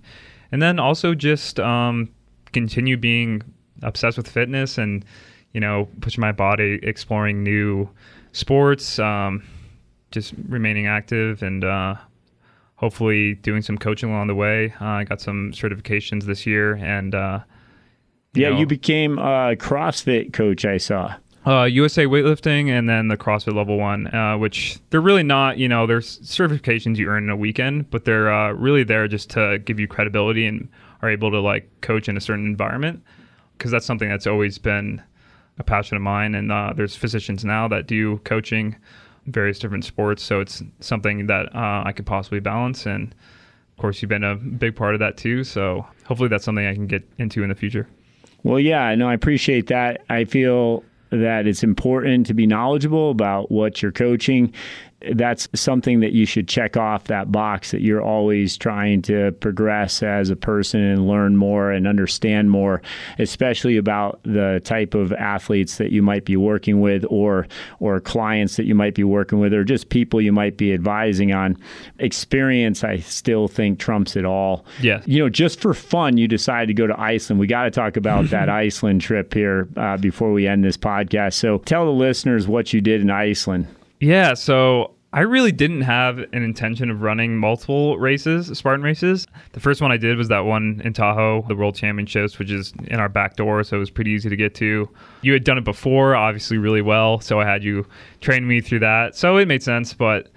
And 0.52 0.60
then 0.60 0.78
also 0.78 1.14
just 1.14 1.60
um, 1.60 2.10
continue 2.52 2.96
being 2.96 3.42
obsessed 3.82 4.16
with 4.16 4.28
fitness 4.28 4.76
and 4.78 5.04
you 5.52 5.60
know 5.60 5.88
pushing 6.00 6.20
my 6.20 6.32
body, 6.32 6.80
exploring 6.82 7.42
new 7.42 7.88
sports, 8.32 8.98
um, 8.98 9.42
just 10.10 10.34
remaining 10.48 10.86
active 10.86 11.42
and. 11.42 11.64
Uh, 11.64 11.94
hopefully 12.78 13.34
doing 13.34 13.60
some 13.62 13.76
coaching 13.76 14.08
along 14.08 14.28
the 14.28 14.34
way. 14.34 14.72
Uh, 14.80 14.84
I 14.86 15.04
got 15.04 15.20
some 15.20 15.52
certifications 15.52 16.24
this 16.24 16.46
year, 16.46 16.74
and 16.76 17.14
uh, 17.14 17.40
you 18.34 18.42
yeah, 18.42 18.50
know, 18.50 18.58
you 18.58 18.66
became 18.66 19.18
a 19.18 19.54
CrossFit 19.56 20.32
coach. 20.32 20.64
I 20.64 20.78
saw. 20.78 21.14
uh, 21.44 21.64
USA 21.64 22.04
weightlifting, 22.06 22.68
and 22.68 22.88
then 22.88 23.08
the 23.08 23.16
CrossFit 23.16 23.54
Level 23.54 23.78
One, 23.78 24.06
uh, 24.14 24.36
which 24.38 24.78
they're 24.90 25.00
really 25.00 25.22
not. 25.22 25.58
You 25.58 25.68
know, 25.68 25.86
there's 25.86 26.20
certifications 26.20 26.96
you 26.96 27.08
earn 27.08 27.24
in 27.24 27.30
a 27.30 27.36
weekend, 27.36 27.90
but 27.90 28.04
they're 28.04 28.32
uh, 28.32 28.52
really 28.52 28.84
there 28.84 29.08
just 29.08 29.30
to 29.30 29.58
give 29.60 29.80
you 29.80 29.88
credibility 29.88 30.46
and 30.46 30.68
are 31.02 31.10
able 31.10 31.30
to 31.30 31.40
like 31.40 31.68
coach 31.80 32.08
in 32.08 32.16
a 32.16 32.20
certain 32.20 32.46
environment 32.46 33.02
because 33.56 33.70
that's 33.70 33.86
something 33.86 34.08
that's 34.08 34.26
always 34.26 34.58
been 34.58 35.02
a 35.58 35.64
passion 35.64 35.96
of 35.96 36.02
mine. 36.02 36.34
And 36.34 36.52
uh, 36.52 36.72
there's 36.76 36.94
physicians 36.94 37.44
now 37.44 37.66
that 37.68 37.86
do 37.88 38.18
coaching 38.18 38.76
various 39.28 39.58
different 39.58 39.84
sports, 39.84 40.22
so 40.22 40.40
it's 40.40 40.62
something 40.80 41.26
that 41.26 41.54
uh, 41.54 41.82
I 41.84 41.92
could 41.92 42.06
possibly 42.06 42.40
balance. 42.40 42.86
And 42.86 43.12
of 43.12 43.80
course, 43.80 44.02
you've 44.02 44.08
been 44.08 44.24
a 44.24 44.34
big 44.34 44.76
part 44.76 44.94
of 44.94 45.00
that 45.00 45.16
too. 45.16 45.44
So 45.44 45.86
hopefully, 46.04 46.28
that's 46.28 46.44
something 46.44 46.66
I 46.66 46.74
can 46.74 46.86
get 46.86 47.08
into 47.18 47.42
in 47.42 47.48
the 47.48 47.54
future. 47.54 47.88
Well, 48.42 48.60
yeah, 48.60 48.94
no, 48.94 49.08
I 49.08 49.14
appreciate 49.14 49.66
that. 49.68 50.04
I 50.08 50.24
feel 50.24 50.84
that 51.10 51.46
it's 51.46 51.62
important 51.62 52.26
to 52.26 52.34
be 52.34 52.46
knowledgeable 52.46 53.10
about 53.10 53.50
what 53.50 53.82
you're 53.82 53.92
coaching. 53.92 54.52
That's 55.12 55.48
something 55.54 56.00
that 56.00 56.12
you 56.12 56.26
should 56.26 56.48
check 56.48 56.76
off 56.76 57.04
that 57.04 57.30
box 57.30 57.70
that 57.70 57.82
you're 57.82 58.02
always 58.02 58.56
trying 58.56 59.02
to 59.02 59.32
progress 59.32 60.02
as 60.02 60.30
a 60.30 60.36
person 60.36 60.80
and 60.80 61.06
learn 61.06 61.36
more 61.36 61.70
and 61.70 61.86
understand 61.86 62.50
more, 62.50 62.82
especially 63.18 63.76
about 63.76 64.20
the 64.24 64.60
type 64.64 64.94
of 64.94 65.12
athletes 65.12 65.78
that 65.78 65.92
you 65.92 66.02
might 66.02 66.24
be 66.24 66.36
working 66.36 66.80
with 66.80 67.04
or 67.08 67.46
or 67.78 68.00
clients 68.00 68.56
that 68.56 68.64
you 68.64 68.74
might 68.74 68.94
be 68.94 69.04
working 69.04 69.38
with 69.38 69.54
or 69.54 69.64
just 69.64 69.88
people 69.88 70.20
you 70.20 70.32
might 70.32 70.56
be 70.56 70.72
advising 70.72 71.32
on. 71.32 71.56
Experience 71.98 72.82
I 72.82 72.98
still 72.98 73.48
think 73.48 73.78
trumps 73.78 74.16
it 74.16 74.24
all. 74.24 74.64
Yeah. 74.80 75.02
You 75.06 75.20
know, 75.20 75.28
just 75.28 75.60
for 75.60 75.74
fun, 75.74 76.16
you 76.16 76.28
decided 76.28 76.66
to 76.68 76.74
go 76.74 76.86
to 76.86 77.00
Iceland. 77.00 77.40
We 77.40 77.46
got 77.46 77.64
to 77.64 77.70
talk 77.70 77.96
about 77.96 78.26
that 78.30 78.48
Iceland 78.48 79.00
trip 79.00 79.32
here 79.32 79.68
uh, 79.76 79.96
before 79.96 80.32
we 80.32 80.46
end 80.46 80.64
this 80.64 80.76
podcast. 80.76 81.34
So 81.34 81.58
tell 81.58 81.84
the 81.84 81.92
listeners 81.92 82.48
what 82.48 82.72
you 82.72 82.80
did 82.80 83.00
in 83.00 83.10
Iceland. 83.10 83.66
Yeah, 84.00 84.34
so 84.34 84.94
I 85.12 85.20
really 85.20 85.52
didn't 85.52 85.80
have 85.80 86.18
an 86.18 86.42
intention 86.42 86.90
of 86.90 87.02
running 87.02 87.38
multiple 87.38 87.98
races, 87.98 88.46
Spartan 88.56 88.82
races. 88.84 89.26
The 89.52 89.60
first 89.60 89.80
one 89.80 89.90
I 89.90 89.96
did 89.96 90.18
was 90.18 90.28
that 90.28 90.40
one 90.44 90.82
in 90.84 90.92
Tahoe, 90.92 91.44
the 91.48 91.56
World 91.56 91.74
Championships, 91.74 92.38
which 92.38 92.50
is 92.50 92.72
in 92.88 93.00
our 93.00 93.08
back 93.08 93.36
door, 93.36 93.64
so 93.64 93.76
it 93.76 93.80
was 93.80 93.90
pretty 93.90 94.10
easy 94.10 94.28
to 94.28 94.36
get 94.36 94.54
to. 94.56 94.88
You 95.22 95.32
had 95.32 95.44
done 95.44 95.58
it 95.58 95.64
before, 95.64 96.14
obviously 96.14 96.58
really 96.58 96.82
well, 96.82 97.20
so 97.20 97.40
I 97.40 97.46
had 97.46 97.64
you 97.64 97.86
train 98.20 98.46
me 98.46 98.60
through 98.60 98.80
that. 98.80 99.16
So 99.16 99.38
it 99.38 99.48
made 99.48 99.62
sense, 99.62 99.94
but 99.94 100.28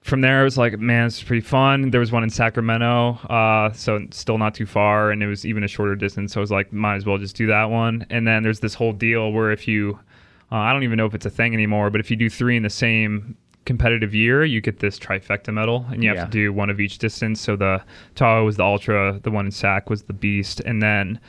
from 0.00 0.22
there 0.22 0.40
it 0.40 0.44
was 0.44 0.56
like, 0.56 0.78
man, 0.78 1.06
it's 1.06 1.22
pretty 1.22 1.42
fun. 1.42 1.90
There 1.90 2.00
was 2.00 2.10
one 2.10 2.22
in 2.22 2.30
Sacramento, 2.30 3.18
uh, 3.28 3.72
so 3.72 4.06
still 4.10 4.38
not 4.38 4.54
too 4.54 4.64
far, 4.66 5.10
and 5.10 5.22
it 5.22 5.26
was 5.26 5.44
even 5.44 5.64
a 5.64 5.68
shorter 5.68 5.94
distance. 5.94 6.32
So 6.32 6.40
I 6.40 6.42
was 6.42 6.50
like, 6.50 6.72
might 6.72 6.96
as 6.96 7.04
well 7.04 7.18
just 7.18 7.36
do 7.36 7.46
that 7.48 7.70
one. 7.70 8.06
And 8.08 8.26
then 8.26 8.42
there's 8.42 8.60
this 8.60 8.74
whole 8.74 8.94
deal 8.94 9.32
where 9.32 9.52
if 9.52 9.68
you 9.68 9.98
uh, 10.50 10.56
I 10.56 10.72
don't 10.72 10.82
even 10.84 10.96
know 10.96 11.06
if 11.06 11.14
it's 11.14 11.26
a 11.26 11.30
thing 11.30 11.54
anymore, 11.54 11.90
but 11.90 12.00
if 12.00 12.10
you 12.10 12.16
do 12.16 12.30
three 12.30 12.56
in 12.56 12.62
the 12.62 12.70
same 12.70 13.36
competitive 13.64 14.14
year, 14.14 14.44
you 14.44 14.60
get 14.62 14.78
this 14.78 14.98
trifecta 14.98 15.52
medal, 15.52 15.84
and 15.92 16.02
you 16.02 16.08
have 16.08 16.16
Yeah. 16.18 16.24
to 16.24 16.30
do 16.30 16.52
one 16.52 16.70
of 16.70 16.80
each 16.80 16.98
distance. 16.98 17.40
So 17.40 17.54
the 17.56 17.82
Tahoe 18.14 18.44
was 18.44 18.56
the 18.56 18.64
ultra, 18.64 19.20
the 19.22 19.30
one 19.30 19.44
in 19.46 19.52
Sac 19.52 19.90
was 19.90 20.02
the 20.04 20.14
beast, 20.14 20.60
and 20.60 20.80
then 20.82 21.20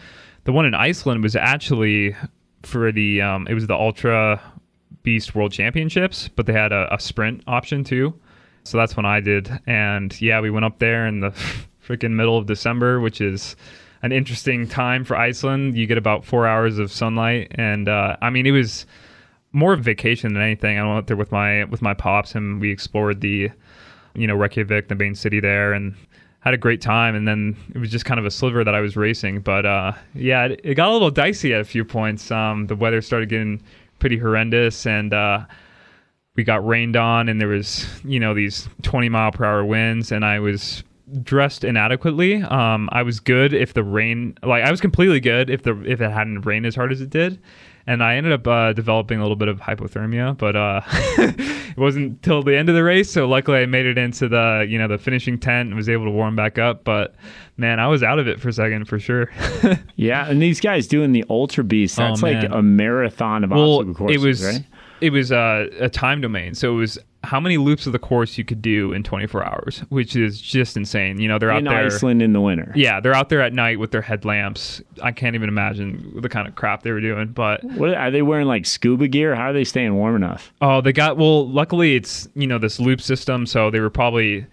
the 0.45 0.53
one 0.53 0.65
in 0.65 0.73
Iceland 0.73 1.21
was 1.21 1.35
actually 1.35 2.15
for 2.63 2.91
the 2.91 3.21
um, 3.21 3.45
it 3.47 3.53
was 3.53 3.67
the 3.67 3.75
ultra 3.75 4.41
beast 5.03 5.35
world 5.35 5.51
championships, 5.51 6.29
but 6.35 6.45
they 6.45 6.53
had 6.53 6.71
a, 6.71 6.93
a 6.93 6.99
sprint 6.99 7.41
option 7.47 7.83
too. 7.83 8.13
So 8.63 8.77
that's 8.77 8.95
when 8.95 9.05
I 9.05 9.19
did, 9.19 9.49
and 9.67 10.19
yeah, 10.21 10.39
we 10.41 10.49
went 10.49 10.65
up 10.65 10.79
there 10.79 11.07
in 11.07 11.19
the 11.19 11.31
freaking 11.85 12.11
middle 12.11 12.37
of 12.37 12.45
December, 12.45 12.99
which 12.99 13.19
is 13.19 13.55
an 14.01 14.11
interesting 14.13 14.65
time 14.67 15.03
for 15.03 15.17
Iceland. 15.17 15.75
You 15.77 15.87
get 15.87 15.97
about 15.97 16.23
four 16.23 16.47
hours 16.47 16.79
of 16.79 16.89
sunlight, 16.91 17.51
and 17.55 17.89
uh, 17.89 18.15
I 18.21 18.29
mean, 18.29 18.45
it 18.45 18.51
was 18.51 18.85
more 19.51 19.73
of 19.73 19.79
a 19.79 19.83
vacation 19.83 20.33
than 20.33 20.43
anything. 20.43 20.77
I 20.77 20.93
went 20.93 21.07
there 21.07 21.17
with 21.17 21.31
my 21.31 21.63
with 21.65 21.81
my 21.81 21.93
pops, 21.93 22.35
and 22.35 22.61
we 22.61 22.71
explored 22.71 23.21
the, 23.21 23.51
you 24.13 24.27
know, 24.27 24.35
Reykjavik, 24.35 24.87
the 24.87 24.95
main 24.95 25.15
city 25.15 25.39
there, 25.39 25.73
and 25.73 25.95
had 26.41 26.53
a 26.53 26.57
great 26.57 26.81
time. 26.81 27.15
And 27.15 27.27
then 27.27 27.57
it 27.73 27.79
was 27.79 27.91
just 27.91 28.05
kind 28.05 28.19
of 28.19 28.25
a 28.25 28.31
sliver 28.31 28.63
that 28.63 28.75
I 28.75 28.79
was 28.79 28.95
racing, 28.95 29.41
but 29.41 29.65
uh, 29.65 29.93
yeah, 30.13 30.45
it, 30.45 30.61
it 30.63 30.75
got 30.75 30.89
a 30.89 30.93
little 30.93 31.11
dicey 31.11 31.53
at 31.53 31.61
a 31.61 31.65
few 31.65 31.83
points. 31.83 32.31
Um, 32.31 32.67
the 32.67 32.75
weather 32.75 33.01
started 33.01 33.29
getting 33.29 33.61
pretty 33.99 34.17
horrendous, 34.17 34.85
and 34.85 35.13
uh, 35.13 35.45
we 36.35 36.43
got 36.43 36.65
rained 36.65 36.95
on, 36.95 37.27
and 37.29 37.41
there 37.41 37.47
was 37.47 37.85
you 38.03 38.19
know 38.19 38.33
these 38.33 38.69
20 38.83 39.09
mile 39.09 39.31
per 39.31 39.45
hour 39.45 39.65
winds, 39.65 40.11
and 40.11 40.23
I 40.23 40.39
was 40.39 40.83
dressed 41.23 41.63
inadequately. 41.63 42.41
Um, 42.43 42.87
I 42.91 43.03
was 43.03 43.19
good 43.19 43.53
if 43.53 43.73
the 43.73 43.83
rain, 43.83 44.37
like 44.43 44.63
I 44.63 44.71
was 44.71 44.79
completely 44.79 45.19
good 45.19 45.49
if 45.49 45.63
the 45.63 45.79
if 45.83 46.01
it 46.01 46.11
hadn't 46.11 46.41
rained 46.45 46.65
as 46.65 46.75
hard 46.75 46.91
as 46.91 47.01
it 47.01 47.09
did, 47.09 47.39
and 47.89 48.03
I 48.03 48.17
ended 48.17 48.33
up 48.33 48.45
uh, 48.45 48.71
developing 48.71 49.17
a 49.17 49.23
little 49.23 49.35
bit 49.35 49.47
of 49.47 49.59
hypothermia, 49.59 50.37
but 50.37 50.55
uh, 50.55 50.81
it 51.17 51.75
wasn't 51.75 52.21
till 52.21 52.43
the 52.43 52.55
end 52.55 52.69
of 52.69 52.75
the 52.75 52.83
race. 52.83 53.09
So 53.11 53.27
luckily, 53.27 53.57
I 53.57 53.65
made 53.65 53.87
it 53.87 53.97
into 53.97 54.27
the 54.29 54.63
you 54.69 54.77
know 54.77 54.87
the 54.87 54.99
finishing 54.99 55.39
tent 55.39 55.69
and 55.69 55.75
was 55.75 55.89
able 55.89 56.05
to 56.05 56.11
warm 56.11 56.35
back 56.35 56.59
up. 56.59 56.83
But 56.83 57.15
man, 57.57 57.79
I 57.79 57.87
was 57.87 58.03
out 58.03 58.19
of 58.19 58.27
it 58.27 58.39
for 58.39 58.49
a 58.49 58.53
second 58.53 58.85
for 58.87 58.99
sure. 58.99 59.31
yeah, 59.95 60.29
and 60.29 60.39
these 60.39 60.59
guys 60.61 60.85
doing 60.85 61.13
the 61.13 61.25
Ultra 61.31 61.63
Beast, 61.63 61.99
Oh, 61.99 62.03
that's 62.03 62.21
like 62.21 62.43
a 62.51 62.61
marathon 62.61 63.43
of 63.43 63.49
well, 63.49 63.79
obstacle 63.79 63.95
courses, 63.95 64.23
it 64.23 64.27
was 64.27 64.45
right? 64.45 64.65
it 65.01 65.09
was 65.09 65.31
uh, 65.31 65.67
a 65.79 65.89
time 65.89 66.21
domain, 66.21 66.53
so 66.53 66.71
it 66.71 66.77
was 66.77 66.99
how 67.23 67.39
many 67.39 67.57
loops 67.57 67.85
of 67.85 67.91
the 67.91 67.99
course 67.99 68.37
you 68.37 68.45
could 68.45 68.61
do 68.61 68.93
in 68.93 69.03
24 69.03 69.43
hours, 69.45 69.79
which 69.89 70.15
is 70.15 70.39
just 70.39 70.77
insane. 70.77 71.19
You 71.19 71.27
know, 71.27 71.37
they're 71.37 71.51
out 71.51 71.59
In 71.59 71.65
there. 71.65 71.85
Iceland 71.85 72.21
in 72.21 72.31
the 72.33 72.39
winter. 72.41 72.71
Yeah, 72.75 72.99
they're 73.01 73.13
out 73.13 73.27
there 73.29 73.41
at 73.41 73.53
night 73.53 73.77
with 73.77 73.91
their 73.91 74.01
headlamps. 74.01 74.81
I 75.03 75.11
can't 75.11 75.35
even 75.35 75.49
imagine 75.49 76.21
the 76.21 76.29
kind 76.29 76.47
of 76.47 76.55
crap 76.55 76.83
they 76.83 76.91
were 76.91 77.01
doing. 77.01 77.27
But 77.27 77.63
What 77.63 77.93
are 77.93 78.09
they 78.09 78.21
wearing? 78.21 78.47
Like 78.47 78.65
scuba 78.65 79.07
gear? 79.09 79.35
How 79.35 79.49
are 79.49 79.53
they 79.53 79.65
staying 79.65 79.95
warm 79.95 80.15
enough? 80.15 80.53
oh, 80.61 80.79
they 80.81 80.93
got 80.93 81.17
well. 81.17 81.47
Luckily, 81.49 81.95
it's 81.95 82.27
you 82.35 82.47
know 82.47 82.57
this 82.57 82.79
loop 82.79 83.01
system, 83.01 83.45
so 83.45 83.69
they 83.69 83.79
were 83.81 83.89
probably 83.89 84.45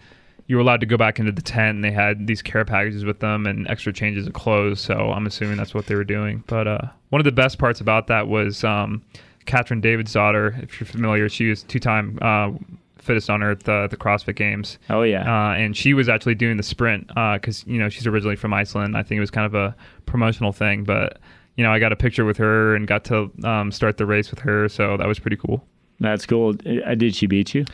you 0.48 0.56
were 0.56 0.62
allowed 0.62 0.80
to 0.80 0.86
go 0.86 0.96
back 0.96 1.18
into 1.18 1.32
the 1.32 1.42
tent. 1.42 1.76
and 1.76 1.84
They 1.84 1.90
had 1.90 2.26
these 2.26 2.40
care 2.42 2.64
packages 2.64 3.04
with 3.04 3.18
them 3.20 3.46
and 3.46 3.66
extra 3.68 3.92
changes 3.92 4.26
of 4.26 4.32
clothes. 4.32 4.80
So 4.80 4.94
I'm 5.12 5.26
assuming 5.26 5.56
that's 5.56 5.74
what 5.74 5.86
they 5.86 5.94
were 5.94 6.04
doing. 6.04 6.44
But 6.46 6.66
uh, 6.68 6.78
one 7.10 7.20
of 7.20 7.24
the 7.24 7.32
best 7.32 7.58
parts 7.58 7.80
about 7.80 8.06
that 8.08 8.28
was 8.28 8.62
um, 8.64 9.02
Katrin 9.46 9.80
Davidsdottir. 9.80 10.62
If 10.62 10.80
you're 10.80 10.86
familiar, 10.86 11.28
she 11.28 11.48
was 11.48 11.62
two-time 11.62 12.18
uh, 12.20 12.50
fittest 12.98 13.30
on 13.30 13.42
earth 13.42 13.68
uh, 13.68 13.84
at 13.84 13.90
the 13.90 13.96
CrossFit 13.96 14.36
Games. 14.36 14.78
Oh 14.90 15.02
yeah. 15.02 15.22
Uh, 15.22 15.54
and 15.54 15.76
she 15.76 15.94
was 15.94 16.08
actually 16.08 16.34
doing 16.34 16.56
the 16.56 16.62
sprint 16.62 17.06
because 17.08 17.64
you 17.66 17.78
know 17.78 17.88
she's 17.88 18.06
originally 18.06 18.36
from 18.36 18.52
Iceland. 18.52 18.96
I 18.96 19.02
think 19.02 19.16
it 19.16 19.20
was 19.20 19.30
kind 19.30 19.46
of 19.46 19.54
a 19.54 19.74
promotional 20.04 20.52
thing, 20.52 20.84
but 20.84 21.18
you 21.56 21.64
know 21.64 21.72
I 21.72 21.78
got 21.78 21.92
a 21.92 21.96
picture 21.96 22.24
with 22.24 22.36
her 22.38 22.74
and 22.74 22.86
got 22.86 23.04
to 23.04 23.30
um, 23.44 23.72
start 23.72 23.96
the 23.96 24.06
race 24.06 24.30
with 24.30 24.40
her, 24.40 24.68
so 24.68 24.96
that 24.96 25.06
was 25.06 25.18
pretty 25.18 25.36
cool. 25.36 25.64
That's 26.00 26.26
cool. 26.26 26.54
Uh, 26.84 26.94
Did 26.94 27.14
she 27.14 27.26
beat 27.26 27.54
you? 27.54 27.64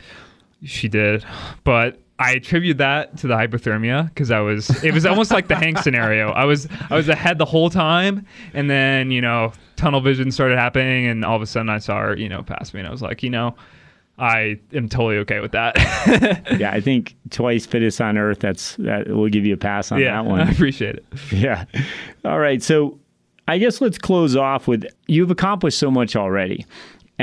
She 0.63 0.87
did, 0.87 1.25
but 1.65 1.99
I 2.19 2.33
attribute 2.33 2.77
that 2.77 3.17
to 3.17 3.27
the 3.27 3.35
hypothermia 3.35 4.07
because 4.09 4.31
I 4.31 4.39
was 4.39 4.83
it 4.83 4.93
was 4.93 5.05
almost 5.05 5.31
like 5.31 5.47
the 5.47 5.55
Hank 5.55 5.79
scenario. 5.79 6.29
I 6.31 6.45
was 6.45 6.67
I 6.89 6.95
was 6.95 7.09
ahead 7.09 7.37
the 7.37 7.45
whole 7.45 7.69
time, 7.69 8.25
and 8.53 8.69
then 8.69 9.11
you 9.11 9.21
know 9.21 9.51
tunnel 9.75 9.99
vision 9.99 10.31
started 10.31 10.57
happening, 10.57 11.07
and 11.07 11.25
all 11.25 11.35
of 11.35 11.41
a 11.41 11.47
sudden 11.47 11.69
I 11.69 11.79
saw 11.79 11.99
her 11.99 12.17
you 12.17 12.29
know 12.29 12.43
pass 12.43 12.73
me, 12.73 12.79
and 12.79 12.87
I 12.87 12.91
was 12.91 13.01
like, 13.01 13.23
you 13.23 13.29
know. 13.29 13.55
I 14.19 14.59
am 14.73 14.89
totally 14.89 15.17
okay 15.17 15.39
with 15.39 15.53
that. 15.53 15.75
yeah, 16.59 16.69
I 16.69 16.81
think 16.81 17.15
twice 17.31 17.65
fittest 17.65 17.99
on 17.99 18.15
earth. 18.15 18.41
That's 18.41 18.75
that. 18.75 19.07
We'll 19.07 19.29
give 19.29 19.43
you 19.43 19.55
a 19.55 19.57
pass 19.57 19.91
on 19.91 19.99
yeah, 19.99 20.21
that 20.21 20.29
one. 20.29 20.39
I 20.47 20.51
appreciate 20.51 20.97
it. 20.97 21.05
Yeah. 21.31 21.65
All 22.23 22.37
right. 22.37 22.61
So 22.61 22.99
I 23.47 23.57
guess 23.57 23.81
let's 23.81 23.97
close 23.97 24.35
off 24.35 24.67
with 24.67 24.85
you've 25.07 25.31
accomplished 25.31 25.79
so 25.79 25.89
much 25.89 26.15
already. 26.15 26.63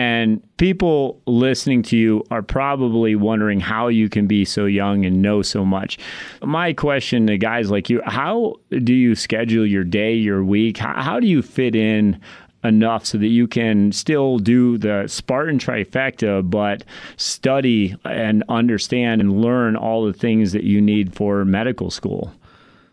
And 0.00 0.40
people 0.56 1.20
listening 1.26 1.82
to 1.82 1.96
you 1.96 2.24
are 2.30 2.40
probably 2.40 3.16
wondering 3.16 3.60
how 3.60 3.88
you 3.88 4.08
can 4.08 4.26
be 4.26 4.46
so 4.46 4.64
young 4.64 5.04
and 5.04 5.20
know 5.20 5.42
so 5.42 5.62
much. 5.62 5.98
My 6.42 6.72
question 6.72 7.26
to 7.26 7.36
guys 7.36 7.70
like 7.70 7.90
you 7.90 8.00
how 8.06 8.54
do 8.70 8.94
you 8.94 9.14
schedule 9.14 9.66
your 9.66 9.84
day, 9.84 10.14
your 10.14 10.42
week? 10.42 10.78
How, 10.78 11.02
how 11.02 11.20
do 11.20 11.26
you 11.26 11.42
fit 11.42 11.74
in 11.74 12.18
enough 12.64 13.04
so 13.04 13.18
that 13.18 13.26
you 13.26 13.46
can 13.46 13.92
still 13.92 14.38
do 14.38 14.78
the 14.78 15.06
Spartan 15.06 15.58
trifecta, 15.58 16.48
but 16.48 16.82
study 17.18 17.94
and 18.06 18.42
understand 18.48 19.20
and 19.20 19.42
learn 19.42 19.76
all 19.76 20.06
the 20.06 20.14
things 20.14 20.52
that 20.52 20.64
you 20.64 20.80
need 20.80 21.14
for 21.14 21.44
medical 21.44 21.90
school? 21.90 22.32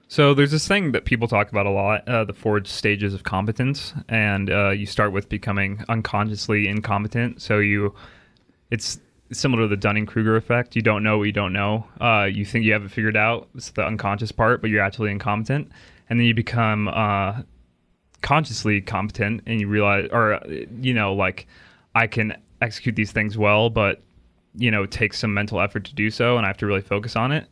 So 0.10 0.34
there's 0.34 0.52
this 0.52 0.68
thing 0.68 0.94
that 0.94 1.04
people 1.04 1.28
talk 1.28 1.52
about 1.52 1.66
a 1.66 1.70
lot, 1.70 2.08
uh, 2.08 2.24
the 2.24 2.34
four 2.34 2.64
stages 2.64 3.14
of 3.14 3.24
competence, 3.24 3.94
and 4.08 4.50
uh, 4.50 4.70
you 4.70 4.86
start 4.86 5.12
with 5.12 5.28
becoming 5.28 5.84
unconsciously 5.90 6.70
incompetent. 6.70 7.42
So 7.42 7.60
you, 7.60 7.94
it's 8.72 9.00
similar 9.34 9.64
to 9.64 9.68
the 9.68 9.76
Dunning 9.76 10.06
Kruger 10.06 10.38
effect. 10.38 10.78
You 10.78 10.82
don't 10.82 11.04
know 11.04 11.18
what 11.18 11.26
you 11.26 11.34
don't 11.34 11.52
know. 11.52 11.86
Uh, 12.00 12.24
you 12.24 12.46
think 12.46 12.64
you 12.64 12.72
have 12.72 12.86
it 12.86 12.92
figured 12.92 13.18
out. 13.18 13.50
It's 13.54 13.72
the 13.72 13.86
unconscious 13.86 14.32
part, 14.32 14.62
but 14.62 14.70
you're 14.70 14.82
actually 14.82 15.12
incompetent, 15.12 15.70
and 16.10 16.18
then 16.18 16.26
you 16.26 16.34
become 16.34 16.88
uh, 16.88 17.42
consciously 18.22 18.80
competent, 18.80 19.42
and 19.46 19.60
you 19.60 19.68
realize, 19.68 20.08
or 20.14 20.36
uh, 20.36 20.48
you 20.80 20.94
know, 20.94 21.14
like 21.14 21.48
I 21.96 22.08
can 22.08 22.38
execute 22.62 22.96
these 22.96 23.12
things 23.12 23.38
well, 23.38 23.70
but 23.70 24.02
you 24.56 24.72
know, 24.72 24.84
it 24.84 24.92
takes 24.92 25.20
some 25.20 25.34
mental 25.34 25.60
effort 25.60 25.84
to 25.84 25.94
do 25.94 26.10
so, 26.10 26.38
and 26.38 26.46
I 26.46 26.50
have 26.50 26.58
to 26.58 26.66
really 26.66 26.82
focus 26.82 27.18
on 27.18 27.34
it. 27.34 27.46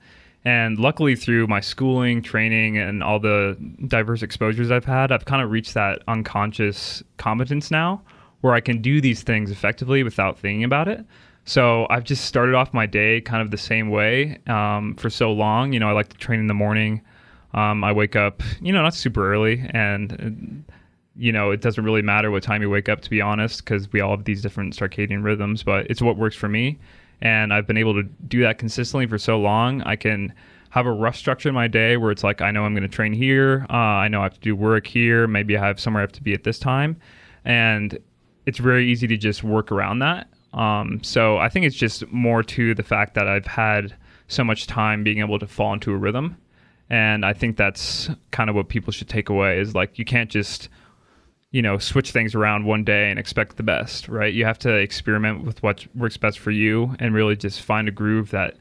And 0.45 0.77
luckily, 0.77 1.15
through 1.15 1.47
my 1.47 1.59
schooling, 1.59 2.21
training, 2.21 2.77
and 2.77 3.03
all 3.03 3.19
the 3.19 3.57
diverse 3.87 4.21
exposures 4.21 4.69
I've 4.69 4.85
had, 4.85 5.11
I've 5.11 5.25
kind 5.25 5.41
of 5.41 5.49
reached 5.49 5.73
that 5.73 6.03
unconscious 6.07 7.03
competence 7.17 7.71
now 7.71 8.01
where 8.41 8.53
I 8.53 8.59
can 8.59 8.79
do 8.79 9.01
these 9.01 9.23
things 9.23 9.49
effectively 9.49 10.03
without 10.03 10.37
thinking 10.37 10.63
about 10.63 10.87
it. 10.87 11.03
So 11.45 11.87
I've 11.89 12.03
just 12.03 12.25
started 12.25 12.53
off 12.53 12.73
my 12.73 12.85
day 12.85 13.21
kind 13.21 13.41
of 13.41 13.49
the 13.49 13.57
same 13.57 13.89
way 13.89 14.37
um, 14.45 14.95
for 14.95 15.09
so 15.09 15.31
long. 15.31 15.73
You 15.73 15.79
know, 15.79 15.89
I 15.89 15.93
like 15.93 16.09
to 16.09 16.17
train 16.17 16.39
in 16.39 16.47
the 16.47 16.53
morning. 16.53 17.01
Um, 17.55 17.83
I 17.83 17.91
wake 17.91 18.15
up, 18.15 18.43
you 18.61 18.71
know, 18.71 18.83
not 18.83 18.93
super 18.93 19.31
early, 19.33 19.67
and 19.71 20.63
you 21.15 21.31
know, 21.31 21.51
it 21.51 21.61
doesn't 21.61 21.83
really 21.83 22.01
matter 22.01 22.29
what 22.29 22.43
time 22.43 22.61
you 22.61 22.69
wake 22.69 22.89
up, 22.89 23.01
to 23.01 23.09
be 23.09 23.21
honest, 23.21 23.63
because 23.63 23.91
we 23.93 24.01
all 24.01 24.15
have 24.15 24.25
these 24.25 24.41
different 24.41 24.75
circadian 24.75 25.23
rhythms, 25.23 25.63
but 25.63 25.89
it's 25.89 26.01
what 26.01 26.17
works 26.17 26.35
for 26.35 26.49
me. 26.49 26.77
And 27.26 27.51
I've 27.51 27.65
been 27.65 27.78
able 27.78 27.95
to 27.95 28.03
do 28.03 28.43
that 28.43 28.59
consistently 28.59 29.07
for 29.07 29.17
so 29.17 29.39
long. 29.39 29.82
I 29.82 29.95
can 29.95 30.32
have 30.69 30.86
a 30.86 30.91
rough 30.91 31.15
structure 31.15 31.49
in 31.49 31.55
my 31.55 31.67
day 31.67 31.97
where 31.97 32.11
it's 32.11 32.23
like, 32.23 32.39
I 32.39 32.51
know 32.51 32.65
I'm 32.65 32.76
going 32.76 32.84
to 32.84 32.88
train 32.88 33.13
here. 33.13 33.65
Uh, 33.67 33.73
I 33.73 34.09
know 34.09 34.19
I 34.19 34.23
have 34.26 34.36
to 34.36 34.39
do 34.41 34.55
work 34.55 34.86
here. 34.86 35.26
Maybe 35.26 35.57
I 35.57 35.65
have 35.65 35.80
somewhere 35.80 36.01
I 36.01 36.03
have 36.03 36.11
to 36.11 36.21
be 36.21 36.36
at 36.36 36.43
this 36.43 36.59
time. 36.59 36.97
And 37.43 37.97
it's 38.45 38.59
very 38.59 38.91
easy 38.91 39.07
to 39.07 39.17
just 39.17 39.43
work 39.43 39.71
around 39.71 39.99
that. 39.99 40.28
Um, 40.53 41.01
so 41.01 41.38
I 41.38 41.49
think 41.49 41.65
it's 41.65 41.76
just 41.76 42.07
more 42.11 42.43
to 42.43 42.76
the 42.76 42.84
fact 42.84 43.15
that 43.15 43.28
I've 43.28 43.47
had 43.47 43.95
so 44.28 44.43
much 44.43 44.67
time 44.67 45.03
being 45.03 45.17
able 45.17 45.39
to 45.39 45.47
fall 45.47 45.73
into 45.73 45.93
a 45.93 45.97
rhythm. 45.97 46.38
And 46.91 47.26
I 47.26 47.34
think 47.34 47.57
that's 47.57 48.07
kind 48.30 48.51
of 48.51 48.55
what 48.55 48.69
people 48.69 48.93
should 48.93 49.09
take 49.09 49.30
away 49.30 49.59
is 49.59 49.73
like, 49.73 49.97
you 49.97 50.05
can't 50.05 50.30
just 50.30 50.69
you 51.55 51.61
know 51.61 51.77
switch 51.77 52.11
things 52.11 52.35
around 52.35 52.65
one 52.65 52.83
day 52.83 53.09
and 53.09 53.17
expect 53.17 53.55
the 53.55 53.63
best 53.63 54.09
right? 54.09 54.33
You 54.33 54.43
have 54.43 54.59
to 54.59 54.73
experiment 54.73 55.45
with 55.45 55.63
what 55.63 55.87
works 55.95 56.17
best 56.17 56.37
for 56.39 56.51
you 56.51 56.93
and 56.99 57.13
really 57.13 57.37
just 57.37 57.61
find 57.61 57.87
a 57.87 57.91
groove 57.91 58.31
that 58.31 58.57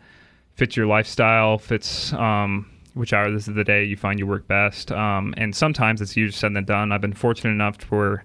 fits 0.55 0.77
your 0.77 0.87
lifestyle 0.87 1.59
fits 1.59 2.13
um, 2.13 2.71
which 2.95 3.13
hours 3.13 3.49
of 3.49 3.57
the 3.57 3.65
day 3.65 3.83
you 3.83 3.97
find 3.97 4.21
you 4.21 4.27
work 4.29 4.47
best. 4.47 4.93
Um, 4.93 5.35
and 5.37 5.57
sometimes 5.57 6.01
it's 6.01 6.13
easier 6.13 6.31
said 6.31 6.55
than 6.55 6.65
done. 6.65 6.93
I've 6.93 7.01
been 7.01 7.13
fortunate 7.13 7.51
enough 7.51 7.79
to 7.79 7.87
where 7.89 8.25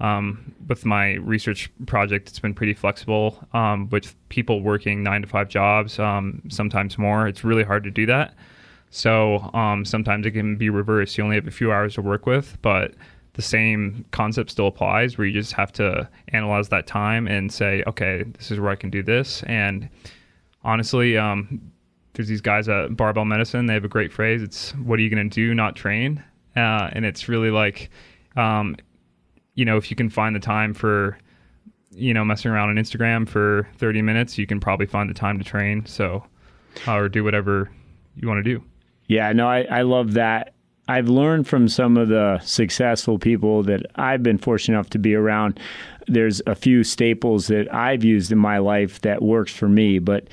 um, 0.00 0.54
with 0.68 0.84
my 0.84 1.14
research 1.14 1.70
project 1.86 2.28
it's 2.28 2.38
been 2.38 2.52
pretty 2.52 2.74
flexible 2.74 3.42
um, 3.54 3.88
with 3.88 4.14
people 4.28 4.60
working 4.60 5.02
nine 5.02 5.22
to 5.22 5.28
five 5.28 5.48
jobs 5.48 5.98
um, 5.98 6.42
sometimes 6.50 6.98
more. 6.98 7.26
It's 7.26 7.44
really 7.44 7.64
hard 7.64 7.82
to 7.84 7.90
do 7.90 8.04
that. 8.04 8.34
So 8.90 9.38
um, 9.54 9.86
sometimes 9.86 10.26
it 10.26 10.32
can 10.32 10.56
be 10.56 10.68
reversed. 10.68 11.16
You 11.16 11.24
only 11.24 11.36
have 11.36 11.46
a 11.46 11.50
few 11.50 11.72
hours 11.72 11.94
to 11.94 12.02
work 12.02 12.26
with 12.26 12.58
but 12.60 12.92
the 13.34 13.42
same 13.42 14.04
concept 14.10 14.50
still 14.50 14.66
applies 14.66 15.16
where 15.16 15.26
you 15.26 15.32
just 15.32 15.52
have 15.52 15.72
to 15.72 16.08
analyze 16.28 16.68
that 16.68 16.86
time 16.86 17.26
and 17.26 17.50
say, 17.52 17.82
okay, 17.86 18.24
this 18.36 18.50
is 18.50 18.60
where 18.60 18.70
I 18.70 18.76
can 18.76 18.90
do 18.90 19.02
this. 19.02 19.42
And 19.44 19.88
honestly, 20.64 21.16
um, 21.16 21.60
there's 22.12 22.28
these 22.28 22.42
guys 22.42 22.68
at 22.68 22.96
Barbell 22.96 23.24
Medicine. 23.24 23.66
They 23.66 23.74
have 23.74 23.84
a 23.84 23.88
great 23.88 24.12
phrase. 24.12 24.42
It's 24.42 24.72
what 24.76 24.98
are 24.98 25.02
you 25.02 25.08
going 25.08 25.28
to 25.28 25.34
do, 25.34 25.54
not 25.54 25.76
train? 25.76 26.22
Uh, 26.54 26.90
and 26.92 27.06
it's 27.06 27.28
really 27.28 27.50
like, 27.50 27.90
um, 28.36 28.76
you 29.54 29.64
know, 29.64 29.78
if 29.78 29.90
you 29.90 29.96
can 29.96 30.10
find 30.10 30.36
the 30.36 30.40
time 30.40 30.74
for, 30.74 31.16
you 31.90 32.12
know, 32.12 32.24
messing 32.24 32.50
around 32.50 32.68
on 32.68 32.76
Instagram 32.76 33.26
for 33.26 33.66
30 33.78 34.02
minutes, 34.02 34.36
you 34.36 34.46
can 34.46 34.60
probably 34.60 34.86
find 34.86 35.08
the 35.08 35.14
time 35.14 35.38
to 35.38 35.44
train. 35.44 35.86
So, 35.86 36.24
uh, 36.86 36.96
or 36.96 37.08
do 37.08 37.24
whatever 37.24 37.70
you 38.16 38.28
want 38.28 38.44
to 38.44 38.58
do. 38.58 38.62
Yeah, 39.06 39.32
no, 39.32 39.48
I, 39.48 39.62
I 39.62 39.82
love 39.82 40.14
that. 40.14 40.54
I've 40.88 41.08
learned 41.08 41.46
from 41.46 41.68
some 41.68 41.96
of 41.96 42.08
the 42.08 42.40
successful 42.42 43.18
people 43.18 43.62
that 43.64 43.86
I've 43.94 44.22
been 44.22 44.38
fortunate 44.38 44.76
enough 44.76 44.90
to 44.90 44.98
be 44.98 45.14
around. 45.14 45.60
There's 46.08 46.42
a 46.46 46.56
few 46.56 46.82
staples 46.82 47.46
that 47.46 47.72
I've 47.72 48.02
used 48.02 48.32
in 48.32 48.38
my 48.38 48.58
life 48.58 49.00
that 49.02 49.22
works 49.22 49.54
for 49.54 49.68
me, 49.68 50.00
but 50.00 50.26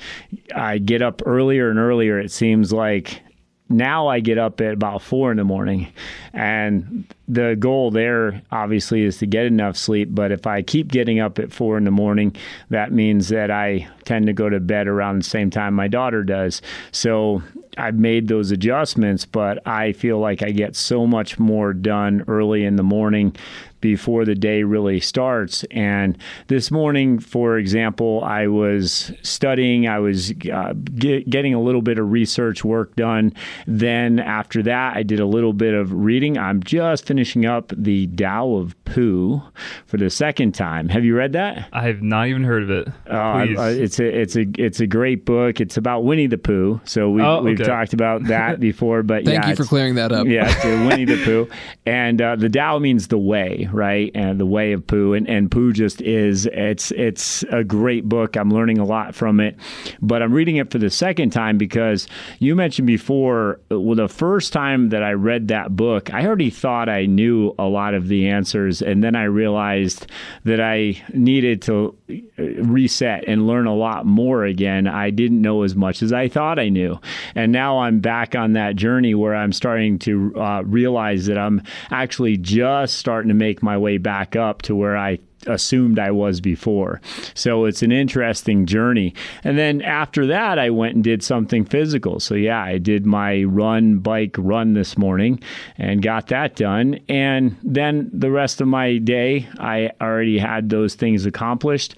I 0.54 0.78
get 0.78 1.02
up 1.02 1.22
earlier 1.24 1.70
and 1.70 1.78
earlier. 1.78 2.18
It 2.18 2.32
seems 2.32 2.72
like 2.72 3.22
now 3.68 4.08
I 4.08 4.18
get 4.18 4.36
up 4.36 4.60
at 4.60 4.72
about 4.72 5.00
four 5.00 5.30
in 5.30 5.36
the 5.36 5.44
morning, 5.44 5.92
and 6.32 7.04
the 7.28 7.54
goal 7.56 7.92
there 7.92 8.42
obviously 8.50 9.02
is 9.04 9.18
to 9.18 9.26
get 9.26 9.46
enough 9.46 9.76
sleep. 9.76 10.08
But 10.10 10.32
if 10.32 10.44
I 10.48 10.62
keep 10.62 10.88
getting 10.88 11.20
up 11.20 11.38
at 11.38 11.52
four 11.52 11.78
in 11.78 11.84
the 11.84 11.92
morning, 11.92 12.34
that 12.70 12.90
means 12.90 13.28
that 13.28 13.52
I 13.52 13.88
tend 14.04 14.26
to 14.26 14.32
go 14.32 14.48
to 14.48 14.58
bed 14.58 14.88
around 14.88 15.20
the 15.20 15.24
same 15.24 15.50
time 15.50 15.74
my 15.74 15.86
daughter 15.86 16.24
does. 16.24 16.60
So 16.90 17.44
I've 17.76 17.98
made 17.98 18.28
those 18.28 18.50
adjustments, 18.50 19.24
but 19.24 19.66
I 19.66 19.92
feel 19.92 20.18
like 20.18 20.42
I 20.42 20.50
get 20.50 20.76
so 20.76 21.06
much 21.06 21.38
more 21.38 21.72
done 21.72 22.24
early 22.28 22.64
in 22.64 22.76
the 22.76 22.82
morning 22.82 23.34
before 23.80 24.24
the 24.24 24.34
day 24.34 24.62
really 24.62 25.00
starts. 25.00 25.64
And 25.70 26.16
this 26.48 26.70
morning, 26.70 27.18
for 27.18 27.58
example, 27.58 28.22
I 28.24 28.46
was 28.46 29.12
studying, 29.22 29.88
I 29.88 29.98
was 29.98 30.32
uh, 30.52 30.74
get, 30.94 31.28
getting 31.28 31.54
a 31.54 31.60
little 31.60 31.82
bit 31.82 31.98
of 31.98 32.10
research 32.10 32.64
work 32.64 32.96
done. 32.96 33.32
Then 33.66 34.18
after 34.18 34.62
that, 34.64 34.96
I 34.96 35.02
did 35.02 35.20
a 35.20 35.26
little 35.26 35.52
bit 35.52 35.74
of 35.74 35.92
reading. 35.92 36.38
I'm 36.38 36.62
just 36.62 37.06
finishing 37.06 37.46
up 37.46 37.72
the 37.76 38.06
Tao 38.08 38.54
of 38.54 38.76
Pooh 38.84 39.42
for 39.86 39.96
the 39.96 40.10
second 40.10 40.52
time. 40.52 40.88
Have 40.88 41.04
you 41.04 41.16
read 41.16 41.32
that? 41.32 41.68
I 41.72 41.82
have 41.82 42.02
not 42.02 42.28
even 42.28 42.44
heard 42.44 42.64
of 42.64 42.70
it. 42.70 42.88
Uh, 43.08 43.46
it's 43.46 43.98
a 43.98 44.20
it's 44.20 44.36
a 44.36 44.46
it's 44.58 44.80
a 44.80 44.86
great 44.86 45.24
book. 45.24 45.60
It's 45.60 45.76
about 45.76 46.04
Winnie 46.04 46.26
the 46.26 46.38
Pooh. 46.38 46.80
So 46.84 47.10
we, 47.10 47.22
oh, 47.22 47.42
we've 47.42 47.62
talked 47.62 47.92
about 47.92 48.24
that 48.28 48.60
before. 48.60 49.02
But 49.02 49.24
thank 49.24 49.42
yeah, 49.42 49.50
you 49.50 49.56
for 49.56 49.64
clearing 49.64 49.94
that 49.96 50.12
up. 50.12 50.26
Yeah, 50.26 50.86
Winnie 50.86 51.04
the 51.04 51.22
Pooh, 51.24 51.48
and 51.86 52.20
uh, 52.20 52.36
the 52.36 52.48
Tao 52.48 52.78
means 52.78 53.08
the 53.08 53.18
way, 53.18 53.68
right? 53.72 54.10
And 54.14 54.38
the 54.40 54.46
way 54.46 54.72
of 54.72 54.86
Pooh, 54.86 55.14
and 55.14 55.28
and 55.28 55.50
Pooh 55.50 55.72
just 55.72 56.00
is. 56.02 56.46
It's 56.46 56.90
it's 56.92 57.42
a 57.44 57.64
great 57.64 58.08
book. 58.08 58.36
I'm 58.36 58.50
learning 58.50 58.78
a 58.78 58.84
lot 58.84 59.14
from 59.14 59.40
it, 59.40 59.56
but 60.00 60.22
I'm 60.22 60.32
reading 60.32 60.56
it 60.56 60.70
for 60.70 60.78
the 60.78 60.90
second 60.90 61.30
time 61.30 61.58
because 61.58 62.06
you 62.38 62.54
mentioned 62.54 62.86
before. 62.86 63.60
Well, 63.70 63.94
the 63.94 64.08
first 64.08 64.52
time 64.52 64.90
that 64.90 65.02
I 65.02 65.12
read 65.12 65.48
that 65.48 65.76
book, 65.76 66.12
I 66.12 66.26
already 66.26 66.50
thought 66.50 66.88
I 66.88 67.06
knew 67.06 67.54
a 67.58 67.64
lot 67.64 67.94
of 67.94 68.08
the 68.08 68.28
answers, 68.28 68.82
and 68.82 69.02
then 69.02 69.14
I 69.14 69.24
realized 69.24 70.10
that 70.44 70.60
I 70.60 71.02
needed 71.12 71.62
to 71.62 71.96
uh, 72.10 72.42
reset 72.62 73.24
and 73.26 73.46
learn 73.46 73.66
a 73.66 73.74
lot 73.74 74.06
more 74.06 74.44
again. 74.44 74.86
I 74.86 75.10
didn't 75.10 75.40
know 75.40 75.62
as 75.62 75.74
much 75.74 76.02
as 76.02 76.12
I 76.12 76.28
thought 76.28 76.58
I 76.58 76.68
knew, 76.68 76.98
and 77.34 77.52
now 77.52 77.80
I'm 77.80 78.00
back 78.00 78.34
on 78.34 78.52
that 78.54 78.76
journey 78.76 79.14
where 79.14 79.34
I'm 79.34 79.52
starting 79.52 79.98
to 80.00 80.34
uh, 80.36 80.62
realize 80.64 81.26
that 81.26 81.38
I'm 81.38 81.62
actually 81.90 82.36
just 82.36 82.96
starting 82.96 83.28
to 83.28 83.34
make 83.34 83.59
my 83.62 83.76
way 83.76 83.98
back 83.98 84.36
up 84.36 84.62
to 84.62 84.74
where 84.74 84.96
I 84.96 85.18
assumed 85.46 85.98
I 85.98 86.10
was 86.10 86.40
before. 86.40 87.00
So 87.34 87.64
it's 87.64 87.82
an 87.82 87.92
interesting 87.92 88.66
journey. 88.66 89.14
And 89.42 89.58
then 89.58 89.80
after 89.82 90.26
that, 90.26 90.58
I 90.58 90.70
went 90.70 90.96
and 90.96 91.04
did 91.04 91.22
something 91.22 91.64
physical. 91.64 92.20
So 92.20 92.34
yeah, 92.34 92.62
I 92.62 92.78
did 92.78 93.06
my 93.06 93.44
run, 93.44 93.98
bike, 93.98 94.36
run 94.38 94.74
this 94.74 94.98
morning 94.98 95.42
and 95.78 96.02
got 96.02 96.26
that 96.28 96.56
done. 96.56 97.00
And 97.08 97.56
then 97.62 98.10
the 98.12 98.30
rest 98.30 98.60
of 98.60 98.68
my 98.68 98.98
day, 98.98 99.48
I 99.58 99.90
already 100.00 100.38
had 100.38 100.68
those 100.68 100.94
things 100.94 101.26
accomplished 101.26 101.94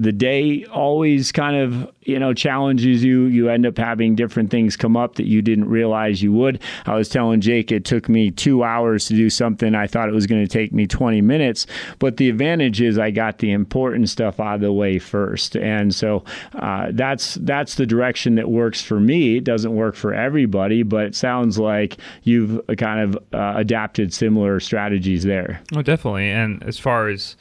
the 0.00 0.12
day 0.12 0.64
always 0.64 1.30
kind 1.30 1.56
of 1.56 1.92
you 2.00 2.18
know 2.18 2.32
challenges 2.32 3.04
you. 3.04 3.24
You 3.24 3.50
end 3.50 3.66
up 3.66 3.76
having 3.76 4.14
different 4.14 4.50
things 4.50 4.76
come 4.76 4.96
up 4.96 5.16
that 5.16 5.26
you 5.26 5.42
didn't 5.42 5.68
realize 5.68 6.22
you 6.22 6.32
would. 6.32 6.62
I 6.86 6.94
was 6.94 7.08
telling 7.08 7.40
jake 7.40 7.70
it 7.70 7.84
took 7.84 8.08
me 8.08 8.30
two 8.30 8.64
hours 8.64 9.06
to 9.06 9.14
do 9.14 9.28
something. 9.28 9.74
I 9.74 9.86
thought 9.86 10.08
it 10.08 10.14
was 10.14 10.26
going 10.26 10.42
to 10.42 10.48
take 10.48 10.72
me 10.72 10.86
20 10.86 11.20
minutes 11.20 11.66
but 11.98 12.16
the 12.16 12.30
advantage 12.30 12.80
is 12.80 12.98
i 12.98 13.10
got 13.10 13.38
the 13.38 13.50
important 13.52 14.08
stuff 14.08 14.40
out 14.40 14.56
of 14.56 14.60
the 14.62 14.72
way 14.72 14.98
first. 14.98 15.56
And 15.56 15.94
so 15.94 16.24
uh, 16.54 16.88
that's 16.92 17.34
that's 17.34 17.74
the 17.74 17.86
direction 17.86 18.36
that 18.36 18.50
works 18.50 18.82
for 18.82 18.98
me. 18.98 19.36
It 19.36 19.44
doesn't 19.44 19.74
work 19.74 19.94
for 19.94 20.14
everybody 20.14 20.82
but 20.82 21.04
it 21.04 21.14
sounds 21.14 21.58
like 21.58 21.98
you've 22.22 22.60
kind 22.78 23.00
of 23.00 23.24
uh, 23.34 23.58
adapted 23.58 24.14
similar 24.14 24.60
strategies 24.60 25.24
there. 25.24 25.60
Oh 25.74 25.82
definitely. 25.82 26.30
And 26.30 26.62
as 26.62 26.78
far 26.78 27.08
as 27.08 27.36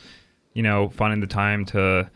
you 0.53 0.63
know 0.63 0.89
finding 0.89 1.21
the 1.21 1.27
time 1.27 1.63
to 1.67 2.09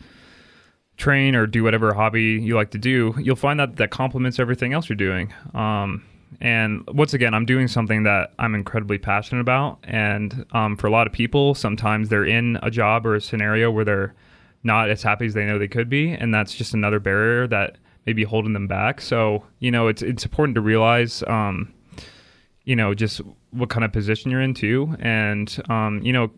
train 0.97 1.35
or 1.35 1.47
do 1.47 1.63
whatever 1.63 1.93
hobby 1.93 2.39
you 2.41 2.55
like 2.55 2.71
to 2.71 2.77
do, 2.77 3.13
you'll 3.17 3.35
find 3.35 3.59
that 3.59 3.77
that 3.77 3.91
complements 3.91 4.39
everything 4.39 4.73
else 4.73 4.89
you're 4.89 4.95
doing. 4.95 5.33
Um, 5.53 6.03
and 6.41 6.83
once 6.87 7.13
again, 7.13 7.33
I'm 7.33 7.45
doing 7.45 7.67
something 7.67 8.03
that 8.03 8.33
I'm 8.39 8.55
incredibly 8.55 8.97
passionate 8.97 9.41
about. 9.41 9.79
And 9.83 10.45
um, 10.51 10.77
for 10.77 10.87
a 10.87 10.91
lot 10.91 11.07
of 11.07 11.13
people, 11.13 11.55
sometimes 11.55 12.09
they're 12.09 12.25
in 12.25 12.57
a 12.61 12.71
job 12.71 13.05
or 13.05 13.15
a 13.15 13.21
scenario 13.21 13.71
where 13.71 13.85
they're 13.85 14.13
not 14.63 14.89
as 14.89 15.03
happy 15.03 15.25
as 15.25 15.33
they 15.33 15.45
know 15.45 15.59
they 15.59 15.67
could 15.67 15.89
be, 15.89 16.09
and 16.09 16.33
that's 16.33 16.53
just 16.55 16.73
another 16.73 16.99
barrier 16.99 17.47
that 17.47 17.77
may 18.05 18.13
be 18.13 18.23
holding 18.23 18.53
them 18.53 18.67
back. 18.67 19.01
So 19.01 19.43
you 19.59 19.71
know, 19.71 19.87
it's 19.87 20.01
it's 20.01 20.23
important 20.23 20.55
to 20.55 20.61
realize, 20.61 21.23
um, 21.27 21.73
you 22.63 22.75
know, 22.75 22.93
just 22.93 23.21
what 23.51 23.69
kind 23.69 23.83
of 23.83 23.91
position 23.91 24.31
you're 24.31 24.41
in 24.41 24.53
too, 24.53 24.95
and 24.99 25.61
um, 25.69 26.01
you 26.01 26.13
know, 26.13 26.31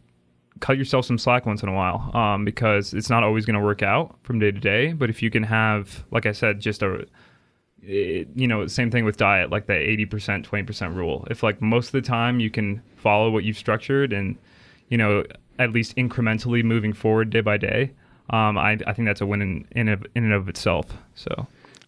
cut 0.60 0.78
yourself 0.78 1.06
some 1.06 1.18
slack 1.18 1.46
once 1.46 1.64
in 1.64 1.70
a 1.70 1.74
while 1.74 2.12
um, 2.16 2.46
because 2.46 2.94
it's 2.94 3.10
not 3.10 3.24
always 3.24 3.46
going 3.46 3.56
to 3.56 3.64
work 3.64 3.84
out 3.84 4.18
from 4.24 4.40
day 4.40 4.52
to 4.52 4.60
day. 4.60 4.94
But 4.94 5.10
if 5.10 5.22
you 5.22 5.30
can 5.30 5.44
have, 5.44 6.06
like 6.12 6.26
I 6.26 6.32
said, 6.32 6.60
just 6.60 6.82
a, 6.82 7.06
you 7.82 8.48
know, 8.48 8.66
same 8.68 8.90
thing 8.90 9.06
with 9.06 9.18
diet, 9.18 9.50
like 9.50 9.68
the 9.68 9.74
80%, 9.74 10.46
20% 10.46 10.96
rule. 10.96 11.28
If 11.30 11.44
like 11.44 11.62
most 11.62 11.88
of 11.88 11.92
the 11.94 12.02
time 12.02 12.40
you 12.40 12.50
can 12.50 12.82
follow 12.96 13.30
what 13.30 13.44
you've 13.44 13.58
structured 13.58 14.14
and, 14.14 14.38
you 14.90 14.98
know, 14.98 15.24
at 15.60 15.72
least 15.72 15.96
incrementally 15.96 16.64
moving 16.64 16.94
forward 16.94 17.30
day 17.30 17.42
by 17.42 17.58
day, 17.58 17.92
um, 18.30 18.58
I, 18.58 18.80
I 18.88 18.94
think 18.94 19.08
that's 19.08 19.22
a 19.22 19.26
win 19.26 19.42
in, 19.42 19.68
in, 19.72 19.88
in 19.88 20.24
and 20.24 20.34
of 20.34 20.50
itself. 20.50 20.98
So 21.14 21.48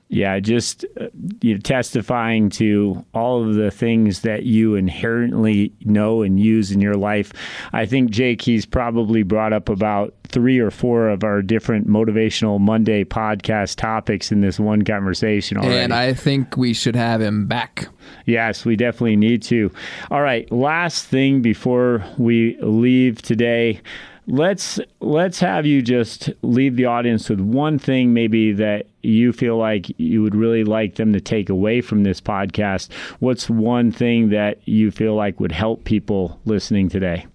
yeah, 0.09 0.39
just 0.39 0.85
uh, 0.99 1.07
you 1.41 1.55
know, 1.55 1.59
testifying 1.59 2.49
to 2.51 3.05
all 3.13 3.47
of 3.47 3.55
the 3.55 3.71
things 3.71 4.21
that 4.21 4.43
you 4.43 4.75
inherently 4.75 5.73
know 5.81 6.21
and 6.21 6.39
use 6.39 6.71
in 6.71 6.79
your 6.79 6.93
life. 6.93 7.33
I 7.73 7.85
think 7.85 8.11
Jake, 8.11 8.41
he's 8.41 8.65
probably 8.65 9.23
brought 9.23 9.51
up 9.51 9.67
about 9.67 10.13
three 10.29 10.59
or 10.59 10.71
four 10.71 11.09
of 11.09 11.23
our 11.23 11.41
different 11.41 11.87
motivational 11.87 12.59
Monday 12.59 13.03
podcast 13.03 13.75
topics 13.75 14.31
in 14.31 14.41
this 14.41 14.59
one 14.59 14.83
conversation 14.83 15.57
already. 15.57 15.77
And 15.77 15.93
I 15.93 16.13
think 16.13 16.55
we 16.55 16.73
should 16.73 16.95
have 16.95 17.21
him 17.21 17.47
back. 17.47 17.87
Yes, 18.25 18.63
we 18.63 18.77
definitely 18.77 19.17
need 19.17 19.43
to. 19.43 19.71
All 20.09 20.21
right, 20.21 20.49
last 20.51 21.05
thing 21.05 21.41
before 21.41 22.05
we 22.17 22.57
leave 22.61 23.21
today 23.21 23.81
let's 24.27 24.79
let's 24.99 25.39
have 25.39 25.65
you 25.65 25.81
just 25.81 26.29
leave 26.41 26.75
the 26.75 26.85
audience 26.85 27.29
with 27.29 27.39
one 27.39 27.79
thing 27.79 28.13
maybe 28.13 28.51
that 28.51 28.85
you 29.01 29.31
feel 29.31 29.57
like 29.57 29.87
you 29.97 30.21
would 30.21 30.35
really 30.35 30.65
like 30.65 30.95
them 30.95 31.13
to 31.13 31.21
take 31.21 31.49
away 31.49 31.79
from 31.79 32.03
this 32.03 32.19
podcast. 32.19 32.91
What's 33.19 33.49
one 33.49 33.91
thing 33.91 34.29
that 34.29 34.59
you 34.67 34.91
feel 34.91 35.15
like 35.15 35.39
would 35.39 35.53
help 35.53 35.85
people 35.85 36.39
listening 36.45 36.89
today? 36.89 37.25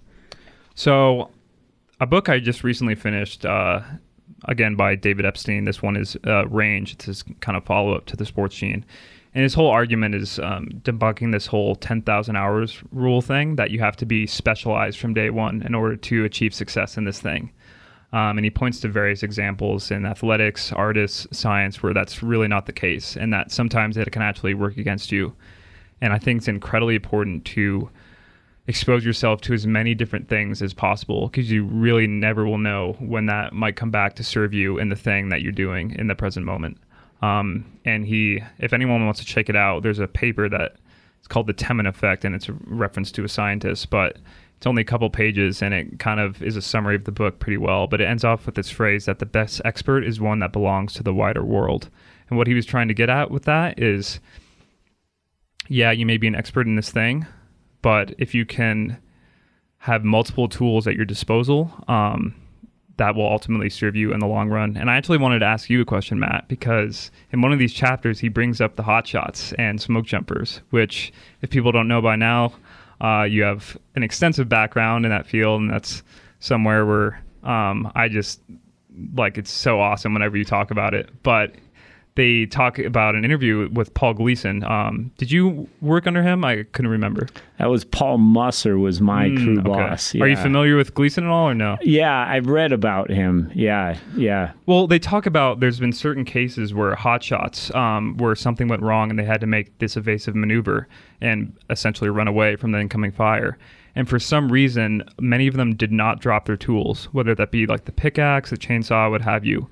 So 0.74 1.30
a 2.00 2.06
book 2.06 2.28
i 2.28 2.40
just 2.40 2.64
recently 2.64 2.94
finished 2.94 3.46
uh, 3.46 3.80
again 4.44 4.76
by 4.76 4.94
david 4.94 5.24
epstein. 5.24 5.64
This 5.64 5.82
one 5.82 5.96
is 5.96 6.16
uh, 6.26 6.46
range. 6.48 6.92
It's 6.92 7.06
his 7.06 7.24
kind 7.40 7.56
of 7.56 7.64
follow-up 7.64 8.06
to 8.06 8.16
the 8.16 8.26
sports 8.26 8.54
gene 8.56 8.84
and 9.34 9.42
his 9.42 9.54
whole 9.54 9.70
argument 9.70 10.14
is 10.14 10.38
um, 10.38 10.68
debunking 10.82 11.32
this 11.32 11.46
whole 11.46 11.74
10,000 11.76 12.36
hours 12.36 12.82
rule 12.92 13.22
thing 13.22 13.56
that 13.56 13.70
you 13.70 13.80
have 13.80 13.96
to 13.96 14.06
be 14.06 14.26
specialized 14.26 14.98
from 14.98 15.14
day 15.14 15.30
one 15.30 15.62
in 15.62 15.74
order 15.74 15.96
to 15.96 16.24
achieve 16.24 16.52
success 16.52 16.96
in 16.96 17.04
this 17.04 17.20
thing. 17.20 17.50
Um, 18.12 18.36
and 18.36 18.44
he 18.44 18.50
points 18.50 18.80
to 18.80 18.88
various 18.88 19.22
examples 19.22 19.90
in 19.90 20.04
athletics, 20.04 20.70
artists, 20.70 21.26
science, 21.36 21.82
where 21.82 21.94
that's 21.94 22.22
really 22.22 22.46
not 22.46 22.66
the 22.66 22.72
case, 22.72 23.16
and 23.16 23.32
that 23.32 23.50
sometimes 23.50 23.96
it 23.96 24.12
can 24.12 24.20
actually 24.20 24.52
work 24.52 24.76
against 24.76 25.10
you. 25.10 25.34
And 26.02 26.12
I 26.12 26.18
think 26.18 26.38
it's 26.38 26.48
incredibly 26.48 26.94
important 26.94 27.46
to 27.46 27.88
expose 28.66 29.04
yourself 29.04 29.40
to 29.40 29.54
as 29.54 29.66
many 29.66 29.94
different 29.94 30.28
things 30.28 30.60
as 30.60 30.74
possible 30.74 31.28
because 31.28 31.50
you 31.50 31.64
really 31.64 32.06
never 32.06 32.44
will 32.44 32.58
know 32.58 32.96
when 33.00 33.26
that 33.26 33.52
might 33.52 33.76
come 33.76 33.90
back 33.90 34.14
to 34.16 34.22
serve 34.22 34.52
you 34.52 34.78
in 34.78 34.88
the 34.88 34.96
thing 34.96 35.30
that 35.30 35.40
you're 35.40 35.50
doing 35.50 35.94
in 35.98 36.06
the 36.06 36.14
present 36.14 36.44
moment. 36.44 36.78
Um, 37.22 37.64
and 37.84 38.04
he, 38.04 38.42
if 38.58 38.72
anyone 38.72 39.04
wants 39.04 39.20
to 39.20 39.26
check 39.26 39.48
it 39.48 39.56
out, 39.56 39.82
there's 39.82 40.00
a 40.00 40.08
paper 40.08 40.48
that 40.48 40.76
it's 41.18 41.28
called 41.28 41.46
the 41.46 41.54
Temin 41.54 41.88
effect, 41.88 42.24
and 42.24 42.34
it's 42.34 42.48
a 42.48 42.52
reference 42.66 43.12
to 43.12 43.24
a 43.24 43.28
scientist, 43.28 43.90
but 43.90 44.18
it's 44.56 44.66
only 44.66 44.82
a 44.82 44.84
couple 44.84 45.08
pages, 45.08 45.62
and 45.62 45.72
it 45.72 46.00
kind 46.00 46.18
of 46.18 46.42
is 46.42 46.56
a 46.56 46.62
summary 46.62 46.96
of 46.96 47.04
the 47.04 47.12
book 47.12 47.38
pretty 47.38 47.56
well. 47.56 47.86
But 47.86 48.00
it 48.00 48.06
ends 48.06 48.24
off 48.24 48.44
with 48.46 48.56
this 48.56 48.70
phrase 48.70 49.04
that 49.04 49.20
the 49.20 49.26
best 49.26 49.60
expert 49.64 50.04
is 50.04 50.20
one 50.20 50.40
that 50.40 50.52
belongs 50.52 50.94
to 50.94 51.02
the 51.02 51.14
wider 51.14 51.44
world. 51.44 51.88
And 52.28 52.38
what 52.38 52.48
he 52.48 52.54
was 52.54 52.66
trying 52.66 52.88
to 52.88 52.94
get 52.94 53.08
at 53.08 53.30
with 53.30 53.44
that 53.44 53.80
is, 53.80 54.18
yeah, 55.68 55.92
you 55.92 56.06
may 56.06 56.16
be 56.16 56.26
an 56.26 56.34
expert 56.34 56.66
in 56.66 56.74
this 56.74 56.90
thing, 56.90 57.26
but 57.82 58.14
if 58.18 58.34
you 58.34 58.44
can 58.44 58.98
have 59.78 60.04
multiple 60.04 60.48
tools 60.48 60.86
at 60.86 60.96
your 60.96 61.04
disposal, 61.04 61.72
um, 61.86 62.34
that 63.02 63.16
will 63.16 63.26
ultimately 63.26 63.68
serve 63.68 63.96
you 63.96 64.12
in 64.12 64.20
the 64.20 64.28
long 64.28 64.48
run. 64.48 64.76
And 64.76 64.88
I 64.88 64.96
actually 64.96 65.18
wanted 65.18 65.40
to 65.40 65.46
ask 65.46 65.68
you 65.68 65.80
a 65.80 65.84
question, 65.84 66.20
Matt, 66.20 66.46
because 66.46 67.10
in 67.32 67.42
one 67.42 67.52
of 67.52 67.58
these 67.58 67.72
chapters, 67.72 68.20
he 68.20 68.28
brings 68.28 68.60
up 68.60 68.76
the 68.76 68.84
hot 68.84 69.08
shots 69.08 69.52
and 69.54 69.80
smoke 69.80 70.06
jumpers, 70.06 70.60
which, 70.70 71.12
if 71.40 71.50
people 71.50 71.72
don't 71.72 71.88
know 71.88 72.00
by 72.00 72.14
now, 72.14 72.52
uh, 73.00 73.24
you 73.24 73.42
have 73.42 73.76
an 73.96 74.04
extensive 74.04 74.48
background 74.48 75.04
in 75.04 75.10
that 75.10 75.26
field, 75.26 75.62
and 75.62 75.68
that's 75.68 76.04
somewhere 76.38 76.86
where 76.86 77.20
um, 77.42 77.90
I 77.96 78.06
just 78.06 78.40
like 79.16 79.36
it's 79.36 79.50
so 79.50 79.80
awesome 79.80 80.12
whenever 80.12 80.36
you 80.36 80.44
talk 80.44 80.70
about 80.70 80.94
it. 80.94 81.10
But 81.24 81.56
they 82.14 82.44
talk 82.44 82.78
about 82.78 83.14
an 83.14 83.24
interview 83.24 83.70
with 83.72 83.94
Paul 83.94 84.12
Gleason. 84.12 84.62
Um, 84.64 85.10
did 85.16 85.32
you 85.32 85.68
work 85.80 86.06
under 86.06 86.22
him? 86.22 86.44
I 86.44 86.64
couldn't 86.72 86.90
remember. 86.90 87.26
That 87.58 87.70
was 87.70 87.84
Paul 87.84 88.18
Musser 88.18 88.78
was 88.78 89.00
my 89.00 89.28
mm, 89.28 89.36
crew 89.42 89.58
okay. 89.60 89.68
boss. 89.68 90.14
Yeah. 90.14 90.24
Are 90.24 90.28
you 90.28 90.36
familiar 90.36 90.76
with 90.76 90.94
Gleason 90.94 91.24
at 91.24 91.30
all 91.30 91.48
or 91.48 91.54
no? 91.54 91.78
Yeah, 91.80 92.26
I've 92.28 92.46
read 92.46 92.72
about 92.72 93.10
him. 93.10 93.50
Yeah, 93.54 93.96
yeah. 94.14 94.52
Well, 94.66 94.86
they 94.86 94.98
talk 94.98 95.24
about 95.24 95.60
there's 95.60 95.80
been 95.80 95.92
certain 95.92 96.24
cases 96.26 96.74
where 96.74 96.94
hot 96.94 97.22
shots, 97.22 97.74
um, 97.74 98.16
where 98.18 98.34
something 98.34 98.68
went 98.68 98.82
wrong 98.82 99.08
and 99.08 99.18
they 99.18 99.24
had 99.24 99.40
to 99.40 99.46
make 99.46 99.78
this 99.78 99.96
evasive 99.96 100.34
maneuver 100.34 100.88
and 101.22 101.56
essentially 101.70 102.10
run 102.10 102.28
away 102.28 102.56
from 102.56 102.72
the 102.72 102.80
incoming 102.80 103.12
fire. 103.12 103.56
And 103.94 104.08
for 104.08 104.18
some 104.18 104.50
reason, 104.52 105.02
many 105.18 105.46
of 105.46 105.54
them 105.54 105.74
did 105.74 105.92
not 105.92 106.20
drop 106.20 106.46
their 106.46 106.56
tools, 106.56 107.06
whether 107.12 107.34
that 107.34 107.50
be 107.50 107.66
like 107.66 107.84
the 107.86 107.92
pickaxe, 107.92 108.50
the 108.50 108.56
chainsaw, 108.56 109.10
what 109.10 109.22
have 109.22 109.44
you. 109.44 109.68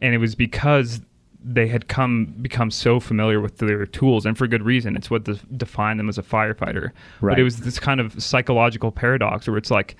And 0.00 0.14
it 0.14 0.18
was 0.18 0.34
because 0.34 1.00
they 1.44 1.68
had 1.68 1.88
come 1.88 2.34
become 2.40 2.70
so 2.70 2.98
familiar 2.98 3.40
with 3.40 3.58
their 3.58 3.84
tools 3.86 4.24
and 4.24 4.36
for 4.36 4.46
good 4.46 4.62
reason. 4.62 4.96
It's 4.96 5.10
what 5.10 5.24
de- 5.24 5.38
defined 5.56 6.00
them 6.00 6.08
as 6.08 6.16
a 6.16 6.22
firefighter. 6.22 6.90
Right. 7.20 7.32
but 7.32 7.38
it 7.38 7.44
was 7.44 7.58
this 7.58 7.78
kind 7.78 8.00
of 8.00 8.20
psychological 8.22 8.90
paradox 8.90 9.46
where 9.46 9.58
it's 9.58 9.70
like 9.70 9.96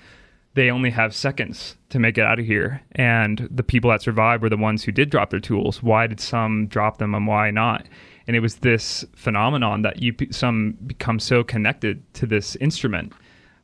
they 0.55 0.71
only 0.71 0.89
have 0.89 1.13
seconds 1.13 1.77
to 1.89 1.99
make 1.99 2.17
it 2.17 2.23
out 2.23 2.39
of 2.39 2.45
here 2.45 2.81
and 2.93 3.47
the 3.51 3.63
people 3.63 3.91
that 3.91 4.01
survived 4.01 4.41
were 4.41 4.49
the 4.49 4.57
ones 4.57 4.83
who 4.83 4.91
did 4.91 5.09
drop 5.09 5.29
their 5.29 5.39
tools. 5.39 5.83
Why 5.83 6.07
did 6.07 6.19
some 6.19 6.67
drop 6.67 6.97
them 6.97 7.13
and 7.13 7.27
why 7.27 7.51
not? 7.51 7.85
And 8.25 8.35
it 8.35 8.39
was 8.39 8.55
this 8.57 9.05
phenomenon 9.15 9.83
that 9.83 10.01
you 10.01 10.15
some 10.31 10.77
become 10.87 11.19
so 11.19 11.43
connected 11.43 12.11
to 12.15 12.25
this 12.25 12.55
instrument 12.55 13.13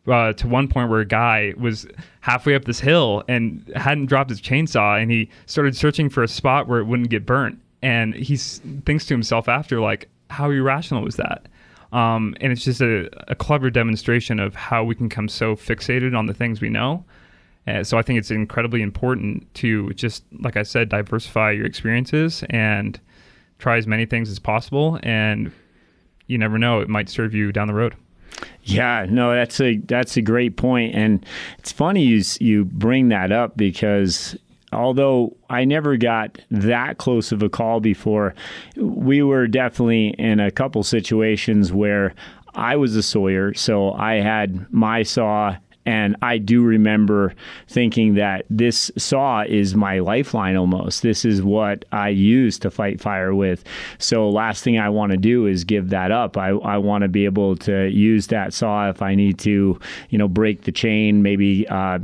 uh, 0.07 0.33
to 0.33 0.47
one 0.47 0.67
point 0.67 0.89
where 0.89 0.99
a 0.99 1.05
guy 1.05 1.53
was 1.57 1.87
halfway 2.19 2.55
up 2.55 2.65
this 2.65 2.79
hill 2.79 3.23
and 3.27 3.71
hadn't 3.75 4.07
dropped 4.07 4.29
his 4.29 4.41
chainsaw 4.41 5.01
and 5.01 5.11
he 5.11 5.29
started 5.45 5.75
searching 5.75 6.09
for 6.09 6.23
a 6.23 6.27
spot 6.27 6.67
where 6.67 6.79
it 6.79 6.85
wouldn't 6.85 7.09
get 7.09 7.25
burnt 7.25 7.59
and 7.81 8.13
he 8.13 8.37
thinks 8.37 9.05
to 9.07 9.13
himself 9.13 9.47
after 9.47 9.79
like 9.81 10.09
how 10.29 10.49
irrational 10.49 11.03
was 11.03 11.17
that? 11.17 11.47
Um, 11.91 12.35
and 12.39 12.53
it's 12.53 12.63
just 12.63 12.79
a, 12.79 13.09
a, 13.29 13.35
clever 13.35 13.69
demonstration 13.69 14.39
of 14.39 14.55
how 14.55 14.81
we 14.81 14.95
can 14.95 15.09
come 15.09 15.27
so 15.27 15.57
fixated 15.57 16.17
on 16.17 16.25
the 16.25 16.33
things 16.33 16.61
we 16.61 16.69
know. 16.69 17.03
Uh, 17.67 17.83
so 17.83 17.95
i 17.95 18.01
think 18.01 18.17
it's 18.17 18.31
incredibly 18.31 18.81
important 18.81 19.53
to 19.53 19.91
just 19.91 20.23
like 20.39 20.57
i 20.57 20.63
said 20.63 20.89
diversify 20.89 21.51
your 21.51 21.63
experiences 21.63 22.43
and 22.49 22.99
try 23.59 23.77
as 23.77 23.85
many 23.85 24.03
things 24.03 24.31
as 24.31 24.39
possible 24.39 24.97
and 25.03 25.51
you 26.31 26.37
never 26.37 26.57
know 26.57 26.79
it 26.79 26.89
might 26.89 27.09
serve 27.09 27.33
you 27.33 27.51
down 27.51 27.67
the 27.67 27.73
road. 27.73 27.95
Yeah, 28.63 29.05
no, 29.09 29.33
that's 29.33 29.59
a 29.59 29.77
that's 29.77 30.15
a 30.17 30.21
great 30.21 30.55
point, 30.55 30.95
and 30.95 31.23
it's 31.59 31.71
funny 31.71 32.03
you 32.03 32.23
you 32.39 32.65
bring 32.65 33.09
that 33.09 33.31
up 33.31 33.57
because 33.57 34.37
although 34.71 35.35
I 35.49 35.65
never 35.65 35.97
got 35.97 36.39
that 36.49 36.97
close 36.97 37.31
of 37.31 37.43
a 37.43 37.49
call 37.49 37.79
before, 37.79 38.33
we 38.75 39.21
were 39.21 39.47
definitely 39.47 40.09
in 40.17 40.39
a 40.39 40.51
couple 40.51 40.83
situations 40.83 41.71
where 41.71 42.13
I 42.53 42.75
was 42.75 42.95
a 42.95 43.03
sawyer, 43.03 43.53
so 43.53 43.93
I 43.93 44.15
had 44.15 44.71
my 44.71 45.03
saw 45.03 45.55
and 45.85 46.15
I 46.21 46.37
do 46.37 46.63
remember 46.63 47.33
thinking 47.67 48.13
that 48.15 48.45
this 48.49 48.91
saw 48.97 49.43
is 49.47 49.73
my 49.73 49.99
lifeline 49.99 50.55
almost. 50.55 51.01
This 51.01 51.25
is 51.25 51.41
what 51.41 51.85
I 51.91 52.09
use 52.09 52.59
to 52.59 52.69
fight 52.69 53.01
fire 53.01 53.33
with. 53.33 53.63
So, 53.97 54.29
last 54.29 54.63
thing 54.63 54.77
I 54.77 54.89
want 54.89 55.11
to 55.11 55.17
do 55.17 55.47
is 55.47 55.63
give 55.63 55.89
that 55.89 56.11
up. 56.11 56.37
I, 56.37 56.49
I 56.49 56.77
want 56.77 57.01
to 57.01 57.07
be 57.07 57.25
able 57.25 57.55
to 57.57 57.89
use 57.89 58.27
that 58.27 58.53
saw 58.53 58.89
if 58.89 59.01
I 59.01 59.15
need 59.15 59.39
to, 59.39 59.79
you 60.09 60.17
know, 60.17 60.27
break 60.27 60.63
the 60.63 60.71
chain, 60.71 61.23
maybe 61.23 61.67
uh, 61.67 61.97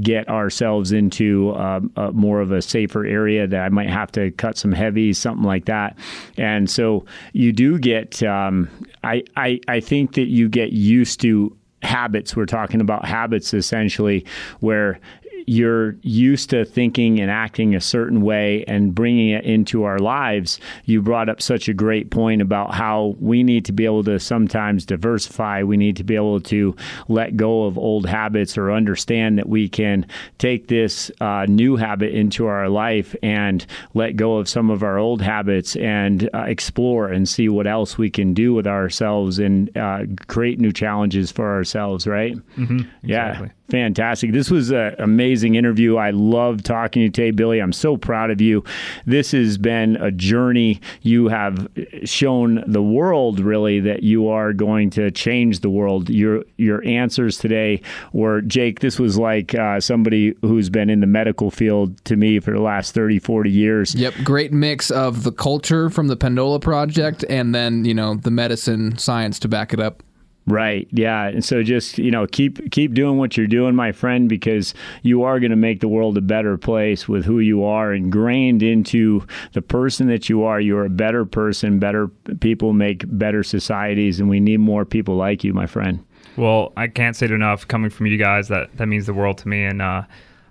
get 0.00 0.28
ourselves 0.28 0.90
into 0.90 1.50
uh, 1.50 1.80
a, 1.96 2.12
more 2.12 2.40
of 2.40 2.50
a 2.50 2.60
safer 2.60 3.06
area 3.06 3.46
that 3.46 3.60
I 3.60 3.68
might 3.68 3.90
have 3.90 4.10
to 4.12 4.32
cut 4.32 4.58
some 4.58 4.72
heavy, 4.72 5.12
something 5.12 5.46
like 5.46 5.66
that. 5.66 5.96
And 6.36 6.68
so, 6.68 7.04
you 7.32 7.52
do 7.52 7.78
get, 7.78 8.20
um, 8.24 8.68
I, 9.04 9.22
I, 9.36 9.60
I 9.68 9.80
think 9.80 10.14
that 10.14 10.26
you 10.26 10.48
get 10.48 10.72
used 10.72 11.20
to 11.20 11.56
habits. 11.82 12.36
We're 12.36 12.46
talking 12.46 12.80
about 12.80 13.04
habits 13.04 13.52
essentially, 13.54 14.24
where 14.60 15.00
you're 15.46 15.96
used 16.02 16.50
to 16.50 16.64
thinking 16.64 17.20
and 17.20 17.30
acting 17.30 17.74
a 17.74 17.80
certain 17.80 18.20
way 18.22 18.64
and 18.66 18.94
bringing 18.94 19.30
it 19.30 19.44
into 19.44 19.84
our 19.84 19.98
lives, 19.98 20.60
you 20.84 21.02
brought 21.02 21.28
up 21.28 21.42
such 21.42 21.68
a 21.68 21.74
great 21.74 22.10
point 22.10 22.42
about 22.42 22.74
how 22.74 23.16
we 23.20 23.42
need 23.42 23.64
to 23.66 23.72
be 23.72 23.84
able 23.84 24.04
to 24.04 24.18
sometimes 24.18 24.84
diversify. 24.84 25.62
We 25.62 25.76
need 25.76 25.96
to 25.96 26.04
be 26.04 26.14
able 26.14 26.40
to 26.42 26.76
let 27.08 27.36
go 27.36 27.64
of 27.64 27.78
old 27.78 28.06
habits 28.06 28.56
or 28.56 28.72
understand 28.72 29.38
that 29.38 29.48
we 29.48 29.68
can 29.68 30.06
take 30.38 30.68
this 30.68 31.10
uh, 31.20 31.46
new 31.48 31.76
habit 31.76 32.12
into 32.12 32.46
our 32.46 32.68
life 32.68 33.14
and 33.22 33.64
let 33.94 34.16
go 34.16 34.36
of 34.36 34.48
some 34.48 34.70
of 34.70 34.82
our 34.82 34.98
old 34.98 35.22
habits 35.22 35.76
and 35.76 36.28
uh, 36.34 36.44
explore 36.46 37.08
and 37.08 37.28
see 37.28 37.48
what 37.48 37.66
else 37.66 37.98
we 37.98 38.10
can 38.10 38.34
do 38.34 38.54
with 38.54 38.66
ourselves 38.66 39.38
and 39.38 39.76
uh, 39.76 40.00
create 40.28 40.60
new 40.60 40.72
challenges 40.72 41.30
for 41.30 41.52
ourselves, 41.52 42.06
right? 42.06 42.36
Mm-hmm, 42.56 42.80
exactly. 43.02 43.48
Yeah. 43.48 43.52
Fantastic. 43.72 44.32
This 44.32 44.50
was 44.50 44.70
an 44.70 44.94
amazing 45.32 45.54
interview. 45.54 45.96
I 45.96 46.10
love 46.10 46.62
talking 46.62 47.00
to 47.00 47.04
you 47.04 47.10
today, 47.10 47.30
Billy. 47.30 47.58
I'm 47.58 47.72
so 47.72 47.96
proud 47.96 48.30
of 48.30 48.42
you. 48.42 48.62
This 49.06 49.32
has 49.32 49.56
been 49.56 49.96
a 49.96 50.10
journey. 50.10 50.78
You 51.00 51.28
have 51.28 51.68
shown 52.04 52.62
the 52.66 52.82
world 52.82 53.40
really 53.40 53.80
that 53.80 54.02
you 54.02 54.28
are 54.28 54.52
going 54.52 54.90
to 54.90 55.10
change 55.10 55.60
the 55.60 55.70
world. 55.70 56.10
Your 56.10 56.44
your 56.58 56.84
answers 56.84 57.38
today 57.38 57.80
were, 58.12 58.42
Jake, 58.42 58.80
this 58.80 58.98
was 58.98 59.16
like 59.16 59.54
uh, 59.54 59.80
somebody 59.80 60.34
who's 60.42 60.68
been 60.68 60.90
in 60.90 61.00
the 61.00 61.06
medical 61.06 61.50
field 61.50 62.04
to 62.04 62.16
me 62.16 62.38
for 62.38 62.50
the 62.50 62.60
last 62.60 62.92
30, 62.92 63.18
40 63.18 63.50
years. 63.50 63.94
Yep. 63.94 64.12
Great 64.24 64.52
mix 64.52 64.90
of 64.90 65.22
the 65.22 65.32
culture 65.32 65.88
from 65.88 66.08
the 66.08 66.16
Pendola 66.16 66.60
Project 66.60 67.24
and 67.30 67.54
then, 67.54 67.86
you 67.86 67.94
know, 67.94 68.16
the 68.16 68.30
medicine 68.30 68.98
science 68.98 69.38
to 69.38 69.48
back 69.48 69.72
it 69.72 69.80
up. 69.80 70.02
Right. 70.46 70.88
Yeah. 70.90 71.28
And 71.28 71.44
so 71.44 71.62
just, 71.62 71.98
you 71.98 72.10
know, 72.10 72.26
keep 72.26 72.72
keep 72.72 72.94
doing 72.94 73.16
what 73.16 73.36
you're 73.36 73.46
doing, 73.46 73.76
my 73.76 73.92
friend, 73.92 74.28
because 74.28 74.74
you 75.02 75.22
are 75.22 75.38
going 75.38 75.50
to 75.50 75.56
make 75.56 75.80
the 75.80 75.88
world 75.88 76.18
a 76.18 76.20
better 76.20 76.58
place 76.58 77.08
with 77.08 77.24
who 77.24 77.38
you 77.38 77.62
are 77.62 77.94
ingrained 77.94 78.62
into 78.62 79.24
the 79.52 79.62
person 79.62 80.08
that 80.08 80.28
you 80.28 80.42
are. 80.42 80.60
You're 80.60 80.84
a 80.84 80.90
better 80.90 81.24
person, 81.24 81.78
better 81.78 82.08
people 82.40 82.72
make 82.72 83.04
better 83.06 83.44
societies 83.44 84.18
and 84.18 84.28
we 84.28 84.40
need 84.40 84.58
more 84.58 84.84
people 84.84 85.14
like 85.14 85.44
you, 85.44 85.54
my 85.54 85.66
friend. 85.66 86.04
Well, 86.36 86.72
I 86.76 86.88
can't 86.88 87.14
say 87.14 87.26
it 87.26 87.32
enough 87.32 87.68
coming 87.68 87.90
from 87.90 88.06
you 88.06 88.16
guys 88.16 88.48
that 88.48 88.76
that 88.78 88.86
means 88.86 89.06
the 89.06 89.14
world 89.14 89.38
to 89.38 89.48
me 89.48 89.64
and 89.64 89.80
uh, 89.80 90.02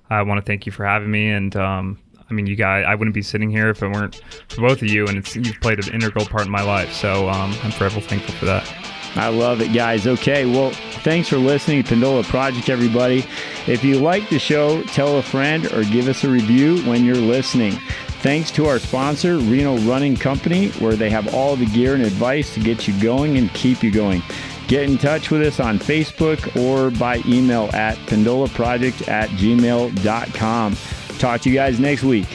I 0.10 0.22
want 0.22 0.40
to 0.40 0.46
thank 0.46 0.66
you 0.66 0.72
for 0.72 0.86
having 0.86 1.12
me 1.12 1.30
and 1.30 1.54
um, 1.58 2.00
I 2.30 2.34
mean, 2.34 2.48
you 2.48 2.56
guys, 2.56 2.86
I 2.88 2.96
wouldn't 2.96 3.14
be 3.14 3.22
sitting 3.22 3.50
here 3.50 3.68
if 3.70 3.84
it 3.84 3.90
weren't 3.90 4.22
for 4.48 4.62
both 4.62 4.82
of 4.82 4.88
you, 4.88 5.06
and 5.06 5.18
it's 5.18 5.36
you've 5.36 5.60
played 5.60 5.86
an 5.86 5.94
integral 5.94 6.26
part 6.26 6.46
in 6.46 6.50
my 6.50 6.62
life. 6.62 6.94
So 6.94 7.28
um, 7.28 7.54
I'm 7.62 7.72
forever 7.72 8.00
thankful 8.00 8.34
for 8.36 8.46
that. 8.46 8.74
I 9.16 9.28
love 9.28 9.62
it, 9.62 9.74
guys. 9.74 10.08
Okay, 10.08 10.46
well, 10.46 10.72
thanks 11.04 11.28
for 11.28 11.38
listening 11.38 11.84
to 11.84 11.96
Pendola 11.96 12.24
Project, 12.24 12.70
everybody. 12.70 13.26
If 13.68 13.84
you 13.84 14.00
like 14.00 14.30
the 14.30 14.40
show, 14.40 14.84
tell 14.84 15.18
a 15.18 15.22
friend 15.22 15.66
or 15.74 15.84
give 15.84 16.08
us 16.08 16.24
a 16.24 16.30
review 16.30 16.82
when 16.84 17.04
you're 17.04 17.16
listening. 17.16 17.74
Thanks 18.22 18.52
to 18.52 18.68
our 18.68 18.80
sponsor, 18.80 19.38
Reno 19.38 19.78
Running 19.80 20.16
Company, 20.16 20.70
where 20.74 20.96
they 20.96 21.10
have 21.10 21.34
all 21.34 21.56
the 21.56 21.66
gear 21.66 21.96
and 21.96 22.04
advice 22.04 22.54
to 22.54 22.60
get 22.60 22.88
you 22.88 23.00
going 23.02 23.38
and 23.38 23.52
keep 23.54 23.84
you 23.84 23.92
going. 23.92 24.22
Get 24.68 24.84
in 24.84 24.98
touch 24.98 25.32
with 25.32 25.42
us 25.42 25.60
on 25.60 25.80
Facebook 25.80 26.56
or 26.56 26.92
by 26.92 27.22
email 27.26 27.70
at 27.74 27.98
pendolaproject 28.08 29.08
at 29.10 29.30
gmail.com. 29.32 30.78
Talk 31.18 31.42
to 31.42 31.50
you 31.50 31.56
guys 31.56 31.80
next 31.80 32.04
week. 32.04 32.28